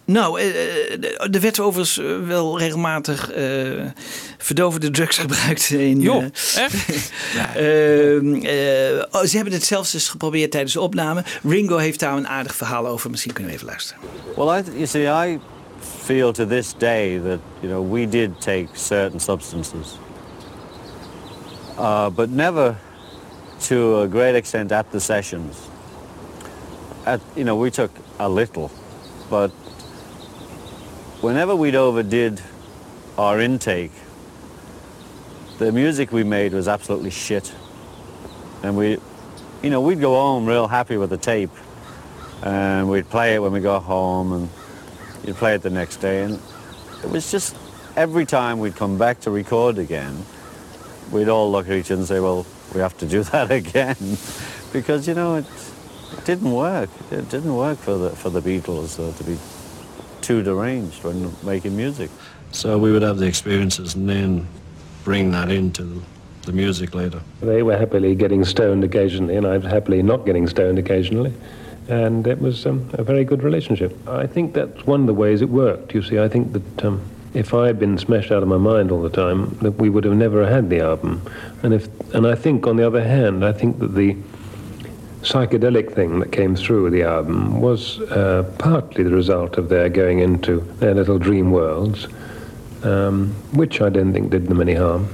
Nou, 0.04 0.40
eh, 0.40 0.48
eh, 0.48 1.34
er 1.34 1.40
werd 1.40 1.60
overigens 1.60 1.98
eh, 1.98 2.26
wel 2.26 2.58
regelmatig 2.58 3.30
eh 3.30 3.86
verdovende 4.38 4.90
drugs 4.90 5.18
gebruikt. 5.24 5.70
In, 5.70 6.08
eh, 6.08 6.22
echt? 6.62 6.74
Ehm, 7.54 8.34
eh, 8.34 9.02
oh, 9.10 9.22
ze 9.22 9.36
hebben 9.36 9.52
het 9.52 9.64
zelfs 9.64 9.94
eens 9.94 10.08
geprobeerd 10.08 10.50
tijdens 10.50 10.72
de 10.72 10.80
opname. 10.80 11.24
Ringo 11.42 11.76
heeft 11.76 12.00
daar 12.00 12.16
een 12.16 12.28
aardig 12.28 12.54
verhaal 12.54 12.86
over. 12.86 13.10
Misschien 13.10 13.32
kunnen 13.32 13.50
we 13.52 13.58
even 13.58 13.68
luisteren. 13.70 14.02
Well, 14.36 14.58
I, 14.58 14.62
you 14.72 14.86
see, 14.86 15.28
I 15.28 15.38
feel 16.04 16.32
to 16.32 16.46
this 16.46 16.74
day 16.78 17.20
that 17.24 17.38
you 17.60 17.72
know 17.72 17.92
we 17.92 18.08
did 18.08 18.40
take 18.40 18.66
certain 18.72 19.20
substances, 19.20 19.98
uh, 21.78 22.06
but 22.08 22.30
never 22.30 22.74
to 23.66 24.02
a 24.02 24.06
great 24.10 24.34
extent 24.34 24.72
at 24.72 24.84
the 24.90 24.98
sessions. 24.98 25.56
At 27.06 27.20
you 27.36 27.44
know, 27.44 27.56
we 27.56 27.70
took 27.70 27.90
a 28.18 28.28
little, 28.28 28.70
but 29.28 29.48
whenever 31.20 31.54
we'd 31.54 31.74
overdid 31.74 32.40
our 33.18 33.40
intake, 33.40 33.92
the 35.58 35.70
music 35.70 36.12
we 36.12 36.24
made 36.24 36.52
was 36.52 36.66
absolutely 36.66 37.10
shit, 37.10 37.52
and 38.62 38.76
we, 38.76 38.98
you 39.62 39.70
know, 39.70 39.80
we'd 39.80 40.00
go 40.00 40.14
home 40.14 40.46
real 40.46 40.66
happy 40.66 40.96
with 40.96 41.10
the 41.10 41.18
tape 41.18 41.50
and 42.44 42.88
we'd 42.90 43.08
play 43.08 43.34
it 43.34 43.42
when 43.42 43.52
we 43.52 43.60
got 43.60 43.80
home 43.80 44.32
and 44.32 44.48
you'd 45.24 45.36
play 45.36 45.54
it 45.54 45.62
the 45.62 45.70
next 45.70 45.96
day 45.96 46.22
and 46.22 46.38
it 47.02 47.10
was 47.10 47.30
just 47.30 47.56
every 47.96 48.26
time 48.26 48.58
we'd 48.58 48.76
come 48.76 48.98
back 48.98 49.18
to 49.20 49.30
record 49.30 49.78
again 49.78 50.24
we'd 51.10 51.28
all 51.28 51.50
look 51.50 51.66
at 51.66 51.72
each 51.72 51.90
other 51.90 52.00
and 52.00 52.06
say 52.06 52.20
well 52.20 52.44
we 52.74 52.80
have 52.80 52.96
to 52.98 53.06
do 53.06 53.22
that 53.32 53.50
again 53.50 53.96
because 54.72 55.08
you 55.08 55.14
know 55.14 55.36
it, 55.36 55.46
it 56.18 56.24
didn't 56.24 56.52
work 56.52 56.90
it 57.10 57.28
didn't 57.28 57.56
work 57.56 57.78
for 57.78 57.96
the 57.98 58.10
for 58.10 58.30
the 58.30 58.40
Beatles 58.40 58.98
uh, 58.98 59.16
to 59.18 59.24
be 59.24 59.36
too 60.20 60.42
deranged 60.42 61.04
when 61.04 61.32
making 61.42 61.76
music 61.76 62.10
So 62.52 62.78
we 62.78 62.92
would 62.92 63.02
have 63.02 63.18
the 63.18 63.26
experiences 63.26 63.94
and 63.96 64.08
then 64.08 64.46
bring 65.02 65.32
that 65.32 65.50
into 65.50 66.02
the 66.42 66.52
music 66.52 66.94
later. 66.94 67.20
They 67.40 67.62
were 67.62 67.76
happily 67.76 68.14
getting 68.14 68.44
stoned 68.44 68.84
occasionally, 68.84 69.36
and 69.36 69.46
I 69.46 69.58
was 69.58 69.66
happily 69.66 70.02
not 70.02 70.24
getting 70.24 70.46
stoned 70.46 70.78
occasionally. 70.78 71.32
And 71.88 72.26
it 72.26 72.40
was 72.40 72.64
um, 72.64 72.88
a 72.94 73.02
very 73.02 73.24
good 73.24 73.42
relationship. 73.42 73.92
I 74.08 74.26
think 74.26 74.54
that's 74.54 74.86
one 74.86 75.00
of 75.00 75.06
the 75.06 75.14
ways 75.14 75.42
it 75.42 75.50
worked. 75.50 75.94
You 75.94 76.02
see, 76.02 76.18
I 76.18 76.28
think 76.28 76.52
that 76.52 76.84
um, 76.84 77.02
if 77.34 77.52
I 77.52 77.66
had 77.66 77.78
been 77.78 77.98
smashed 77.98 78.30
out 78.30 78.42
of 78.42 78.48
my 78.48 78.56
mind 78.56 78.90
all 78.90 79.02
the 79.02 79.10
time, 79.10 79.58
that 79.60 79.72
we 79.72 79.90
would 79.90 80.04
have 80.04 80.14
never 80.14 80.46
had 80.46 80.70
the 80.70 80.80
album. 80.80 81.20
And 81.62 81.74
if, 81.74 81.88
and 82.14 82.26
I 82.26 82.36
think, 82.36 82.66
on 82.66 82.76
the 82.76 82.86
other 82.86 83.02
hand, 83.02 83.44
I 83.44 83.52
think 83.52 83.80
that 83.80 83.94
the 83.94 84.16
psychedelic 85.24 85.94
thing 85.94 86.18
that 86.18 86.28
came 86.30 86.54
through 86.54 86.90
the 86.96 87.04
album 87.06 87.60
was 87.60 88.00
uh, 88.16 88.38
partly 88.56 89.04
the 89.04 89.10
result 89.14 89.58
of 89.58 89.68
their 89.68 89.90
going 89.92 90.20
into 90.20 90.62
their 90.78 90.94
little 90.94 91.18
dream 91.18 91.50
worlds, 91.50 92.08
um, 92.84 93.34
which 93.50 93.80
I 93.80 93.90
don't 93.90 94.12
think 94.12 94.30
did 94.30 94.46
them 94.46 94.60
any 94.60 94.74
harm. 94.76 95.06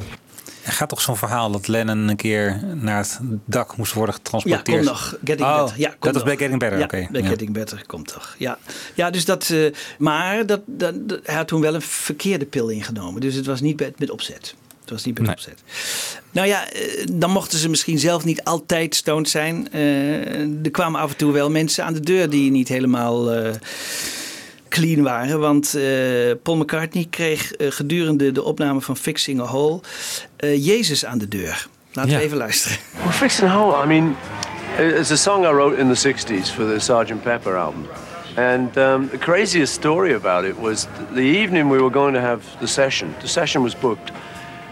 Er 0.65 0.73
gaat 0.77 0.89
toch 0.89 1.01
zo'n 1.01 1.17
verhaal 1.17 1.51
dat 1.51 1.69
Lennon 1.69 2.09
een 2.09 2.17
keer 2.17 2.61
naar 2.75 2.97
het 2.99 3.21
dak 3.45 3.77
moest 3.77 3.93
worden 3.93 4.15
Ja, 4.15 4.21
getransporteerd? 4.23 4.77
kom 4.77 4.87
nog. 4.87 5.17
Getting 5.25 5.49
Oh, 5.49 5.59
Better. 5.63 5.79
Ja, 5.81 5.89
kom 5.89 5.97
dat 6.01 6.11
is 6.11 6.17
nog. 6.17 6.25
bij 6.25 6.37
Getting 6.37 6.59
Better, 6.59 6.79
ja, 6.79 6.85
oké. 6.85 7.07
bij 7.11 7.23
Ja. 7.23 7.29
Getting 7.29 7.53
Better 7.53 7.83
komt 7.87 8.13
toch. 8.13 8.35
Ja, 8.39 8.59
ja 8.95 9.11
dus 9.11 9.25
dat... 9.25 9.51
eh, 9.51 9.73
maar 9.99 10.47
dat, 10.47 10.61
dat, 10.67 10.95
dat- 11.09 11.21
hij 11.23 11.35
had 11.35 11.49
toen 11.49 11.61
wel 11.61 11.75
een 11.75 11.83
verkeerde 11.83 12.45
pil 12.45 12.69
ingenomen. 12.69 13.21
Dus 13.21 13.35
het 13.35 13.47
was 13.47 13.61
niet 13.61 13.81
met, 13.81 13.99
met 13.99 14.11
opzet. 14.11 14.55
Het 14.91 14.99
was 14.99 15.05
niet 15.09 15.19
met 15.21 15.31
opzet. 15.31 15.63
Nou 16.31 16.47
ja, 16.47 16.71
eh, 16.71 16.81
dan 17.13 17.31
mochten 17.31 17.59
ze 17.59 17.69
misschien 17.69 17.99
zelf 17.99 18.25
niet 18.25 18.45
altijd 18.45 18.95
stoned 18.95 19.29
zijn. 19.29 19.69
Eh, 19.73 20.41
er 20.65 20.71
kwamen 20.71 21.01
af 21.01 21.11
en 21.11 21.17
toe 21.17 21.33
wel 21.33 21.51
mensen 21.51 21.85
aan 21.85 21.93
de 21.93 22.01
deur 22.01 22.31
die 22.31 22.51
niet 22.51 22.69
helemaal 22.69 23.33
eh, 23.33 23.53
clean 24.69 25.03
waren. 25.03 25.41
Want 25.41 25.75
eh, 25.75 25.83
Paul 26.43 26.57
McCartney 26.57 27.07
kreeg 27.11 27.53
gedurende 27.59 28.33
de 28.33 28.43
opname 28.43 28.81
van 28.81 28.97
Fixing 28.97 29.41
a 29.41 29.45
Hole 29.45 29.81
eh, 30.37 30.67
Jezus 30.67 31.05
aan 31.05 31.19
de 31.19 31.29
deur. 31.29 31.69
Laten 31.93 32.11
Ja. 32.13 32.19
we 32.19 32.25
even 32.25 32.37
luisteren. 32.37 32.79
Well, 33.03 33.13
Fixing 33.13 33.51
a 33.51 33.55
Hole, 33.55 33.85
I 33.85 33.87
mean, 33.87 34.17
it's 34.99 35.11
a 35.11 35.17
song 35.17 35.45
I 35.45 35.49
wrote 35.51 35.77
in 35.81 35.95
the 35.95 36.09
60s 36.09 36.49
for 36.55 36.65
the 36.67 36.77
Sgt. 36.81 37.23
Pepper 37.23 37.57
album. 37.57 37.87
And 38.37 38.77
um, 38.77 39.09
the 39.11 39.19
craziest 39.19 39.73
story 39.73 40.15
about 40.15 40.45
it 40.45 40.55
was 40.61 40.81
th- 40.81 41.09
the 41.15 41.41
evening 41.41 41.71
we 41.71 41.79
were 41.79 41.91
going 41.91 42.15
to 42.15 42.21
have 42.21 42.41
the 42.61 42.67
session. 42.67 43.15
The 43.21 43.27
session 43.29 43.63
was 43.63 43.79
booked. 43.79 44.13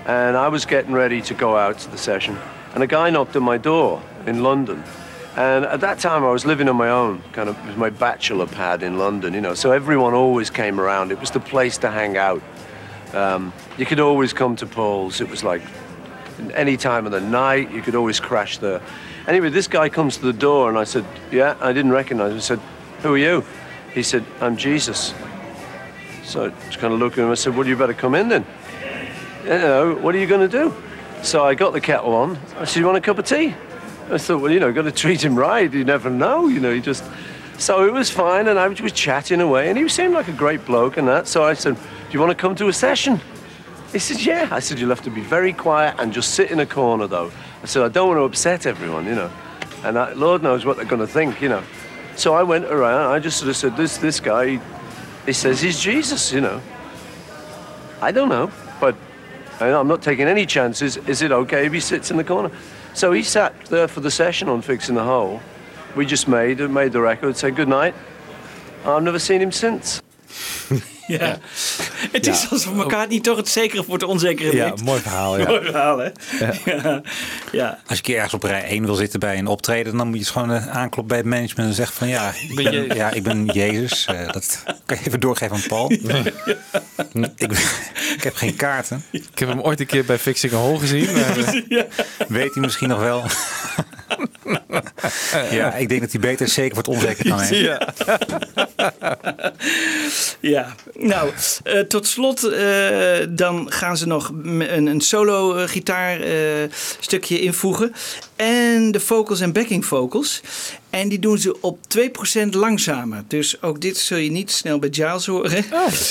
And 0.09 0.39
I 0.39 0.48
was 0.48 0.64
getting 0.64 0.93
ready 0.93 1.20
to 1.20 1.35
go 1.35 1.55
out 1.55 1.80
to 1.80 1.90
the 1.90 1.98
session. 1.98 2.39
And 2.72 2.82
a 2.82 2.86
guy 2.86 3.10
knocked 3.10 3.36
on 3.36 3.43
my 3.43 3.59
door 3.59 4.02
in 4.26 4.43
London. 4.43 4.82
And 5.36 5.66
at 5.66 5.82
that 5.82 5.98
time, 5.98 6.24
I 6.24 6.30
was 6.30 6.47
living 6.47 6.66
on 6.66 6.76
my 6.76 6.89
own, 6.89 7.22
kind 7.32 7.51
of 7.51 7.66
with 7.66 7.76
my 7.76 7.90
bachelor 7.90 8.47
pad 8.47 8.82
in 8.82 8.97
London, 8.97 9.35
you 9.35 9.43
know. 9.43 9.52
So 9.52 9.70
everyone 9.70 10.14
always 10.14 10.48
came 10.48 10.80
around. 10.80 11.12
It 11.12 11.20
was 11.20 11.30
the 11.30 11.40
place 11.40 11.76
to 11.78 11.90
hang 11.90 12.16
out. 12.16 12.43
Um, 13.12 13.52
you 13.76 13.85
could 13.85 14.01
always 14.01 14.32
come 14.32 14.56
to 14.56 14.66
Paul's. 14.66 15.20
It 15.20 15.28
was 15.28 15.44
like 15.44 15.60
any 16.55 16.78
time 16.78 17.05
of 17.05 17.12
the 17.12 17.20
night, 17.20 17.70
you 17.70 17.82
could 17.82 17.94
always 17.94 18.18
crash 18.18 18.56
there. 18.56 18.80
Anyway, 19.26 19.51
this 19.51 19.68
guy 19.68 19.90
comes 19.90 20.16
to 20.16 20.22
the 20.24 20.32
door, 20.32 20.70
and 20.70 20.78
I 20.78 20.85
said, 20.85 21.05
"Yeah." 21.30 21.55
I 21.60 21.74
didn't 21.74 21.93
recognize 21.93 22.32
him. 22.32 22.39
I 22.39 22.40
said, 22.40 22.60
"Who 23.02 23.12
are 23.12 23.18
you?" 23.18 23.44
He 23.93 24.02
said, 24.02 24.24
"I'm 24.40 24.56
Jesus." 24.56 25.12
So 26.24 26.47
I 26.47 26.48
just 26.66 26.78
kind 26.78 26.94
of 26.94 26.98
looked 26.98 27.18
at 27.18 27.24
him. 27.24 27.30
I 27.30 27.35
said, 27.35 27.55
"Well, 27.55 27.66
you 27.66 27.76
better 27.76 27.93
come 27.93 28.14
in 28.14 28.28
then." 28.30 28.47
You 29.49 29.55
know, 29.55 29.95
what 29.95 30.15
are 30.15 30.19
you 30.19 30.27
going 30.27 30.47
to 30.47 30.59
do? 30.59 30.75
So 31.23 31.43
I 31.43 31.55
got 31.55 31.73
the 31.73 31.81
kettle 31.81 32.15
on. 32.15 32.37
Oh, 32.37 32.61
I 32.61 32.65
said, 32.65 32.81
"You 32.81 32.85
want 32.85 32.99
a 32.99 33.01
cup 33.01 33.19
of 33.19 33.25
tea?" 33.25 33.55
I 34.11 34.19
thought, 34.19 34.43
well, 34.43 34.53
you 34.53 34.61
know, 34.61 34.70
got 34.73 34.83
to 34.83 34.93
treat 34.93 35.25
him 35.25 35.37
right. 35.37 35.73
You 35.73 35.85
never 35.85 36.11
know, 36.11 36.49
you 36.49 36.61
know. 36.61 36.70
You 36.70 36.83
just 36.83 37.03
so 37.57 37.87
it 37.87 37.93
was 37.95 38.11
fine, 38.11 38.47
and 38.49 38.59
I 38.59 38.69
was 38.69 38.93
chatting 38.93 39.41
away, 39.41 39.70
and 39.70 39.79
he 39.79 39.89
seemed 39.89 40.12
like 40.12 40.29
a 40.29 40.33
great 40.33 40.66
bloke 40.66 40.99
and 40.99 41.09
that. 41.09 41.27
So 41.27 41.45
I 41.45 41.55
said, 41.55 41.77
"Do 41.77 41.81
you 42.11 42.20
want 42.20 42.31
to 42.31 42.35
come 42.35 42.57
to 42.57 42.69
a 42.69 42.75
session?" 42.75 43.23
He 43.91 43.99
said, 43.99 44.20
"Yeah." 44.20 44.49
I 44.51 44.61
said, 44.61 44.79
"You'll 44.79 44.91
have 44.91 45.05
to 45.05 45.11
be 45.11 45.23
very 45.23 45.55
quiet 45.55 45.95
and 45.99 46.12
just 46.12 46.35
sit 46.35 46.51
in 46.51 46.61
a 46.61 46.66
corner, 46.66 47.07
though." 47.07 47.31
I 47.62 47.66
said, 47.66 47.83
"I 47.83 47.89
don't 47.89 48.09
want 48.09 48.19
to 48.19 48.25
upset 48.25 48.66
everyone, 48.66 49.07
you 49.07 49.15
know, 49.15 49.31
and 49.83 49.99
I, 49.99 50.12
Lord 50.12 50.43
knows 50.43 50.66
what 50.66 50.77
they're 50.77 50.85
going 50.85 51.01
to 51.01 51.12
think, 51.12 51.41
you 51.41 51.49
know." 51.49 51.62
So 52.16 52.35
I 52.35 52.43
went 52.43 52.66
around. 52.66 53.12
I 53.12 53.19
just 53.19 53.39
sort 53.39 53.49
of 53.49 53.57
said, 53.57 53.79
"This 53.79 53.97
this 53.97 54.20
guy, 54.20 54.47
he, 54.47 54.61
he 55.25 55.33
says 55.33 55.62
he's 55.62 55.81
Jesus, 55.81 56.33
you 56.33 56.43
know." 56.43 56.61
I 58.03 58.12
don't 58.12 58.29
know, 58.29 58.51
but 58.79 58.95
I- 59.60 59.72
I'm 59.72 59.89
not 59.89 60.02
taking 60.02 60.26
any 60.28 60.47
chances. 60.47 60.97
Is 60.97 61.22
it 61.22 61.32
okay 61.32 61.66
if 61.66 61.72
he 61.72 61.80
sits 61.80 62.10
in 62.10 62.16
the 62.16 62.24
corner? 62.24 62.51
So 62.94 63.12
he 63.12 63.22
sat 63.22 63.55
there 63.66 63.89
for 63.89 64.01
the 64.01 64.10
session 64.10 64.48
on 64.48 64.62
Fixing 64.62 64.94
the 64.94 65.05
Hole. 65.05 65.40
We 65.97 66.06
just 66.06 66.28
made 66.28 66.60
made 66.70 66.93
the 66.93 67.01
record, 67.01 67.36
said 67.36 67.56
good 67.56 67.68
night. 67.68 67.94
I've 68.85 69.02
never 69.02 69.18
seen 69.18 69.40
him 69.43 69.52
since. 69.52 70.02
Ja. 71.09 71.39
Het 72.12 72.26
is 72.26 72.43
Ja. 72.43 72.48
alsof 72.51 72.72
McCartney 72.74 73.20
toch 73.20 73.36
het 73.36 73.48
zekere 73.48 73.85
voor 73.85 73.94
het 73.94 74.02
onzekere 74.05 74.56
Ja, 74.56 74.74
mooi 74.85 75.01
verhaal, 75.01 75.39
ja. 75.39 75.47
Mooi 75.47 75.64
verhaal, 75.64 75.98
hè? 75.98 76.05
Ja. 76.39 76.52
Ja. 76.64 77.01
ja. 77.52 77.78
Als 77.86 77.97
je 77.97 78.02
keer 78.05 78.14
ergens 78.16 78.35
op 78.35 78.43
rij 78.43 78.64
1 78.64 78.85
wil 78.85 78.94
zitten 78.94 79.20
bij 79.20 79.39
een 79.39 79.47
optreden, 79.47 79.97
dan 79.97 80.06
moet 80.06 80.14
je 80.14 80.20
eens 80.20 80.30
gewoon 80.30 80.51
eh, 80.52 80.66
aankloppen 80.68 81.06
bij 81.06 81.16
het 81.16 81.26
management 81.26 81.68
en 81.68 81.74
zeggen 81.74 81.97
van 81.97 82.09
ja, 82.09 82.32
ik 82.48 82.55
Ben 82.55 82.64
ben, 82.64 82.72
je- 82.72 82.94
ja, 82.94 83.10
ik 83.10 83.22
ben 83.22 83.44
Jezus. 83.44 84.05
Eh, 84.06 84.32
dat 84.32 84.62
kan 84.86 84.97
je 85.01 85.06
even 85.06 85.20
doorgeven 85.20 85.56
aan 85.56 85.62
Paul. 85.68 85.90
ik, 87.36 87.52
ik 88.16 88.22
heb 88.22 88.35
geen 88.35 88.56
kaarten. 88.56 89.05
Ik 89.10 89.39
heb 89.39 89.48
hem 89.48 89.60
ooit 89.60 89.80
een 89.80 89.86
keer 89.86 90.05
bij 90.05 90.18
Fixing 90.18 90.52
a 90.52 90.56
Hole 90.56 90.78
gezien. 90.78 91.12
maar, 91.12 91.39
eh, 91.39 91.82
Weet 92.28 92.52
hij 92.55 92.62
misschien 92.62 92.89
nog 92.89 93.01
wel? 93.01 93.24
ja, 95.51 95.74
ik 95.74 95.89
denk 95.89 96.01
dat 96.01 96.12
hij 96.12 96.20
beter 96.20 96.49
zeker 96.49 96.77
het 96.77 96.89
onzeker 96.89 97.28
kan 97.28 97.40
hebben. 97.40 97.62
Ja. 97.62 97.93
Ja, 100.40 100.74
nou, 100.95 101.31
eh, 101.62 101.81
tot 101.81 102.07
slot 102.07 102.45
eh, 102.45 103.19
dan 103.28 103.73
gaan 103.73 103.97
ze 103.97 104.07
nog 104.07 104.28
een, 104.43 104.86
een 104.86 105.01
solo 105.01 105.55
eh, 105.55 105.69
gitaar 105.69 106.20
stukje 107.01 107.40
invoegen. 107.40 107.93
En 108.36 108.90
de 108.93 109.01
vocals 109.01 109.40
en 109.40 109.53
backing 109.53 109.86
vocals. 109.86 110.40
En 110.90 111.09
die 111.09 111.19
doen 111.19 111.39
ze 111.39 111.60
op 111.60 111.78
2% 111.98 112.48
langzamer. 112.51 113.23
Dus 113.28 113.62
ook 113.62 113.81
dit 113.81 113.97
zul 113.98 114.16
je 114.16 114.31
niet 114.31 114.51
snel 114.51 114.78
bij 114.78 114.89
Giles 114.93 115.27
horen. 115.27 115.65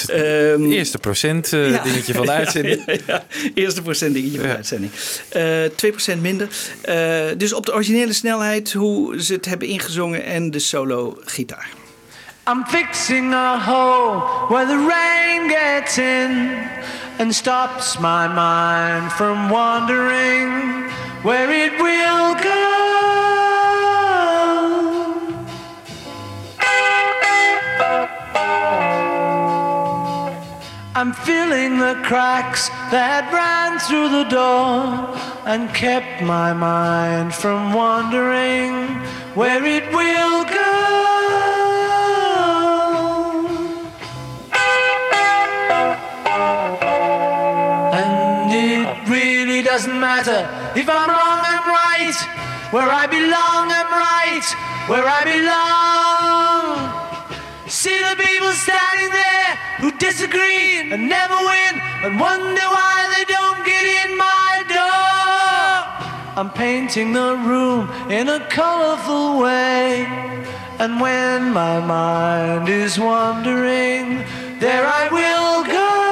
Ehm, 0.07 0.71
Eerste 0.71 0.97
procent 0.97 1.53
eh, 1.53 1.71
ja. 1.71 1.83
dingetje 1.83 2.13
van 2.13 2.25
de 2.25 2.31
Ja, 2.31 2.37
uitzending. 2.37 2.83
Ja, 2.85 2.95
ja. 3.07 3.25
Eerste 3.53 3.81
procent 3.81 4.13
dingetje 4.13 4.37
van 4.39 4.47
de 4.47 4.55
uitzending. 4.55 4.91
Eh 5.29 6.15
2% 6.17 6.21
minder. 6.21 6.47
Eh, 6.81 7.25
dus 7.37 7.53
op 7.53 7.65
de 7.65 7.73
originele 7.73 8.13
snelheid 8.13 8.73
hoe 8.73 9.21
ze 9.21 9.33
het 9.33 9.45
hebben 9.45 9.67
ingezongen 9.67 10.23
en 10.23 10.51
de 10.51 10.59
solo 10.59 11.17
gitaar. 11.25 11.69
I'm 12.49 12.65
fixing 12.65 13.33
a 13.33 13.59
hole 13.59 14.21
where 14.47 14.65
the 14.65 14.87
rain 14.87 15.49
gets 15.49 15.97
in 15.97 16.57
and 17.19 17.33
stops 17.33 17.97
my 17.97 18.27
mind 18.27 19.11
from 19.11 19.49
wandering 19.49 20.85
where 21.23 21.51
it 21.65 21.73
will 21.81 22.35
go. 22.35 22.86
I'm 30.97 31.13
filling 31.13 31.77
the 31.77 32.01
cracks 32.03 32.69
that 32.89 33.29
ran 33.31 33.77
through 33.77 34.09
the 34.09 34.23
door 34.33 35.13
and 35.45 35.69
kept 35.69 36.23
my 36.23 36.53
mind 36.53 37.35
from 37.35 37.71
wandering 37.71 38.73
where 39.37 39.63
it 39.63 39.85
will 39.93 40.43
go. 40.43 40.73
And 47.93 48.49
it 48.51 49.07
really 49.07 49.61
doesn't 49.61 49.99
matter 49.99 50.49
if 50.75 50.89
I'm 50.89 51.09
wrong, 51.13 51.39
I'm 51.45 51.65
right. 51.69 52.17
Where 52.73 52.89
I 52.89 53.05
belong, 53.05 53.69
I'm 53.69 53.91
right. 53.93 54.47
Where 54.89 55.05
I 55.05 55.21
belong. 55.29 56.86
See 57.69 57.99
the 57.99 58.15
people 58.15 58.53
standing 58.53 59.09
there 59.11 59.55
who 59.79 59.91
disagree 59.97 60.89
and 60.89 61.09
never 61.09 61.35
win 61.35 61.81
and 62.05 62.17
wonder 62.17 62.61
why 62.61 63.13
they 63.13 63.25
don't 63.25 63.65
get 63.65 63.83
in 64.05 64.17
my 64.17 64.63
door. 64.69 66.37
I'm 66.37 66.49
painting 66.49 67.11
the 67.11 67.35
room 67.35 67.89
in 68.09 68.29
a 68.29 68.39
colorful 68.47 69.39
way. 69.39 70.05
And 70.79 71.01
when 71.01 71.51
my 71.51 71.81
mind 71.81 72.69
is 72.69 72.97
wandering, 72.97 74.23
there 74.59 74.87
I 74.87 75.09
will 75.11 75.65
go. 75.65 76.06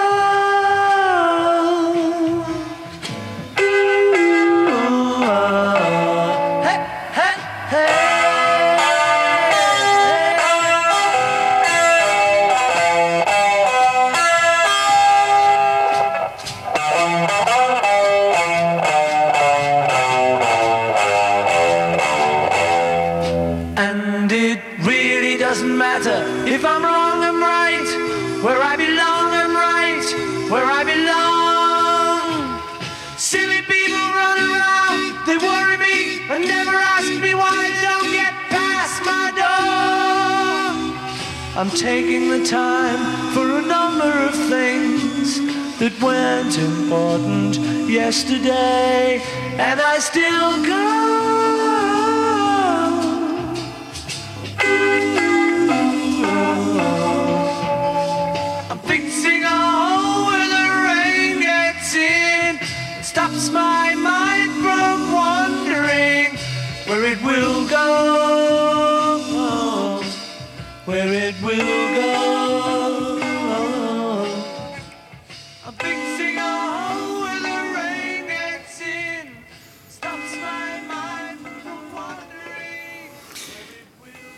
I'm 41.57 41.69
taking 41.69 42.29
the 42.29 42.45
time 42.45 43.31
for 43.33 43.49
a 43.59 43.61
number 43.61 44.11
of 44.27 44.35
things 44.49 45.39
that 45.79 45.93
weren't 46.01 46.57
important 46.57 47.55
yesterday, 47.89 49.21
and 49.57 49.79
I 49.79 49.99
still 49.99 50.61
go. 50.65 51.15
I'm 58.69 58.79
fixing 58.79 59.43
a 59.43 59.47
hole 59.47 60.25
where 60.27 60.49
the 60.57 60.67
rain 60.89 61.39
gets 61.39 61.95
in, 61.95 62.59
stops 63.01 63.49
my 63.49 63.95
mind 63.95 64.51
from 64.61 65.13
wandering 65.13 66.37
where 66.85 67.05
it 67.13 67.21
will 67.23 67.65
go. 67.69 67.93
Where 70.85 71.11
in. 71.59 71.85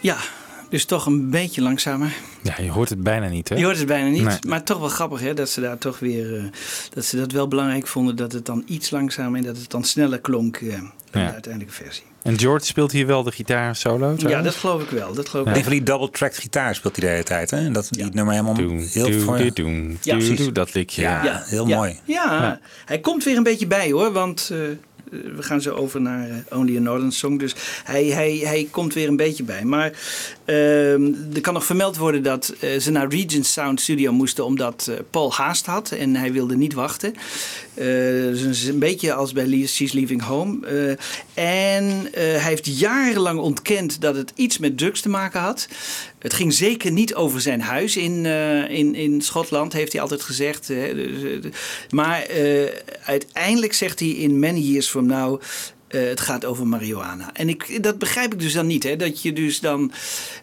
Ja, 0.02 0.18
dus 0.70 0.86
toch 0.86 1.06
een 1.06 1.30
beetje 1.30 1.62
langzamer. 1.62 2.14
Ja, 2.44 2.56
je 2.62 2.72
hoort 2.72 2.90
het 2.90 3.04
bijna 3.04 3.28
niet, 3.28 3.50
hè? 3.50 3.56
Je 3.56 3.64
hoort 3.64 3.78
het 3.78 3.88
bijna 3.88 4.10
niet, 4.10 4.24
Nee. 4.24 4.38
maar 4.48 4.64
toch 4.64 4.80
wel 4.80 4.90
grappig 4.90 5.20
hè, 5.20 5.34
dat 5.34 5.50
ze 5.50 5.62
daar 5.62 5.78
toch 5.78 6.00
weer, 6.00 6.38
eh, 6.38 6.44
dat 6.94 7.06
ze 7.06 7.18
dat 7.18 7.32
wel 7.32 7.48
belangrijk 7.48 7.88
vonden 7.88 8.16
dat 8.16 8.32
het 8.32 8.46
dan 8.46 8.64
iets 8.66 8.90
langzamer 8.90 9.40
en 9.40 9.46
dat 9.46 9.58
het 9.58 9.70
dan 9.70 9.84
sneller 9.84 10.20
klonk 10.20 10.58
eh, 10.58 10.72
dan 10.72 10.92
de 11.12 11.32
uiteindelijke 11.32 11.74
versie. 11.84 12.04
En 12.22 12.40
George 12.40 12.66
speelt 12.66 12.92
hier 12.92 13.06
wel 13.08 13.24
de 13.24 13.32
gitaar 13.32 13.76
solo? 13.76 14.14
Ja, 14.18 14.42
dat 14.42 14.56
geloof 14.56 14.82
ik 14.82 14.90
wel. 14.90 15.14
Dat 15.14 15.30
geloof 15.30 15.46
ik 15.46 15.48
Een 15.48 15.54
wel. 15.54 15.64
van 15.64 15.72
die 15.72 15.84
double-tracked 15.84 16.38
gitaar 16.38 16.76
speelt 16.76 16.96
hij 16.96 17.06
de 17.06 17.12
hele 17.12 17.24
tijd. 17.24 17.52
Hè? 17.52 17.58
En 17.58 17.74
Dat 17.74 17.88
die 17.92 18.06
nummer 18.12 18.34
helemaal 18.34 18.56
heel 18.56 19.12
voor. 19.22 19.40
Ja, 19.40 20.18
doe, 20.18 20.52
dat 20.52 20.74
likje. 20.74 21.02
Ja, 21.02 21.24
Ja. 21.24 21.42
heel 21.46 21.68
Ja. 21.68 21.76
mooi. 21.76 22.00
Ja, 22.06 22.24
Ja. 22.42 22.60
hij 22.86 23.00
komt 23.00 23.24
weer 23.24 23.38
een 23.38 23.44
beetje 23.44 23.68
bij 23.68 23.92
hoor, 23.92 24.12
want 24.12 24.50
Eh, 24.52 24.60
we 25.10 25.44
gaan 25.44 25.62
zo 25.62 25.74
over 25.74 26.02
naar 26.02 26.30
eh, 26.30 26.58
Only 26.58 26.78
a 26.78 26.80
Northern 26.80 27.12
Song. 27.12 27.38
Dus 27.38 27.56
hij, 27.84 28.06
hij, 28.06 28.42
hij 28.44 28.68
komt 28.72 28.94
weer 28.94 29.08
een 29.08 29.16
beetje 29.16 29.44
bij. 29.44 29.64
Maar 29.64 29.92
ehm, 30.46 31.14
er 31.34 31.42
kan 31.42 31.54
nog 31.54 31.66
vermeld 31.66 31.98
worden 31.98 32.24
dat 32.24 32.54
eh, 32.60 32.80
ze 32.80 32.92
naar 32.92 33.10
Regent 33.10 33.46
Sound 33.46 33.82
Studio 33.82 34.12
moesten 34.12 34.46
omdat 34.46 34.88
eh, 34.90 34.96
Paul 35.10 35.34
haast 35.34 35.66
had 35.66 35.92
en 35.92 36.16
hij 36.16 36.32
wilde 36.32 36.58
niet 36.58 36.74
wachten. 36.74 37.14
Eh, 37.78 37.86
dus 37.86 38.64
een 38.64 38.80
beetje 38.80 39.14
als 39.14 39.32
bij 39.32 39.66
She's 39.68 39.92
Leaving 39.92 40.22
Home. 40.22 40.68
Eh, 40.68 40.90
en 41.74 42.14
eh, 42.14 42.24
hij 42.24 42.50
heeft 42.50 42.80
jarenlang 42.80 43.40
ontkend 43.40 44.02
dat 44.02 44.16
het 44.16 44.32
iets 44.36 44.58
met 44.58 44.78
drugs 44.78 45.02
te 45.02 45.10
maken 45.10 45.40
had. 45.40 45.68
Het 46.20 46.34
ging 46.34 46.54
zeker 46.54 46.92
niet 46.92 47.16
over 47.16 47.42
zijn 47.42 47.62
huis 47.62 47.98
in, 47.98 48.26
eh, 48.26 48.70
in, 48.70 48.96
in 48.96 49.22
Schotland, 49.22 49.74
heeft 49.74 49.92
hij 49.92 50.02
altijd 50.02 50.22
gezegd. 50.22 50.68
Hè. 50.68 50.94
Dus, 50.96 51.44
eh, 51.44 51.52
maar 51.90 52.22
eh, 52.22 52.66
uiteindelijk 53.04 53.74
zegt 53.74 54.00
hij 54.00 54.10
in 54.10 54.40
Many 54.40 54.60
Years 54.60 54.90
Now... 55.06 55.42
eh, 55.88 56.08
het 56.08 56.20
gaat 56.20 56.46
over 56.46 56.68
marihuana. 56.68 57.30
En 57.34 57.50
ik, 57.50 57.84
dat 57.84 57.98
begrijp 57.98 58.34
ik 58.34 58.40
dus 58.40 58.54
dan 58.54 58.68
niet. 58.68 58.84
Hè? 58.84 58.96
Dat 58.96 59.22
je 59.22 59.34
dus 59.34 59.60
dan 59.60 59.92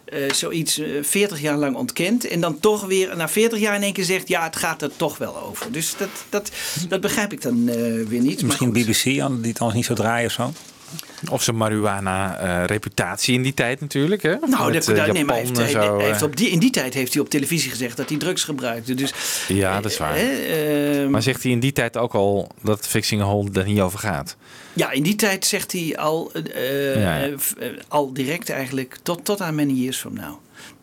eh, 0.05 0.31
zoiets 0.31 0.79
eh, 0.79 0.87
40 1.01 1.41
jaar 1.41 1.57
lang 1.57 1.75
ontkent. 1.75 2.27
En 2.27 2.39
dan 2.39 2.59
toch 2.59 2.85
weer 2.85 3.17
na 3.17 3.29
40 3.29 3.59
jaar 3.59 3.75
in 3.75 3.83
één 3.83 3.93
keer 3.93 4.03
zegt: 4.03 4.27
ja, 4.27 4.43
het 4.43 4.55
gaat 4.55 4.81
er 4.81 4.91
toch 4.95 5.17
wel 5.17 5.41
over. 5.41 5.71
Dus 5.71 5.95
dat, 5.97 6.09
dat, 6.29 6.51
dat 6.87 7.01
begrijp 7.01 7.31
ik 7.31 7.41
dan 7.41 7.67
eh, 7.67 7.75
weer 8.07 8.21
niet. 8.21 8.43
Misschien. 8.43 8.71
BBC, 8.71 9.03
die 9.03 9.21
het 9.21 9.59
anders 9.59 9.73
niet 9.73 9.85
zo 9.85 9.93
draaien 9.93 10.25
of 10.25 10.31
zo. 10.31 10.53
Of 11.29 11.43
zijn 11.43 11.55
marihuana-reputatie 11.57 13.33
in 13.35 13.41
die 13.41 13.53
tijd 13.53 13.81
natuurlijk. 13.81 14.21
Hè? 14.21 14.35
Nou, 14.47 14.71
Met, 14.71 14.85
dat, 14.85 14.97
eh, 14.97 15.05
dat- 15.05 15.13
nee, 15.13 15.25
maar 15.25 15.35
heeft, 15.35 15.57
zo, 15.71 15.97
eh. 15.97 16.05
heeft 16.05 16.21
op 16.21 16.35
die, 16.37 16.49
in 16.49 16.59
die 16.59 16.69
tijd 16.69 16.93
heeft 16.93 17.13
hij 17.13 17.21
op 17.21 17.29
televisie 17.29 17.69
gezegd 17.71 17.97
dat 17.97 18.09
hij 18.09 18.17
drugs 18.17 18.43
gebruikte. 18.43 18.93
Dus, 18.93 19.13
Ja, 19.47 19.81
dat 19.81 19.91
is 19.91 19.97
waar. 19.97 20.15
eh, 20.15 20.99
ehm, 21.01 21.09
maar 21.09 21.21
zegt 21.21 21.43
hij 21.43 21.51
in 21.51 21.59
die 21.59 21.71
tijd 21.73 21.97
ook 21.97 22.13
al 22.13 22.51
dat 22.61 22.87
Fixing 22.87 23.21
a 23.21 23.25
Hole 23.25 23.49
er 23.53 23.65
niet 23.65 23.79
over 23.79 23.99
gaat? 23.99 24.35
ja, 24.73 24.91
in 24.91 25.03
die 25.03 25.15
tijd 25.15 25.45
zegt 25.45 25.71
hij 25.71 25.97
al, 25.97 26.31
Ja, 26.95 27.17
ja. 27.17 27.37
f- 27.37 27.53
al 27.87 28.13
direct 28.13 28.49
eigenlijk 28.49 28.97
tot, 29.03 29.25
tot 29.25 29.41
aan 29.41 29.55
many 29.55 29.71
years 29.73 29.97
from 29.97 30.13
now. 30.13 30.33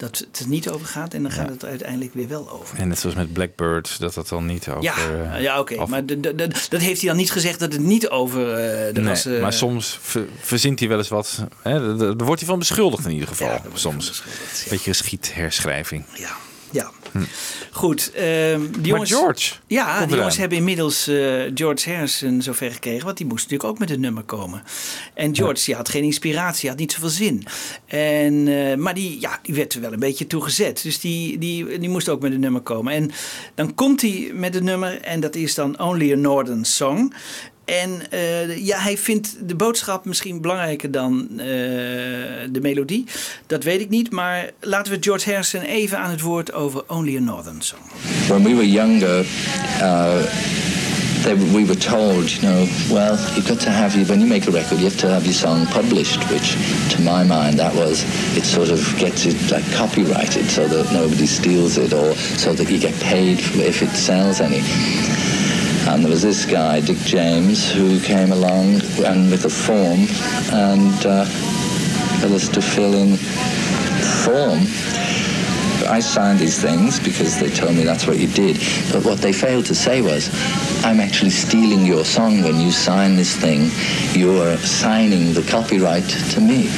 Dat 0.03 0.19
het 0.19 0.39
er 0.39 0.49
niet 0.49 0.69
over 0.69 0.87
gaat 0.87 1.15
en 1.15 1.23
dan 1.23 1.31
gaat 1.33 1.49
het 1.49 1.65
uiteindelijk 1.65 2.15
weer 2.15 2.29
wel 2.29 2.51
over. 2.51 2.79
En 2.79 2.89
net 2.89 2.99
zoals 2.99 3.17
met 3.17 3.33
Blackbird, 3.33 3.99
dat 3.99 4.15
dat 4.15 4.29
dan 4.29 4.47
niet 4.47 4.69
over... 4.69 4.83
Ja, 4.83 4.95
eh, 5.35 5.43
ja 5.43 5.59
oké. 5.61 5.87
Maar 5.87 6.07
dat 6.07 6.81
heeft 6.81 7.01
hij 7.01 7.09
dan 7.09 7.17
niet 7.17 7.31
gezegd 7.31 7.59
dat 7.61 7.73
het 7.73 7.81
niet 7.83 8.09
over 8.09 8.41
eh, 8.53 8.95
de 8.95 9.01
Nee, 9.01 9.09
rassen... 9.09 9.41
maar 9.41 9.53
soms 9.53 9.99
ver- 10.03 10.27
verzint 10.41 10.79
hij 10.79 10.89
wel 10.89 10.99
eens 10.99 11.09
wat. 11.09 11.45
Hè? 11.63 11.97
Daar 11.97 12.17
wordt 12.27 12.41
hij 12.41 12.49
van 12.51 12.59
beschuldigd 12.59 13.05
in 13.07 13.13
ieder 13.13 13.29
geval. 13.29 13.61
soms. 13.75 14.23
Beetje 14.69 14.91
geschiedherschrijving. 14.91 16.05
Ja. 16.15 16.37
Hm. 17.13 17.23
Goed, 17.71 18.11
ehm, 18.15 18.61
die 18.79 18.87
jongens, 18.87 19.11
George 19.11 19.53
Ja, 19.67 20.07
die 20.07 20.17
jongens 20.17 20.37
hebben 20.37 20.59
inmiddels 20.59 21.07
eh, 21.07 21.15
George 21.55 21.91
Harrison 21.91 22.43
zover 22.43 22.73
gekregen. 22.73 23.05
Want 23.05 23.17
die 23.17 23.27
moest 23.27 23.43
natuurlijk 23.43 23.71
ook 23.71 23.79
met 23.79 23.91
een 23.91 24.01
nummer 24.01 24.23
komen. 24.23 24.63
En 25.15 25.37
George 25.37 25.65
die 25.65 25.75
had 25.75 25.89
geen 25.89 26.03
inspiratie, 26.03 26.69
had 26.69 26.79
niet 26.79 26.93
zoveel 26.93 27.09
zin. 27.09 27.45
En, 27.87 28.49
eh, 28.49 28.77
maar 28.77 28.95
die, 28.95 29.21
ja, 29.21 29.39
die 29.43 29.55
werd 29.55 29.75
er 29.75 29.81
wel 29.81 29.93
een 29.93 29.99
beetje 29.99 30.27
toegezet. 30.27 30.83
Dus 30.83 31.01
die, 31.01 31.39
die, 31.39 31.79
die 31.79 31.89
moest 31.89 32.09
ook 32.09 32.23
met 32.23 32.33
een 32.33 32.41
nummer 32.41 32.61
komen. 32.63 32.93
En 32.93 33.11
dan 33.55 33.75
komt 33.75 34.01
hij 34.01 34.31
met 34.35 34.55
een 34.55 34.65
nummer 34.65 35.01
en 35.01 35.21
dat 35.21 35.35
is 35.35 35.55
dan 35.55 35.81
Only 35.81 36.13
a 36.13 36.17
Northern 36.17 36.65
Song. 36.65 37.15
En 37.81 38.11
eh, 38.11 38.57
ja, 38.67 38.79
hij 38.79 38.99
vindt 38.99 39.37
de 39.49 39.55
boodschap 39.55 40.05
misschien 40.05 40.41
belangrijker 40.41 40.91
dan 40.91 41.29
eh, 41.31 41.47
de 42.51 42.59
melodie. 42.61 43.07
Dat 43.47 43.65
weet 43.65 43.81
ik 43.81 43.89
niet. 43.89 44.11
Maar 44.11 44.51
laten 44.61 44.93
we 44.93 44.99
George 45.01 45.31
Harrison 45.31 45.61
even 45.61 45.99
aan 45.99 46.11
het 46.11 46.21
woord 46.21 46.53
over 46.53 46.83
Only 46.87 47.17
a 47.17 47.21
Northern 47.21 47.63
Song. 47.63 47.81
When 48.27 48.43
we 48.43 48.55
were 48.55 48.71
younger, 48.71 49.19
uh, 49.81 50.15
they, 51.23 51.37
we 51.37 51.67
were 51.67 51.79
told, 51.79 52.31
you 52.31 52.41
know, 52.41 52.69
well, 52.89 53.17
you've 53.35 53.49
got 53.49 53.61
to 53.61 53.71
have 53.71 53.95
you 53.97 54.07
when 54.07 54.19
you 54.19 54.29
make 54.29 54.49
a 54.49 54.53
record, 54.53 54.79
you 54.79 54.89
have 54.89 55.01
to 55.01 55.09
have 55.09 55.25
your 55.25 55.35
song 55.35 55.67
published. 55.67 56.31
Which, 56.31 56.57
to 56.95 57.01
my 57.03 57.25
mind, 57.25 57.59
that 57.59 57.75
was 57.75 58.05
it. 58.37 58.45
Sort 58.45 58.71
of 58.71 58.81
gets 58.99 59.25
it 59.25 59.51
like 59.51 59.65
copyrighted 59.77 60.51
so 60.51 60.67
that 60.67 60.93
nobody 60.93 61.27
steals 61.27 61.77
it, 61.77 61.93
or 61.93 62.15
so 62.37 62.53
that 62.53 62.69
you 62.71 62.79
get 62.79 62.95
paid 63.01 63.39
if 63.39 63.83
it 63.83 63.97
sells 63.97 64.41
any. 64.41 64.63
And 65.89 66.03
there 66.03 66.11
was 66.11 66.23
this 66.23 66.45
guy, 66.47 66.81
Dick 66.81 66.99
James, 66.99 67.71
who 67.71 68.01
came 68.01 68.33
along 68.33 68.81
and 69.05 69.31
with 69.31 69.45
a 69.45 69.51
form 69.51 70.07
and 70.53 71.07
uh, 71.07 71.27
us 72.35 72.49
to 72.49 72.63
fill 72.63 72.95
in 72.95 73.17
form. 74.25 74.61
I 75.89 76.01
signed 76.01 76.39
these 76.39 76.61
things 76.61 77.01
because 77.01 77.39
they 77.39 77.51
told 77.51 77.75
me 77.75 77.83
that's 77.85 78.07
what 78.07 78.19
you 78.19 78.29
did. 78.29 78.59
But 78.93 79.05
what 79.05 79.19
they 79.19 79.33
failed 79.33 79.67
to 79.67 79.75
say 79.75 80.01
was, 80.01 80.31
I'm 80.85 81.01
actually 81.01 81.31
stealing 81.31 81.85
your 81.85 82.05
song 82.05 82.43
when 82.43 82.61
you 82.61 82.71
sign 82.71 83.17
this 83.17 83.37
thing. 83.37 83.71
You're 84.19 84.57
signing 84.59 85.35
the 85.35 85.43
copyright 85.43 86.09
to 86.09 86.41
me. 86.41 86.71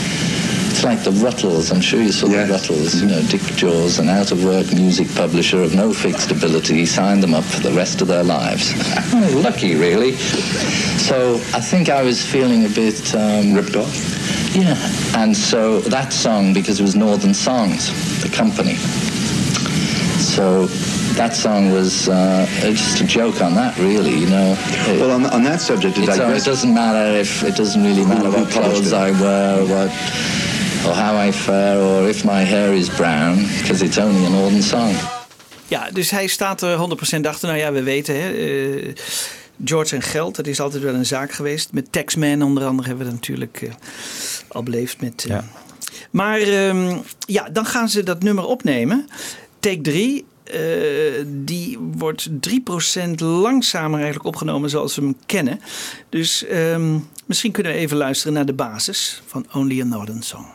It's 0.75 0.83
like 0.83 1.05
the 1.05 1.13
Ruttles. 1.13 1.71
I'm 1.71 1.81
sure 1.81 2.03
you 2.03 2.11
saw 2.11 2.27
the 2.27 2.49
Ruttles. 2.51 3.01
You 3.01 3.07
know, 3.07 3.23
Dick 3.29 3.43
Jaws, 3.55 4.01
an 4.01 4.09
out-of-work 4.09 4.73
music 4.73 5.07
publisher 5.15 5.63
of 5.63 5.73
no 5.73 5.93
fixed 5.93 6.33
ability, 6.33 6.75
he 6.75 6.85
signed 6.85 7.23
them 7.23 7.33
up 7.33 7.45
for 7.45 7.61
the 7.61 7.71
rest 7.71 8.03
of 8.03 8.09
their 8.09 8.25
lives. 8.25 8.75
Lucky, 9.37 9.77
really. 9.77 10.17
So 10.99 11.35
I 11.55 11.61
think 11.61 11.91
I 11.91 12.03
was 12.03 12.27
feeling 12.27 12.65
a 12.65 12.69
bit 12.69 13.15
um, 13.15 13.55
ripped 13.55 13.77
off. 13.77 13.95
Yeah, 14.53 14.75
and 15.15 15.37
so 15.37 15.79
that 15.79 16.13
song, 16.13 16.53
because 16.53 16.81
it 16.81 16.83
was 16.83 16.97
Northern 16.97 17.35
Songs, 17.35 18.21
the 18.21 18.29
company. 18.29 18.75
So 20.19 20.67
that 21.15 21.37
song 21.37 21.71
was 21.71 22.09
uh, 22.09 22.47
just 22.63 23.01
a 23.01 23.05
joke 23.05 23.41
on 23.43 23.55
that, 23.55 23.79
really. 23.79 24.19
You 24.19 24.29
know. 24.29 24.57
Well, 24.89 25.13
on, 25.13 25.27
on 25.27 25.45
that 25.45 25.61
subject, 25.61 25.99
uh, 25.99 26.07
digress, 26.07 26.43
it 26.43 26.51
doesn't 26.51 26.75
matter 26.75 27.17
if 27.17 27.45
it 27.45 27.55
doesn't 27.55 27.85
really 27.85 28.05
matter 28.05 28.25
who 28.25 28.43
what 28.43 28.51
published 28.51 28.91
clothes 28.91 28.93
it? 28.93 28.97
I 28.97 29.11
wear, 29.13 29.63
what, 29.67 30.44
or 30.87 30.95
how 30.95 31.29
I 31.29 31.33
fare, 31.33 31.81
or 31.81 32.09
if 32.09 32.25
my 32.25 32.45
hair 32.45 32.73
is 32.73 32.89
brown, 32.89 33.37
because 33.59 33.85
it's 33.85 33.99
only 33.99 34.27
a 34.27 34.29
northern 34.29 34.63
song. 34.63 34.95
Ja, 35.69 35.91
dus 35.93 36.11
hij 36.11 36.27
staat 36.27 36.63
er 36.63 36.79
100% 36.79 37.27
achter. 37.27 37.49
Nou 37.49 37.61
ja, 37.61 37.73
we 37.73 37.83
weten, 37.83 38.21
hè, 38.21 38.31
eh, 38.31 38.95
George 39.65 39.95
en 39.95 40.03
geld, 40.03 40.37
dat 40.37 40.47
is 40.47 40.61
altijd 40.61 40.83
wel 40.83 40.95
een 40.95 41.07
zaak 41.07 41.33
geweest. 41.33 41.73
Met 41.73 41.93
Taxman 41.93 42.43
onder 42.43 42.65
andere 42.65 42.89
hebben 42.89 43.07
we 43.07 43.13
dat 43.13 43.21
natuurlijk 43.21 43.63
eh, 43.63 43.73
al 44.49 44.63
beleefd. 44.63 45.01
Met, 45.01 45.27
eh. 45.29 45.39
Maar 46.11 46.41
ehm, 46.41 46.97
ja, 47.19 47.49
dan 47.53 47.67
gaan 47.67 47.89
ze 47.89 48.03
dat 48.03 48.23
nummer 48.23 48.45
opnemen. 48.45 49.07
Take 49.61 49.81
3. 49.81 50.25
die 51.27 51.79
wordt 51.79 52.29
3% 52.41 53.21
langzamer 53.21 53.99
eigenlijk 53.99 54.27
opgenomen 54.27 54.71
zoals 54.71 54.95
we 54.95 55.03
hem 55.03 55.17
kennen. 55.27 55.61
Dus 56.09 56.45
ehm, 56.47 56.99
misschien 57.27 57.53
kunnen 57.53 57.73
we 57.73 57.79
even 57.79 57.97
luisteren 57.97 58.33
naar 58.33 58.47
de 58.47 58.53
basis 58.53 59.23
van 59.27 59.47
Only 59.53 59.81
a 59.81 59.85
Northern 59.85 60.23
Song. 60.23 60.47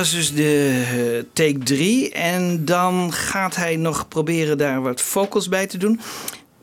Was 0.00 0.10
dus 0.10 0.34
de 0.34 0.82
eh, 0.90 1.24
take 1.32 1.58
3. 1.58 2.10
En 2.12 2.64
dan 2.64 3.12
gaat 3.12 3.56
hij 3.56 3.76
nog 3.76 4.08
proberen 4.08 4.58
daar 4.58 4.82
wat 4.82 5.00
vocals 5.00 5.48
bij 5.48 5.66
te 5.66 5.78
doen. 5.78 6.00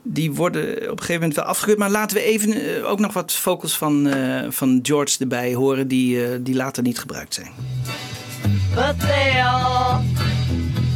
Die 0.02 0.32
worden 0.32 0.74
op 0.74 0.80
een 0.80 0.98
gegeven 0.98 1.14
moment 1.14 1.34
wel 1.34 1.44
afgekeurd. 1.44 1.78
Maar 1.78 1.90
laten 1.90 2.16
we 2.16 2.22
even 2.22 2.52
eh, 2.52 2.90
ook 2.90 2.98
nog 2.98 3.12
wat 3.12 3.32
vocals 3.32 3.76
van, 3.76 4.08
eh, 4.08 4.50
van 4.50 4.78
George 4.82 5.16
erbij 5.18 5.54
horen... 5.54 5.88
Die, 5.88 6.42
die 6.42 6.54
later 6.54 6.82
niet 6.82 6.98
gebruikt 6.98 7.34
zijn. 7.34 7.50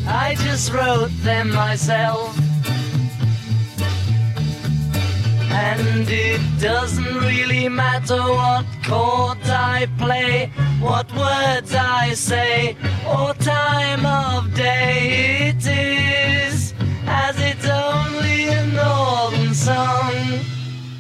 I 0.07 0.37
just 0.45 0.71
wrote 0.71 1.11
them 1.23 1.49
myself. 1.49 2.42
And 5.53 6.09
it 6.09 6.41
doesn't 6.61 7.19
really 7.21 7.69
matter 7.69 8.23
what 8.23 8.65
chord 8.83 9.39
I 9.81 9.87
play, 9.97 10.51
what 10.81 11.13
words 11.13 11.73
I 12.09 12.15
say, 12.15 12.77
or 13.07 13.35
time 13.37 14.05
of 14.07 14.45
day 14.55 15.49
it 15.49 15.67
is, 15.67 16.73
as 17.07 17.35
it's 17.37 17.67
only 17.69 18.49
a 18.49 18.65
northern 18.65 19.55
song. 19.55 20.41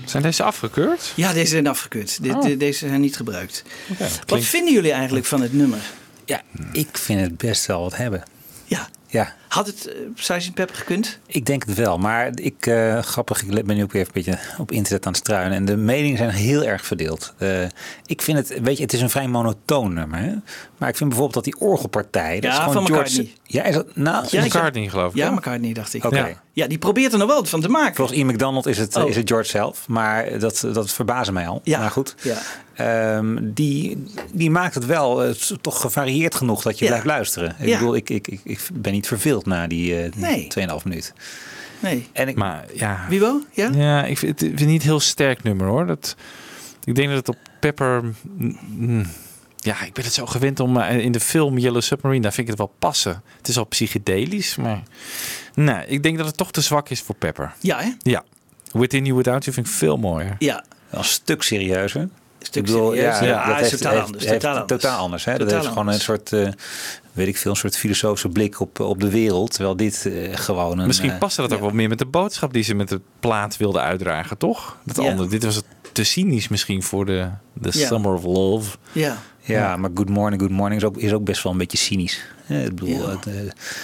Zijn 0.04 0.22
deze 0.22 0.42
afgekeurd? 0.42 1.12
Ja, 1.16 1.32
deze 1.32 1.46
zijn 1.50 1.66
afgekeurd. 1.66 2.22
De- 2.22 2.34
Oh. 2.34 2.42
de- 2.42 2.56
deze 2.56 2.88
zijn 2.88 3.00
niet 3.00 3.16
gebruikt. 3.16 3.62
Wat 3.98 4.24
klinkt- 4.24 4.46
vinden 4.46 4.72
jullie 4.72 4.92
eigenlijk 4.92 5.26
van 5.26 5.40
het 5.42 5.52
nummer? 5.52 5.78
Ja, 6.24 6.40
ik 6.72 6.98
vind 6.98 7.20
het 7.20 7.36
best 7.38 7.66
wel 7.66 7.80
wat 7.80 7.96
hebben. 7.96 8.22
Ja. 8.64 8.88
Ja. 9.12 9.34
Had 9.48 9.66
het 9.66 9.88
uh, 9.88 10.08
Sgt. 10.14 10.54
Pepper 10.54 10.76
gekund? 10.76 11.18
Ik 11.26 11.46
denk 11.46 11.64
het 11.66 11.74
wel, 11.74 11.98
maar 11.98 12.30
ik, 12.34 12.66
eh, 12.66 12.98
grappig, 13.02 13.42
ik 13.42 13.64
ben 13.64 13.76
nu 13.76 13.82
ook 13.82 13.92
weer 13.92 14.02
een 14.02 14.08
beetje 14.12 14.38
op 14.58 14.72
internet 14.72 15.06
aan 15.06 15.12
het 15.12 15.20
struinen. 15.20 15.56
En 15.56 15.64
de 15.64 15.76
meningen 15.76 16.18
zijn 16.18 16.30
heel 16.30 16.62
erg 16.64 16.86
verdeeld. 16.86 17.34
Eh, 17.38 17.62
ik 18.06 18.22
vind 18.22 18.38
het, 18.38 18.60
weet 18.62 18.76
je, 18.76 18.82
het 18.82 18.92
is 18.92 19.00
een 19.00 19.10
vrij 19.10 19.28
monotoon 19.28 19.92
nummer. 19.94 20.18
Hè? 20.18 20.32
Maar 20.78 20.88
ik 20.88 20.96
vind 20.96 21.08
bijvoorbeeld 21.10 21.44
dat 21.44 21.44
die 21.44 21.68
orgelpartij, 21.68 22.34
dat 22.40 22.42
Ja, 22.42 22.50
is 22.50 22.56
gewoon 22.56 22.72
van 22.72 22.86
George... 22.86 23.10
McCartney. 23.20 23.36
Ja, 23.44 23.62
is 23.64 23.74
dat, 23.74 23.96
nou, 23.96 24.26
Ja, 24.30 24.40
ik- 24.40 24.46
McCartney 24.46 24.88
geloof 24.88 25.10
ik. 25.10 25.16
Ja? 25.18 25.30
McCartney 25.30 25.72
dacht 25.72 25.94
ik. 25.94 26.04
Oké. 26.04 26.16
Ja. 26.16 26.28
ja, 26.52 26.66
die 26.66 26.78
probeert 26.78 27.12
er 27.12 27.18
nog 27.18 27.28
wel 27.28 27.36
wat 27.36 27.48
van 27.48 27.60
te 27.60 27.68
maken. 27.68 27.94
Volgens 27.94 28.18
Ian 28.18 28.26
McDonald 28.26 28.66
is 28.66 28.78
het, 28.78 28.96
Oh. 28.96 29.08
is 29.08 29.16
het 29.16 29.28
George 29.28 29.48
zelf, 29.50 29.88
maar 29.88 30.38
dat, 30.38 30.64
dat 30.72 30.92
verbaasde 30.92 31.32
mij 31.32 31.46
al. 31.48 31.60
Ja. 31.64 31.78
Maar 31.78 31.90
goed, 31.90 32.14
Ja. 32.22 32.36
Ehm, 32.74 33.38
die, 33.42 34.04
die 34.32 34.50
maakt 34.50 34.74
het 34.74 34.86
wel 34.86 35.24
eh, 35.24 35.30
toch 35.60 35.80
gevarieerd 35.80 36.34
genoeg 36.34 36.62
dat 36.62 36.78
je 36.78 36.84
Ja. 36.84 36.90
blijft 36.90 37.06
luisteren. 37.08 37.56
Ik 37.58 37.66
Ja. 37.68 37.78
bedoel, 37.78 37.94
ik, 37.96 38.10
ik, 38.10 38.28
ik, 38.28 38.40
ik 38.44 38.60
ben 38.72 38.92
niet 38.92 39.06
verveeld 39.06 39.46
na 39.46 39.66
die 39.66 40.02
eh 40.02 40.12
Nee. 40.16 40.46
2,5 40.48 40.84
minuut. 40.84 41.12
Nee. 41.80 42.08
En 42.12 42.28
ik, 42.28 42.36
Maar 42.36 42.64
ja. 42.74 43.06
Wie 43.08 43.20
wel? 43.20 43.42
Ja? 43.52 43.70
Ja, 43.74 44.04
ik 44.04 44.18
vind 44.18 44.32
het 44.32 44.42
ik 44.42 44.48
vind 44.48 44.60
het 44.60 44.68
niet 44.68 44.82
een 44.82 44.88
heel 44.88 45.00
sterk 45.00 45.42
nummer 45.42 45.66
hoor. 45.66 45.86
Dat, 45.86 46.16
ik 46.84 46.94
denk 46.94 47.08
dat 47.08 47.16
het 47.16 47.28
op 47.28 47.36
Pepper. 47.60 48.02
mm, 48.32 49.06
ja, 49.56 49.82
ik 49.82 49.92
ben 49.92 50.04
het 50.04 50.12
zo 50.12 50.26
gewend 50.26 50.60
om 50.60 50.76
eh, 50.76 50.98
in 50.98 51.12
de 51.12 51.20
film 51.20 51.58
Yellow 51.58 51.82
Submarine, 51.82 52.22
daar 52.22 52.32
vind 52.32 52.48
ik 52.48 52.52
het 52.58 52.62
wel 52.66 52.74
passen. 52.78 53.22
Het 53.38 53.48
is 53.48 53.56
al 53.58 53.64
psychedelisch, 53.64 54.56
maar. 54.56 54.82
Nee, 55.54 55.86
ik 55.86 56.02
denk 56.02 56.16
dat 56.16 56.26
het 56.26 56.36
toch 56.36 56.50
te 56.52 56.60
zwak 56.60 56.88
is 56.88 57.00
voor 57.00 57.14
Pepper. 57.14 57.54
Ja, 57.60 57.78
hè? 57.80 57.90
Ja. 57.98 58.24
Within 58.72 59.04
You 59.04 59.16
Without 59.16 59.42
You 59.44 59.54
vind 59.54 59.66
ik 59.66 59.72
veel 59.72 59.96
mooier. 59.96 60.36
Ja. 60.38 60.64
Een 60.90 61.04
stuk 61.04 61.42
serieuzer. 61.42 62.08
Stuk 62.42 62.54
ik 62.54 62.62
bedoel, 62.72 62.90
serieus. 62.90 63.18
ja, 63.18 63.24
Ja, 63.24 63.46
dat 63.46 63.54
is 63.60 63.70
heeft, 63.70 63.82
totaal 63.82 63.92
heeft- 63.92 64.04
anders, 64.06 64.24
heeft 64.24 64.40
totaal 64.40 64.58
anders. 64.60 64.82
totaal 64.82 64.98
anders. 64.98 65.24
Hè? 65.24 65.38
dat 65.38 65.50
heeft 65.50 65.66
gewoon 65.66 65.88
een 65.88 66.00
soort, 66.00 66.32
eh, 66.32 66.48
weet 67.12 67.26
ik 67.28 67.36
veel, 67.36 67.50
een 67.50 67.56
soort 67.56 67.76
filosofische 67.76 68.28
blik 68.28 68.60
op, 68.60 68.80
op 68.80 69.00
de 69.00 69.10
wereld. 69.10 69.52
Terwijl 69.52 69.76
dit 69.76 70.06
eh, 70.06 70.36
gewoon 70.36 70.78
een... 70.78 70.86
Misschien 70.86 71.10
eh, 71.10 71.18
paste 71.18 71.40
dat 71.40 71.52
ook 71.52 71.60
wel 71.60 71.70
meer 71.70 71.88
met 71.88 71.98
de 71.98 72.06
boodschap 72.06 72.52
die 72.52 72.62
ze 72.62 72.74
met 72.74 72.88
de 72.88 73.00
plaat 73.20 73.56
wilde 73.56 73.80
uitdragen, 73.80 74.38
toch? 74.38 74.76
Dat 74.84 74.96
Ja. 75.04 75.10
andere, 75.10 75.28
dit 75.28 75.44
was 75.44 75.54
het 75.54 75.64
te 75.92 76.04
cynisch 76.04 76.48
misschien 76.48 76.82
voor 76.82 77.06
de, 77.06 77.28
de 77.52 77.70
Ja. 77.72 77.86
Summer 77.86 78.12
of 78.14 78.24
Love. 78.24 78.76
Ja. 78.92 79.16
Ja, 79.44 79.76
maar 79.76 79.90
Good 79.94 80.08
Morning, 80.08 80.40
Good 80.42 80.52
Morning 80.52 80.80
is 80.80 80.86
ook, 80.86 80.96
is 80.96 81.12
ook 81.12 81.24
best 81.24 81.42
wel 81.42 81.52
een 81.52 81.58
beetje 81.58 81.78
cynisch. 81.78 82.24
Hè, 82.44 82.64
Ik 82.64 82.74
bedoel, 82.74 83.08
het, 83.08 83.26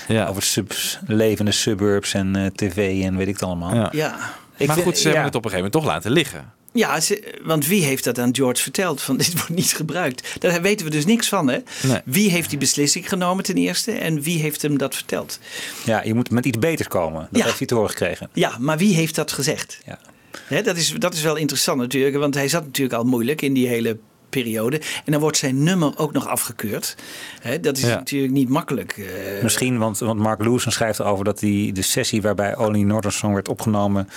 eh, 0.09 0.29
over 0.29 0.43
subs, 0.43 0.99
levende 1.07 1.51
suburbs 1.53 2.15
en 2.15 2.37
eh, 2.37 2.47
tv 2.47 3.03
en 3.05 3.17
weet 3.17 3.29
ik 3.29 3.35
het 3.35 3.43
allemaal. 3.43 3.75
Ja. 3.75 3.89
Ja. 3.93 4.11
maar 4.11 4.75
vind- 4.75 4.87
goed, 4.87 4.97
ze 4.97 5.03
hebben 5.03 5.21
ja. 5.21 5.27
het 5.27 5.35
op 5.37 5.45
een 5.45 5.51
gegeven 5.51 5.71
moment 5.73 5.73
toch 5.73 5.85
laten 5.85 6.11
liggen. 6.11 6.53
Ja, 6.73 7.01
ze- 7.01 7.35
want 7.43 7.67
wie 7.67 7.85
heeft 7.85 8.05
dat 8.05 8.19
aan 8.19 8.35
George 8.35 8.63
verteld? 8.63 9.03
Van 9.03 9.17
dit 9.17 9.33
wordt 9.39 9.49
niet 9.49 9.73
gebruikt. 9.73 10.37
Daar 10.41 10.63
weten 10.63 10.87
we 10.87 10.93
dus 10.93 11.05
niks 11.07 11.29
van, 11.29 11.49
hè? 11.49 11.59
Nee. 11.83 12.01
Wie 12.05 12.31
heeft 12.31 12.51
die 12.51 12.59
beslissing 12.59 13.09
genomen 13.09 13.45
ten 13.45 13.55
eerste 13.57 13.93
en 13.93 14.21
wie 14.21 14.39
heeft 14.41 14.63
hem 14.63 14.79
dat 14.79 14.95
verteld? 14.95 15.39
Ja, 15.85 16.03
je 16.03 16.15
moet 16.15 16.31
met 16.31 16.45
iets 16.47 16.59
beters 16.59 16.89
komen. 16.89 17.29
Dat 17.31 17.41
Ja. 17.41 17.45
heeft 17.47 17.59
hij 17.59 17.67
te 17.67 17.75
horen 17.75 17.91
gekregen. 17.91 18.29
Ja, 18.33 18.57
maar 18.61 18.79
wie 18.79 18.95
heeft 18.95 19.15
dat 19.15 19.33
gezegd? 19.33 19.79
Ja. 19.87 19.99
Hè, 20.45 20.63
dat, 20.63 20.77
is, 20.77 20.95
dat 20.99 21.15
is 21.15 21.23
wel 21.23 21.37
interessant 21.37 21.79
natuurlijk, 21.81 22.17
want 22.17 22.35
hij 22.35 22.49
zat 22.49 22.65
natuurlijk 22.65 22.99
al 22.99 23.05
moeilijk 23.05 23.43
in 23.43 23.53
die 23.53 23.69
hele 23.69 23.99
periode. 24.29 24.81
En 25.05 25.13
dan 25.13 25.21
wordt 25.21 25.37
zijn 25.37 25.63
nummer 25.63 25.99
ook 25.99 26.13
nog 26.13 26.27
afgekeurd. 26.27 26.95
Hè, 27.41 27.61
dat 27.61 27.77
is 27.77 27.83
Ja. 27.83 27.95
natuurlijk 27.95 28.33
niet 28.33 28.49
makkelijk. 28.49 28.93
eh. 28.99 29.43
Misschien, 29.43 29.79
want, 29.79 29.99
want 29.99 30.21
Mark 30.21 30.41
Lewison 30.45 30.73
schrijft 30.73 30.99
erover 30.99 31.25
dat 31.25 31.39
die, 31.39 31.73
de 31.73 31.83
sessie 31.83 32.23
waarbij 32.23 32.57
Only 32.57 32.83
Northern 32.83 33.15
Song 33.15 33.33
werd 33.35 33.49
opgenomen 33.49 34.09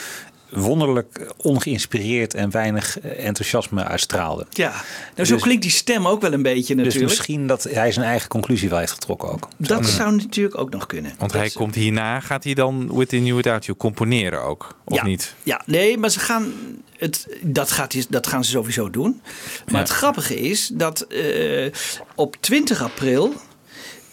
wonderlijk 0.51 1.33
ongeïnspireerd 1.37 2.33
en 2.33 2.51
weinig 2.51 2.99
eh, 2.99 3.25
enthousiasme 3.25 3.83
uitstraalde. 3.83 4.45
ja, 4.49 4.69
nou 5.15 5.27
zo 5.27 5.33
Dus- 5.33 5.43
klinkt 5.43 5.61
die 5.61 5.71
stem 5.71 6.07
ook 6.07 6.21
wel 6.21 6.33
een 6.33 6.41
beetje 6.41 6.75
Dus 6.75 6.83
natuurlijk. 6.85 7.11
misschien 7.11 7.47
dat 7.47 7.63
hij 7.63 7.91
zijn 7.91 8.05
eigen 8.05 8.29
conclusie 8.29 8.69
wel 8.69 8.79
heeft 8.79 8.91
getrokken 8.91 9.29
ook. 9.31 9.47
dat 9.57 9.85
zou 9.85 10.15
natuurlijk 10.15 10.57
ook 10.57 10.69
nog 10.69 10.85
kunnen. 10.85 11.11
Want 11.17 11.33
hij 11.33 11.49
komt 11.49 11.75
hierna, 11.75 12.19
gaat 12.19 12.43
hij 12.43 12.53
dan 12.53 12.95
Within 12.97 13.23
You 13.23 13.35
Without 13.35 13.65
You 13.65 13.77
componeren 13.77 14.43
ook? 14.43 14.75
Of 14.85 14.95
ja. 14.97 15.03
niet? 15.05 15.35
Ja, 15.43 15.61
nee, 15.65 15.97
maar 15.97 16.09
ze 16.09 16.19
gaan 16.19 16.53
het, 16.97 17.27
dat, 17.41 17.71
gaat, 17.71 17.93
hij- 17.93 18.05
dat 18.09 18.27
gaan 18.27 18.43
ze 18.43 18.51
sowieso 18.51 18.89
doen. 18.89 19.21
Maar 19.65 19.73
Ja. 19.73 19.79
het 19.79 19.89
grappige 19.89 20.39
is 20.39 20.71
dat 20.73 21.01
eh, 21.01 21.71
op 22.15 22.35
20 22.39 22.81
april. 22.83 23.33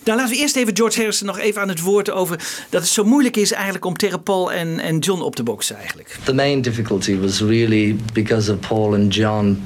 Nou, 0.08 0.20
laten 0.20 0.36
we 0.36 0.42
eerst 0.42 0.56
even 0.56 0.76
George 0.76 0.98
Harrison 0.98 1.26
nog 1.26 1.38
even 1.38 1.62
aan 1.62 1.68
het 1.68 1.80
woord 1.80 2.10
over 2.10 2.36
dat 2.70 2.80
het 2.80 2.90
zo 2.90 3.04
moeilijk 3.04 3.36
is 3.36 3.52
eigenlijk 3.52 3.84
om 3.84 3.96
tegen 3.96 4.22
Paul 4.22 4.52
en, 4.52 4.78
en 4.78 4.98
John 4.98 5.20
op 5.20 5.36
te 5.36 5.42
boksen 5.42 5.76
eigenlijk. 5.76 6.16
The 6.24 6.34
main 6.34 6.62
difficulty 6.62 7.18
was 7.18 7.40
really 7.40 7.96
because 8.12 8.52
of 8.52 8.58
Paul 8.68 8.94
and 8.94 9.14
John 9.14 9.62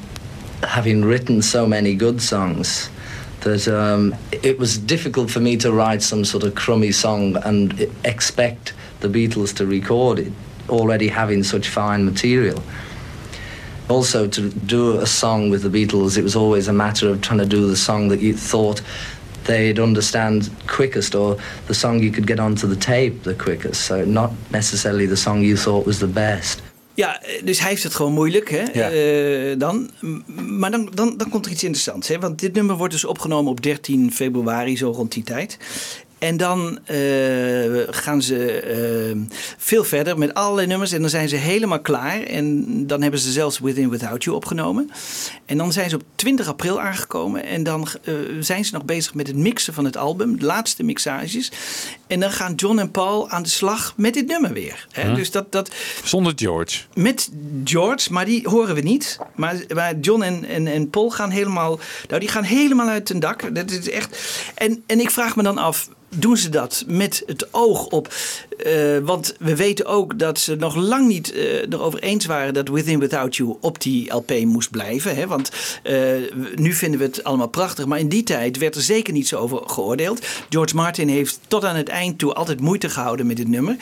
having 0.61 1.05
written 1.05 1.43
so 1.43 1.67
many 1.67 1.99
good 1.99 2.23
songs 2.23 2.91
that 3.39 3.67
um, 3.67 4.15
it 4.41 4.59
was 4.59 4.85
difficult 4.85 5.31
for 5.31 5.43
me 5.43 5.57
to 5.57 5.71
write 5.71 6.03
some 6.03 6.25
sort 6.25 6.45
of 6.45 6.53
crummy 6.53 6.93
song 6.93 7.37
and 7.37 7.75
expect 8.01 8.75
the 8.99 9.09
Beatles 9.09 9.53
to 9.53 9.67
record 9.67 10.19
it, 10.19 10.33
already 10.69 11.09
having 11.09 11.45
such 11.45 11.69
fine 11.69 12.05
material. 12.05 12.63
Also, 13.89 14.29
to 14.29 14.41
do 14.67 15.01
a 15.01 15.07
song 15.07 15.51
with 15.51 15.63
the 15.63 15.69
Beatles, 15.69 16.17
it 16.17 16.23
was 16.23 16.37
always 16.37 16.69
a 16.69 16.73
matter 16.73 17.11
of 17.11 17.21
trying 17.21 17.41
to 17.41 17.57
do 17.57 17.69
the 17.69 17.77
song 17.77 18.09
that 18.11 18.21
you 18.21 18.37
thought 18.37 18.83
they'd 19.45 19.79
understand 19.79 20.51
quickest 20.67 21.15
or 21.15 21.37
the 21.67 21.75
song 21.75 22.01
you 22.01 22.11
could 22.11 22.29
get 22.31 22.41
onto 22.41 22.69
the 22.69 22.77
tape 22.77 23.23
the 23.23 23.35
quickest. 23.35 23.81
So, 23.85 24.05
not 24.05 24.31
necessarily 24.49 25.07
the 25.09 25.17
song 25.17 25.43
you 25.43 25.57
thought 25.57 25.85
was 25.85 25.99
the 25.99 26.07
best. 26.07 26.63
Ja, 26.95 27.21
dus 27.45 27.61
hij 27.61 27.69
heeft 27.69 27.83
het 27.83 27.95
gewoon 27.95 28.13
moeilijk 28.13 28.51
hè, 28.51 28.59
eh, 28.59 29.59
dan. 29.59 29.91
Maar 30.37 30.71
dan, 30.71 30.91
dan, 30.95 31.17
dan 31.17 31.29
komt 31.29 31.47
er 31.47 31.53
iets 31.53 31.65
interessants. 31.65 32.09
Hè? 32.09 32.19
Want 32.19 32.39
dit 32.39 32.55
nummer 32.55 32.77
wordt 32.77 32.93
dus 32.93 33.05
opgenomen 33.05 33.51
op 33.51 33.63
13 33.63 34.13
februari, 34.13 34.77
zo 34.77 34.91
rond 34.91 35.13
die 35.13 35.23
tijd. 35.23 35.59
En 36.23 36.37
dan 36.37 36.79
eh, 36.85 36.97
gaan 37.91 38.23
ze 38.23 38.61
eh, 38.61 39.17
veel 39.57 39.85
verder 39.85 40.19
met 40.19 40.35
allerlei 40.35 40.67
nummers. 40.67 40.93
En 40.93 41.01
dan 41.01 41.11
zijn 41.11 41.29
ze 41.29 41.37
helemaal 41.37 41.81
klaar. 41.81 42.23
En 42.23 42.67
dan 42.87 43.03
hebben 43.03 43.21
ze 43.21 43.33
zelfs 43.33 43.59
Within 43.59 43.91
Without 43.91 44.25
You 44.25 44.37
opgenomen. 44.37 44.91
En 45.47 45.57
dan 45.57 45.73
zijn 45.73 45.91
ze 45.91 45.97
op 45.97 46.03
20 46.15 46.49
april 46.49 46.81
aangekomen. 46.81 47.45
En 47.45 47.63
dan 47.63 47.89
eh, 48.05 48.15
zijn 48.41 48.65
ze 48.65 48.73
nog 48.73 48.85
bezig 48.85 49.15
met 49.15 49.27
het 49.27 49.37
mixen 49.37 49.75
van 49.75 49.85
het 49.85 49.97
album. 49.97 50.39
De 50.39 50.45
laatste 50.45 50.83
mixages. 50.83 51.53
En 52.07 52.21
dan 52.21 52.31
gaan 52.31 52.55
John 52.55 52.79
en 52.79 52.91
Paul 52.91 53.31
aan 53.31 53.43
de 53.43 53.49
slag 53.49 53.95
met 53.97 54.15
dit 54.15 54.27
nummer 54.27 54.53
weer. 54.53 54.87
Hè? 54.93 55.15
Dus 55.15 55.31
dat, 55.31 55.53
dat, 55.53 55.71
Zonder 56.05 56.33
George. 56.37 56.81
met 56.95 57.31
George, 57.65 58.13
maar 58.13 58.25
die 58.25 58.49
horen 58.49 58.75
we 58.75 58.81
niet. 58.81 59.19
Maar, 59.37 59.63
maar 59.75 59.99
John 59.99 60.23
en, 60.23 60.45
en, 60.45 60.67
en 60.67 60.91
Paul 60.91 61.11
gaan 61.11 61.31
helemaal, 61.31 61.81
nou, 62.09 62.21
die 62.21 62.29
gaan 62.29 62.45
helemaal 62.45 62.89
uit 62.89 63.09
hun 63.09 63.21
dak. 63.21 63.55
Dat 63.55 63.71
is 63.71 63.91
echt. 63.91 64.19
En, 64.55 64.83
en 64.87 65.01
ik 65.01 65.11
vraag 65.11 65.37
me 65.37 65.43
dan 65.43 65.59
af. 65.59 65.89
Doen 66.17 66.37
ze 66.37 66.49
dat 66.49 66.85
met 66.87 67.23
het 67.27 67.49
oog 67.55 67.87
op? 67.87 68.09
eh, 68.65 68.99
want 69.03 69.35
we 69.39 69.57
weten 69.57 69.87
ook 69.87 70.19
dat 70.19 70.39
ze 70.39 70.55
nog 70.55 70.75
lang 70.75 71.09
niet 71.09 71.33
eh, 71.33 71.73
erover 71.73 72.03
eens 72.03 72.27
waren 72.27 72.55
dat 72.55 72.69
Within 72.69 72.99
Without 72.99 73.37
You 73.37 73.57
op 73.61 73.81
die 73.81 74.13
LP 74.15 74.45
moest 74.45 74.71
blijven. 74.71 75.17
Hè? 75.17 75.27
Want 75.27 75.51
eh, 75.83 75.97
nu 76.57 76.73
vinden 76.73 76.99
we 76.99 77.07
het 77.07 77.25
allemaal 77.25 77.49
prachtig, 77.49 77.87
maar 77.87 77.99
in 77.99 78.09
die 78.09 78.23
tijd 78.23 78.59
werd 78.59 78.75
er 78.75 78.83
zeker 78.83 79.13
niet 79.13 79.29
zo 79.29 79.39
over 79.39 79.61
geoordeeld. 79.67 80.27
George 80.49 80.75
Martin 80.75 81.09
heeft 81.09 81.39
tot 81.49 81.65
aan 81.65 81.77
het 81.77 81.89
eind 81.89 82.19
toe 82.19 82.33
altijd 82.33 82.61
moeite 82.61 82.89
gehouden 82.89 83.27
met 83.27 83.37
dit 83.37 83.49
nummer. 83.49 83.77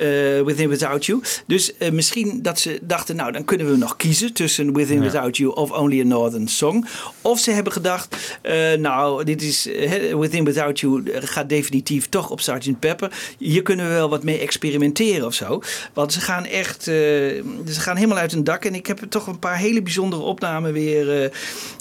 Eh, 0.00 0.42
Within 0.44 0.68
Without 0.68 1.06
You. 1.06 1.22
Dus 1.46 1.76
eh, 1.76 1.90
misschien 1.90 2.42
dat 2.42 2.58
ze 2.58 2.78
dachten, 2.82 3.16
nou 3.16 3.32
dan 3.32 3.44
kunnen 3.44 3.70
we 3.70 3.76
nog 3.76 3.96
kiezen 3.96 4.32
tussen 4.32 4.74
Within 4.74 4.96
Ja. 4.96 5.02
Without 5.02 5.36
You 5.36 5.54
of 5.54 5.70
Only 5.70 6.00
a 6.00 6.04
Northern 6.04 6.48
Song. 6.48 6.86
Of 7.22 7.38
ze 7.38 7.50
hebben 7.50 7.72
gedacht, 7.72 8.38
eh, 8.42 8.72
nou 8.78 9.24
dit 9.24 9.42
is 9.42 9.68
Within 10.18 10.44
Without 10.44 10.80
You 10.80 11.02
gaat 11.12 11.48
definitief 11.48 12.08
toch 12.08 12.30
op 12.30 12.40
Sgt. 12.40 12.78
Pepper. 12.78 13.12
Hier 13.38 13.62
kunnen 13.62 13.88
we 13.88 13.92
wel 13.92 14.08
wat 14.08 14.24
mee 14.24 14.38
experimenteren 14.38 15.26
of 15.26 15.34
zo. 15.34 15.62
Want 15.92 16.12
ze 16.12 16.20
gaan 16.20 16.44
echt, 16.44 16.82
ze 16.82 17.42
gaan 17.64 17.96
helemaal 17.96 18.18
uit 18.18 18.32
hun 18.32 18.44
dak. 18.44 18.64
En 18.64 18.74
ik 18.74 18.86
heb 18.86 19.00
er 19.00 19.08
toch 19.08 19.26
een 19.26 19.38
paar 19.38 19.56
hele 19.56 19.82
bijzondere 19.82 20.22
opnamen 20.22 20.72
weer 20.72 21.30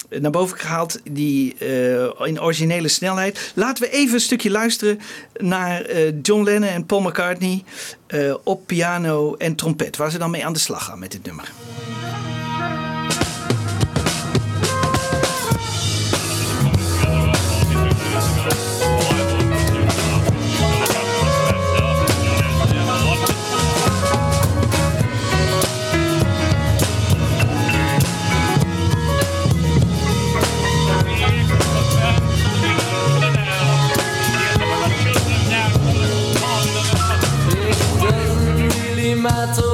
naar 0.10 0.32
boven 0.32 0.58
gehaald. 0.58 1.00
Die 1.12 1.56
eh, 1.58 2.28
in 2.28 2.42
originele 2.42 2.88
snelheid. 2.88 3.52
Laten 3.56 3.84
we 3.84 3.90
even 3.90 4.14
een 4.14 4.20
stukje 4.20 4.50
luisteren 4.50 5.00
naar 5.38 5.82
eh, 5.82 6.14
John 6.22 6.44
Lennon 6.44 6.70
en 6.70 6.86
Paul 6.86 7.02
McCartney 7.02 7.64
eh, 8.08 8.34
op 8.44 8.68
piano 8.68 9.36
en 9.36 9.56
trompet. 9.56 9.98
Waar 9.98 10.12
ze 10.12 10.18
dan 10.18 10.32
mee 10.32 10.46
aan 10.46 10.54
de 10.54 10.60
slag 10.60 10.86
gaan 10.86 11.00
met 11.00 11.12
dit 11.12 11.26
nummer. 11.26 11.52
Really 39.32 39.69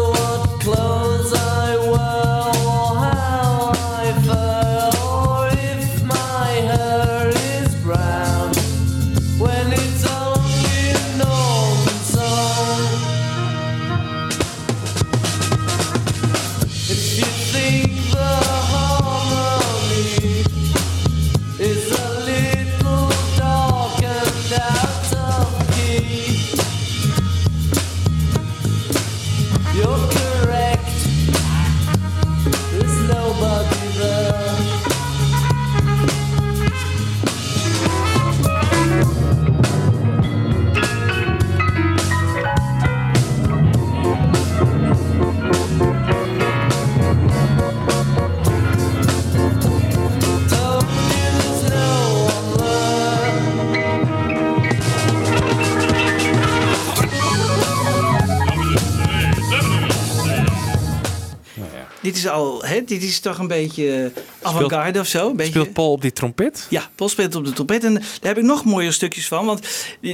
Dit 62.15 62.23
is 62.23 62.29
al, 62.29 62.63
hè, 62.63 62.83
dit 62.83 63.03
is 63.03 63.19
toch 63.19 63.37
een 63.37 63.47
beetje 63.47 64.11
avant-garde 64.41 64.99
of 64.99 65.07
zo. 65.07 65.29
Een 65.29 65.35
beetje... 65.35 65.51
Speelt 65.51 65.73
Paul 65.73 65.91
op 65.91 66.01
die 66.01 66.11
trompet? 66.11 66.67
Ja, 66.69 66.89
Paul 66.95 67.09
speelt 67.09 67.35
op 67.35 67.45
de 67.45 67.53
trompet. 67.53 67.83
En 67.83 67.93
daar 67.93 68.03
heb 68.21 68.37
ik 68.37 68.43
nog 68.43 68.65
mooie 68.65 68.91
stukjes 68.91 69.27
van. 69.27 69.45
Want 69.45 69.67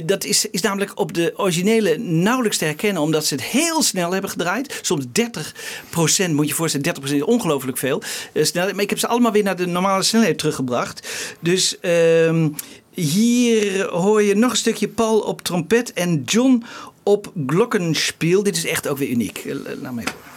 dat 0.04 0.24
is, 0.24 0.50
is 0.50 0.60
namelijk 0.60 0.92
op 0.94 1.12
de 1.12 1.32
originele 1.36 1.98
nauwelijks 1.98 2.58
te 2.58 2.64
herkennen. 2.64 3.02
Omdat 3.02 3.26
ze 3.26 3.34
het 3.34 3.42
heel 3.44 3.82
snel 3.82 4.12
hebben 4.12 4.30
gedraaid. 4.30 4.78
Soms 4.82 5.04
30% 5.04 6.30
moet 6.30 6.48
je 6.48 6.54
voorstellen. 6.54 6.94
30% 7.00 7.04
is 7.14 7.22
ongelooflijk 7.22 7.78
veel. 7.78 8.02
eh, 8.32 8.44
snel. 8.44 8.72
Maar 8.72 8.82
ik 8.82 8.90
heb 8.90 8.98
ze 8.98 9.06
allemaal 9.06 9.32
weer 9.32 9.42
naar 9.42 9.56
de 9.56 9.66
normale 9.66 10.02
snelheid 10.02 10.38
teruggebracht. 10.38 11.08
Dus 11.40 11.80
ehm, 11.80 12.48
hier 12.90 13.86
hoor 13.88 14.22
je 14.22 14.34
nog 14.34 14.50
een 14.50 14.56
stukje 14.56 14.88
Paul 14.88 15.18
op 15.20 15.42
trompet. 15.42 15.92
En 15.92 16.22
John 16.24 16.64
op 17.02 17.32
glockenspiel. 17.46 18.42
Dit 18.42 18.56
is 18.56 18.66
echt 18.66 18.88
ook 18.88 18.98
weer 18.98 19.08
uniek. 19.08 19.38
Eh, 19.38 19.54
Laat 19.82 19.92
me 19.92 20.00
even. 20.00 20.31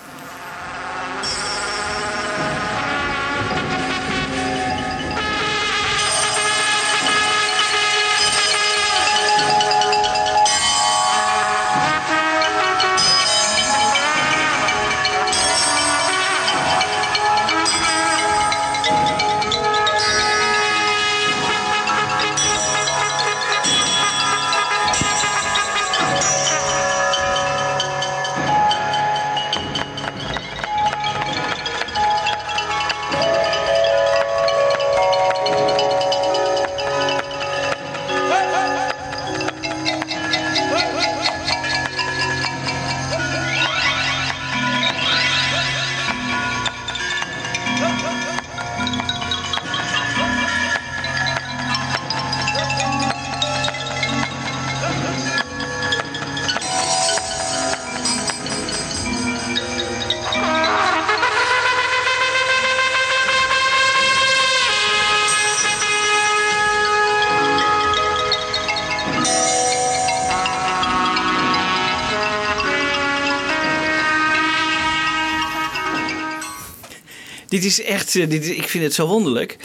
Dit 77.65 77.79
is 77.79 77.85
echt, 77.85 78.15
eh, 78.15 78.29
dit 78.29 78.47
ik 78.49 78.67
vind 78.67 78.83
het 78.83 78.93
zo 78.93 79.07
wonderlijk. 79.07 79.57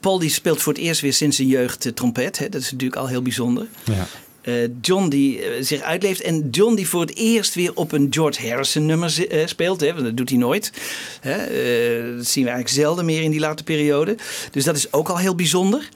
Paul 0.00 0.18
die 0.18 0.30
speelt 0.30 0.62
voor 0.62 0.72
het 0.72 0.82
eerst 0.82 1.00
weer 1.00 1.12
sinds 1.12 1.36
zijn 1.36 1.48
jeugd 1.48 1.86
eh, 1.86 1.92
trompet. 1.92 2.38
Hè. 2.38 2.48
Dat 2.48 2.60
is 2.60 2.72
natuurlijk 2.72 3.00
al 3.00 3.08
heel 3.08 3.22
bijzonder. 3.22 3.66
Ja. 3.84 4.06
Eh, 4.40 4.54
John 4.80 5.08
die 5.08 5.42
eh, 5.42 5.64
zich 5.64 5.80
uitleeft. 5.80 6.20
En 6.20 6.48
John 6.50 6.74
die 6.74 6.88
voor 6.88 7.00
het 7.00 7.14
eerst 7.14 7.54
weer 7.54 7.74
op 7.74 7.92
een 7.92 8.06
George 8.10 8.48
Harrison 8.48 8.86
nummer 8.86 9.28
eh, 9.28 9.46
speelt. 9.46 9.80
Hè, 9.80 9.92
want 9.92 10.04
dat 10.04 10.16
doet 10.16 10.28
hij 10.28 10.38
nooit. 10.38 10.72
Hè, 11.20 11.32
eh, 11.32 12.16
dat 12.16 12.26
zien 12.26 12.44
we 12.44 12.50
eigenlijk 12.50 12.68
zelden 12.68 13.04
meer 13.04 13.22
in 13.22 13.30
die 13.30 13.40
late 13.40 13.64
periode. 13.64 14.16
Dus 14.50 14.64
dat 14.64 14.76
is 14.76 14.92
ook 14.92 15.08
al 15.08 15.18
heel 15.18 15.34
bijzonder. 15.34 15.88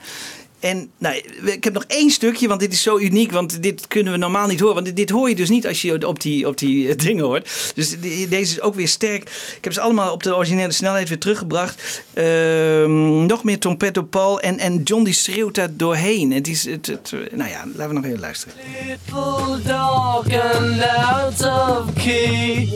En 0.65 0.91
nou, 0.99 1.23
ik 1.45 1.65
heb 1.65 1.73
nog 1.73 1.85
één 1.87 2.11
stukje, 2.11 2.49
want 2.49 2.61
dit 2.61 2.73
is 2.73 2.83
zo 2.83 2.99
uniek. 2.99 3.33
Want 3.33 3.63
dit 3.63 3.89
kunnen 3.89 4.13
we 4.13 4.19
normaal 4.19 4.47
niet 4.47 4.61
horen. 4.61 4.75
Want 4.75 4.97
dit, 4.97 5.11
hoor 5.11 5.29
je 5.29 5.35
dus 5.35 5.49
niet 5.49 5.67
als 5.67 5.83
je 5.83 6.09
op 6.09 6.21
die, 6.21 6.49
op 6.49 6.59
die 6.59 6.89
eh, 6.89 6.97
dingen 6.97 7.25
hoort. 7.25 7.73
Dus 7.75 7.97
deze 8.29 8.39
is 8.39 8.61
ook 8.61 8.75
weer 8.75 8.89
sterk. 8.89 9.23
Ik 9.57 9.65
heb 9.65 9.73
ze 9.73 9.81
allemaal 9.81 10.13
op 10.13 10.23
de 10.23 10.37
originele 10.37 10.73
snelheid 10.73 11.09
weer 11.09 11.19
teruggebracht. 11.19 12.03
Ehm, 12.13 13.27
nog 13.27 13.45
meer 13.45 13.59
trompet 13.59 13.97
op 13.97 14.11
Paul. 14.11 14.41
En, 14.41 14.59
en 14.59 14.83
John 14.83 15.05
die 15.05 15.15
schreeuwt 15.15 15.55
daar 15.55 15.77
doorheen. 15.77 16.33
Het 16.33 16.49
is, 16.49 16.65
het, 16.65 16.87
het, 16.87 17.13
nou 17.33 17.51
ja, 17.51 17.65
laten 17.75 17.89
we 17.89 17.95
nog 17.95 18.05
even 18.05 18.21
luisteren. 18.21 18.55
Little 18.87 19.63
dark 19.63 20.55
and 20.55 20.83
out 20.83 21.43
of 21.43 21.93
key. 21.95 22.69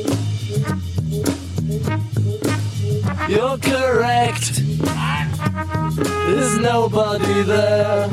You're 3.29 3.59
correct. 3.59 4.63
There's 5.97 6.59
nobody 6.61 7.43
there. 7.43 8.09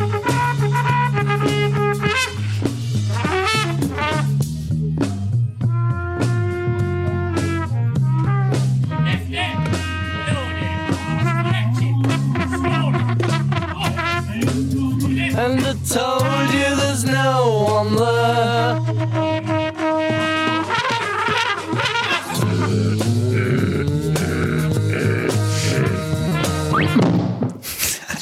And 15.37 15.59
I 15.61 15.73
told 15.87 16.53
you 16.53 16.75
there's 16.75 17.05
no 17.05 17.67
one 17.69 17.95
there. 17.95 19.44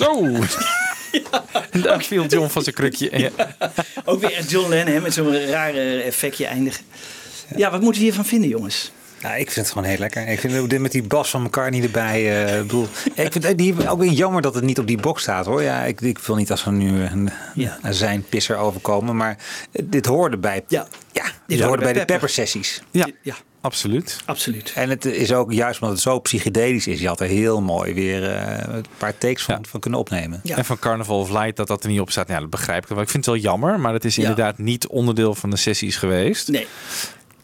Zo! 0.04 0.32
daar 1.82 2.04
viel 2.04 2.26
John 2.26 2.48
van 2.48 2.64
zijn 2.64 2.76
krukje. 2.76 3.10
Ja. 3.20 3.30
Ook 4.06 4.22
weer 4.22 4.44
John 4.48 4.70
Lennon 4.70 4.94
hè, 4.94 5.02
met 5.02 5.14
zo'n 5.14 5.46
rare 5.46 6.02
effectje 6.02 6.46
eindigen. 6.46 6.86
Ja, 7.56 7.72
wat 7.72 7.82
moeten 7.82 8.02
we 8.02 8.08
hiervan 8.08 8.26
vinden, 8.26 8.50
jongens? 8.50 8.92
Nou, 9.22 9.36
ik 9.36 9.52
vind 9.52 9.66
het 9.66 9.76
gewoon 9.76 9.88
heel 9.90 9.98
lekker. 9.98 10.28
Ik 10.28 10.40
vind 10.40 10.70
dit 10.70 10.80
met 10.80 10.92
die 10.92 11.04
bas 11.04 11.30
van 11.30 11.44
elkaar 11.44 11.70
niet 11.70 11.84
erbij. 11.84 12.46
eh, 12.46 12.56
ik 12.56 12.62
bedoel, 12.62 12.88
ik 13.14 13.32
vind 13.32 13.44
het 13.44 13.58
die, 13.58 13.90
ook 13.90 14.00
weer 14.00 14.12
jammer 14.12 14.42
dat 14.42 14.56
het 14.56 14.64
niet 14.64 14.80
op 14.80 14.88
die 14.88 14.98
box 14.98 15.22
staat 15.22 15.46
hoor. 15.46 15.62
Ja, 15.62 15.84
ik, 15.84 16.02
ik 16.02 16.20
wil 16.20 16.36
niet 16.36 16.52
als 16.52 16.64
we 16.64 16.72
nu 16.72 17.04
een, 17.04 17.30
een 17.82 17.94
zijn 17.94 18.24
pisser 18.30 18.58
overkomen, 18.58 19.16
maar 19.16 19.38
dit 19.84 20.06
hoorde 20.06 20.38
bij. 20.38 20.64
Ja, 20.68 20.88
ja 21.12 21.24
dit 21.48 21.62
hoorde 21.62 21.84
bij 21.84 21.94
de 21.94 22.06
Pepper 22.06 22.30
sessies. 22.30 22.82
Ja, 22.92 23.08
ja. 23.22 23.36
Absoluut. 23.64 24.18
Absoluut. 24.26 24.72
En 24.76 24.90
het 24.90 25.06
is 25.06 25.34
ook 25.34 25.54
juist 25.54 25.82
omdat 25.82 25.96
het 25.96 26.04
zo 26.06 26.20
psychedelisch 26.20 26.88
is. 26.88 27.00
Je 27.00 27.08
had 27.08 27.20
er 27.20 27.28
heel 27.28 27.62
mooi 27.62 27.94
weer 27.94 28.30
eh, 28.30 28.74
een 28.76 28.86
paar 28.98 29.18
takes 29.18 29.44
van, 29.44 29.66
van 29.70 29.80
kunnen 29.80 30.00
opnemen. 30.00 30.42
En 30.44 30.66
van 30.66 30.80
Carnival 30.80 31.20
of 31.20 31.30
Light 31.30 31.56
dat 31.56 31.68
dat 31.68 31.84
er 31.84 31.90
niet 31.90 32.00
op 32.00 32.12
staat. 32.12 32.28
Ja, 32.28 32.40
dat 32.40 32.50
begrijp 32.50 32.84
ik. 32.84 32.90
wel. 32.90 33.02
Ik 33.02 33.10
vind 33.10 33.26
het 33.26 33.34
wel 33.34 33.44
jammer, 33.44 33.80
maar 33.80 33.94
het 33.94 34.06
is 34.06 34.18
inderdaad 34.18 34.58
niet 34.58 34.88
onderdeel 34.88 35.36
van 35.36 35.50
de 35.50 35.58
sessies 35.58 35.96
geweest. 35.96 36.48
Nee. 36.48 36.68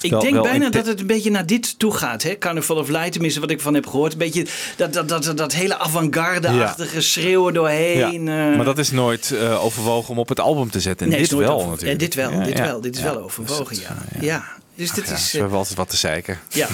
Ik 0.01 0.09
Wel- 0.11 0.19
denk 0.19 0.33
wel 0.33 0.43
bijna 0.43 0.69
dat 0.69 0.85
het 0.85 0.99
een 0.99 1.07
beetje 1.07 1.31
naar 1.31 1.45
dit 1.45 1.79
toe 1.79 1.93
gaat. 1.93 2.23
Hè? 2.23 2.37
Carnival 2.37 2.77
of 2.77 2.87
Light, 2.89 3.11
tenminste 3.11 3.39
wat 3.39 3.49
ik 3.51 3.61
van 3.61 3.73
heb 3.73 3.87
gehoord. 3.87 4.11
Een 4.11 4.17
beetje 4.17 4.45
dat, 4.77 4.93
dat, 4.93 5.09
dat, 5.09 5.37
dat 5.37 5.53
hele 5.53 5.77
avant-garde-achtige 5.77 7.01
schreeuwen 7.01 7.53
doorheen. 7.53 8.23
Ja, 8.25 8.49
eh. 8.49 8.55
maar 8.55 8.65
dat 8.65 8.77
is 8.77 8.91
nooit 8.91 9.31
eh, 9.31 9.63
overwogen 9.63 10.09
om 10.09 10.19
op 10.19 10.29
het 10.29 10.39
album 10.39 10.69
te 10.71 10.79
zetten. 10.79 11.05
En 11.05 11.11
Nee, 11.11 11.21
dit 11.21 11.27
is 11.31 11.33
nooit 11.37 11.47
wel 11.47 11.61
over-. 11.63 11.87
Ja, 11.87 11.95
dit 11.95 12.15
wel, 12.15 12.31
Ja, 12.31 12.43
dit 12.43 12.59
wel. 12.59 12.81
Dit 12.81 12.95
is 12.95 13.01
Ja. 13.01 13.13
wel 13.13 13.23
overwogen, 13.23 13.77
ja. 14.19 14.43
Dus 14.80 14.91
dit 14.91 15.07
Ja, 15.07 15.14
is... 15.14 15.30
ze 15.30 15.34
eh, 15.34 15.39
hebben 15.41 15.57
altijd 15.57 15.77
wat 15.77 15.89
te 15.89 15.97
zeiken. 15.97 16.39
Ja, 16.49 16.68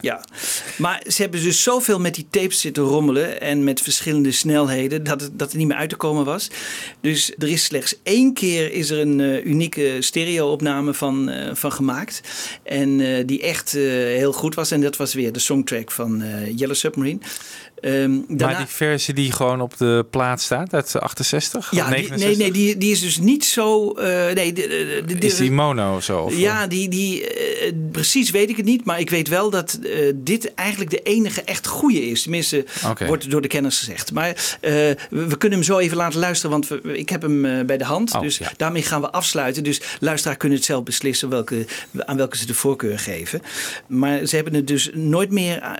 ja, 0.00 0.24
maar 0.76 1.02
ze 1.06 1.22
hebben 1.22 1.42
dus 1.42 1.62
zoveel 1.62 2.00
met 2.00 2.14
die 2.14 2.26
tapes 2.30 2.60
zitten 2.60 2.82
rommelen 2.82 3.40
en 3.40 3.64
met 3.64 3.80
verschillende 3.80 4.32
snelheden 4.32 5.04
dat 5.04 5.20
het, 5.20 5.38
dat 5.38 5.48
het 5.48 5.56
niet 5.58 5.66
meer 5.66 5.76
uit 5.76 5.88
te 5.90 5.96
komen 5.96 6.24
was. 6.24 6.50
Dus 7.00 7.32
er 7.38 7.48
is 7.48 7.64
slechts 7.64 7.94
één 8.02 8.32
keer 8.34 8.72
is 8.72 8.90
er 8.90 8.98
een 8.98 9.20
eh, 9.20 9.44
unieke 9.44 9.96
stereo-opname 10.00 10.94
van, 10.94 11.28
eh, 11.28 11.54
van 11.54 11.72
gemaakt. 11.72 12.20
En 12.62 13.00
eh, 13.00 13.26
die 13.26 13.42
echt 13.42 13.74
eh, 13.74 13.82
heel 13.92 14.32
goed 14.32 14.54
was. 14.54 14.70
En 14.70 14.80
dat 14.80 14.96
was 14.96 15.14
weer 15.14 15.32
de 15.32 15.38
songtrack 15.38 15.90
van 15.90 16.22
eh, 16.22 16.56
Yellow 16.58 16.76
Submarine. 16.76 17.18
Ehm, 17.82 18.10
daarna- 18.28 18.46
Maar 18.46 18.56
die 18.56 18.74
versie 18.74 19.14
die 19.14 19.32
gewoon 19.32 19.60
op 19.60 19.76
de 19.76 20.06
plaat 20.10 20.40
staat 20.40 20.74
uit 20.74 21.00
68? 21.00 21.70
ja, 21.70 21.82
of 21.82 21.88
die, 21.94 21.96
69? 22.08 22.26
nee, 22.28 22.36
nee 22.36 22.52
die, 22.52 22.76
die 22.76 22.90
is 22.92 23.00
dus 23.00 23.18
niet 23.18 23.44
zo. 23.44 23.90
eh, 23.92 24.32
nee, 24.34 24.52
de, 24.52 24.60
de, 24.68 25.02
de- 25.06 25.18
de- 25.18 25.26
Is 25.26 25.36
die 25.36 25.50
mono 25.52 25.96
of 25.96 26.04
zo? 26.04 26.20
Of 26.20 26.36
ja, 26.36 26.66
die, 26.66 26.88
die, 26.88 27.28
eh, 27.34 27.72
precies 27.92 28.30
weet 28.30 28.50
ik 28.50 28.56
het 28.56 28.64
niet. 28.66 28.84
Maar 28.84 29.00
ik 29.00 29.10
weet 29.10 29.28
wel 29.28 29.50
dat 29.50 29.78
eh, 29.82 30.12
dit 30.14 30.54
eigenlijk 30.54 30.90
de 30.90 31.02
enige 31.02 31.42
echt 31.42 31.66
goede 31.66 32.02
is. 32.10 32.22
Tenminste, 32.22 32.64
wordt 33.06 33.30
door 33.30 33.40
de 33.42 33.48
kenners 33.48 33.78
gezegd. 33.78 34.12
Maar 34.12 34.56
we, 34.60 34.96
we 35.10 35.36
kunnen 35.38 35.58
hem 35.58 35.66
zo 35.66 35.78
even 35.78 35.96
laten 35.96 36.20
luisteren. 36.20 36.50
Want 36.50 36.68
we, 36.68 36.80
ik 36.98 37.08
heb 37.08 37.22
hem 37.22 37.66
bij 37.66 37.76
de 37.78 37.84
hand. 37.84 38.14
Oh, 38.14 38.20
dus 38.20 38.38
ja. 38.38 38.52
daarmee 38.56 38.82
gaan 38.82 39.00
we 39.00 39.10
afsluiten. 39.10 39.64
Dus 39.64 39.80
luisteraar 40.00 40.36
kunnen 40.36 40.58
het 40.58 40.66
zelf 40.66 40.82
beslissen 40.84 41.28
welke, 41.28 41.66
aan 41.98 42.16
welke 42.16 42.36
ze 42.36 42.46
de 42.46 42.54
voorkeur 42.54 42.98
geven. 42.98 43.40
Maar 43.86 44.26
ze 44.26 44.34
hebben 44.34 44.54
het 44.54 44.66
dus 44.66 44.90
nooit 44.94 45.30
meer 45.30 45.78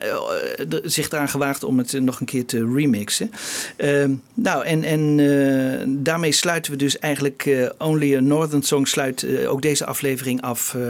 zich 0.84 1.10
eraan 1.10 1.28
gewaagd 1.28 1.64
om 1.64 1.78
het 1.78 1.91
eh, 1.94 2.01
nog 2.01 2.20
een 2.20 2.27
keer 2.27 2.44
te 2.47 2.73
remixen. 2.74 3.31
Ehm, 3.77 4.10
nou, 4.35 4.64
en, 4.64 4.85
en 4.85 5.20
eh, 5.20 5.86
daarmee 5.89 6.32
sluiten 6.32 6.73
we 6.73 6.78
dus 6.78 6.98
eigenlijk 6.98 7.47
eh, 7.47 7.69
Only 7.78 8.16
a 8.16 8.20
Northern 8.20 8.62
Song 8.62 8.86
sluit 8.86 9.47
ook 9.47 9.62
deze 9.62 9.86
aflevering 9.86 10.43
af 10.43 10.74
eh, 10.74 10.81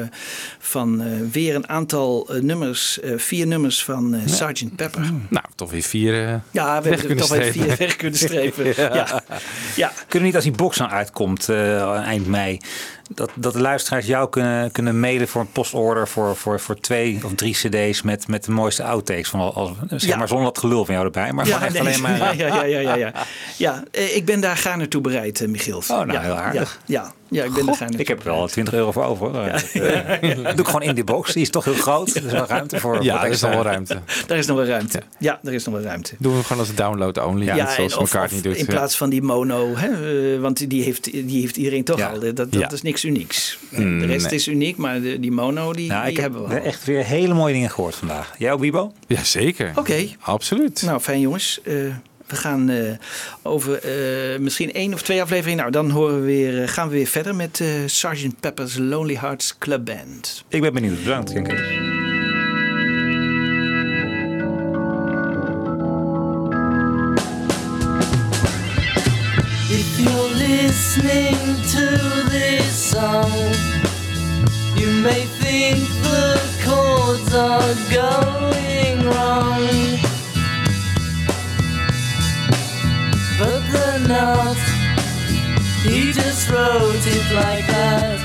van 0.59 1.03
eh, 1.03 1.07
weer 1.33 1.55
een 1.55 1.69
aantal 1.69 2.29
nummers, 2.41 3.01
eh, 3.01 3.13
vier 3.17 3.47
nummers 3.47 3.85
van 3.85 4.15
eh 4.15 4.21
Sgt. 4.27 4.77
Pepper. 4.77 5.11
Nou, 5.29 5.45
toch 5.55 5.71
weer 5.71 5.83
vier 5.83 6.15
Ja, 6.51 6.83
we 6.83 6.89
weg 6.89 7.01
hebben 7.01 7.07
kunnen 7.07 7.17
toch 7.17 7.37
weer 7.37 7.53
vier 7.53 7.77
weg 7.79 7.97
kunnen 7.97 8.19
strepen. 8.19 8.67
ja. 8.77 9.23
Ja. 9.77 9.93
Kunnen 9.97 10.19
we 10.19 10.21
niet 10.21 10.35
als 10.35 10.45
die 10.45 10.53
box 10.53 10.77
dan 10.77 10.89
uitkomt 10.89 11.49
eh, 11.49 12.01
eind 12.01 12.27
mei, 12.27 12.61
dat, 13.15 13.31
dat 13.35 13.53
de 13.53 13.61
luisteraars 13.61 14.07
jou 14.07 14.29
kunnen, 14.29 14.73
kunnen 14.73 15.01
mailen 15.01 15.29
voor 15.29 15.41
een 15.41 15.53
postorder 15.53 16.09
voor, 16.09 16.37
voor, 16.37 16.61
voor 16.61 16.81
twee 16.81 17.21
of 17.25 17.33
drie 17.35 17.55
cd's 17.55 18.03
met, 18.03 18.29
met 18.29 18.45
de 18.45 18.51
mooiste 18.53 18.83
outtakes. 18.85 19.29
Van 19.29 19.41
al, 19.41 19.55
al- 19.55 19.77
zeg 19.89 20.05
Ja. 20.05 20.17
maar 20.17 20.29
zonder 20.29 20.47
dat 20.47 20.59
gelul 20.59 20.85
van 20.85 20.95
jou 20.95 21.07
erbij, 21.07 21.33
maar 21.33 21.47
gewoon 21.47 21.63
echt 21.63 21.73
nee, 21.73 21.83
alleen 21.83 22.01
maar... 22.01 22.17
ja, 22.19 22.31
ja, 22.47 22.47
ja, 22.47 22.63
ja, 22.65 22.81
ja, 22.81 22.95
ja. 22.95 23.13
ja 23.57 23.83
eh, 23.91 24.17
ik 24.17 24.25
ben 24.25 24.41
daar 24.41 24.57
gaar 24.57 24.77
naartoe 24.77 25.01
bereid, 25.01 25.41
eh, 25.41 25.49
Michiel. 25.49 25.79
Oh, 25.79 25.89
nou, 25.89 26.13
ja, 26.13 26.21
heel 26.21 26.35
aardig. 26.37 26.81
Ja, 26.87 27.13
ja, 27.33 27.43
ja, 27.43 27.49
ik 27.49 27.53
ben 27.55 27.65
gaar 27.65 27.79
naartoe 27.79 28.01
Ik 28.01 28.09
heb 28.09 28.19
er 28.19 28.25
wel 28.25 28.47
20 28.47 28.75
euro 28.75 28.93
voor 28.93 29.05
over. 29.05 29.27
hoor. 29.27 29.45
Doe 30.55 30.61
ik 30.61 30.67
gewoon 30.67 30.83
in 30.83 30.95
die 30.95 31.05
box. 31.05 31.33
Die 31.33 31.43
is 31.43 31.51
toch 31.51 31.65
heel 31.65 31.75
groot. 31.75 32.15
Er 32.15 32.25
is 32.25 32.33
wel 32.33 32.47
ruimte 32.47 32.81
voor. 32.81 33.03
Ja, 33.03 33.25
er 33.25 33.31
is 33.31 33.41
nog 33.41 33.51
wel 33.51 33.63
ruimte. 33.63 33.99
Daar 34.27 34.39
is 34.39 34.47
nog 34.47 34.57
wel 34.57 34.67
ruimte. 34.67 35.03
Ja, 35.19 35.41
er 35.45 35.53
is 35.53 35.65
nog 35.65 35.75
wel 35.75 35.83
ruimte. 35.85 36.15
Doen 36.19 36.37
we 36.37 36.43
gewoon 36.45 36.59
als. 36.59 36.71
Ja, 37.39 37.57
en 37.69 37.73
zoals 37.75 37.97
of, 37.97 38.01
elkaar 38.13 38.25
of 38.27 38.33
niet 38.33 38.43
doet. 38.43 38.57
in 38.57 38.65
ja. 38.65 38.71
plaats 38.71 38.97
van 38.97 39.11
die 39.11 39.23
mono, 39.23 39.73
hè, 39.77 40.35
eh, 40.35 40.41
want 40.41 40.71
die 40.71 40.83
heeft, 40.83 41.05
die 41.13 41.41
heeft 41.41 41.57
iedereen 41.57 41.85
toch 41.85 41.99
Ja. 41.99 42.09
al. 42.09 42.19
Dat, 42.21 42.37
dat 42.37 42.47
Ja. 42.51 42.71
is 42.71 42.83
niks 42.83 43.05
unieks. 43.05 43.59
Mm, 43.69 43.99
de 44.01 44.07
rest 44.07 44.25
nee. 44.27 44.35
is 44.35 44.49
uniek, 44.49 44.77
maar 44.77 45.01
de, 45.01 45.21
die 45.21 45.33
mono 45.33 45.73
die, 45.73 45.89
Nou, 45.89 46.01
die 46.03 46.11
ik 46.11 46.17
heb 46.17 46.33
hebben 46.33 46.49
we 46.49 46.55
al. 46.61 46.65
echt 46.67 46.85
weer 46.85 47.05
hele 47.05 47.35
mooie 47.35 47.53
dingen 47.53 47.71
gehoord 47.71 47.95
vandaag. 47.95 48.35
Jij 48.39 48.53
ook, 48.53 48.61
Wibo? 48.61 48.93
Ja, 49.07 49.25
zeker. 49.25 49.73
Oké. 49.75 50.07
Absoluut. 50.21 50.83
Nou, 50.83 51.01
fijn 51.01 51.21
jongens. 51.21 51.61
Eh, 51.65 51.75
we 52.33 52.39
gaan 52.39 52.69
eh, 52.71 52.93
over 53.43 53.79
eh, 53.79 54.39
misschien 54.39 54.73
één 54.73 54.95
of 54.95 55.03
twee 55.03 55.23
afleveringen. 55.23 55.59
Nou, 55.59 55.71
dan 55.71 55.91
horen 55.91 56.21
we 56.21 56.27
weer, 56.27 56.63
eh, 56.63 56.69
gaan 56.69 56.89
we 56.89 56.95
weer 56.95 57.07
verder 57.07 57.35
met 57.35 57.61
eh 57.61 57.69
Sgt. 57.87 58.41
Pepper's 58.41 58.77
Lonely 58.77 59.17
Hearts 59.17 59.59
Club 59.59 59.85
Band. 59.85 60.45
Ik 60.49 60.61
ben 60.61 60.73
benieuwd. 60.73 61.03
Bedankt, 61.03 61.33
Jan 61.33 61.43
Kees. 61.43 61.61
If 69.69 69.99
you're 69.99 70.35
listening 70.35 71.37
to 71.73 71.87
this 72.31 72.91
song, 72.91 73.33
you 74.77 74.91
may 75.03 75.27
think 75.41 75.79
the 76.03 76.41
chords 76.65 77.35
are 77.35 77.75
going 77.91 79.03
wrong. 79.03 80.12
But 83.43 83.63
they're 83.73 84.07
not. 84.07 84.57
He 85.83 86.13
just 86.13 86.49
wrote 86.49 87.05
it 87.17 87.27
like 87.35 87.67
that. 87.67 88.21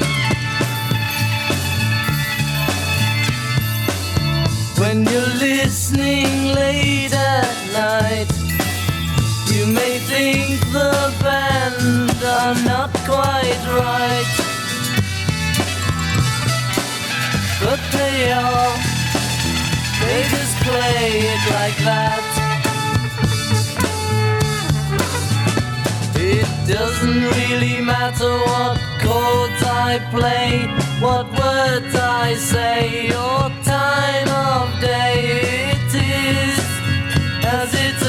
When 4.77 5.05
you're 5.05 5.33
listening 5.47 6.53
late 6.53 7.13
at 7.13 7.55
night. 7.73 8.29
You 9.55 9.65
may 9.65 9.97
think 9.97 10.59
the 10.71 11.11
band 11.23 12.11
are 12.23 12.55
not 12.63 12.91
quite 13.09 13.63
right, 13.73 14.31
but 17.63 17.79
they 17.91 18.31
are. 18.33 18.75
They 19.99 20.19
just 20.29 20.55
play 20.61 21.09
it 21.33 21.41
like 21.55 21.77
that. 21.85 22.36
Doesn't 26.99 27.23
really 27.37 27.79
matter 27.81 28.31
what 28.49 28.79
chords 29.01 29.61
I 29.63 29.99
play, 30.09 30.65
what 30.99 31.27
words 31.27 31.95
I 31.95 32.33
say, 32.33 33.07
or 33.09 33.51
time 33.63 34.29
of 34.29 34.81
day 34.81 35.73
it 35.73 35.93
is, 35.93 36.59
as 37.45 37.69
it's 37.73 38.06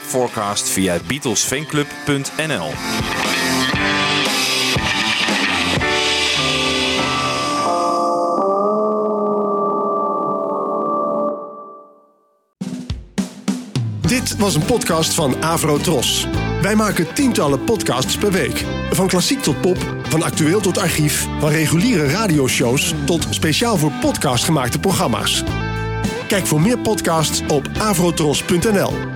Fab 0.00 0.58
via 0.62 0.98
beatlesfanclub.nl. 1.06 2.70
Dit 14.00 14.36
was 14.36 14.54
een 14.54 14.64
podcast 14.64 15.14
van 15.14 15.42
Avro 15.42 15.78
Tros. 15.78 16.26
Wij 16.62 16.76
maken 16.76 17.14
tientallen 17.14 17.64
podcasts 17.64 18.16
per 18.16 18.32
week. 18.32 18.64
Van 18.90 19.06
klassiek 19.06 19.42
tot 19.42 19.60
pop, 19.60 19.78
van 20.02 20.22
actueel 20.22 20.60
tot 20.60 20.78
archief, 20.78 21.26
van 21.38 21.48
reguliere 21.48 22.06
radioshows 22.06 22.94
tot 23.06 23.26
speciaal 23.30 23.76
voor 23.76 23.92
podcast 24.00 24.44
gemaakte 24.44 24.78
programma's. 24.78 25.42
Kijk 26.28 26.46
voor 26.46 26.60
meer 26.60 26.78
podcasts 26.78 27.42
op 27.48 27.68
avrotros.nl. 27.78 29.11